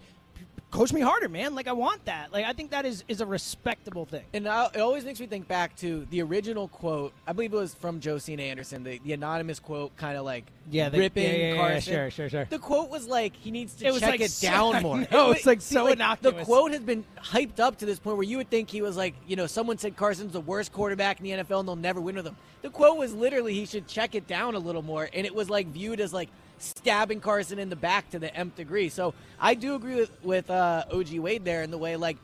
coach 0.75 0.93
me 0.93 1.01
harder, 1.01 1.29
man. 1.29 1.55
Like 1.55 1.69
I 1.69 1.73
want 1.73 2.05
that. 2.07 2.33
Like 2.33 2.45
I 2.45 2.53
think 2.53 2.73
that 2.73 2.85
is 2.85 3.05
is 3.07 3.21
a 3.21 3.27
respectable 3.27 4.05
thing. 4.07 4.25
And 4.33 4.49
uh, 4.49 4.71
it 4.75 4.81
always 4.81 5.05
makes 5.05 5.21
me 5.21 5.27
think 5.27 5.47
back 5.47 5.77
to 5.77 6.05
the 6.11 6.21
original 6.23 6.67
quote. 6.67 7.13
I 7.29 7.33
believe 7.33 7.53
it 7.53 7.57
was 7.57 7.75
from 7.75 8.01
Josina 8.01 8.43
Anderson, 8.43 8.83
the, 8.83 8.99
the 9.05 9.13
anonymous 9.13 9.61
quote, 9.61 9.97
kind 9.97 10.19
of 10.19 10.25
like 10.25 10.45
Yeah, 10.71 10.89
the- 10.89 10.99
ripping 10.99 11.25
yeah, 11.25 11.31
yeah, 11.37 11.55
yeah, 11.55 11.61
Carson. 11.61 11.93
sure, 11.95 12.11
sure, 12.11 12.29
sure. 12.29 12.45
The 12.51 12.59
quote 12.59 12.91
was 12.91 13.07
like 13.07 13.37
he 13.37 13.53
needs 13.53 13.75
to 13.77 13.87
It 13.87 13.93
check 14.01 14.11
like 14.11 14.21
it 14.21 14.31
so- 14.33 14.49
down 14.49 14.83
more. 14.83 15.07
No, 15.13 15.31
it's 15.31 15.47
like 15.47 15.61
so 15.61 15.87
The 15.87 15.93
innocuous. 15.93 16.35
The 16.39 16.45
quote 16.45 16.73
has 16.73 16.81
been 16.83 17.05
hyped 17.19 17.61
up 17.61 17.79
to 17.79 17.87
this 17.87 18.01
point 18.01 18.17
where 18.17 18.27
you 18.27 18.39
would 18.39 18.51
think 18.51 18.69
he 18.69 18.83
was 18.83 18.97
like, 18.97 19.15
you 19.29 19.37
know, 19.37 19.47
someone 19.47 19.79
said 19.79 19.95
Carson's 19.97 20.33
the 20.33 20.41
worst 20.41 20.73
quarterback 20.73 21.21
in 21.21 21.25
the 21.25 21.45
NFL 21.45 21.61
and 21.61 21.69
they'll 21.69 21.77
never 21.77 22.01
win 22.01 22.17
with 22.17 22.27
him. 22.27 22.37
The 22.63 22.71
quote 22.71 22.99
was 22.99 23.15
literally 23.15 23.55
he 23.55 23.65
should 23.67 23.87
check 23.87 24.15
it 24.17 24.27
down 24.27 24.55
a 24.57 24.59
little 24.59 24.83
more, 24.83 25.09
and 25.13 25.25
it 25.25 25.35
was 25.35 25.49
like 25.51 25.69
viewed 25.69 26.01
as 26.01 26.13
like 26.13 26.31
stabbing 26.59 27.21
Carson 27.21 27.59
in 27.59 27.69
the 27.69 27.77
back 27.77 28.11
to 28.11 28.19
the 28.19 28.35
nth 28.35 28.57
degree. 28.57 28.89
So 28.89 29.15
I 29.41 29.55
do 29.55 29.75
agree 29.75 29.97
with 29.97 30.25
with 30.25 30.51
uh, 30.51 30.85
OG 30.93 31.19
Wade 31.19 31.45
there 31.45 31.63
in 31.63 31.71
the 31.71 31.79
way 31.79 31.97
like 31.97 32.17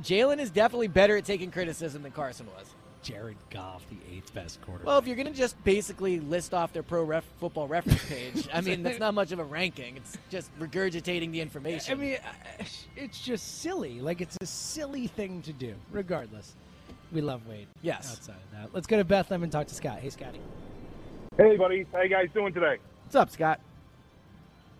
Jalen 0.00 0.38
is 0.38 0.50
definitely 0.50 0.88
better 0.88 1.16
at 1.16 1.24
taking 1.24 1.50
criticism 1.50 2.02
than 2.02 2.12
Carson 2.12 2.46
was. 2.46 2.66
Jared 3.02 3.36
Goff, 3.50 3.84
the 3.90 3.96
eighth 4.14 4.32
best 4.32 4.60
quarterback. 4.62 4.86
Well, 4.86 4.98
if 4.98 5.06
you're 5.06 5.16
going 5.16 5.26
to 5.26 5.32
just 5.32 5.62
basically 5.64 6.20
list 6.20 6.54
off 6.54 6.72
their 6.72 6.84
pro 6.84 7.02
ref, 7.02 7.24
football 7.40 7.66
reference 7.66 8.02
page, 8.04 8.48
I 8.54 8.60
mean, 8.60 8.82
that's 8.84 9.00
not 9.00 9.12
much 9.12 9.32
of 9.32 9.40
a 9.40 9.44
ranking. 9.44 9.96
It's 9.96 10.16
just 10.30 10.56
regurgitating 10.60 11.32
the 11.32 11.40
information. 11.40 11.92
I 11.92 12.00
mean, 12.00 12.18
it's 12.96 13.20
just 13.20 13.60
silly. 13.60 14.00
Like 14.00 14.20
it's 14.20 14.36
a 14.40 14.46
silly 14.46 15.08
thing 15.08 15.42
to 15.42 15.52
do. 15.52 15.74
Regardless, 15.90 16.54
we 17.10 17.20
love 17.20 17.46
Wade. 17.48 17.66
Yes. 17.82 18.12
Outside 18.12 18.36
of 18.36 18.60
that, 18.60 18.74
let's 18.74 18.86
go 18.86 18.96
to 18.96 19.04
Bethlehem 19.04 19.42
and 19.42 19.50
talk 19.50 19.66
to 19.66 19.74
Scott. 19.74 19.98
Hey, 19.98 20.10
Scotty. 20.10 20.40
Hey, 21.36 21.56
buddy. 21.56 21.86
How 21.92 22.02
you 22.02 22.08
guys 22.08 22.28
doing 22.32 22.52
today? 22.52 22.78
What's 23.12 23.20
up, 23.20 23.30
Scott? 23.30 23.60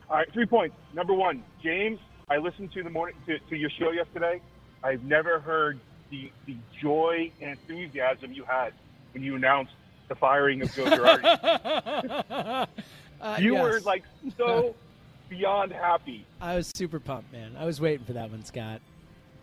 All 0.09 0.17
right, 0.17 0.33
three 0.33 0.47
points. 0.47 0.75
Number 0.95 1.13
one, 1.13 1.45
James. 1.63 1.99
I 2.31 2.39
listened 2.39 2.73
to 2.73 2.83
the 2.83 2.89
morning 2.89 3.15
to, 3.27 3.39
to 3.39 3.57
your 3.57 3.69
show 3.69 3.91
yesterday. 3.91 4.41
I've 4.83 5.05
never 5.05 5.39
heard 5.39 5.79
the 6.11 6.33
the 6.47 6.57
joy 6.81 7.31
and 7.43 7.51
enthusiasm 7.51 8.33
you 8.33 8.45
had 8.45 8.73
when 9.13 9.23
you 9.23 9.37
announced 9.37 9.75
the 10.09 10.15
firing 10.15 10.63
of 10.63 10.73
Joe 10.73 10.87
Girardi. 10.87 12.69
Uh, 13.21 13.37
you 13.39 13.55
were 13.55 13.81
like 13.81 14.03
so 14.39 14.75
beyond 15.29 15.71
happy. 15.71 16.25
I 16.41 16.57
was 16.57 16.73
super 16.75 16.99
pumped, 16.99 17.31
man. 17.33 17.55
I 17.57 17.67
was 17.67 17.83
waiting 17.83 18.07
for 18.07 18.15
that 18.15 18.31
one, 18.31 18.45
Scott. 18.47 18.81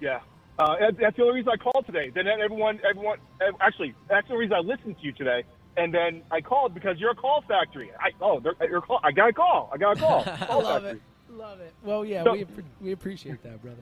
Yeah. 0.02 0.20
Uh, 0.58 0.76
that's 1.00 1.16
the 1.16 1.24
only 1.24 1.36
reason 1.36 1.52
I 1.54 1.58
called 1.58 1.86
today. 1.86 2.12
Then 2.14 2.28
everyone, 2.28 2.82
everyone, 2.90 3.20
actually, 3.62 3.94
that's 4.10 4.28
the 4.28 4.36
reason 4.36 4.54
I 4.58 4.60
listened 4.60 4.98
to 5.00 5.06
you 5.06 5.14
today. 5.14 5.44
And 5.78 5.94
then 5.94 6.22
I 6.32 6.42
called 6.42 6.74
because 6.74 6.98
you're 7.00 7.12
a 7.12 7.16
call 7.16 7.44
factory. 7.48 7.92
I 8.00 8.10
oh, 8.22 8.42
you're 8.62 8.82
call. 8.82 9.00
I 9.04 9.12
got 9.12 9.30
a 9.30 9.34
call. 9.34 9.70
I 9.74 9.78
got 9.78 9.98
a 9.98 10.00
call. 10.00 10.24
I 10.26 10.38
Call 10.46 10.64
love 10.64 10.84
factory. 10.84 11.00
it. 11.30 11.34
Love 11.34 11.60
it. 11.62 11.74
Well, 11.84 12.04
yeah, 12.04 12.24
So- 12.24 12.34
we 12.34 12.46
we 12.82 12.92
appreciate 12.92 13.42
that, 13.44 13.62
brother. 13.62 13.82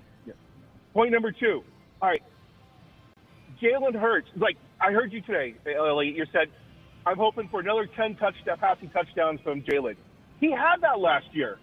Point 0.94 1.12
number 1.12 1.32
two. 1.32 1.64
All 2.02 2.10
right. 2.10 2.24
Jalen 3.62 3.96
Hurts. 3.96 4.28
Like 4.36 4.58
I 4.82 4.92
heard 4.92 5.12
you 5.14 5.22
today, 5.22 5.56
Ellie. 5.76 6.10
You 6.16 6.26
said, 6.32 6.50
"I'm 7.06 7.18
hoping 7.18 7.48
for 7.50 7.60
another 7.60 7.88
ten 7.88 8.16
touchdown 8.16 8.58
passing 8.60 8.90
touchdowns 8.90 9.40
from 9.42 9.62
Jalen." 9.64 9.96
He 10.40 10.52
had 10.52 10.78
that 10.82 11.00
last 11.00 11.28
year. 11.34 11.58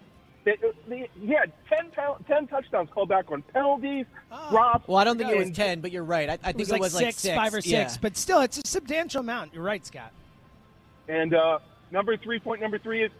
They- 0.45 0.57
they- 0.87 1.09
He 1.19 1.33
had 1.33 1.51
10, 1.67 1.91
10 2.27 2.47
touchdowns 2.47 2.89
called 2.91 3.09
back 3.09 3.31
on 3.31 3.41
penalties, 3.41 4.05
drops. 4.51 4.87
Well, 4.87 4.97
I 4.97 5.03
don't 5.03 5.17
think 5.17 5.31
it 5.31 5.37
was 5.37 5.51
10, 5.51 5.81
but 5.81 5.91
you're 5.91 6.03
right. 6.03 6.29
I, 6.29 6.33
I 6.33 6.37
think 6.37 6.55
it 6.55 6.59
was, 6.59 6.69
it 6.69 6.71
like, 6.73 6.81
was 6.81 6.91
six, 6.93 7.03
like 7.03 7.15
six, 7.15 7.35
five 7.35 7.53
or 7.53 7.61
six, 7.61 7.71
Yeah. 7.95 7.97
but 8.01 8.15
still, 8.15 8.41
it's 8.41 8.59
a 8.59 8.61
substantial 8.65 9.21
amount. 9.21 9.53
You're 9.55 9.63
right, 9.63 9.83
Scott. 9.85 10.11
And 11.07 11.33
uh, 11.33 11.59
number 11.91 12.15
three, 12.15 12.39
point 12.39 12.61
number 12.61 12.77
three 12.77 13.03
is, 13.03 13.11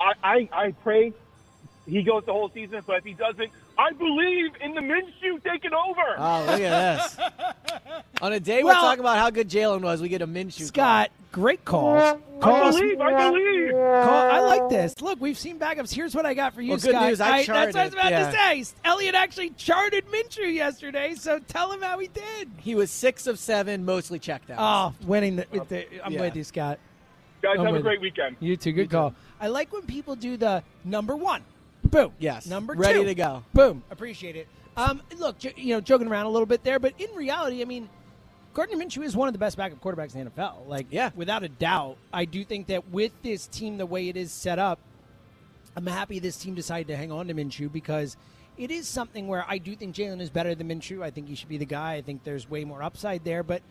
I, 0.00 0.12
I 0.22 0.48
I 0.52 0.70
pray 0.84 1.12
he 1.86 2.02
goes 2.04 2.24
the 2.24 2.32
whole 2.32 2.50
season, 2.50 2.82
but 2.86 2.98
if 2.98 3.04
he 3.04 3.14
doesn't, 3.14 3.50
I 3.78 3.92
believe 3.92 4.50
in 4.60 4.74
the 4.74 4.80
Minshew 4.80 5.42
taking 5.44 5.70
over. 5.72 6.02
Oh, 6.18 6.40
look 6.50 6.60
at 6.60 6.96
this. 7.16 7.16
On 8.20 8.32
a 8.32 8.40
day 8.40 8.64
Well- 8.64 8.74
we're 8.74 8.80
talking 8.80 9.00
about 9.00 9.18
how 9.18 9.30
good 9.30 9.48
Jalen 9.48 9.82
was, 9.82 10.02
we 10.02 10.08
get 10.08 10.20
a 10.20 10.26
Minshew. 10.26 10.62
Scott, 10.66 11.10
great 11.30 11.64
call. 11.64 11.96
I 11.96 12.16
Call- 12.40 12.72
believe, 12.72 13.00
I 13.00 13.30
believe. 13.30 13.70
Call, 13.72 14.30
I 14.30 14.40
like 14.40 14.68
this. 14.68 15.00
Look, 15.00 15.20
we've 15.20 15.38
seen 15.38 15.60
backups. 15.60 15.94
Here's 15.94 16.12
what 16.14 16.26
I 16.26 16.34
got 16.34 16.54
for 16.54 16.60
you, 16.60 16.70
Well, 16.70 16.78
good 16.78 16.90
Scott. 16.90 17.08
news, 17.08 17.20
I 17.20 17.44
that's 17.44 17.48
what 17.48 17.76
I 17.76 17.84
was 17.84 17.92
about 17.94 18.10
yeah. 18.10 18.30
to 18.30 18.64
say. 18.64 18.74
Elliot 18.84 19.14
actually 19.14 19.50
charted 19.50 20.06
Minshew 20.08 20.52
yesterday, 20.52 21.14
so 21.14 21.38
tell 21.38 21.70
him 21.70 21.80
how 21.80 21.98
he 22.00 22.08
did. 22.08 22.50
He 22.58 22.74
was 22.74 22.90
six 22.90 23.28
of 23.28 23.38
seven, 23.38 23.84
mostly 23.84 24.18
checkdowns. 24.18 24.56
Oh, 24.58 24.92
winning 25.06 25.36
the. 25.36 25.46
With 25.52 25.68
the 25.68 25.86
I'm 26.04 26.12
Yeah. 26.14 26.20
with 26.22 26.34
you, 26.36 26.42
Scott. 26.42 26.80
Guys, 27.42 27.56
I'm 27.60 27.66
have 27.66 27.76
a 27.76 27.80
great 27.80 28.00
you. 28.00 28.02
weekend. 28.02 28.36
You 28.40 28.56
too. 28.56 28.72
Good 28.72 28.90
call. 28.90 29.14
I 29.40 29.46
like 29.46 29.72
when 29.72 29.82
people 29.82 30.16
do 30.16 30.36
the 30.36 30.64
number 30.84 31.14
one. 31.14 31.44
Boom. 31.88 32.12
Yes. 32.18 32.46
Number 32.46 32.74
Ready 32.74 33.00
two. 33.00 33.04
to 33.06 33.14
go. 33.14 33.42
Boom. 33.54 33.82
Appreciate 33.90 34.36
it. 34.36 34.48
Um, 34.76 35.02
look, 35.16 35.38
j- 35.38 35.54
you 35.56 35.74
know, 35.74 35.80
joking 35.80 36.08
around 36.08 36.26
a 36.26 36.30
little 36.30 36.46
bit 36.46 36.62
there, 36.62 36.78
but 36.78 36.94
in 36.98 37.10
reality, 37.14 37.62
I 37.62 37.64
mean, 37.64 37.88
Gardner 38.54 38.76
Minshew 38.76 39.02
is 39.04 39.16
one 39.16 39.28
of 39.28 39.32
the 39.34 39.38
best 39.38 39.56
backup 39.56 39.80
quarterbacks 39.80 40.14
in 40.14 40.24
the 40.24 40.30
NFL. 40.30 40.66
Like, 40.68 40.86
Yeah. 40.90 41.10
without 41.16 41.42
a 41.42 41.48
doubt. 41.48 41.96
I 42.12 42.24
do 42.24 42.44
think 42.44 42.68
that 42.68 42.88
with 42.90 43.12
this 43.22 43.46
team, 43.46 43.76
the 43.78 43.86
way 43.86 44.08
it 44.08 44.16
is 44.16 44.30
set 44.32 44.58
up, 44.58 44.78
I'm 45.76 45.86
happy 45.86 46.18
this 46.18 46.36
team 46.36 46.54
decided 46.54 46.88
to 46.88 46.96
hang 46.96 47.12
on 47.12 47.28
to 47.28 47.34
Minshew 47.34 47.70
because 47.72 48.16
it 48.56 48.70
is 48.70 48.88
something 48.88 49.28
where 49.28 49.44
I 49.48 49.58
do 49.58 49.76
think 49.76 49.94
Jalen 49.94 50.20
is 50.20 50.30
better 50.30 50.54
than 50.54 50.68
Minshew. 50.68 51.02
I 51.02 51.10
think 51.10 51.28
he 51.28 51.34
should 51.36 51.48
be 51.48 51.58
the 51.58 51.64
guy. 51.66 51.94
I 51.94 52.02
think 52.02 52.24
there's 52.24 52.48
way 52.50 52.64
more 52.64 52.82
upside 52.82 53.24
there, 53.24 53.42
but 53.42 53.62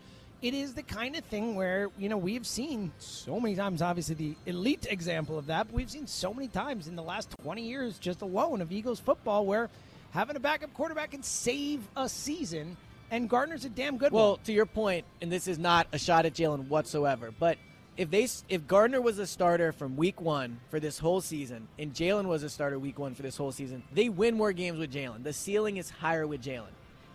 it 0.42 0.54
is 0.54 0.74
the 0.74 0.82
kind 0.82 1.16
of 1.16 1.24
thing 1.24 1.54
where 1.54 1.88
you 1.98 2.08
know 2.08 2.16
we've 2.16 2.46
seen 2.46 2.92
so 2.98 3.40
many 3.40 3.56
times. 3.56 3.82
Obviously, 3.82 4.14
the 4.14 4.34
elite 4.46 4.86
example 4.88 5.38
of 5.38 5.46
that, 5.46 5.66
but 5.66 5.74
we've 5.74 5.90
seen 5.90 6.06
so 6.06 6.32
many 6.32 6.48
times 6.48 6.88
in 6.88 6.96
the 6.96 7.02
last 7.02 7.28
20 7.42 7.62
years 7.62 7.98
just 7.98 8.22
alone 8.22 8.60
of 8.60 8.70
Eagles 8.70 9.00
football 9.00 9.46
where 9.46 9.68
having 10.12 10.36
a 10.36 10.40
backup 10.40 10.72
quarterback 10.74 11.10
can 11.10 11.22
save 11.22 11.80
a 11.96 12.08
season. 12.08 12.76
And 13.10 13.28
Gardner's 13.28 13.64
a 13.64 13.70
damn 13.70 13.96
good 13.96 14.12
one. 14.12 14.22
Well, 14.22 14.30
one. 14.32 14.40
to 14.44 14.52
your 14.52 14.66
point, 14.66 15.06
and 15.22 15.32
this 15.32 15.48
is 15.48 15.58
not 15.58 15.86
a 15.92 15.98
shot 15.98 16.26
at 16.26 16.34
Jalen 16.34 16.68
whatsoever, 16.68 17.32
but 17.38 17.56
if 17.96 18.10
they 18.10 18.28
if 18.48 18.66
Gardner 18.66 19.00
was 19.00 19.18
a 19.18 19.26
starter 19.26 19.72
from 19.72 19.96
week 19.96 20.20
one 20.20 20.60
for 20.70 20.78
this 20.78 20.98
whole 20.98 21.20
season, 21.20 21.66
and 21.78 21.92
Jalen 21.92 22.26
was 22.26 22.42
a 22.42 22.50
starter 22.50 22.78
week 22.78 22.98
one 22.98 23.14
for 23.14 23.22
this 23.22 23.36
whole 23.36 23.50
season, 23.50 23.82
they 23.92 24.08
win 24.08 24.36
more 24.36 24.52
games 24.52 24.78
with 24.78 24.92
Jalen. 24.92 25.24
The 25.24 25.32
ceiling 25.32 25.78
is 25.78 25.90
higher 25.90 26.26
with 26.26 26.42
Jalen. 26.42 26.68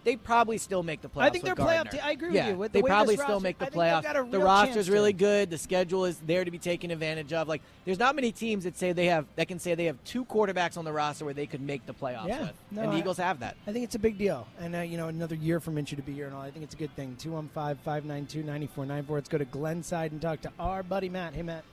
They 0.03 0.17
probably 0.17 0.57
still 0.57 0.83
make 0.83 1.01
the 1.01 1.07
playoffs. 1.07 1.21
I 1.21 1.29
think 1.29 1.45
with 1.45 1.55
they're 1.55 1.65
playoff 1.65 1.83
Gardner. 1.85 1.91
te- 1.91 1.99
I 2.01 2.11
agree 2.11 2.31
with 2.31 2.45
you. 2.47 2.55
With 2.55 2.71
the 2.73 2.79
they 2.79 2.81
way 2.83 2.89
probably 2.89 3.15
this 3.15 3.23
still 3.23 3.35
roster- 3.35 3.43
make 3.43 3.57
the 3.57 3.65
I 3.65 3.69
think 3.69 3.81
playoffs. 3.83 4.31
the 4.31 4.37
real 4.37 4.41
roster's 4.45 4.75
chance 4.75 4.85
to. 4.87 4.91
really 4.91 5.13
good. 5.13 5.49
The 5.49 5.57
schedule 5.57 6.03
is 6.05 6.17
there 6.25 6.43
to 6.43 6.51
be 6.51 6.57
taken 6.57 6.91
advantage 6.91 7.31
of. 7.31 7.47
Like, 7.47 7.61
there's 7.85 7.99
not 7.99 8.13
many 8.15 8.33
teams 8.33 8.65
that 8.65 8.77
say 8.77 8.91
they 8.91 9.05
have 9.05 9.25
that 9.37 9.47
can 9.47 9.59
say 9.59 9.75
they 9.75 9.85
have 9.85 9.95
two 10.03 10.25
quarterbacks 10.25 10.77
on 10.77 10.83
the 10.83 10.91
roster 10.91 11.23
where 11.23 11.33
they 11.33 11.45
could 11.45 11.61
make 11.61 11.85
the 11.85 11.93
playoffs 11.93 12.27
Yeah, 12.27 12.41
with, 12.41 12.53
no, 12.71 12.81
and 12.81 12.91
the 12.91 12.95
I- 12.95 12.99
Eagles 12.99 13.17
have 13.17 13.39
that. 13.39 13.55
I 13.65 13.71
think 13.71 13.85
it's 13.85 13.95
a 13.95 13.99
big 13.99 14.17
deal. 14.17 14.45
And, 14.59 14.75
uh, 14.75 14.79
you 14.79 14.97
know, 14.97 15.07
another 15.07 15.35
year 15.35 15.61
for 15.61 15.71
Minshew 15.71 15.95
to 15.95 16.01
be 16.01 16.11
here 16.13 16.25
and 16.25 16.35
all. 16.35 16.41
I 16.41 16.51
think 16.51 16.63
it's 16.65 16.75
a 16.75 16.77
good 16.77 16.93
thing. 16.97 17.15
215 17.17 17.77
592 17.85 18.43
9494. 18.43 19.17
Let's 19.17 19.29
go 19.29 19.37
to 19.37 19.45
Glenside 19.45 20.11
and 20.11 20.21
talk 20.21 20.41
to 20.41 20.51
our 20.59 20.83
buddy 20.83 21.07
Matt. 21.07 21.33
Hey, 21.33 21.43
Matt. 21.43 21.63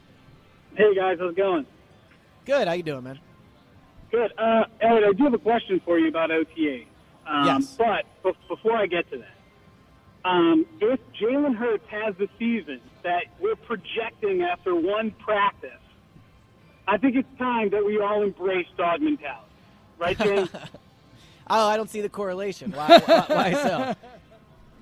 Hey 0.77 0.95
guys, 0.95 1.17
how's 1.19 1.31
it 1.33 1.37
going? 1.37 1.67
Good. 2.47 2.69
How 2.69 2.75
you 2.75 2.85
doing, 2.85 3.03
man? 3.03 3.19
Good. 4.13 4.33
Uh, 4.39 4.65
Elliot, 4.81 5.05
I 5.09 5.13
do 5.17 5.25
have 5.25 5.35
a 5.35 5.39
question 5.39 5.81
for 5.85 5.99
you 5.99 6.09
about 6.09 6.31
OTA. 6.31 6.85
Um, 7.31 7.47
Yes. 7.47 7.77
But 7.79 8.05
be- 8.25 8.39
before 8.49 8.77
I 8.77 8.87
get 8.87 9.09
to 9.13 9.19
that, 9.19 10.29
um, 10.29 10.67
if 10.81 10.99
Jalen 11.21 11.55
Hurts 11.55 11.87
has 11.89 12.15
the 12.19 12.29
season 12.39 12.81
that 13.03 13.25
we're 13.39 13.57
projecting 13.57 14.43
after 14.43 14.75
one 14.75 15.13
practice, 15.13 15.71
I 16.89 16.99
think 16.99 17.15
it's 17.17 17.29
time 17.39 17.71
that 17.71 17.85
we 17.87 18.01
all 18.01 18.23
embrace 18.23 18.67
dog 18.77 19.01
mentality. 19.01 19.47
Right, 19.99 20.19
James? 20.19 20.51
Oh, 21.53 21.67
I 21.67 21.77
don't 21.77 21.91
see 21.91 22.01
the 22.01 22.09
correlation. 22.09 22.71
Why, 22.71 22.99
why, 23.05 23.25
why 23.27 23.53
so? 23.55 23.95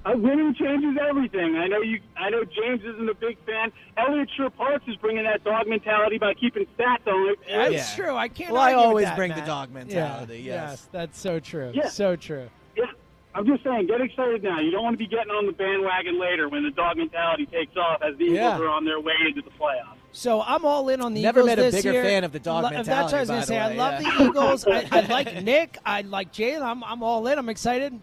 Uh, 0.08 0.16
winning 0.16 0.54
changes 0.54 0.96
everything. 1.08 1.56
I 1.56 1.66
know 1.66 1.80
you. 1.80 2.00
I 2.16 2.30
know 2.30 2.44
James 2.44 2.80
isn't 2.84 3.08
a 3.08 3.14
big 3.14 3.36
fan. 3.44 3.72
Elliot 3.96 4.30
Shorr-Parks 4.36 4.84
is 4.86 4.96
bringing 4.96 5.24
that 5.24 5.42
dog 5.44 5.66
mentality 5.66 6.18
by 6.18 6.34
keeping 6.34 6.66
stats 6.78 7.06
on 7.06 7.30
it. 7.30 7.38
That's 7.48 7.72
Yeah. 7.98 8.04
true. 8.04 8.14
I 8.16 8.28
can't. 8.28 8.52
Well, 8.52 8.62
I 8.62 8.74
always 8.74 9.06
that, 9.06 9.16
bring 9.16 9.34
the 9.34 9.40
dog 9.42 9.70
mentality, 9.72 10.38
Yeah, 10.40 10.70
yes. 10.70 10.88
that's 10.92 11.18
so 11.18 11.40
true. 11.40 11.72
Yeah. 11.74 11.88
So 11.88 12.16
true. 12.16 12.48
Yeah, 12.76 12.84
I'm 13.34 13.44
just 13.46 13.64
saying, 13.64 13.88
get 13.88 14.00
excited 14.00 14.42
now. 14.42 14.60
You 14.60 14.70
don't 14.70 14.82
want 14.84 14.94
to 14.94 14.98
be 14.98 15.06
getting 15.08 15.30
on 15.30 15.46
the 15.46 15.52
bandwagon 15.52 16.18
later 16.18 16.48
when 16.48 16.62
the 16.62 16.70
dog 16.70 16.96
mentality 16.96 17.46
takes 17.46 17.76
off 17.76 18.00
as 18.02 18.16
the 18.16 18.24
Eagles 18.24 18.38
Yeah. 18.38 18.58
are 18.60 18.68
on 18.68 18.84
their 18.84 19.00
way 19.00 19.14
into 19.26 19.42
the 19.42 19.50
playoffs. 19.50 19.96
So 20.12 20.40
I'm 20.42 20.64
all 20.64 20.88
in 20.88 21.02
on 21.02 21.12
the 21.12 21.22
Never 21.22 21.40
Eagles 21.40 21.56
met 21.56 21.68
a 21.68 21.70
bigger 21.72 21.92
year. 21.92 22.02
fan 22.04 22.24
of 22.24 22.32
the 22.32 22.38
dog 22.40 22.64
Lo- 22.64 22.70
That's 22.70 22.88
what 22.88 22.96
I 22.96 23.02
was 23.02 23.12
mentality, 23.12 23.28
going 23.28 23.40
to 23.40 23.46
say. 23.46 23.54
the 23.54 23.60
I 23.60 23.74
love 23.74 24.02
yeah. 24.02 24.16
the 24.18 24.24
Eagles. 24.24 24.66
I, 24.66 24.88
I 24.90 25.00
like 25.02 25.42
Nick. 25.44 25.78
I 25.84 26.00
like 26.02 26.32
Jalen. 26.32 26.62
I'm, 26.62 26.82
I'm 26.82 27.02
all 27.02 27.26
in. 27.26 27.38
I'm 27.38 27.48
excited. 27.50 28.00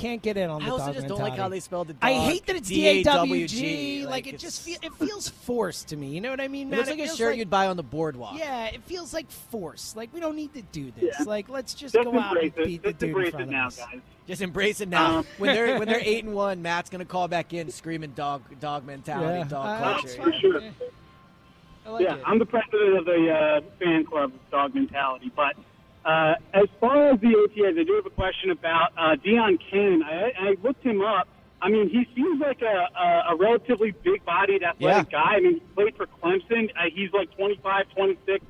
Can't 0.00 0.22
get 0.22 0.36
in 0.36 0.48
on 0.48 0.60
the 0.62 0.66
I 0.66 0.70
also 0.70 0.86
dog 0.86 0.94
just 0.94 1.06
don't 1.08 1.18
like 1.20 1.36
how 1.36 1.48
they 1.48 1.60
spelled 1.60 1.88
the 1.88 1.96
I 2.00 2.14
hate 2.14 2.46
that 2.46 2.56
it's 2.56 2.68
D 2.68 2.86
A 2.86 3.02
W 3.02 3.46
D-A-W-G. 3.46 4.00
G. 4.00 4.06
Like, 4.06 4.26
it 4.26 4.38
just 4.38 4.62
feel, 4.62 4.78
it 4.82 4.92
feels 4.94 5.28
forced 5.28 5.88
to 5.88 5.96
me. 5.96 6.08
You 6.08 6.20
know 6.20 6.30
what 6.30 6.40
I 6.40 6.48
mean? 6.48 6.68
It 6.68 6.70
Matt? 6.70 6.78
looks 6.78 6.90
like 6.90 6.98
a 7.00 7.04
feels 7.04 7.16
shirt 7.18 7.36
you'd 7.36 7.50
buy 7.50 7.66
on 7.66 7.76
the 7.76 7.82
boardwalk. 7.82 8.38
Yeah, 8.38 8.66
it 8.66 8.82
feels 8.84 9.12
like 9.12 9.30
force. 9.30 9.94
Like 9.94 10.12
we 10.14 10.20
don't 10.20 10.36
need 10.36 10.54
to 10.54 10.62
do 10.62 10.90
this. 10.98 11.14
Yeah. 11.18 11.24
Like 11.26 11.48
let's 11.50 11.74
just, 11.74 11.94
Just 11.94 12.04
go 12.10 12.18
out 12.18 12.36
and 12.38 12.46
embrace 12.46 12.52
it. 12.56 12.64
beat 12.66 12.82
the 12.82 12.88
Just 12.92 12.98
dude 13.00 13.08
in 13.10 13.30
front 13.30 13.34
it 13.34 13.40
of 13.42 13.48
now, 13.50 13.66
us. 13.66 13.76
guys. 13.76 14.00
Just 14.26 14.42
embrace 14.42 14.80
it 14.80 14.88
now. 14.88 15.18
Um, 15.18 15.26
when 15.38 15.54
they're 15.54 15.78
when 15.78 15.86
they're 15.88 16.00
eight 16.04 16.24
and 16.24 16.32
one, 16.34 16.62
Matt's 16.62 16.88
gonna 16.88 17.04
call 17.04 17.28
back 17.28 17.52
in 17.52 17.70
screaming 17.70 18.12
dog 18.12 18.42
dog 18.58 18.86
mentality, 18.86 19.38
Yeah. 19.40 19.44
dog 19.44 19.66
Uh, 19.66 19.92
culture. 19.92 20.02
that's 20.08 20.16
For 20.16 20.32
sure. 20.40 20.62
I 21.86 21.90
like 21.90 22.02
yeah, 22.04 22.14
it. 22.16 22.22
I'm 22.26 22.38
the 22.38 22.46
president 22.46 22.96
of 22.98 23.04
the 23.04 23.30
uh, 23.30 23.60
fan 23.78 24.04
club 24.06 24.32
of 24.34 24.50
dog 24.50 24.74
mentality, 24.74 25.30
but 25.36 25.56
Uh, 26.04 26.34
as 26.54 26.66
far 26.80 27.10
as 27.10 27.20
the 27.20 27.28
OTAs, 27.28 27.78
I 27.78 27.84
do 27.84 27.94
have 27.94 28.06
a 28.06 28.10
question 28.10 28.50
about 28.50 28.92
uh, 28.96 29.16
Deon 29.16 29.58
Cain. 29.70 30.02
I, 30.02 30.32
I 30.38 30.56
looked 30.62 30.82
him 30.82 31.02
up. 31.02 31.28
I 31.62 31.68
mean, 31.68 31.90
he 31.90 32.06
seems 32.14 32.40
like 32.40 32.62
a, 32.62 32.88
a, 32.98 33.34
a 33.34 33.36
relatively 33.36 33.90
big-bodied, 33.90 34.62
athletic 34.62 35.10
guy. 35.10 35.34
I 35.36 35.40
mean, 35.40 35.54
he 35.54 35.60
played 35.74 35.94
for 35.96 36.06
Clemson. 36.06 36.70
Uh, 36.70 36.88
he's 36.94 37.12
like 37.12 37.30
25, 37.36 37.90
26. 37.94 38.44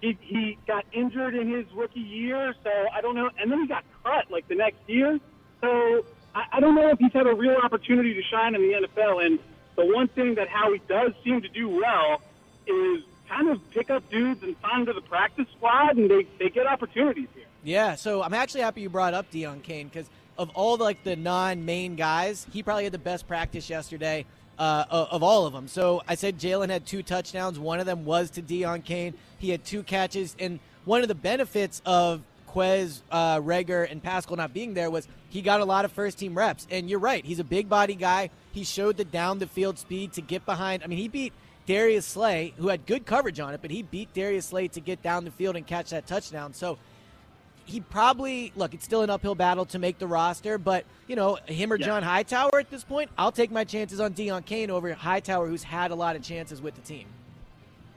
He 0.00 0.16
he 0.20 0.58
got 0.66 0.84
injured 0.92 1.34
in 1.34 1.50
his 1.52 1.66
rookie 1.74 2.00
year, 2.00 2.54
so 2.62 2.70
I 2.92 3.00
don't 3.00 3.14
know. 3.16 3.30
And 3.38 3.50
then 3.50 3.62
he 3.62 3.66
got 3.66 3.84
cut 4.04 4.30
like 4.30 4.46
the 4.48 4.54
next 4.54 4.78
year. 4.88 5.18
So 5.60 6.04
I, 6.34 6.44
I 6.54 6.60
don't 6.60 6.74
know 6.74 6.88
if 6.90 6.98
he's 6.98 7.12
had 7.12 7.26
a 7.26 7.34
real 7.34 7.56
opportunity 7.62 8.14
to 8.14 8.22
shine 8.22 8.54
in 8.54 8.62
the 8.62 8.86
NFL. 8.86 9.24
And 9.24 9.38
the 9.76 9.84
one 9.84 10.08
thing 10.08 10.34
that 10.36 10.48
Howie 10.48 10.82
does 10.88 11.12
seem 11.24 11.42
to 11.42 11.48
do 11.48 11.68
well 11.68 12.22
is 12.66 13.02
kind 13.28 13.48
of 13.48 13.70
pick 13.70 13.90
up 13.90 14.08
dudes 14.10 14.42
and 14.42 14.56
sign 14.62 14.86
to 14.86 14.92
the 14.92 15.00
practice 15.02 15.46
squad, 15.56 15.96
and 15.96 16.10
they 16.10 16.26
they 16.38 16.48
get 16.48 16.66
opportunities 16.66 17.28
here. 17.34 17.44
Yeah, 17.62 17.94
so 17.96 18.22
I'm 18.22 18.34
actually 18.34 18.62
happy 18.62 18.82
you 18.82 18.90
brought 18.90 19.14
up 19.14 19.30
Deon 19.30 19.62
Cain 19.62 19.88
because 19.88 20.08
of 20.38 20.50
all 20.50 20.76
the, 20.76 20.84
like 20.84 21.02
the 21.02 21.16
non-main 21.16 21.96
guys, 21.96 22.46
he 22.52 22.62
probably 22.62 22.84
had 22.84 22.92
the 22.92 22.98
best 22.98 23.26
practice 23.26 23.68
yesterday 23.68 24.24
uh, 24.58 24.84
of 24.90 25.08
of 25.08 25.22
all 25.22 25.46
of 25.46 25.52
them. 25.52 25.68
So 25.68 26.02
I 26.08 26.14
said 26.14 26.38
Jalen 26.38 26.70
had 26.70 26.86
two 26.86 27.02
touchdowns. 27.02 27.58
One 27.58 27.80
of 27.80 27.86
them 27.86 28.04
was 28.04 28.30
to 28.30 28.42
Deon 28.42 28.84
Cain. 28.84 29.14
He 29.38 29.50
had 29.50 29.64
two 29.64 29.82
catches, 29.82 30.36
and 30.38 30.60
one 30.84 31.02
of 31.02 31.08
the 31.08 31.14
benefits 31.14 31.82
of 31.84 32.22
Quez, 32.48 33.02
uh, 33.10 33.38
Reagor, 33.40 33.90
and 33.90 34.02
Pascal 34.02 34.36
not 34.36 34.54
being 34.54 34.74
there 34.74 34.90
was 34.90 35.06
he 35.28 35.42
got 35.42 35.60
a 35.60 35.64
lot 35.64 35.84
of 35.84 35.92
first 35.92 36.18
team 36.18 36.36
reps. 36.36 36.66
And 36.70 36.88
you're 36.88 36.98
right, 36.98 37.24
he's 37.24 37.38
a 37.38 37.44
big 37.44 37.68
body 37.68 37.94
guy. 37.94 38.30
He 38.52 38.64
showed 38.64 38.96
the 38.96 39.04
down 39.04 39.38
the 39.38 39.46
field 39.46 39.78
speed 39.78 40.14
to 40.14 40.22
get 40.22 40.46
behind. 40.46 40.82
I 40.82 40.86
mean, 40.86 40.98
he 40.98 41.08
beat 41.08 41.32
Darius 41.68 42.06
Slay, 42.06 42.54
who 42.56 42.68
had 42.68 42.86
good 42.86 43.04
coverage 43.04 43.38
on 43.40 43.52
it, 43.52 43.60
but 43.60 43.70
he 43.70 43.82
beat 43.82 44.14
Darius 44.14 44.46
Slay 44.46 44.68
to 44.68 44.80
get 44.80 45.02
down 45.02 45.26
the 45.26 45.30
field 45.30 45.54
and 45.54 45.66
catch 45.66 45.90
that 45.90 46.06
touchdown. 46.06 46.54
So 46.54 46.78
he 47.66 47.80
probably 47.80 48.52
look. 48.56 48.72
It's 48.72 48.86
still 48.86 49.02
an 49.02 49.10
uphill 49.10 49.34
battle 49.34 49.66
to 49.66 49.78
make 49.78 49.98
the 49.98 50.06
roster, 50.06 50.56
but 50.56 50.86
you 51.06 51.14
know 51.14 51.34
him 51.44 51.70
or 51.70 51.76
Yeah. 51.76 51.84
John 51.84 52.02
Hightower 52.02 52.58
at 52.58 52.70
this 52.70 52.84
point. 52.84 53.10
I'll 53.18 53.32
take 53.32 53.50
my 53.50 53.64
chances 53.64 54.00
on 54.00 54.14
Deon 54.14 54.46
Cain 54.46 54.70
over 54.70 54.90
Hightower, 54.94 55.46
who's 55.46 55.62
had 55.62 55.90
a 55.90 55.94
lot 55.94 56.16
of 56.16 56.22
chances 56.22 56.62
with 56.62 56.74
the 56.74 56.80
team. 56.80 57.06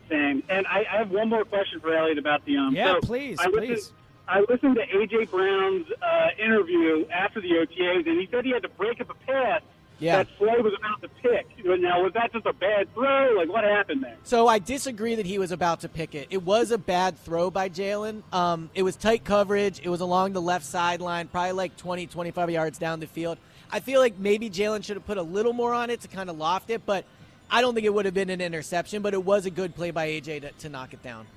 Same. 0.09 0.43
And 0.49 0.67
I, 0.67 0.79
I 0.91 0.97
have 0.97 1.09
one 1.09 1.29
more 1.29 1.45
question 1.45 1.79
for 1.79 1.95
Elliot 1.95 2.17
about 2.17 2.43
the 2.43 2.57
um. 2.57 2.75
Yeah, 2.75 2.95
so 2.95 2.99
please, 2.99 3.39
I 3.39 3.45
listened, 3.47 3.67
please. 3.67 3.93
I 4.27 4.39
listened 4.49 4.75
to 4.75 4.85
AJ 4.87 5.31
Brown's 5.31 5.87
uh, 6.01 6.27
interview 6.37 7.05
after 7.07 7.39
the 7.39 7.51
OTAs, 7.51 8.05
and 8.05 8.19
he 8.19 8.27
said 8.29 8.43
he 8.43 8.51
had 8.51 8.63
to 8.63 8.69
break 8.69 8.99
up 8.99 9.09
a 9.09 9.13
pass 9.13 9.61
Yeah. 10.01 10.17
that 10.17 10.27
Slay 10.39 10.59
was 10.59 10.73
about 10.77 11.01
to 11.03 11.09
pick. 11.21 11.45
Now, 11.63 12.01
was 12.01 12.11
that 12.13 12.33
just 12.33 12.47
a 12.47 12.53
bad 12.53 12.91
throw? 12.95 13.35
Like, 13.37 13.49
what 13.49 13.63
happened 13.63 14.03
there? 14.03 14.17
So 14.23 14.47
I 14.47 14.57
disagree 14.57 15.13
that 15.13 15.27
he 15.27 15.37
was 15.37 15.51
about 15.51 15.81
to 15.81 15.89
pick 15.89 16.15
it. 16.15 16.27
It 16.31 16.41
was 16.41 16.71
a 16.71 16.77
bad 16.79 17.19
throw 17.19 17.51
by 17.51 17.69
Jalen. 17.69 18.23
Um, 18.33 18.71
it 18.73 18.81
was 18.81 18.95
tight 18.95 19.23
coverage. 19.23 19.79
It 19.83 19.89
was 19.89 20.01
along 20.01 20.33
the 20.33 20.41
left 20.41 20.65
sideline, 20.65 21.27
probably 21.27 21.51
like 21.51 21.77
20, 21.77 22.07
25 22.07 22.49
yards 22.49 22.79
down 22.79 22.99
the 22.99 23.05
field. 23.05 23.37
I 23.71 23.79
feel 23.79 23.99
like 24.01 24.17
maybe 24.17 24.49
Jalen 24.49 24.83
should 24.83 24.97
have 24.97 25.05
put 25.05 25.17
a 25.19 25.23
little 25.23 25.53
more 25.53 25.71
on 25.73 25.91
it 25.91 26.01
to 26.01 26.07
kind 26.07 26.31
of 26.31 26.37
loft 26.37 26.71
it, 26.71 26.83
but 26.85 27.05
I 27.51 27.61
don't 27.61 27.75
think 27.75 27.85
it 27.85 27.93
would 27.93 28.05
have 28.05 28.15
been 28.15 28.31
an 28.31 28.41
interception. 28.41 29.03
But 29.03 29.13
it 29.13 29.23
was 29.23 29.45
a 29.45 29.51
good 29.51 29.75
play 29.75 29.91
by 29.91 30.07
AJ 30.07 30.41
to, 30.41 30.51
to 30.51 30.69
knock 30.69 30.93
it 30.93 31.03
down. 31.03 31.27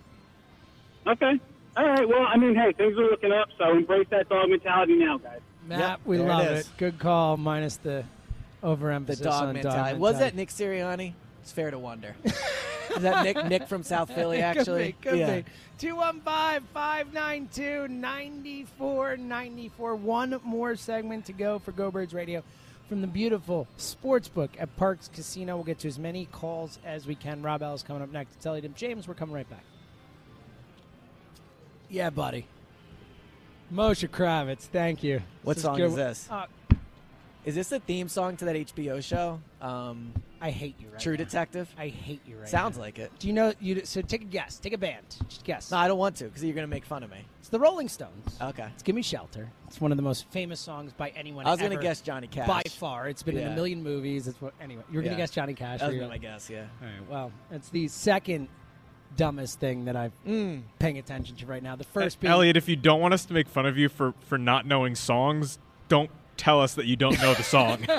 Okay. 1.07 1.39
All 1.77 1.87
right. 1.87 2.09
Well, 2.09 2.27
I 2.27 2.39
mean, 2.39 2.55
hey, 2.55 2.73
things 2.73 2.97
are 2.97 3.11
looking 3.11 3.31
up, 3.31 3.49
so 3.59 3.73
embrace 3.73 4.07
that 4.09 4.31
dog 4.31 4.49
mentality 4.49 4.97
now, 4.97 5.19
guys. 5.19 5.41
Matt, 5.67 6.01
we 6.07 6.17
there 6.17 6.27
it 6.27 6.31
love 6.31 6.47
it. 6.47 6.69
Good 6.79 6.99
call, 6.99 7.37
minus 7.37 7.77
the 7.77 8.05
The 8.65 8.71
overemphasis 8.71 9.21
dog 9.21 9.49
on 9.49 9.53
mentality. 9.55 9.93
dog 9.93 10.01
Was 10.01 10.19
that. 10.21 10.35
Nick 10.35 10.49
Sirianni? 10.49 11.13
It's 11.43 11.53
fair 11.53 11.71
to 11.71 11.79
wonder. 11.79 12.17
Is 12.25 13.03
that 13.03 13.25
Nick 13.25 13.45
Nick 13.47 13.69
from 13.69 13.83
South 13.83 14.11
Philly? 14.15 14.41
Actually, 14.41 14.93
Could 15.03 15.05
be, 15.05 15.09
could 15.11 15.19
yeah. 15.19 15.41
be. 15.41 15.45
215 15.79 16.69
592 16.73 17.89
9494. 17.89 19.97
One 19.97 20.41
more 20.45 20.77
segment 20.77 21.27
to 21.27 21.33
go 21.33 21.59
for 21.59 21.73
Go 21.73 21.91
Birds 21.91 22.15
Radio 22.15 22.43
from 22.89 23.01
the 23.03 23.07
beautiful 23.07 23.67
Sportsbook 23.79 24.51
at 24.59 24.75
Parx 24.79 25.13
Casino. 25.13 25.57
We'll 25.57 25.65
get 25.65 25.81
to 25.81 25.89
as 25.89 25.99
many 25.99 26.25
calls 26.27 26.79
as 26.87 27.07
we 27.07 27.15
can. 27.15 27.43
Rob 27.43 27.63
Ellis 27.63 27.83
coming 27.83 28.03
up 28.03 28.13
next. 28.13 28.41
Tell 28.41 28.57
you, 28.59 28.67
James, 28.69 29.07
we're 29.09 29.15
coming 29.15 29.35
right 29.35 29.49
back. 29.51 29.65
Yeah, 31.91 32.09
buddy. 32.11 32.47
Moshe 33.73 34.09
Kravitz, 34.09 34.61
thank 34.61 35.03
you. 35.03 35.23
What 35.43 35.57
This 35.57 35.65
song 35.65 35.77
good. 35.77 35.87
is 35.91 35.95
this? 35.97 36.29
Uh, 36.31 36.47
Is 37.45 37.55
this 37.55 37.71
a 37.73 37.79
theme 37.81 38.09
song 38.09 38.37
to 38.39 38.45
that 38.47 38.57
HBO 38.57 39.03
show? 39.05 39.41
Um, 39.61 40.15
I 40.41 40.51
hate 40.51 40.77
you 40.81 40.89
right 40.89 40.99
True 41.01 41.13
now. 41.13 41.25
Detective. 41.25 41.69
I 41.77 41.89
hate 41.89 42.21
you 42.27 42.39
right 42.39 42.49
Sounds 42.49 42.77
now. 42.77 42.83
like 42.83 42.99
it. 42.99 43.13
Do 43.19 43.27
you 43.27 43.33
know? 43.35 43.53
You 43.61 43.85
so 43.85 44.01
take 44.03 44.23
a 44.23 44.27
guess. 44.27 44.59
Take 44.59 44.73
a 44.73 44.79
band. 44.79 45.05
Just 45.29 45.45
guess. 45.45 45.71
No, 45.71 45.77
I 45.79 45.89
don't 45.89 45.99
want 45.99 46.17
to 46.17 46.25
because 46.25 46.43
you're 46.43 46.55
gonna 46.55 46.67
make 46.67 46.85
fun 46.87 47.03
of 47.03 47.11
me. 47.11 47.19
It's 47.41 47.49
the 47.51 47.59
Rolling 47.59 47.89
Stones. 47.89 48.37
Okay. 48.41 48.67
It's 48.75 48.83
"Give 48.83 48.95
Me 48.95 49.03
Shelter." 49.03 49.51
It's 49.69 49.81
one 49.81 49.91
of 49.93 49.97
the 49.97 50.03
most 50.03 50.27
famous 50.31 50.59
songs 50.61 50.93
by 50.95 51.11
anyone. 51.11 51.47
I 51.47 51.51
was 51.51 51.61
gonna 51.61 51.77
guess 51.81 52.01
Johnny 52.01 52.27
Cash. 52.29 52.47
by 52.49 52.63
far. 52.71 53.09
It's 53.09 53.23
been 53.23 53.37
in 53.37 53.49
a 53.49 53.55
million 53.55 53.83
movies. 53.83 54.27
It's 54.27 54.41
what 54.41 54.55
anyway. 54.61 54.83
You 54.91 54.97
were 54.99 55.03
gonna 55.03 55.13
Yeah. 55.15 55.19
guess 55.19 55.31
Johnny 55.31 55.55
Cash. 55.55 55.81
That 55.81 55.93
was 55.93 56.09
my 56.09 56.19
guess. 56.19 56.49
Yeah. 56.51 56.67
All 56.83 56.87
right. 56.89 57.11
Well, 57.11 57.33
it's 57.51 57.69
the 57.69 57.89
second 57.89 58.49
dumbest 59.17 59.61
thing 59.61 59.85
that 59.85 59.97
I'm 59.97 60.13
Mm. 60.27 60.63
paying 60.79 60.99
attention 60.99 61.37
to 61.37 61.47
right 61.47 61.63
now. 61.63 61.77
The 61.77 61.85
first 61.85 62.21
being 62.21 62.33
Elliot, 62.33 62.57
if 62.57 62.69
you 62.69 62.77
don't 62.77 63.01
want 63.01 63.15
us 63.15 63.25
to 63.27 63.33
make 63.35 63.49
fun 63.49 63.67
of 63.67 63.77
you 63.79 63.89
for 63.89 64.13
for 64.21 64.39
not 64.39 64.67
knowing 64.67 64.95
songs, 64.95 65.59
don't 65.89 66.11
tell 66.37 66.61
us 66.61 66.75
that 66.75 66.87
you 66.87 66.97
don't 66.97 67.21
know 67.21 67.35
the 67.35 67.43
song. 67.43 67.87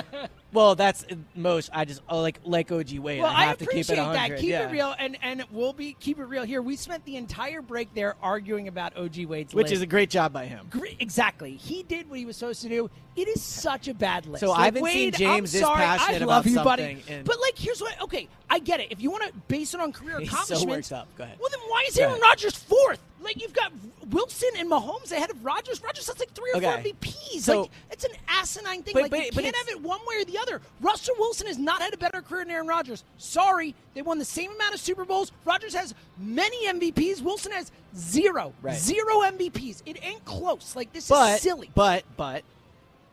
Well, 0.52 0.74
that's 0.74 1.04
most. 1.34 1.68
I 1.74 1.84
just 1.84 2.00
oh, 2.08 2.22
like 2.22 2.40
like 2.44 2.72
OG 2.72 2.92
Wade. 2.98 3.20
Well, 3.20 3.26
I 3.30 3.42
have 3.44 3.48
I 3.48 3.52
to 3.52 3.58
keep 3.58 3.68
appreciate 3.68 3.98
it 3.98 4.02
100. 4.02 4.14
that. 4.36 4.40
Keep 4.40 4.48
yeah. 4.50 4.68
it 4.68 4.72
real, 4.72 4.94
and 4.98 5.18
and 5.20 5.44
we'll 5.50 5.74
be 5.74 5.94
keep 6.00 6.18
it 6.18 6.24
real 6.24 6.44
here. 6.44 6.62
We 6.62 6.76
spent 6.76 7.04
the 7.04 7.16
entire 7.16 7.60
break 7.60 7.92
there 7.92 8.14
arguing 8.22 8.66
about 8.66 8.96
OG 8.96 9.24
Wade's 9.26 9.52
Which 9.54 9.64
list. 9.64 9.74
is 9.74 9.82
a 9.82 9.86
great 9.86 10.08
job 10.08 10.32
by 10.32 10.46
him. 10.46 10.66
Great, 10.70 10.96
exactly. 10.98 11.56
He 11.56 11.82
did 11.82 12.08
what 12.08 12.18
he 12.18 12.24
was 12.24 12.38
supposed 12.38 12.62
to 12.62 12.70
do. 12.70 12.88
It 13.16 13.28
is 13.28 13.42
such 13.42 13.88
a 13.88 13.92
bad 13.92 14.24
list. 14.24 14.40
So 14.40 14.50
I 14.50 14.56
Like, 14.56 14.64
haven't 14.66 14.84
seen 14.86 14.94
Wade, 15.06 15.14
James 15.16 15.30
I'm 15.36 15.42
this 15.42 15.60
sorry. 15.60 15.76
passionate 15.82 16.22
I 16.22 16.24
love 16.24 16.46
about 16.46 16.50
you, 16.58 16.64
buddy. 16.64 16.82
something 16.94 17.14
and- 17.16 17.26
But 17.26 17.40
like, 17.40 17.58
here's 17.58 17.80
what. 17.82 18.00
Okay, 18.02 18.28
I 18.48 18.58
get 18.58 18.80
it. 18.80 18.86
If 18.90 19.02
you 19.02 19.10
want 19.10 19.24
to 19.24 19.32
base 19.48 19.74
it 19.74 19.80
on 19.80 19.92
career 19.92 20.20
He's 20.20 20.30
so 20.30 20.36
accomplishments, 20.36 20.90
worked 20.90 21.02
up. 21.02 21.08
Go 21.18 21.24
ahead. 21.24 21.38
well, 21.38 21.50
then 21.50 21.60
why 21.68 21.84
is 21.88 21.96
Go 21.96 22.02
Aaron 22.02 22.12
ahead. 22.14 22.22
Rodgers 22.22 22.54
fourth? 22.56 23.00
Like 23.26 23.42
you've 23.42 23.52
got 23.52 23.72
Wilson 24.10 24.48
and 24.56 24.70
Mahomes 24.70 25.10
ahead 25.12 25.30
of 25.30 25.44
Rodgers. 25.44 25.82
Rodgers 25.82 26.06
has 26.06 26.18
like 26.18 26.30
three 26.30 26.50
or 26.54 26.60
four 26.60 26.72
MVPs. 26.78 27.40
So- 27.40 27.62
like 27.62 27.70
it's 27.90 28.04
an 28.04 28.12
asinine 28.28 28.82
thing. 28.84 28.94
But- 28.94 29.02
like 29.02 29.10
but- 29.10 29.24
you 29.34 29.42
can't 29.42 29.56
have 29.56 29.68
it 29.68 29.80
one 29.82 29.98
way 30.06 30.16
or 30.20 30.24
the 30.24 30.38
other. 30.38 30.60
Russell 30.80 31.16
Wilson 31.18 31.46
has 31.48 31.58
not 31.58 31.82
had 31.82 31.92
a 31.92 31.96
better 31.96 32.22
career 32.22 32.44
than 32.44 32.52
Aaron 32.52 32.66
Rodgers. 32.68 33.02
Sorry, 33.18 33.74
they 33.94 34.02
won 34.02 34.18
the 34.18 34.24
same 34.24 34.52
amount 34.52 34.74
of 34.74 34.80
Super 34.80 35.04
Bowls. 35.04 35.32
Rodgers 35.44 35.74
has 35.74 35.92
many 36.18 36.66
MVPs. 36.68 37.20
Wilson 37.20 37.50
has 37.52 37.72
zero, 37.96 38.52
Right. 38.62 38.76
zero 38.78 39.22
MVPs. 39.22 39.82
It 39.86 39.98
ain't 40.04 40.24
close. 40.24 40.74
Like 40.76 40.92
this 40.92 41.08
But 41.08 41.34
is 41.36 41.40
silly. 41.42 41.70
but 41.74 42.04
but 42.16 42.44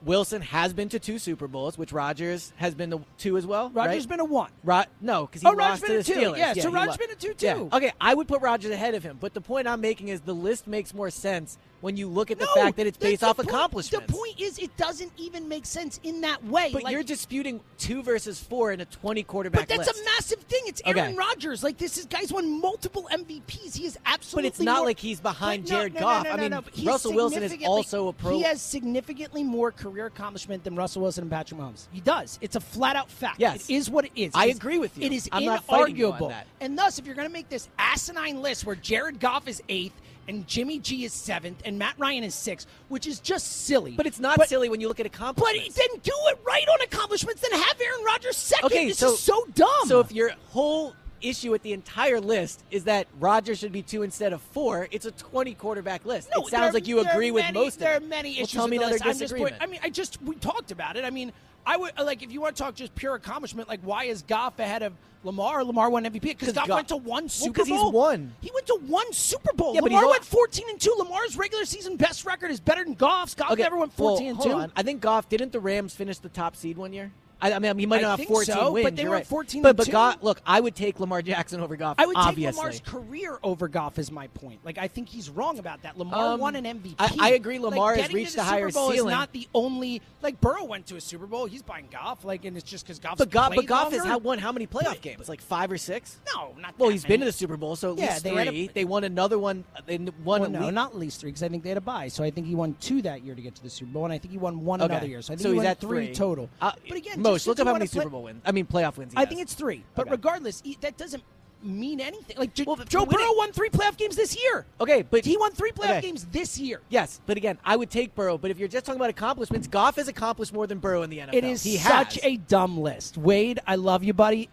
Wilson 0.05 0.41
has 0.41 0.73
been 0.73 0.89
to 0.89 0.99
two 0.99 1.17
Super 1.19 1.47
Bowls, 1.47 1.77
which 1.77 1.91
Rodgers 1.93 2.51
has 2.57 2.75
been 2.75 2.91
to 2.91 3.01
two 3.17 3.37
as 3.37 3.45
well. 3.45 3.69
Rodgers 3.69 4.03
right? 4.03 4.09
been 4.09 4.19
a 4.19 4.25
one. 4.25 4.49
Ro- 4.63 4.83
no, 5.01 5.25
because 5.25 5.41
he 5.41 5.47
Oh, 5.47 5.53
Rodgers 5.53 5.59
lost 5.69 5.81
been 5.81 5.91
to 5.91 5.95
a 5.95 5.97
the 5.97 6.03
two. 6.03 6.13
Steelers. 6.33 6.37
Yeah, 6.37 6.53
so 6.53 6.69
he 6.69 6.75
Rodgers 6.75 6.97
been 6.97 7.11
a 7.11 7.15
two, 7.15 7.33
Yeah. 7.39 7.53
too. 7.55 7.69
Okay, 7.71 7.91
I 8.01 8.13
would 8.13 8.27
put 8.27 8.41
Rodgers 8.41 8.71
ahead 8.71 8.95
of 8.95 9.03
him, 9.03 9.17
but 9.19 9.33
the 9.33 9.41
point 9.41 9.67
I'm 9.67 9.81
making 9.81 10.09
is 10.09 10.21
the 10.21 10.35
list 10.35 10.67
makes 10.67 10.93
more 10.93 11.09
sense 11.09 11.57
when 11.83 11.97
you 11.97 12.07
look 12.07 12.31
at 12.31 12.39
the 12.39 12.45
No, 12.45 12.53
fact 12.53 12.77
that 12.77 12.87
it's 12.87 12.97
based 12.97 13.25
off 13.25 13.35
point- 13.35 13.49
accomplishments. 13.49 14.07
The 14.07 14.13
point 14.13 14.39
is, 14.39 14.57
it 14.57 14.75
doesn't 14.77 15.11
even 15.17 15.49
make 15.49 15.65
sense 15.65 15.99
in 16.03 16.21
that 16.21 16.41
way. 16.45 16.69
but 16.71 16.83
Like- 16.83 16.93
you're 16.93 17.03
disputing 17.03 17.59
two 17.77 18.01
versus 18.01 18.39
four 18.39 18.71
in 18.71 18.79
a 18.79 18.85
20 18.85 19.21
quarterback 19.23 19.67
But 19.67 19.75
that's 19.75 19.89
list. 19.89 19.99
a 19.99 20.05
massive 20.05 20.39
thing. 20.43 20.61
It's 20.65 20.81
Okay. 20.87 20.97
Aaron 20.97 21.17
Rodgers. 21.17 21.61
Like 21.61 21.77
this 21.77 21.97
is 21.97 22.05
guy's 22.05 22.31
won 22.31 22.61
multiple 22.61 23.09
MVPs. 23.11 23.75
He 23.75 23.85
is 23.85 23.97
absolutely. 24.05 24.49
But 24.49 24.55
it's 24.55 24.63
not 24.63 24.77
more- 24.77 24.85
like 24.85 24.99
he's 24.99 25.19
behind 25.19 25.65
no, 25.65 25.69
Jared 25.75 25.93
no, 25.95 25.99
Goff. 25.99 26.25
I 26.25 26.37
mean, 26.37 26.51
no, 26.51 26.61
but 26.61 26.73
he's 26.73 26.85
Russell 26.85 27.11
Wilson 27.11 27.43
is 27.43 27.53
also 27.65 28.07
a 28.07 28.13
pro. 28.13 28.37
He 28.37 28.43
has 28.43 28.61
significantly 28.61 29.43
more 29.43 29.73
career 29.73 30.05
accomplishment 30.05 30.63
than 30.63 30.75
Russell 30.77 31.01
Wilson 31.01 31.23
and 31.23 31.31
Patrick 31.31 31.59
Mahomes. 31.59 31.87
He 31.91 31.99
does. 31.99 32.39
It's 32.41 32.55
a 32.55 32.61
flat 32.61 32.95
out 32.95 33.09
fact. 33.11 33.41
Yes. 33.41 33.69
it 33.69 33.73
is 33.75 33.89
what 33.89 34.05
it 34.05 34.13
is. 34.15 34.31
I 34.33 34.45
It 34.45 34.51
is- 34.51 34.55
agree 34.57 34.77
with 34.77 34.97
you. 34.97 35.05
It 35.05 35.11
is 35.11 35.27
I'm 35.33 35.43
not 35.43 35.65
fighting 35.65 35.97
you 35.97 36.13
on 36.13 36.17
inarguable. 36.17 36.29
that. 36.29 36.47
And 36.61 36.77
thus, 36.77 36.97
if 36.97 37.05
you're 37.05 37.15
going 37.15 37.27
to 37.27 37.33
make 37.33 37.49
this 37.49 37.67
asinine 37.77 38.41
list 38.41 38.65
where 38.65 38.77
Jared 38.77 39.19
Goff 39.19 39.49
is 39.49 39.61
eighth. 39.67 39.93
And 40.27 40.47
Jimmy 40.47 40.79
G 40.79 41.03
is 41.03 41.13
seventh, 41.13 41.61
and 41.65 41.77
Matt 41.77 41.95
Ryan 41.97 42.23
is 42.23 42.33
sixth, 42.33 42.67
which 42.87 43.07
is 43.07 43.19
just 43.19 43.65
silly. 43.65 43.91
But 43.91 44.05
it's 44.05 44.19
not 44.19 44.47
silly 44.47 44.69
when 44.69 44.79
you 44.79 44.87
look 44.87 44.99
at 44.99 45.05
accomplishments. 45.05 45.75
But 45.75 45.75
then 45.75 45.99
do 46.01 46.13
it 46.27 46.39
right 46.45 46.67
on 46.67 46.81
accomplishments. 46.81 47.41
Then 47.41 47.51
have 47.59 47.81
Aaron 47.81 48.05
Rodgers 48.05 48.37
second. 48.37 48.65
Okay, 48.67 48.87
this 48.87 48.99
so 48.99 49.13
is 49.13 49.19
so 49.19 49.45
dumb. 49.53 49.87
So 49.87 49.99
if 49.99 50.11
your 50.11 50.31
whole 50.49 50.95
issue 51.23 51.51
with 51.51 51.63
the 51.63 51.73
entire 51.73 52.19
list 52.19 52.63
is 52.71 52.83
that 52.83 53.07
Rodgers 53.19 53.59
should 53.59 53.71
be 53.71 53.81
two 53.81 54.03
instead 54.03 54.33
of 54.33 54.41
four, 54.41 54.87
it's 54.91 55.05
a 55.05 55.11
20 55.11 55.53
quarterback 55.55 56.05
list. 56.05 56.29
No, 56.35 56.45
it 56.45 56.49
sounds 56.51 56.69
are- 56.69 56.73
like 56.73 56.87
you 56.87 56.99
agree 56.99 57.31
with 57.31 57.43
many- 57.45 57.59
most 57.59 57.75
of 57.75 57.79
There 57.79 57.95
are 57.97 57.99
many 57.99 58.37
well. 58.37 58.47
Tell 58.47 58.67
me 58.67 58.77
another 58.77 58.93
list. 58.93 59.03
Disagreement. 59.19 59.53
point- 59.53 59.63
I 59.63 59.65
mean, 59.67 59.79
I 59.83 59.89
just 59.89 60.21
we 60.21 60.35
talked 60.35 60.71
about 60.71 60.97
it. 60.97 61.03
I 61.05 61.09
mean, 61.09 61.31
I 61.65 61.77
would 61.77 61.97
like 61.97 62.21
if 62.23 62.31
you 62.31 62.41
want 62.41 62.55
to 62.55 62.61
talk 62.63 62.75
just 62.75 62.93
pure 62.95 63.15
accomplishment, 63.15 63.69
like 63.69 63.79
why 63.83 64.03
is 64.05 64.21
Goff 64.23 64.59
ahead 64.59 64.83
of 64.83 64.93
Lamar? 65.23 65.63
Lamar 65.63 65.89
won 65.89 66.03
MVP 66.05 66.19
because 66.31 66.49
'Cause 66.49 66.55
Goff 66.55 66.67
Goff- 66.67 66.75
went 66.75 66.87
to 66.89 66.97
one 66.97 67.23
Well, 67.23 67.29
Super 67.29 67.59
'cause 67.59 67.67
he's 67.67 67.81
won. 67.93 68.33
He 68.41 68.51
went 68.53 68.67
to 68.67 68.75
one 68.87 69.13
Super 69.13 69.53
Bowl. 69.53 69.73
Yeah, 69.73 69.79
Lamar 69.81 70.09
went 70.09 70.25
14 70.25 70.65
and 70.69 70.79
two. 70.81 70.93
Lamar's 70.97 71.37
regular 71.37 71.63
season 71.63 71.95
best 71.95 72.25
record 72.25 72.51
is 72.51 72.59
better 72.59 72.83
than 72.83 72.95
Goff's. 72.95 73.33
Goff 73.33 73.57
never 73.57 73.77
went 73.77 73.93
14 73.93 74.25
well, 74.35 74.35
and 74.35 74.43
two. 74.43 74.51
on. 74.57 74.71
I 74.75 74.83
think 74.83 74.99
Goff 74.99 75.29
didn't 75.29 75.53
the 75.53 75.61
Rams 75.61 75.95
finish 75.95 76.17
the 76.17 76.27
top 76.29 76.57
seed 76.57 76.77
one 76.77 76.91
year. 76.91 77.11
I, 77.43 77.53
I 77.53 77.59
mean, 77.59 77.77
he 77.77 77.85
might 77.85 78.01
not 78.01 78.19
have 78.19 78.27
14 78.27 78.55
so, 78.55 78.71
wins, 78.71 78.85
but 78.85 78.95
they 78.95 79.03
were 79.03 79.15
right. 79.15 79.27
14. 79.27 79.61
But, 79.61 79.75
but 79.75 79.89
God, 79.89 80.19
look, 80.21 80.41
I 80.45 80.61
would 80.61 80.75
take 80.75 81.01
Lamar 81.01 81.21
Jackson 81.21 81.59
over 81.59 81.75
Goff. 81.75 81.95
I 81.99 82.05
would 82.05 82.15
obviously. 82.15 82.51
take 82.51 82.57
Lamar's 82.57 82.79
career 82.79 83.39
over 83.43 83.67
Goff. 83.67 83.99
Is 83.99 84.11
my 84.11 84.27
point. 84.27 84.61
Like 84.63 84.77
I 84.77 84.87
think 84.87 85.09
he's 85.09 85.29
wrong 85.29 85.59
about 85.59 85.81
that. 85.83 85.97
Lamar 85.97 86.33
um, 86.33 86.39
won 86.39 86.55
an 86.55 86.63
MVP. 86.63 86.95
I, 86.97 87.15
I 87.19 87.29
agree. 87.31 87.59
Lamar 87.59 87.93
like, 87.93 88.01
has 88.01 88.13
reached 88.13 88.35
the, 88.35 88.43
higher 88.43 88.69
Super 88.69 88.79
Bowl 88.79 88.91
ceiling. 88.91 89.09
Is 89.09 89.17
not 89.17 89.33
the 89.33 89.47
only 89.53 90.01
like 90.21 90.39
Burrow 90.39 90.63
went 90.63 90.87
to 90.87 90.95
a 90.95 91.01
Super 91.01 91.27
Bowl. 91.27 91.45
He's 91.45 91.61
buying 91.61 91.89
Goff. 91.91 92.23
Like, 92.23 92.45
and 92.45 92.55
it's 92.55 92.69
just 92.69 92.85
because 92.85 92.99
Goff. 92.99 93.17
But 93.17 93.29
Goff, 93.29 93.53
but 93.55 93.65
Goff 93.65 93.91
has 93.91 94.21
won 94.21 94.39
how 94.39 94.53
many 94.53 94.65
playoff 94.65 94.83
but, 94.85 95.01
games? 95.01 95.27
Like 95.27 95.41
five 95.41 95.69
or 95.69 95.77
six? 95.77 96.19
No, 96.33 96.55
not. 96.57 96.79
Well, 96.79 96.89
he's 96.89 97.03
many. 97.03 97.13
been 97.13 97.19
to 97.21 97.25
the 97.25 97.31
Super 97.33 97.57
Bowl, 97.57 97.75
so 97.75 97.91
at 97.91 97.97
yeah, 97.97 98.05
least 98.05 98.23
they 98.23 98.45
three. 98.45 98.69
They 98.73 98.85
won 98.85 99.03
another 99.03 99.37
one. 99.37 99.65
They 99.85 99.97
won. 99.97 100.41
Well, 100.41 100.49
no, 100.49 100.69
not 100.69 100.91
at 100.91 100.97
least 100.97 101.19
three 101.19 101.31
because 101.31 101.43
I 101.43 101.49
think 101.49 101.63
they 101.63 101.69
had 101.69 101.77
a 101.77 101.81
buy. 101.81 102.07
So 102.07 102.23
I 102.23 102.31
think 102.31 102.47
he 102.47 102.55
won 102.55 102.77
two 102.79 103.01
that 103.01 103.23
year 103.23 103.35
to 103.35 103.41
get 103.41 103.55
to 103.55 103.63
the 103.63 103.69
Super 103.69 103.91
Bowl, 103.91 104.05
and 104.05 104.13
I 104.13 104.17
think 104.17 104.31
he 104.31 104.37
won 104.37 104.63
one 104.63 104.79
another 104.79 105.07
year. 105.07 105.21
So 105.21 105.33
I 105.33 105.35
think 105.35 105.43
so 105.43 105.51
he's 105.51 105.63
at 105.63 105.79
three 105.79 106.13
total. 106.13 106.49
Uh, 106.61 106.71
but 106.87 106.97
again, 106.97 107.21
close. 107.33 107.47
Look 107.47 107.59
up 107.59 107.67
how 107.67 107.73
many 107.73 107.87
Super 107.87 108.09
Bowl 108.09 108.23
wins. 108.23 108.41
I 108.45 108.51
mean, 108.51 108.65
playoff 108.65 108.97
wins. 108.97 109.13
I 109.15 109.21
has. 109.21 109.29
think 109.29 109.41
it's 109.41 109.53
three. 109.53 109.83
But 109.95 110.03
okay. 110.03 110.11
regardless, 110.11 110.61
that 110.81 110.97
doesn't 110.97 111.23
mean 111.63 111.99
anything. 111.99 112.37
Like 112.37 112.51
well, 112.65 112.75
Joe 112.75 113.05
Burrow 113.05 113.23
it. 113.23 113.37
won 113.37 113.51
three 113.51 113.69
playoff 113.69 113.97
games 113.97 114.15
this 114.15 114.37
year. 114.41 114.65
Okay, 114.79 115.01
but 115.03 115.25
he 115.25 115.37
won 115.37 115.51
three 115.51 115.71
playoff 115.71 115.97
okay. 115.97 116.01
games 116.01 116.25
this 116.31 116.59
year. 116.59 116.81
Yes, 116.89 117.21
but 117.25 117.37
again, 117.37 117.57
I 117.63 117.75
would 117.75 117.89
take 117.89 118.13
Burrow. 118.15 118.37
But 118.37 118.51
if 118.51 118.59
you're 118.59 118.67
just 118.67 118.85
talking 118.85 118.99
about 118.99 119.09
accomplishments, 119.09 119.67
Goff 119.67 119.95
has 119.95 120.07
accomplished 120.07 120.53
more 120.53 120.67
than 120.67 120.79
Burrow 120.79 121.03
in 121.03 121.09
the 121.09 121.19
NFL. 121.19 121.33
It 121.33 121.43
is 121.43 121.63
he 121.63 121.77
such 121.77 122.15
has. 122.15 122.23
a 122.23 122.37
dumb 122.37 122.77
list. 122.77 123.17
Wade, 123.17 123.59
I 123.65 123.75
love 123.75 124.03
you, 124.03 124.13
buddy. 124.13 124.49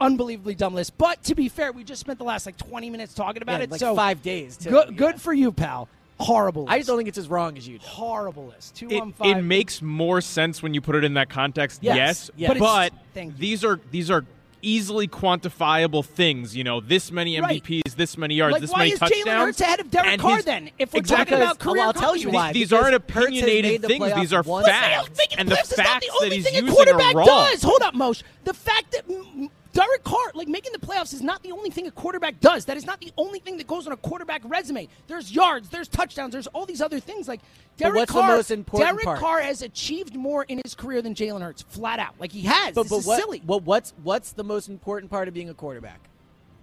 Unbelievably 0.00 0.54
dumb 0.54 0.74
list. 0.74 0.96
But 0.96 1.22
to 1.24 1.34
be 1.34 1.48
fair, 1.48 1.72
we 1.72 1.82
just 1.82 2.00
spent 2.00 2.18
the 2.18 2.24
last 2.24 2.46
like 2.46 2.56
20 2.56 2.88
minutes 2.88 3.14
talking 3.14 3.42
about 3.42 3.58
yeah, 3.58 3.64
it. 3.64 3.70
Like 3.70 3.80
so 3.80 3.96
five 3.96 4.22
days. 4.22 4.56
Too. 4.56 4.70
Good, 4.70 4.90
yeah. 4.90 4.96
good 4.96 5.20
for 5.20 5.32
you, 5.32 5.50
pal. 5.50 5.88
Horrible. 6.20 6.66
I 6.68 6.78
just 6.78 6.88
don't 6.88 6.96
think 6.96 7.08
it's 7.08 7.18
as 7.18 7.28
wrong 7.28 7.56
as 7.56 7.66
you. 7.66 7.78
Do. 7.78 7.86
Horrible 7.86 8.46
list. 8.46 8.74
Two 8.74 8.88
it, 8.90 9.14
five. 9.14 9.36
It 9.36 9.42
makes 9.42 9.80
more 9.80 10.20
sense 10.20 10.62
when 10.62 10.74
you 10.74 10.80
put 10.80 10.96
it 10.96 11.04
in 11.04 11.14
that 11.14 11.28
context. 11.28 11.82
Yes, 11.82 11.96
yes. 11.96 12.30
yes. 12.36 12.58
but, 12.58 12.92
but 13.14 13.38
these 13.38 13.64
are 13.64 13.80
these 13.90 14.10
are 14.10 14.24
easily 14.62 15.06
quantifiable 15.06 16.04
things. 16.04 16.56
You 16.56 16.64
know, 16.64 16.80
this 16.80 17.12
many 17.12 17.36
MVPs, 17.36 17.82
right. 17.86 17.96
this 17.96 18.18
many 18.18 18.34
yards, 18.34 18.52
like, 18.52 18.60
this 18.62 18.76
many 18.76 18.90
touchdowns. 18.92 19.10
Why 19.10 19.18
is 19.18 19.24
Jalen 19.26 19.44
Hurts 19.44 19.60
ahead 19.60 19.80
of 19.80 19.90
Derek 19.90 20.20
Carr 20.20 20.42
then? 20.42 20.70
If 20.78 20.92
we're 20.92 20.98
exactly, 20.98 21.36
talking 21.36 21.46
about 21.46 21.58
career, 21.58 21.82
I'll 21.82 21.92
tell 21.92 22.16
you 22.16 22.30
why. 22.30 22.52
These, 22.52 22.72
aren't 22.72 22.94
opinionated 22.94 23.82
the 23.82 23.88
things. 23.88 24.14
These 24.14 24.32
are 24.32 24.42
facts, 24.42 25.20
and 25.36 25.48
the 25.48 25.56
facts 25.56 26.06
the 26.06 26.28
that 26.28 26.32
he's 26.32 26.50
using 26.52 26.88
are 26.88 27.14
wrong. 27.14 27.26
Does. 27.26 27.62
Hold 27.62 27.82
up, 27.82 27.94
Moshe. 27.94 28.22
The 28.44 28.54
fact 28.54 28.92
that 28.92 29.50
Derek 29.78 30.02
Carr, 30.02 30.32
like 30.34 30.48
making 30.48 30.72
the 30.72 30.78
playoffs 30.80 31.14
is 31.14 31.22
not 31.22 31.40
the 31.44 31.52
only 31.52 31.70
thing 31.70 31.86
a 31.86 31.90
quarterback 31.92 32.40
does. 32.40 32.64
That 32.64 32.76
is 32.76 32.84
not 32.84 33.00
the 33.00 33.12
only 33.16 33.38
thing 33.38 33.56
that 33.58 33.68
goes 33.68 33.86
on 33.86 33.92
a 33.92 33.96
quarterback 33.96 34.42
resume. 34.44 34.88
There's 35.06 35.30
yards, 35.30 35.68
there's 35.68 35.86
touchdowns, 35.86 36.32
there's 36.32 36.48
all 36.48 36.66
these 36.66 36.82
other 36.82 36.98
things. 36.98 37.28
Like 37.28 37.40
Derek 37.76 38.08
Carr, 38.08 38.42
Derek 38.42 39.04
part? 39.04 39.20
Carr 39.20 39.40
has 39.40 39.62
achieved 39.62 40.16
more 40.16 40.42
in 40.42 40.60
his 40.64 40.74
career 40.74 41.00
than 41.00 41.14
Jalen 41.14 41.42
Hurts, 41.42 41.62
flat 41.62 42.00
out. 42.00 42.14
Like 42.18 42.32
he 42.32 42.40
has. 42.42 42.74
But, 42.74 42.84
this 42.84 42.90
but 42.90 43.04
what, 43.04 43.20
silly. 43.20 43.40
Well, 43.46 43.60
what's 43.60 43.94
what's 44.02 44.32
the 44.32 44.42
most 44.42 44.68
important 44.68 45.12
part 45.12 45.28
of 45.28 45.34
being 45.34 45.48
a 45.48 45.54
quarterback? 45.54 46.00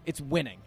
It's 0.05 0.19
winning 0.19 0.59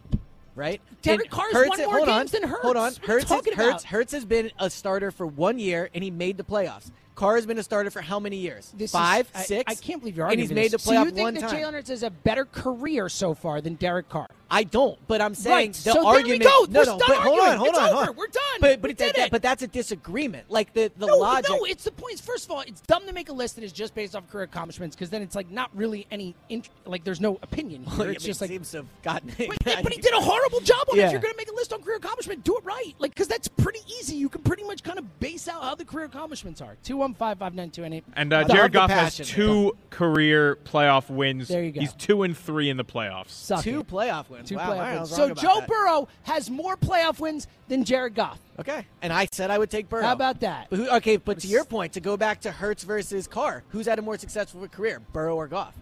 right? 0.55 0.81
Derek 1.01 1.29
Carr's 1.29 1.53
Hurts, 1.53 1.69
won 1.69 1.79
more 1.85 1.97
hold 1.97 2.07
games 2.09 2.35
on, 2.35 2.41
than 2.41 2.49
Hurts. 2.49 2.63
Hold 2.63 2.75
on, 2.75 2.93
Hurts, 3.03 3.31
Hurts, 3.31 3.83
Hurts 3.85 4.11
has 4.11 4.25
been 4.25 4.51
a 4.59 4.69
starter 4.69 5.09
for 5.09 5.25
one 5.25 5.57
year, 5.57 5.89
and 5.93 6.03
he 6.03 6.11
made 6.11 6.35
the 6.35 6.43
playoffs. 6.43 6.91
Carr 7.19 7.35
has 7.35 7.45
been 7.45 7.57
a 7.57 7.63
starter 7.63 7.91
for 7.91 8.01
how 8.01 8.17
many 8.17 8.37
years? 8.37 8.73
This 8.77 8.93
Five, 8.93 9.29
is, 9.35 9.45
six. 9.45 9.65
I, 9.67 9.73
I, 9.73 9.75
can't 9.75 9.99
believe 9.99 10.15
you're 10.15 10.25
arguing. 10.25 10.49
And 10.49 10.57
he's 10.57 10.71
made 10.71 10.71
the 10.71 10.77
playoff 10.77 11.01
so 11.01 11.03
you 11.03 11.11
think 11.11 11.37
that 11.37 11.49
Jalen 11.49 11.51
Jay 11.51 11.65
Leonard 11.65 11.87
has 11.89 12.03
a 12.03 12.09
better 12.09 12.45
career 12.45 13.09
so 13.09 13.33
far 13.33 13.59
than 13.59 13.75
Derek 13.75 14.07
Carr. 14.07 14.29
I 14.51 14.63
don't, 14.63 14.97
but 15.07 15.21
I'm 15.21 15.35
saying 15.35 15.55
right. 15.55 15.73
the 15.73 15.91
so 15.91 16.07
argument. 16.07 16.43
There 16.43 16.51
we 16.61 16.67
go. 16.67 16.71
No, 16.71 16.79
We're 16.79 16.85
no, 16.85 16.97
but 16.97 17.17
hold 17.17 17.39
on, 17.39 17.57
hold 17.57 17.69
it's 17.69 17.77
on, 17.77 17.83
over. 17.83 17.95
Hold 17.95 18.09
on. 18.09 18.15
We're 18.15 18.27
done. 18.27 18.41
But, 18.61 18.81
but, 18.81 19.31
but 19.31 19.41
that's 19.41 19.61
a 19.61 19.67
disagreement. 19.67 20.49
Like 20.49 20.73
the 20.73 20.91
the 20.97 21.05
no, 21.05 21.17
logic. 21.17 21.49
No, 21.49 21.65
it's 21.65 21.83
the 21.83 21.91
points. 21.91 22.21
First 22.21 22.45
of 22.45 22.51
all, 22.51 22.61
it's 22.61 22.81
dumb 22.81 23.05
to 23.05 23.13
make 23.13 23.29
a 23.29 23.33
list 23.33 23.55
that 23.55 23.63
is 23.63 23.71
just 23.71 23.93
based 23.93 24.15
off 24.15 24.27
career 24.29 24.45
accomplishments 24.45 24.95
because 24.95 25.09
then 25.09 25.21
it's 25.21 25.35
like 25.35 25.51
not 25.51 25.69
really 25.75 26.07
any 26.09 26.35
int- 26.49 26.69
like 26.85 27.03
there's 27.03 27.21
no 27.21 27.37
opinion. 27.43 27.85
Well, 27.85 28.01
it's 28.09 28.23
just 28.23 28.41
like 28.41 28.49
seems 28.49 28.71
to 28.71 28.77
have 28.77 29.01
gotten. 29.03 29.31
But, 29.37 29.57
but, 29.83 29.93
he 29.93 30.01
did 30.01 30.13
a 30.13 30.21
horrible 30.21 30.61
job 30.61 30.87
on 30.89 30.97
yeah. 30.97 31.03
it. 31.03 31.05
If 31.07 31.11
you're 31.11 31.21
gonna 31.21 31.35
make 31.37 31.51
a 31.51 31.55
list 31.55 31.73
on 31.73 31.83
career 31.83 31.97
accomplishment, 31.97 32.43
do 32.43 32.57
it 32.57 32.65
right. 32.65 32.95
Like 32.97 33.11
because 33.11 33.27
that's 33.27 33.47
pretty 33.47 33.81
easy. 33.99 34.15
You 34.15 34.29
can 34.29 34.41
pretty 34.41 34.63
much 34.63 34.83
kind 34.83 34.97
of 34.97 35.19
base 35.19 35.47
out 35.47 35.61
how 35.61 35.75
the 35.75 35.85
career 35.85 36.05
accomplishments 36.05 36.61
are. 36.61 36.75
Two. 36.83 37.08
And 37.17 38.33
uh, 38.33 38.43
Jared 38.45 38.73
Goff 38.73 38.89
has 38.89 39.17
two 39.17 39.75
career 39.89 40.57
playoff 40.63 41.09
wins. 41.09 41.47
There 41.47 41.63
you 41.63 41.71
go. 41.71 41.79
He's 41.81 41.93
two 41.93 42.23
and 42.23 42.37
three 42.37 42.69
in 42.69 42.77
the 42.77 42.85
playoffs. 42.85 43.29
Suck 43.29 43.63
two 43.63 43.81
it. 43.81 43.87
playoff 43.87 44.29
wins. 44.29 44.49
Two 44.49 44.55
wow, 44.55 44.71
playoff 44.71 44.97
wins. 44.97 45.09
So 45.15 45.33
Joe 45.33 45.59
that. 45.59 45.67
Burrow 45.67 46.07
has 46.23 46.49
more 46.49 46.77
playoff 46.77 47.19
wins 47.19 47.47
than 47.67 47.83
Jared 47.83 48.15
Goff. 48.15 48.39
Okay, 48.59 48.85
and 49.01 49.13
I 49.13 49.27
said 49.31 49.51
I 49.51 49.57
would 49.57 49.69
take 49.69 49.89
Burrow. 49.89 50.03
How 50.03 50.13
about 50.13 50.41
that? 50.41 50.67
But 50.69 50.79
who, 50.79 50.89
okay, 50.97 51.17
but 51.17 51.39
to 51.39 51.47
your 51.47 51.65
point, 51.65 51.93
to 51.93 51.99
go 51.99 52.17
back 52.17 52.41
to 52.41 52.51
Hurts 52.51 52.83
versus 52.83 53.27
Carr, 53.27 53.63
who's 53.69 53.85
had 53.85 53.99
a 53.99 54.01
more 54.01 54.17
successful 54.17 54.67
career, 54.67 55.01
Burrow 55.13 55.35
or 55.35 55.47
Goff? 55.47 55.75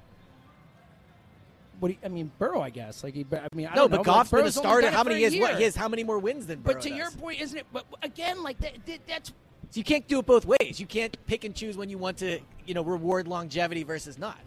What 1.79 1.91
you, 1.91 1.97
I 2.03 2.07
mean, 2.07 2.31
Burrow, 2.39 2.61
I 2.61 2.71
guess. 2.71 3.03
Like, 3.03 3.13
he, 3.13 3.25
I 3.31 3.47
mean, 3.53 3.67
I 3.67 3.75
no, 3.75 3.81
don't 3.81 3.91
but 3.91 3.97
know. 3.97 4.03
Goff's 4.03 4.33
like, 4.33 4.41
been 4.41 4.47
a 4.47 4.51
starter. 4.51 4.89
How 4.89 5.03
many 5.03 5.19
years? 5.19 5.35
What 5.37 5.57
he 5.57 5.63
has? 5.63 5.75
How 5.75 5.87
many 5.87 6.03
more 6.03 6.17
wins 6.17 6.47
than 6.47 6.59
Burrow? 6.61 6.73
But 6.75 6.81
to 6.83 6.89
does. 6.89 6.97
your 6.97 7.11
point, 7.11 7.39
isn't 7.39 7.57
it? 7.57 7.67
But 7.71 7.85
again, 8.01 8.41
like 8.41 8.57
that, 8.59 8.73
that, 8.87 8.99
that's 9.07 9.31
so 9.69 9.79
you 9.79 9.83
can't 9.83 10.07
do 10.07 10.19
it 10.19 10.25
both 10.25 10.45
ways. 10.45 10.79
You 10.79 10.85
can't 10.85 11.17
pick 11.27 11.43
and 11.43 11.53
choose 11.53 11.77
when 11.77 11.89
you 11.89 11.97
want 11.97 12.17
to, 12.17 12.39
you 12.65 12.73
know, 12.73 12.83
reward 12.83 13.27
longevity 13.27 13.83
versus 13.83 14.17
not. 14.17 14.37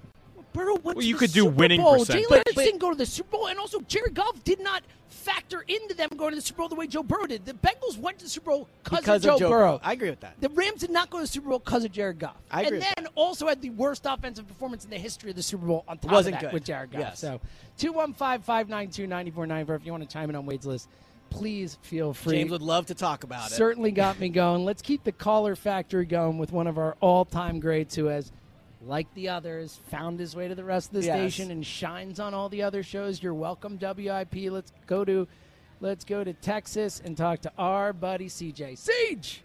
Burrow 0.53 0.77
went 0.77 0.97
well, 0.97 1.05
you 1.05 1.15
could 1.15 1.33
do 1.33 1.43
Super 1.43 1.55
winning 1.55 1.81
Bowl. 1.81 2.05
Jalen 2.05 2.29
Hurts 2.29 2.55
didn't 2.55 2.79
go 2.81 2.91
to 2.91 2.97
the 2.97 3.07
Super 3.07 3.31
Bowl, 3.31 3.47
and 3.49 3.59
also 3.59 3.81
Jared 3.83 4.15
Goff 4.15 4.43
did 4.43 4.61
not 4.61 4.83
factor 5.09 5.65
into 5.69 5.95
them 5.95 6.09
going 6.17 6.31
to 6.31 6.37
the 6.37 6.43
Super 6.43 6.59
Bowl 6.59 6.69
the 6.69 6.75
way 6.75 6.87
Joe 6.87 7.03
Burrow 7.03 7.27
did. 7.27 7.45
The 7.45 7.53
Bengals 7.53 7.99
went 7.99 8.19
to 8.19 8.25
the 8.25 8.31
Super 8.31 8.51
Bowl 8.51 8.69
because 8.83 9.07
of, 9.09 9.23
Joe, 9.23 9.39
Joe 9.39 9.49
Burrow. 9.49 9.59
Burrow. 9.59 9.81
I 9.85 9.93
agree 9.93 10.11
with 10.11 10.21
that. 10.21 10.41
The 10.41 10.49
Rams 10.49 10.81
did 10.81 10.91
not 10.91 11.11
go 11.11 11.19
to 11.19 11.25
the 11.25 11.29
Super 11.29 11.51
Bowl 11.51 11.61
because 11.61 11.85
of 11.85 11.93
Jared 11.93 12.19
Goff. 12.19 12.37
I 12.51 12.63
agree. 12.63 12.79
And 12.79 12.83
then 12.83 13.05
that. 13.05 13.13
also 13.15 13.47
had 13.47 13.63
the 13.63 13.71
worst 13.71 14.07
offensive 14.07 14.49
performance 14.49 14.85
in 14.85 14.91
the 14.91 14.99
history 14.99 15.31
of 15.31 15.37
the 15.37 15.43
Super 15.43 15.67
Bowl 15.67 15.85
on 15.87 15.99
top 15.99 16.11
Wasn't 16.11 16.35
of 16.35 16.41
that 16.41 16.47
good. 16.49 16.55
with 16.55 16.65
Jared 16.65 16.91
Goff. 16.91 17.01
Yes. 17.01 17.21
So 17.21 17.41
two 17.79 17.93
one 17.93 18.13
five 18.13 18.45
five 18.45 18.69
nine 18.69 18.91
two 18.91 19.07
ninety 19.07 19.31
four 19.31 19.47
nine 19.47 19.67
if 19.69 19.87
you 19.87 19.93
want 19.93 20.03
to 20.03 20.13
chime 20.13 20.31
in 20.31 20.37
on 20.37 20.47
Wade's 20.47 20.67
list 20.67 20.89
please 21.31 21.79
feel 21.83 22.13
free. 22.13 22.39
James 22.39 22.51
would 22.51 22.63
love 22.63 22.87
to 22.87 22.95
talk 22.95 23.25
about 23.25 23.51
it. 23.51 23.55
Certainly 23.55 23.93
got 23.93 24.19
me 24.19 24.29
going. 24.29 24.65
Let's 24.65 24.83
keep 24.83 25.05
the 25.05 25.13
caller 25.13 25.57
factory 25.57 26.05
going 26.05 26.39
with 26.39 26.53
one 26.53 26.67
of 26.67 26.77
our 26.77 26.97
all 27.01 27.25
time 27.25 27.61
greats 27.61 27.95
who 27.95 28.07
has, 28.07 28.33
like 28.85 29.13
the 29.15 29.29
others, 29.29 29.81
found 29.91 30.21
his 30.21 30.37
way 30.37 30.49
to 30.49 30.55
the 30.55 30.65
rest 30.65 30.89
of 30.89 31.01
the 31.01 31.07
yes. 31.07 31.17
station 31.17 31.51
and 31.51 31.65
shines 31.65 32.21
on 32.21 32.35
all 32.35 32.49
the 32.49 32.63
other 32.63 32.83
shows. 32.83 33.23
You're 33.23 33.35
welcome, 33.35 33.79
WIP. 33.81 34.51
Let's 34.51 34.73
go 34.87 35.05
to 35.05 35.27
let's 35.81 36.05
go 36.05 36.23
to 36.23 36.33
Texas 36.33 37.01
and 37.05 37.17
talk 37.17 37.41
to 37.43 37.53
our 37.57 37.93
buddy 37.93 38.29
CJ. 38.29 38.77
Siege! 38.77 39.43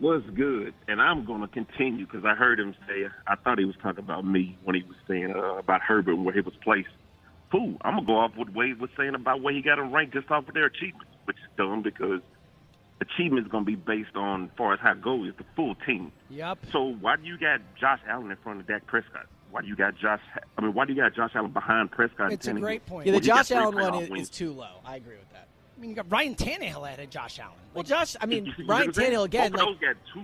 Was 0.00 0.22
good? 0.34 0.74
And 0.88 1.00
I'm 1.00 1.24
going 1.24 1.40
to 1.42 1.46
continue 1.46 2.04
because 2.04 2.24
I 2.24 2.34
heard 2.34 2.58
him 2.58 2.74
say, 2.88 3.06
I 3.28 3.36
thought 3.36 3.60
he 3.60 3.64
was 3.64 3.76
talking 3.80 4.02
about 4.02 4.24
me 4.24 4.58
when 4.64 4.74
he 4.74 4.82
was 4.82 4.96
saying 5.06 5.32
uh, 5.36 5.54
about 5.54 5.82
Herbert 5.82 6.16
where 6.16 6.34
he 6.34 6.40
was 6.40 6.54
placed 6.64 6.88
cool. 7.54 7.76
I'm 7.82 7.94
gonna 7.94 8.06
go 8.06 8.18
off 8.18 8.32
what 8.36 8.52
Wade 8.52 8.80
was 8.80 8.90
saying 8.96 9.14
about 9.14 9.40
where 9.40 9.54
he 9.54 9.62
got 9.62 9.76
them 9.76 9.92
ranked 9.92 10.14
just 10.14 10.30
off 10.30 10.48
of 10.48 10.54
their 10.54 10.66
achievements, 10.66 11.12
which 11.24 11.36
is 11.36 11.48
dumb 11.56 11.82
because 11.82 12.20
achievements 13.00 13.48
gonna 13.50 13.64
be 13.64 13.76
based 13.76 14.16
on 14.16 14.44
as 14.44 14.50
far 14.56 14.74
as 14.74 14.80
how 14.80 14.94
go 14.94 15.24
is 15.24 15.34
the 15.38 15.44
full 15.54 15.74
team. 15.86 16.10
Yep. 16.30 16.58
So 16.72 16.94
why 17.00 17.16
do 17.16 17.24
you 17.24 17.38
got 17.38 17.60
Josh 17.78 18.00
Allen 18.08 18.30
in 18.30 18.36
front 18.38 18.60
of 18.60 18.66
Dak 18.66 18.86
Prescott? 18.86 19.26
Why 19.50 19.62
do 19.62 19.68
you 19.68 19.76
got 19.76 19.96
Josh? 19.96 20.20
I 20.58 20.60
mean, 20.62 20.74
why 20.74 20.84
do 20.84 20.92
you 20.92 21.00
got 21.00 21.14
Josh 21.14 21.30
Allen 21.34 21.52
behind 21.52 21.92
Prescott? 21.92 22.32
It's 22.32 22.48
a 22.48 22.54
great 22.54 22.84
point. 22.86 23.06
Yeah, 23.06 23.12
the 23.12 23.20
Josh 23.20 23.52
Allen 23.52 23.76
one 23.76 24.18
is, 24.18 24.28
too 24.28 24.52
low. 24.52 24.80
I 24.84 24.96
agree 24.96 25.16
with 25.16 25.30
that. 25.32 25.46
I 25.76 25.80
mean, 25.80 25.90
you 25.90 25.96
got 25.96 26.10
Ryan 26.10 26.34
Tannehill 26.34 26.86
ahead 26.86 27.00
of 27.00 27.10
Josh 27.10 27.38
Allen. 27.38 27.54
Well, 27.72 27.84
Josh, 27.84 28.16
I 28.20 28.26
mean, 28.26 28.52
Ryan 28.66 28.90
Tannehill 28.90 29.24
again. 29.24 29.52
Like, 29.52 29.76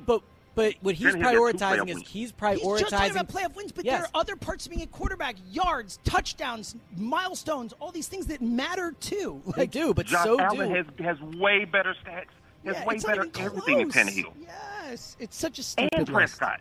but 0.04 0.22
but 0.54 0.74
what 0.80 0.94
he's 0.94 1.14
prioritizing 1.14 1.88
is 1.88 2.02
he's 2.08 2.32
prioritizing. 2.32 2.70
He's 2.70 2.80
just 2.80 2.90
talking 2.92 3.10
about 3.12 3.28
playoff 3.28 3.54
wins, 3.54 3.72
but 3.72 3.84
yes. 3.84 3.98
there 3.98 4.04
are 4.04 4.20
other 4.20 4.36
parts 4.36 4.66
of 4.66 4.70
being 4.70 4.82
a 4.82 4.86
quarterback: 4.86 5.36
yards, 5.50 5.98
touchdowns, 6.04 6.76
milestones, 6.96 7.72
all 7.80 7.92
these 7.92 8.08
things 8.08 8.26
that 8.26 8.42
matter 8.42 8.92
too. 9.00 9.40
Like, 9.46 9.56
they 9.56 9.66
do, 9.66 9.94
but 9.94 10.06
Josh 10.06 10.24
so 10.24 10.40
Allen 10.40 10.68
do. 10.68 10.74
has 10.74 10.86
has 10.98 11.20
way 11.38 11.64
better 11.64 11.94
stats. 12.04 12.26
Has 12.64 12.76
yeah, 12.76 12.84
way 12.84 12.98
better 12.98 13.26
everything 13.38 13.78
than 13.78 13.90
Tannehill. 13.90 14.32
Yes, 14.40 15.16
it's 15.18 15.36
such 15.36 15.58
a 15.58 15.62
stupid 15.62 15.90
and 15.94 16.06
Prescott 16.06 16.60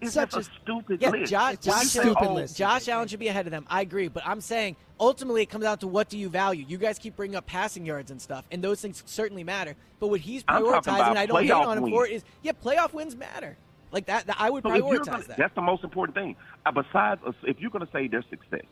it's 0.00 0.12
such 0.14 0.34
a, 0.34 0.38
a 0.38 0.42
stupid 0.42 1.00
yeah, 1.00 1.10
list. 1.10 1.30
Josh, 1.30 1.56
Josh, 1.58 1.86
stupid 1.86 2.30
list. 2.30 2.56
Josh 2.56 2.88
Allen 2.88 3.08
should 3.08 3.20
be 3.20 3.28
ahead 3.28 3.46
of 3.46 3.50
them. 3.50 3.66
I 3.68 3.82
agree, 3.82 4.08
but 4.08 4.26
I'm 4.26 4.40
saying 4.40 4.76
ultimately 4.98 5.42
it 5.42 5.50
comes 5.50 5.64
down 5.64 5.78
to 5.78 5.86
what 5.86 6.08
do 6.08 6.18
you 6.18 6.28
value. 6.28 6.64
You 6.68 6.78
guys 6.78 6.98
keep 6.98 7.16
bringing 7.16 7.36
up 7.36 7.46
passing 7.46 7.86
yards 7.86 8.10
and 8.10 8.20
stuff, 8.20 8.44
and 8.50 8.62
those 8.62 8.80
things 8.80 9.02
certainly 9.06 9.44
matter. 9.44 9.74
But 10.00 10.08
what 10.08 10.20
he's 10.20 10.42
prioritizing, 10.44 11.10
and 11.10 11.18
I 11.18 11.26
don't 11.26 11.42
hate 11.42 11.50
on 11.50 11.78
him 11.78 11.90
for 11.90 12.06
it, 12.06 12.12
is 12.12 12.24
yeah, 12.42 12.52
playoff 12.52 12.92
wins 12.92 13.16
matter. 13.16 13.56
Like 13.92 14.06
that, 14.06 14.26
that 14.26 14.36
I 14.40 14.50
would 14.50 14.64
so 14.64 14.70
prioritize 14.70 15.04
gonna, 15.04 15.24
that. 15.28 15.36
That's 15.36 15.54
the 15.54 15.62
most 15.62 15.84
important 15.84 16.16
thing. 16.16 16.36
Uh, 16.66 16.72
besides, 16.72 17.20
uh, 17.24 17.32
if 17.44 17.60
you're 17.60 17.70
going 17.70 17.86
to 17.86 17.92
say 17.92 18.08
their 18.08 18.24
success, 18.28 18.64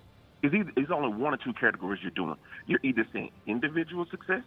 is 0.43 0.53
either 0.53 0.73
it's 0.77 0.90
only 0.90 1.16
one 1.16 1.32
or 1.32 1.36
two 1.36 1.53
categories 1.53 2.01
you're 2.03 2.11
doing. 2.11 2.35
You're 2.66 2.81
either 2.82 3.07
saying 3.12 3.31
individual 3.47 4.05
success, 4.11 4.43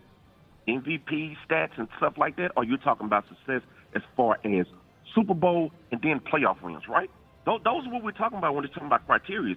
MVP 0.67 1.37
stats, 1.47 1.77
and 1.77 1.87
stuff 1.95 2.17
like 2.17 2.35
that, 2.35 2.51
or 2.57 2.65
you're 2.65 2.77
talking 2.77 3.05
about 3.05 3.25
success 3.29 3.61
as 3.95 4.01
far 4.17 4.37
as 4.43 4.65
Super 5.15 5.33
Bowl 5.33 5.71
and 5.91 6.01
then 6.01 6.19
playoff 6.19 6.61
wins, 6.61 6.83
right? 6.87 7.09
Those, 7.45 7.61
those 7.63 7.85
are 7.87 7.91
what 7.93 8.03
we're 8.03 8.11
talking 8.11 8.37
about 8.37 8.53
when 8.53 8.63
we're 8.63 8.67
talking 8.69 8.87
about 8.87 9.05
criteria. 9.07 9.55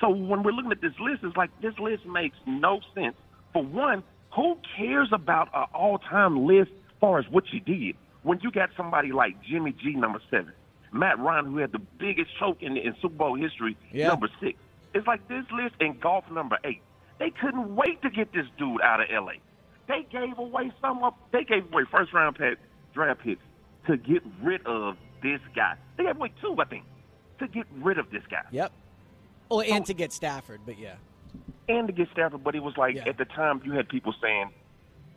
So 0.00 0.10
when 0.10 0.42
we're 0.42 0.52
looking 0.52 0.72
at 0.72 0.80
this 0.80 0.92
list, 1.00 1.20
it's 1.22 1.36
like 1.36 1.50
this 1.62 1.78
list 1.78 2.04
makes 2.04 2.36
no 2.46 2.80
sense. 2.94 3.14
For 3.52 3.62
one, 3.62 4.02
who 4.34 4.58
cares 4.76 5.08
about 5.12 5.48
an 5.54 5.64
all-time 5.74 6.46
list 6.46 6.70
as 6.70 6.94
far 7.00 7.18
as 7.18 7.24
what 7.30 7.44
you 7.52 7.60
did 7.60 7.96
when 8.22 8.40
you 8.42 8.50
got 8.50 8.70
somebody 8.76 9.12
like 9.12 9.40
Jimmy 9.42 9.72
G, 9.72 9.94
number 9.94 10.20
seven, 10.30 10.52
Matt 10.92 11.18
Ryan, 11.18 11.46
who 11.46 11.58
had 11.58 11.72
the 11.72 11.78
biggest 11.78 12.30
choke 12.38 12.62
in, 12.62 12.76
in 12.76 12.94
Super 13.00 13.14
Bowl 13.14 13.34
history, 13.36 13.76
Yeah. 13.92 14.08
number 14.08 14.28
six. 14.40 14.58
It's 14.94 15.06
like 15.06 15.26
this 15.28 15.44
list 15.52 15.74
in 15.80 15.98
Goff 15.98 16.24
number 16.30 16.58
eight. 16.64 16.82
They 17.18 17.30
couldn't 17.30 17.74
wait 17.76 18.00
to 18.02 18.10
get 18.10 18.32
this 18.32 18.46
dude 18.58 18.80
out 18.80 19.00
of 19.00 19.06
L.A. 19.12 19.40
They 19.86 20.06
gave 20.10 20.38
away 20.38 20.72
some 20.80 21.02
of. 21.02 21.14
They 21.32 21.44
gave 21.44 21.64
away 21.72 21.84
first 21.90 22.12
round 22.12 22.36
pick, 22.36 22.58
draft 22.94 23.20
picks 23.22 23.42
to 23.88 23.96
get 23.96 24.22
rid 24.42 24.64
of 24.66 24.96
this 25.22 25.40
guy. 25.56 25.74
They 25.96 26.04
gave 26.04 26.16
away 26.16 26.32
two, 26.40 26.54
I 26.58 26.64
think, 26.64 26.84
to 27.40 27.48
get 27.48 27.66
rid 27.82 27.98
of 27.98 28.10
this 28.10 28.22
guy. 28.30 28.42
Yep. 28.52 28.72
Well, 29.50 29.62
and 29.62 29.84
to 29.86 29.94
get 29.94 30.12
Stafford, 30.12 30.60
but 30.64 30.78
yeah. 30.78 30.94
and 31.68 31.88
to 31.88 31.92
get 31.92 32.08
Stafford. 32.12 32.44
But 32.44 32.54
it 32.54 32.62
was 32.62 32.76
like 32.76 32.96
at 33.06 33.16
the 33.16 33.24
time 33.24 33.62
you 33.64 33.72
had 33.72 33.88
people 33.88 34.14
saying, 34.22 34.50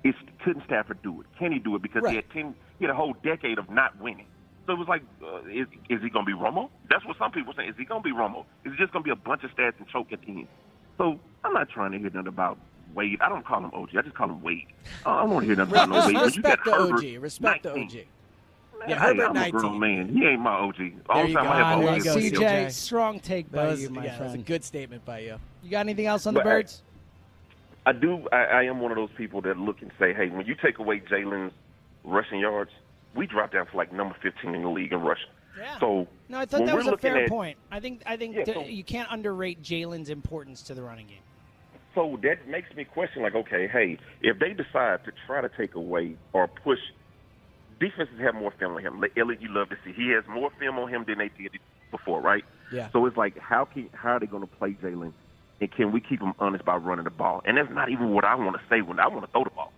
"Is 0.05 0.15
couldn't 0.43 0.63
Stafford 0.65 1.01
do 1.03 1.19
it? 1.21 1.27
Can 1.37 1.51
he 1.51 1.59
do 1.59 1.75
it?" 1.75 1.81
Because 1.81 2.07
he 2.07 2.15
had 2.15 2.29
ten, 2.31 2.55
he 2.79 2.85
had 2.85 2.91
a 2.91 2.95
whole 2.95 3.13
decade 3.23 3.59
of 3.59 3.69
not 3.69 3.99
winning. 3.99 4.27
So 4.67 4.73
it 4.73 4.79
was 4.79 4.87
like, 4.87 5.01
uh, 5.23 5.41
is, 5.49 5.67
is 5.89 6.01
he 6.03 6.09
going 6.09 6.23
to 6.23 6.31
be 6.31 6.37
Romo? 6.37 6.69
That's 6.87 7.03
what 7.05 7.17
some 7.17 7.31
people 7.31 7.51
say. 7.57 7.65
Is 7.65 7.75
he 7.77 7.83
going 7.83 8.03
to 8.03 8.07
be 8.07 8.15
Romo? 8.15 8.45
Is 8.63 8.71
it 8.73 8.77
just 8.77 8.93
going 8.93 9.03
to 9.03 9.07
be 9.07 9.11
a 9.11 9.15
bunch 9.15 9.43
of 9.43 9.49
stats 9.51 9.73
and 9.79 9.87
choke 9.87 10.13
at 10.13 10.21
the 10.21 10.27
end? 10.27 10.47
So 10.99 11.19
I'm 11.43 11.51
not 11.51 11.69
trying 11.69 11.91
to 11.93 11.97
hear 11.97 12.11
nothing 12.11 12.27
about 12.27 12.59
Wade. 12.93 13.19
I 13.21 13.29
don't 13.29 13.45
call 13.45 13.59
him 13.59 13.71
OG. 13.73 13.89
I 13.97 14.01
just 14.03 14.15
call 14.15 14.29
him 14.29 14.41
Wade. 14.41 14.67
I 15.03 15.21
don't 15.21 15.31
want 15.31 15.43
to 15.43 15.47
hear 15.47 15.55
nothing 15.55 15.73
about 15.73 15.89
no 15.89 16.05
Wade. 16.05 16.13
But 16.13 16.35
you 16.35 16.41
got 16.43 16.59
Respect 16.59 16.65
the 16.65 16.71
Herbert, 16.71 17.05
OG. 17.05 17.21
Respect 17.23 17.63
the 17.63 17.71
OG. 17.73 18.05
Man, 18.81 18.89
Yeah, 18.89 18.99
hey, 18.99 19.05
Herbert 19.07 19.25
I'm 19.29 19.37
a 19.37 19.51
grown 19.51 19.79
man. 19.79 20.09
He 20.09 20.25
ain't 20.25 20.41
my 20.41 20.51
OG. 20.51 20.75
All 21.09 21.15
There 21.17 21.23
the 21.23 21.29
you 21.29 21.35
time 21.35 21.45
go. 21.45 21.49
I 21.51 21.57
have 21.71 21.79
There 21.81 21.89
OG. 21.89 21.97
you 21.97 22.03
go, 22.03 22.15
CJ, 22.15 22.65
CJ. 22.65 22.71
strong 22.71 23.19
take 23.19 23.51
by 23.51 23.63
That 23.63 23.71
was, 23.71 23.81
you, 23.81 23.89
my 23.89 24.03
yeah, 24.05 24.17
that 24.17 24.23
was 24.23 24.33
a 24.33 24.37
good 24.39 24.63
statement 24.63 25.05
by 25.05 25.19
you. 25.19 25.37
You 25.63 25.69
got 25.71 25.81
anything 25.81 26.05
else 26.07 26.25
on 26.25 26.33
the 26.33 26.39
But, 26.39 26.47
hey, 26.49 26.55
birds? 26.55 26.83
I 27.85 27.93
do. 27.93 28.27
I, 28.31 28.37
I 28.43 28.63
am 28.63 28.79
one 28.79 28.91
of 28.91 28.97
those 28.97 29.09
people 29.17 29.41
that 29.41 29.57
look 29.57 29.81
and 29.81 29.91
say, 29.99 30.13
"Hey, 30.13 30.27
when 30.29 30.45
you 30.45 30.53
take 30.63 30.77
away 30.77 30.99
Jalen's 30.99 31.51
rushing 32.03 32.39
yards, 32.39 32.69
we 33.15 33.25
drop 33.25 33.51
down 33.53 33.65
to 33.67 33.75
like 33.77 33.91
number 33.91 34.15
15 34.21 34.53
in 34.53 34.61
the 34.61 34.69
league 34.69 34.91
in 34.93 34.99
rushing." 35.01 35.29
Yeah. 35.57 35.79
So 35.79 36.07
No, 36.29 36.37
I 36.39 36.45
thought 36.45 36.65
that 36.65 36.75
was 36.75 36.85
a 36.87 36.97
fair 36.97 37.23
at- 37.23 37.29
point. 37.29 37.57
I 37.71 37.79
think 37.79 38.03
I 38.05 38.17
think 38.17 38.35
Yeah, 38.35 38.43
th- 38.45 38.57
so- 38.57 38.63
you 38.65 38.83
can't 38.83 39.07
underrate 39.11 39.61
Jalen's 39.63 40.09
importance 40.11 40.61
to 40.63 40.75
the 40.75 40.83
running 40.83 41.07
game. 41.07 41.17
So 41.95 42.17
that 42.23 42.47
makes 42.47 42.73
me 42.75 42.85
question, 42.85 43.21
like, 43.23 43.35
okay, 43.35 43.67
hey, 43.67 43.97
if 44.21 44.37
they 44.39 44.53
decide 44.53 45.03
to 45.05 45.11
try 45.27 45.41
to 45.41 45.49
take 45.49 45.73
away 45.75 46.15
or 46.33 46.47
push, 46.47 46.79
defenses 47.81 48.19
have 48.19 48.35
more 48.35 48.53
film 48.57 48.75
on 48.75 48.81
him. 48.81 49.03
Eliot, 49.17 49.41
you 49.41 49.49
love 49.51 49.69
to 49.69 49.77
see 49.83 49.91
he 49.91 50.09
has 50.11 50.23
more 50.29 50.51
film 50.59 50.77
on 50.77 50.87
him 50.87 51.03
than 51.05 51.17
they 51.17 51.29
did 51.37 51.59
before, 51.89 52.21
right? 52.21 52.45
Yeah. 52.71 52.89
So 52.93 53.05
it's 53.07 53.17
like, 53.17 53.37
how 53.37 53.65
can 53.65 53.89
how 53.93 54.11
are 54.11 54.19
they 54.19 54.27
going 54.27 54.43
to 54.43 54.55
play 54.55 54.77
Jalen, 54.81 55.11
and 55.59 55.71
can 55.71 55.91
we 55.91 55.99
keep 55.99 56.21
him 56.21 56.33
honest 56.39 56.63
by 56.63 56.75
running 56.75 57.03
the 57.03 57.09
ball? 57.09 57.41
And 57.43 57.57
that's 57.57 57.71
not 57.71 57.89
even 57.89 58.11
what 58.13 58.23
I 58.23 58.35
want 58.35 58.55
to 58.55 58.61
say 58.69 58.81
when 58.81 58.99
I 58.99 59.07
want 59.07 59.25
to 59.25 59.31
throw 59.31 59.43
the 59.43 59.49
ball. 59.49 59.73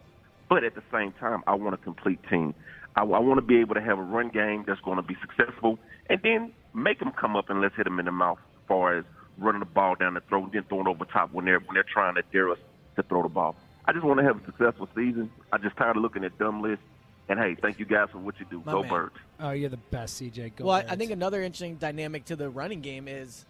But 0.49 0.63
at 0.65 0.75
the 0.75 0.83
same 0.91 1.13
time, 1.13 1.41
I 1.47 1.55
want 1.55 1.73
a 1.73 1.77
complete 1.77 2.19
team. 2.29 2.53
I, 2.95 3.01
I 3.01 3.19
want 3.19 3.37
to 3.37 3.41
be 3.41 3.59
able 3.59 3.73
to 3.75 3.81
have 3.81 3.97
a 3.97 4.03
run 4.03 4.29
game 4.29 4.65
that's 4.67 4.81
going 4.81 4.97
to 4.97 5.01
be 5.01 5.15
successful, 5.21 5.79
and 6.09 6.19
then 6.21 6.51
make 6.75 6.99
them 6.99 7.11
come 7.11 7.35
up 7.35 7.49
and 7.49 7.61
let's 7.61 7.75
hit 7.75 7.85
them 7.85 7.99
in 7.99 8.05
the 8.05 8.11
mouth 8.11 8.37
as 8.37 8.67
far 8.67 8.97
as 8.97 9.05
running 9.37 9.61
the 9.61 9.65
ball 9.65 9.95
down 9.95 10.13
the 10.13 10.21
throat, 10.21 10.43
and 10.43 10.53
then 10.53 10.63
throwing 10.67 10.87
over 10.87 11.05
top 11.05 11.33
when 11.33 11.45
they're 11.45 11.59
when 11.59 11.73
they're 11.73 11.83
trying 11.91 12.15
to 12.15 12.21
dare 12.33 12.51
us 12.51 12.59
to 12.97 13.03
throw 13.03 13.23
the 13.23 13.29
ball. 13.29 13.55
I 13.85 13.93
just 13.93 14.05
want 14.05 14.19
to 14.19 14.25
have 14.25 14.41
a 14.41 14.45
successful 14.45 14.87
season. 14.93 15.31
I 15.51 15.57
just 15.57 15.75
tired 15.77 15.97
of 15.97 16.03
looking 16.03 16.23
at 16.23 16.37
dumb 16.37 16.61
lists. 16.61 16.85
And 17.29 17.39
hey, 17.39 17.55
thank 17.61 17.79
you 17.79 17.85
guys 17.85 18.09
for 18.11 18.17
what 18.19 18.39
you 18.39 18.45
do. 18.49 18.61
My 18.65 18.71
Go 18.73 18.81
man. 18.81 18.89
Birds. 18.91 19.15
Oh, 19.39 19.51
you're 19.51 19.69
the 19.69 19.77
best, 19.77 20.21
CJ. 20.21 20.55
Go 20.57 20.65
well, 20.65 20.75
I- 20.75 20.81
Birds. 20.81 20.93
I 20.93 20.95
think 20.97 21.11
another 21.11 21.41
interesting 21.41 21.75
dynamic 21.75 22.25
to 22.25 22.35
the 22.35 22.49
running 22.49 22.81
game 22.81 23.07
is 23.07 23.45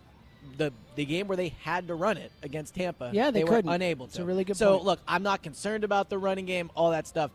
the 0.58 0.72
the 0.96 1.06
game 1.06 1.28
where 1.28 1.38
they 1.38 1.50
had 1.64 1.88
to 1.88 1.96
run 1.96 2.18
it 2.18 2.32
against 2.44 2.76
Tampa. 2.76 3.10
Yeah, 3.14 3.32
they 3.32 3.44
were 3.44 3.62
unable 3.66 4.08
to. 4.08 4.12
It's 4.12 4.20
a 4.20 4.26
really 4.26 4.44
good 4.44 4.58
So 4.58 4.74
point. 4.74 4.86
look, 4.86 5.00
I'm 5.08 5.24
not 5.24 5.42
concerned 5.42 5.84
about 5.84 6.10
the 6.10 6.18
running 6.18 6.46
game, 6.46 6.70
all 6.76 6.92
that 6.92 7.08
stuff. 7.08 7.32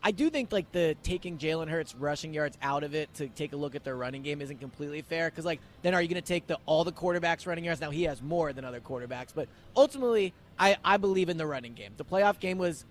I 0.00 0.12
do 0.12 0.30
think 0.30 0.52
like 0.52 0.70
the 0.70 0.96
taking 1.02 1.38
Jalen 1.38 1.68
Hurts 1.68 1.94
rushing 1.96 2.32
yards 2.32 2.56
out 2.62 2.84
of 2.84 2.94
it 2.94 3.12
to 3.14 3.26
take 3.28 3.52
a 3.52 3.56
look 3.56 3.74
at 3.74 3.82
their 3.82 3.96
running 3.96 4.22
game 4.22 4.40
isn't 4.40 4.60
completely 4.60 5.02
fair 5.02 5.28
because 5.28 5.44
like 5.44 5.60
then 5.82 5.92
are 5.94 6.00
you 6.00 6.06
going 6.08 6.22
to 6.22 6.26
take 6.26 6.46
the 6.46 6.56
all 6.66 6.84
the 6.84 6.92
quarterbacks 6.92 7.46
running 7.46 7.64
yards? 7.64 7.80
Now 7.80 7.90
he 7.90 8.04
has 8.04 8.22
more 8.22 8.52
than 8.52 8.64
other 8.64 8.80
quarterbacks, 8.80 9.34
but 9.34 9.48
ultimately 9.76 10.32
I 10.58 10.76
I 10.84 10.96
believe 10.98 11.28
in 11.28 11.36
the 11.36 11.46
running 11.46 11.74
game. 11.74 11.92
The 11.96 12.04
playoff 12.04 12.38
game 12.38 12.58
was 12.58 12.82
it 12.82 12.86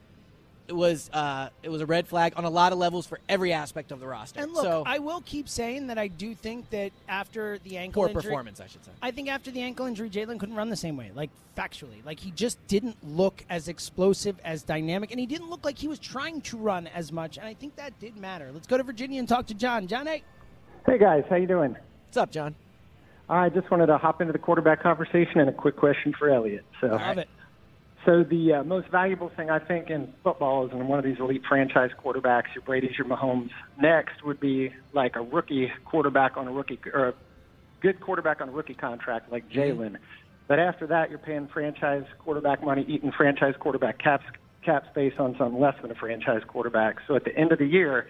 was 0.73 1.09
uh 1.13 1.49
it 1.63 1.69
was 1.69 1.81
a 1.81 1.85
red 1.85 2.07
flag 2.07 2.33
on 2.35 2.43
a 2.43 2.49
lot 2.49 2.71
of 2.71 2.77
levels 2.77 3.05
for 3.05 3.19
every 3.29 3.53
aspect 3.53 3.91
of 3.91 3.99
the 3.99 4.07
roster. 4.07 4.41
And 4.41 4.53
look, 4.53 4.63
so 4.63 4.83
I 4.85 4.99
will 4.99 5.21
keep 5.21 5.47
saying 5.47 5.87
that 5.87 5.97
I 5.97 6.07
do 6.07 6.35
think 6.35 6.69
that 6.71 6.91
after 7.07 7.59
the 7.59 7.77
ankle 7.77 8.01
poor 8.01 8.09
injury, 8.09 8.23
performance, 8.23 8.59
I 8.59 8.67
should 8.67 8.83
say. 8.83 8.91
I 9.01 9.11
think 9.11 9.29
after 9.29 9.51
the 9.51 9.61
ankle 9.61 9.85
injury, 9.85 10.09
Jalen 10.09 10.39
couldn't 10.39 10.55
run 10.55 10.69
the 10.69 10.75
same 10.75 10.97
way. 10.97 11.11
Like 11.13 11.29
factually, 11.57 12.05
like 12.05 12.19
he 12.19 12.31
just 12.31 12.65
didn't 12.67 12.97
look 13.03 13.45
as 13.49 13.67
explosive, 13.67 14.37
as 14.43 14.63
dynamic, 14.63 15.11
and 15.11 15.19
he 15.19 15.25
didn't 15.25 15.49
look 15.49 15.63
like 15.63 15.77
he 15.77 15.87
was 15.87 15.99
trying 15.99 16.41
to 16.41 16.57
run 16.57 16.87
as 16.87 17.11
much. 17.11 17.37
And 17.37 17.45
I 17.47 17.53
think 17.53 17.75
that 17.77 17.97
did 17.99 18.17
matter. 18.17 18.51
Let's 18.53 18.67
go 18.67 18.77
to 18.77 18.83
Virginia 18.83 19.19
and 19.19 19.27
talk 19.27 19.47
to 19.47 19.53
John. 19.53 19.87
John, 19.87 20.05
hey, 20.05 20.23
Hey 20.85 20.97
guys, 20.97 21.25
how 21.29 21.35
you 21.35 21.47
doing? 21.47 21.75
What's 22.05 22.15
up, 22.15 22.31
John? 22.31 22.55
I 23.29 23.49
just 23.49 23.69
wanted 23.69 23.87
to 23.87 23.97
hop 23.97 24.21
into 24.21 24.31
the 24.31 24.39
quarterback 24.39 24.81
conversation 24.81 25.41
and 25.41 25.49
a 25.49 25.51
quick 25.51 25.75
question 25.75 26.13
for 26.17 26.29
Eliot. 26.29 26.63
So, 26.79 26.87
love 26.87 27.17
it. 27.17 27.27
So 28.07 28.23
the 28.23 28.53
uh, 28.53 28.63
most 28.63 28.87
valuable 28.87 29.29
thing 29.35 29.49
I 29.49 29.59
think 29.59 29.89
in 29.89 30.13
football 30.23 30.65
is 30.65 30.71
in 30.71 30.87
one 30.87 30.97
of 30.97 31.03
these 31.03 31.17
elite 31.19 31.41
franchise 31.47 31.89
quarterbacks, 32.01 32.55
your 32.55 32.61
Brady's, 32.65 32.97
your 32.97 33.05
Mahomes. 33.05 33.49
Next 33.81 34.23
would 34.23 34.39
be 34.39 34.71
like 34.93 35.17
a 35.17 35.21
rookie 35.21 35.69
quarterback 35.83 36.37
on 36.37 36.47
a 36.47 36.51
rookie 36.53 36.79
or 36.93 37.09
a 37.09 37.13
good 37.81 37.99
quarterback 37.99 38.39
on 38.39 38.47
a 38.47 38.51
rookie 38.53 38.75
contract 38.75 39.29
like 39.29 39.51
Jalen. 39.51 39.97
But 40.47 40.57
after 40.57 40.87
that, 40.87 41.09
you're 41.09 41.19
paying 41.19 41.49
franchise 41.51 42.05
quarterback 42.19 42.63
money, 42.63 42.85
eating 42.87 43.11
franchise 43.11 43.55
quarterback 43.59 43.99
cap 43.99 44.21
cap 44.63 44.85
space 44.91 45.13
on 45.19 45.35
something 45.37 45.59
less 45.59 45.75
than 45.81 45.91
a 45.91 45.95
franchise 45.95 46.43
quarterback. 46.47 46.99
So 47.09 47.15
at 47.17 47.25
the 47.25 47.35
end 47.35 47.51
of 47.51 47.59
the 47.59 47.67
year, 47.67 48.07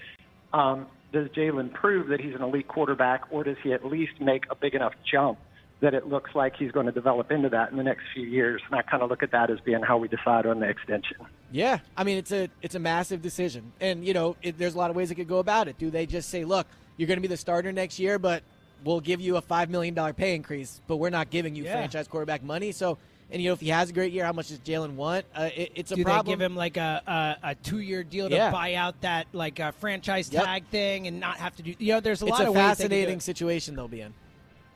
um, 0.53 0.85
does 1.11 1.27
Jalen 1.29 1.73
prove 1.73 2.09
that 2.09 2.21
he's 2.21 2.35
an 2.35 2.43
elite 2.43 2.67
quarterback, 2.67 3.23
or 3.31 3.43
does 3.43 3.57
he 3.63 3.73
at 3.73 3.83
least 3.83 4.21
make 4.21 4.43
a 4.51 4.55
big 4.55 4.75
enough 4.75 4.93
jump 5.11 5.39
that 5.79 5.93
it 5.93 6.07
looks 6.07 6.33
like 6.33 6.55
he's 6.55 6.71
going 6.71 6.87
to 6.87 6.91
develop 6.91 7.31
into 7.31 7.49
that 7.49 7.71
in 7.71 7.77
the 7.77 7.83
next 7.83 8.03
few 8.13 8.25
years? 8.25 8.61
And 8.65 8.75
I 8.75 8.81
kind 8.81 9.03
of 9.03 9.09
look 9.09 9.21
at 9.23 9.31
that 9.31 9.49
as 9.49 9.59
being 9.59 9.81
how 9.81 9.97
we 9.97 10.07
decide 10.07 10.45
on 10.45 10.59
the 10.59 10.67
extension. 10.67 11.17
Yeah, 11.51 11.79
I 11.95 12.03
mean 12.03 12.17
it's 12.17 12.31
a 12.31 12.49
it's 12.61 12.75
a 12.75 12.79
massive 12.79 13.21
decision, 13.21 13.71
and 13.79 14.05
you 14.05 14.13
know 14.13 14.35
it, 14.41 14.57
there's 14.57 14.75
a 14.75 14.77
lot 14.77 14.89
of 14.89 14.95
ways 14.95 15.11
it 15.11 15.15
could 15.15 15.27
go 15.27 15.37
about 15.39 15.67
it. 15.67 15.77
Do 15.77 15.89
they 15.89 16.05
just 16.05 16.29
say, 16.29 16.43
"Look, 16.43 16.67
you're 16.97 17.07
going 17.07 17.17
to 17.17 17.21
be 17.21 17.27
the 17.27 17.37
starter 17.37 17.71
next 17.71 17.99
year, 17.99 18.19
but 18.19 18.43
we'll 18.83 18.99
give 18.99 19.21
you 19.21 19.37
a 19.37 19.41
five 19.41 19.69
million 19.69 19.93
dollar 19.93 20.13
pay 20.13 20.35
increase, 20.35 20.81
but 20.87 20.97
we're 20.97 21.09
not 21.09 21.29
giving 21.29 21.55
you 21.55 21.63
Yeah. 21.63 21.73
franchise 21.73 22.07
quarterback 22.07 22.43
money"? 22.43 22.71
So, 22.73 22.97
and 23.31 23.41
you 23.41 23.49
know 23.49 23.53
if 23.53 23.61
he 23.61 23.69
has 23.69 23.89
a 23.91 23.93
great 23.93 24.11
year, 24.11 24.25
how 24.25 24.33
much 24.33 24.49
does 24.49 24.59
Jalen 24.59 24.95
want? 24.95 25.25
Uh, 25.33 25.49
it, 25.55 25.71
it's 25.75 25.91
a 25.91 25.95
do 25.95 26.03
problem. 26.03 26.25
they 26.25 26.31
give 26.33 26.41
him 26.41 26.55
like 26.57 26.75
a 26.75 27.37
a, 27.43 27.49
a 27.51 27.55
two 27.55 27.79
year 27.79 28.03
deal 28.03 28.27
to 28.29 28.35
Yeah. 28.35 28.51
buy 28.51 28.73
out 28.73 28.99
that 29.01 29.27
like 29.31 29.59
uh, 29.61 29.71
franchise 29.71 30.29
Yep. 30.33 30.43
tag 30.43 30.65
thing 30.65 31.07
and 31.07 31.19
not 31.21 31.37
have 31.37 31.55
to 31.57 31.63
do? 31.63 31.75
You 31.79 31.93
know, 31.93 31.99
there's 32.01 32.21
a 32.23 32.25
it's 32.25 32.31
lot 32.39 32.41
a 32.41 32.49
of 32.49 32.55
ways 32.55 32.55
they 32.55 32.83
could 32.83 32.89
do 32.89 32.95
fascinating 32.95 33.17
it. 33.19 33.21
situation 33.23 33.75
they'll 33.77 33.87
be 33.87 34.01
in. 34.01 34.13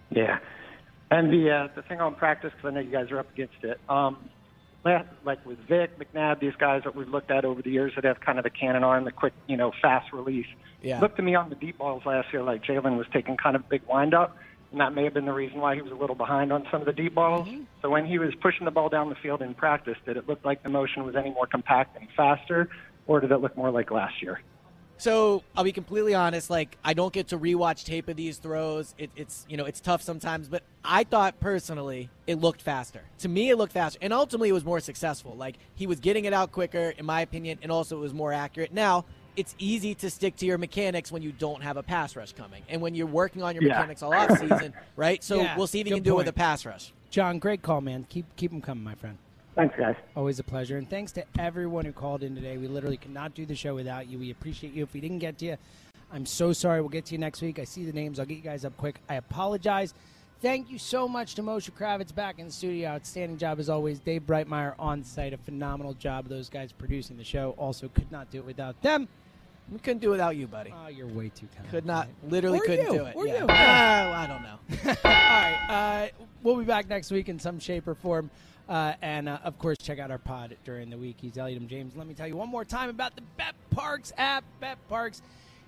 Yeah. 0.10 0.40
And 1.12 1.32
the 1.32 1.52
uh, 1.52 1.68
the 1.76 1.82
thing 1.82 2.00
on 2.00 2.16
practice, 2.16 2.52
because 2.56 2.70
I 2.70 2.74
know 2.74 2.80
you 2.80 2.92
guys 2.92 3.12
are 3.12 3.20
up 3.20 3.32
against 3.32 3.64
it. 3.64 3.80
Um, 3.90 4.30
like 4.84 5.46
with 5.46 5.60
Vic, 5.68 5.92
McNabb, 6.00 6.40
these 6.40 6.56
guys 6.58 6.82
that 6.86 6.96
we've 6.96 7.10
looked 7.10 7.30
at 7.30 7.46
over 7.46 7.62
the 7.62 7.70
years 7.70 7.92
that 7.96 8.04
have 8.04 8.20
kind 8.20 8.40
of 8.40 8.44
the 8.44 8.50
cannon 8.50 8.84
arm, 8.84 9.04
the 9.04 9.12
quick, 9.12 9.34
you 9.46 9.58
know, 9.58 9.72
fast 9.80 10.12
release. 10.12 10.48
Yeah. 10.82 11.00
Looked 11.00 11.18
to 11.18 11.22
me 11.22 11.36
on 11.36 11.50
the 11.50 11.56
deep 11.56 11.78
balls 11.78 12.04
last 12.06 12.34
year 12.34 12.42
like 12.42 12.64
Jalen 12.64 12.98
was 12.98 13.06
taking 13.14 13.38
kind 13.38 13.56
of 13.56 13.70
big 13.70 13.84
wind 13.88 14.14
up, 14.16 14.38
and 14.72 14.80
that 14.80 14.96
may 14.96 15.04
have 15.04 15.14
been 15.14 15.26
the 15.26 15.34
reason 15.34 15.60
why 15.60 15.76
he 15.76 15.82
was 15.82 15.92
a 15.92 15.96
little 15.96 16.16
behind 16.16 16.52
on 16.52 16.66
some 16.72 16.80
of 16.80 16.88
the 16.88 16.94
deep 16.94 17.14
balls. 17.14 17.48
So 17.82 17.90
when 17.90 18.06
he 18.06 18.18
was 18.18 18.34
pushing 18.42 18.66
the 18.66 18.72
ball 18.72 18.90
down 18.90 19.10
the 19.10 19.16
field 19.16 19.42
in 19.42 19.54
practice, 19.54 19.98
did 20.06 20.18
it 20.18 20.28
look 20.28 20.44
like 20.44 20.64
the 20.64 20.70
motion 20.70 21.06
was 21.06 21.16
any 21.16 21.30
more 21.30 21.46
compact 21.46 21.98
and 22.00 22.08
faster, 22.16 22.70
or 23.06 23.20
did 23.20 23.32
it 23.32 23.38
look 23.38 23.56
more 23.56 23.70
like 23.70 23.92
last 23.92 24.24
year? 24.24 24.42
So 25.02 25.42
I'll 25.58 25.64
be 25.64 25.72
completely 25.72 26.14
honest. 26.14 26.52
Like 26.52 26.78
I 26.84 26.94
don't 26.94 27.12
get 27.12 27.30
to 27.30 27.40
rewatch 27.40 27.86
tape 27.86 28.08
of 28.08 28.16
these 28.16 28.38
throws. 28.38 28.94
It, 29.00 29.10
it's 29.16 29.48
you 29.50 29.58
know 29.58 29.66
it's 29.66 29.82
tough 29.82 30.04
sometimes, 30.04 30.48
but 30.48 30.62
I 30.86 31.06
thought 31.06 31.40
personally 31.40 32.12
it 32.28 32.36
looked 32.36 32.62
faster. 32.62 33.02
To 33.20 33.28
me, 33.28 33.50
it 33.50 33.58
looked 33.58 33.74
faster, 33.74 33.98
and 34.00 34.14
ultimately 34.14 34.50
it 34.50 34.54
was 34.54 34.64
more 34.64 34.80
successful. 34.80 35.36
Like 35.36 35.56
he 35.74 35.88
was 35.88 36.00
getting 36.00 36.26
it 36.26 36.34
out 36.34 36.52
quicker, 36.52 36.94
in 37.00 37.06
my 37.08 37.22
opinion, 37.22 37.58
and 37.64 37.72
also 37.72 37.98
it 37.98 38.02
was 38.02 38.14
more 38.14 38.32
accurate. 38.32 38.74
Now 38.74 39.06
it's 39.36 39.56
easy 39.58 39.96
to 39.96 40.10
stick 40.12 40.36
to 40.36 40.46
your 40.46 40.60
mechanics 40.60 41.12
when 41.12 41.24
you 41.24 41.32
don't 41.32 41.64
have 41.64 41.78
a 41.78 41.84
pass 41.84 42.16
rush 42.16 42.34
coming, 42.34 42.62
and 42.70 42.80
when 42.80 42.94
you're 42.94 43.08
working 43.08 43.42
on 43.42 43.56
your 43.56 43.64
Yeah. 43.64 43.70
mechanics 43.80 44.04
all 44.04 44.14
off 44.14 44.38
season, 44.38 44.72
right? 44.96 45.24
So 45.24 45.42
Yeah, 45.42 45.58
we'll 45.58 45.66
see 45.66 45.80
if 45.80 45.88
he 45.88 45.92
good 45.92 45.96
can 45.98 46.04
do 46.04 46.14
it 46.14 46.18
with 46.18 46.28
a 46.28 46.34
pass 46.34 46.64
rush. 46.64 46.94
John, 47.10 47.40
great 47.40 47.64
call, 47.64 47.82
man. 47.82 48.06
Keep 48.08 48.36
keep 48.36 48.52
them 48.52 48.62
coming, 48.62 48.84
my 48.84 48.94
friend. 48.94 49.18
Thanks, 49.56 49.76
guys. 49.78 49.96
Always 50.16 50.40
a 50.40 50.44
pleasure. 50.44 50.78
And 50.78 50.90
thanks 50.90 51.12
to 51.14 51.26
everyone 51.38 51.86
who 51.86 51.92
called 51.92 52.24
in 52.24 52.36
today. 52.36 52.58
We 52.58 52.68
literally 52.68 52.98
could 52.98 53.14
not 53.14 53.34
do 53.36 53.46
the 53.46 53.56
show 53.56 53.76
without 53.76 54.08
you. 54.10 54.18
We 54.18 54.32
appreciate 54.32 54.74
you. 54.74 54.84
If 54.84 54.94
we 54.94 55.02
didn't 55.02 55.20
get 55.20 55.38
to 55.40 55.46
you, 55.46 55.58
I'm 56.14 56.26
so 56.26 56.54
sorry. 56.54 56.80
We'll 56.80 56.90
get 56.90 57.06
to 57.08 57.14
you 57.14 57.18
next 57.18 57.42
week. 57.42 57.60
I 57.60 57.66
see 57.66 57.84
the 57.86 57.92
names. 57.92 58.20
I'll 58.20 58.26
get 58.26 58.36
you 58.38 58.44
guys 58.44 58.64
up 58.64 58.76
quick. 58.78 59.02
I 59.10 59.16
apologize. 59.16 59.94
Thank 60.42 60.72
you 60.72 60.80
so 60.80 61.08
much 61.08 61.36
to 61.36 61.44
Moshe 61.44 61.70
Kravitz 61.72 62.16
back 62.16 62.40
in 62.40 62.48
the 62.48 62.52
studio. 62.52 62.90
Outstanding 62.90 63.38
job 63.38 63.60
as 63.60 63.70
always. 63.70 64.00
Dave 64.00 64.24
Breitmeyer 64.24 64.74
on 64.80 65.04
site. 65.04 65.34
A 65.34 65.38
phenomenal 65.38 65.94
job. 65.96 66.28
Those 66.30 66.50
guys 66.50 66.72
producing 66.72 67.18
the 67.18 67.24
show. 67.24 67.52
Also 67.58 67.90
could 67.90 68.12
not 68.12 68.32
do 68.32 68.40
it 68.40 68.46
without 68.46 68.82
them. 68.82 69.08
We 69.72 69.80
couldn't 69.80 70.00
do 70.00 70.08
it 70.10 70.12
without 70.12 70.36
you, 70.36 70.48
buddy. 70.48 70.74
Oh, 70.84 70.88
you're 70.90 71.08
way 71.08 71.30
too 71.30 71.48
kind. 71.56 71.70
Could 71.70 71.86
not, 71.86 72.10
literally 72.28 72.60
Or 72.60 72.64
couldn't 72.66 72.88
you, 72.88 73.00
do 73.00 73.06
it. 73.06 73.16
or 73.16 73.28
yeah. 73.28 73.40
you. 73.40 73.46
Uh, 73.46 73.48
I 74.18 74.28
don't 74.28 74.42
know. 74.44 74.96
All 75.06 75.12
right. 75.12 75.66
Uh, 75.70 76.26
we'll 76.44 76.58
be 76.58 76.66
back 76.66 76.90
next 76.90 77.10
week 77.12 77.30
in 77.30 77.40
some 77.40 77.58
shape 77.60 77.88
or 77.88 77.96
form. 77.96 78.30
Uh, 78.70 78.94
and 79.02 79.28
uh, 79.28 79.40
of 79.44 79.60
course, 79.60 79.78
check 79.78 80.00
out 80.00 80.12
our 80.12 80.18
pod 80.18 80.56
during 80.64 80.90
the 80.90 80.98
week. 80.98 81.18
He's 81.20 81.38
Elliot 81.38 81.62
M. 81.62 81.68
James. 81.68 81.96
Let 81.96 82.08
me 82.08 82.14
tell 82.14 82.28
you 82.28 82.36
one 82.36 82.50
more 82.50 82.66
time 82.66 82.90
about 82.90 83.16
the 83.16 83.24
Bet 83.38 83.56
Parks 83.72 84.14
app. 84.18 84.44
Bet 84.60 84.78
Parks 84.88 85.22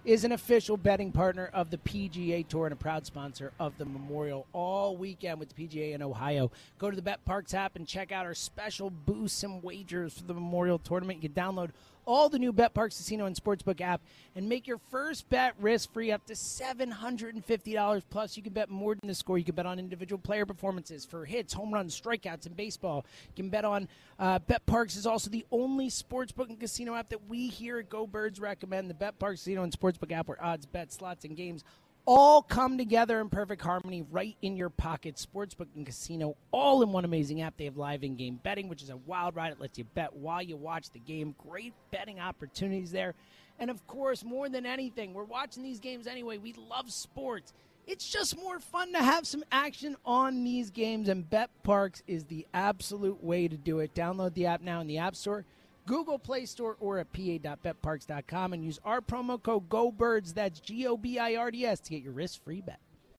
is 0.06 0.26
an 0.26 0.34
official 0.34 0.76
betting 0.76 1.11
partner 1.11 1.49
of 1.53 1.70
the 1.70 1.78
PGA 1.78 2.45
Tour 2.48 2.65
and 2.65 2.74
a 2.74 2.78
proud 2.78 3.06
sponsor 3.06 3.53
of 3.60 3.78
the 3.78 3.86
Memorial 3.86 4.45
all 4.52 4.98
weekend 4.98 5.40
with 5.40 5.53
the 5.53 5.68
PGA 5.68 5.94
in 5.94 6.02
Ohio. 6.02 6.52
Go 6.78 6.91
to 6.91 6.99
the 6.99 7.02
BetParx 7.02 7.53
app 7.53 7.78
and 7.78 7.88
check 7.88 8.11
out 8.11 8.26
our 8.26 8.34
special 8.34 8.90
boosts 8.90 9.44
and 9.44 9.64
wagers 9.64 10.14
for 10.14 10.24
the 10.24 10.34
Memorial 10.34 10.78
Tournament. 10.78 11.24
You 11.24 11.30
can 11.30 11.41
download 11.41 11.70
all 12.05 12.30
the 12.30 12.39
new 12.39 12.53
BetParx 12.53 12.97
Casino 12.97 13.25
and 13.25 13.35
Sportsbook 13.35 13.81
app 13.81 14.01
and 14.35 14.47
make 14.47 14.67
your 14.67 14.80
first 14.89 15.30
bet 15.30 15.53
risk 15.59 15.91
free 15.93 16.11
up 16.11 16.25
to 16.25 16.34
$750. 16.34 18.03
Plus, 18.09 18.38
you 18.38 18.43
can 18.43 18.53
bet 18.53 18.69
more 18.69 18.95
than 18.95 19.07
the 19.07 19.15
score. 19.15 19.38
You 19.38 19.43
can 19.45 19.55
bet 19.55 19.65
on 19.65 19.80
individual 19.80 20.19
player 20.19 20.45
performances 20.45 21.05
for 21.05 21.25
hits, 21.25 21.53
home 21.53 21.73
runs, 21.73 21.99
strikeouts 21.99 22.45
in 22.45 22.53
baseball. 22.53 23.05
You 23.35 23.43
can 23.43 23.49
bet 23.49 23.65
on 23.65 23.88
uh, 24.19 24.39
BetParx 24.39 24.97
is 24.97 25.05
also 25.05 25.30
the 25.30 25.45
only 25.51 25.89
sportsbook 25.89 26.49
and 26.49 26.59
casino 26.59 26.95
app 26.95 27.09
that 27.09 27.27
we 27.27 27.47
here 27.47 27.80
at 27.80 27.89
Go 27.89 28.07
Birds 28.07 28.39
recommend. 28.39 28.89
The 28.89 28.93
BetParx 28.93 29.31
Casino 29.34 29.63
and 29.63 29.71
Sportsbook 29.71 30.11
app 30.11 30.27
where 30.27 30.43
odds, 30.43 30.65
bets, 30.65 30.95
slots, 30.95 31.25
and 31.25 31.35
games 31.35 31.63
all 32.05 32.41
come 32.41 32.77
together 32.77 33.21
in 33.21 33.30
perfect 33.30 33.61
harmony 33.61 34.03
right 34.11 34.35
in 34.41 34.57
your 34.57 34.69
pocket. 34.69 35.15
Sportsbook 35.15 35.67
and 35.75 35.85
casino, 35.85 36.35
all 36.51 36.81
in 36.81 36.91
one 36.91 37.05
amazing 37.05 37.41
app. 37.41 37.55
They 37.57 37.65
have 37.65 37.77
live 37.77 38.03
in 38.03 38.15
game 38.15 38.39
betting, 38.43 38.67
which 38.67 38.84
is 38.84 38.89
a 38.89 38.97
wild 38.97 39.35
ride. 39.35 39.53
It 39.53 39.59
lets 39.59 39.77
you 39.77 39.84
bet 39.84 40.13
while 40.15 40.41
you 40.41 40.57
watch 40.57 40.89
the 40.91 40.99
game. 40.99 41.35
Great 41.38 41.73
betting 41.91 42.19
opportunities 42.19 42.91
there. 42.91 43.15
And 43.59 43.69
of 43.69 43.85
course, 43.88 44.23
more 44.23 44.49
than 44.49 44.65
anything, 44.65 45.13
we're 45.13 45.23
watching 45.23 45.63
these 45.63 45.80
games 45.80 46.07
anyway. 46.07 46.38
We 46.38 46.53
love 46.53 46.91
sports. 46.91 47.53
It's 47.85 48.09
just 48.09 48.38
more 48.38 48.59
fun 48.59 48.93
to 48.93 49.03
have 49.03 49.27
some 49.27 49.43
action 49.51 49.97
on 50.05 50.43
these 50.43 50.71
games, 50.71 51.09
and 51.09 51.30
Bet 51.30 51.49
Parks 51.63 52.01
is 52.07 52.23
the 52.25 52.47
absolute 52.53 53.21
way 53.21 53.49
to 53.49 53.57
do 53.57 53.80
it. 53.80 53.93
Download 53.93 54.34
the 54.34 54.45
app 54.45 54.61
now 54.61 54.80
in 54.80 54.88
the 54.88 54.99
App 54.99 55.15
Store. 55.15 55.45
Google 55.85 56.19
Play 56.19 56.45
Store 56.45 56.77
or 56.80 56.99
at 56.99 57.11
pa.betparx.com 57.11 58.53
and 58.53 58.64
use 58.64 58.80
our 58.85 59.01
promo 59.01 59.41
code 59.41 59.69
GOBIRDS, 59.69 60.34
that's 60.34 60.60
G 60.60 60.88
O 60.88 60.97
B 60.97 61.19
I 61.19 61.35
R 61.35 61.51
D 61.51 61.65
S, 61.65 61.80
to 61.81 61.91
get 61.91 62.03
your 62.03 62.14
risk 62.14 62.43
free 62.43 62.61
bet. 62.61 62.80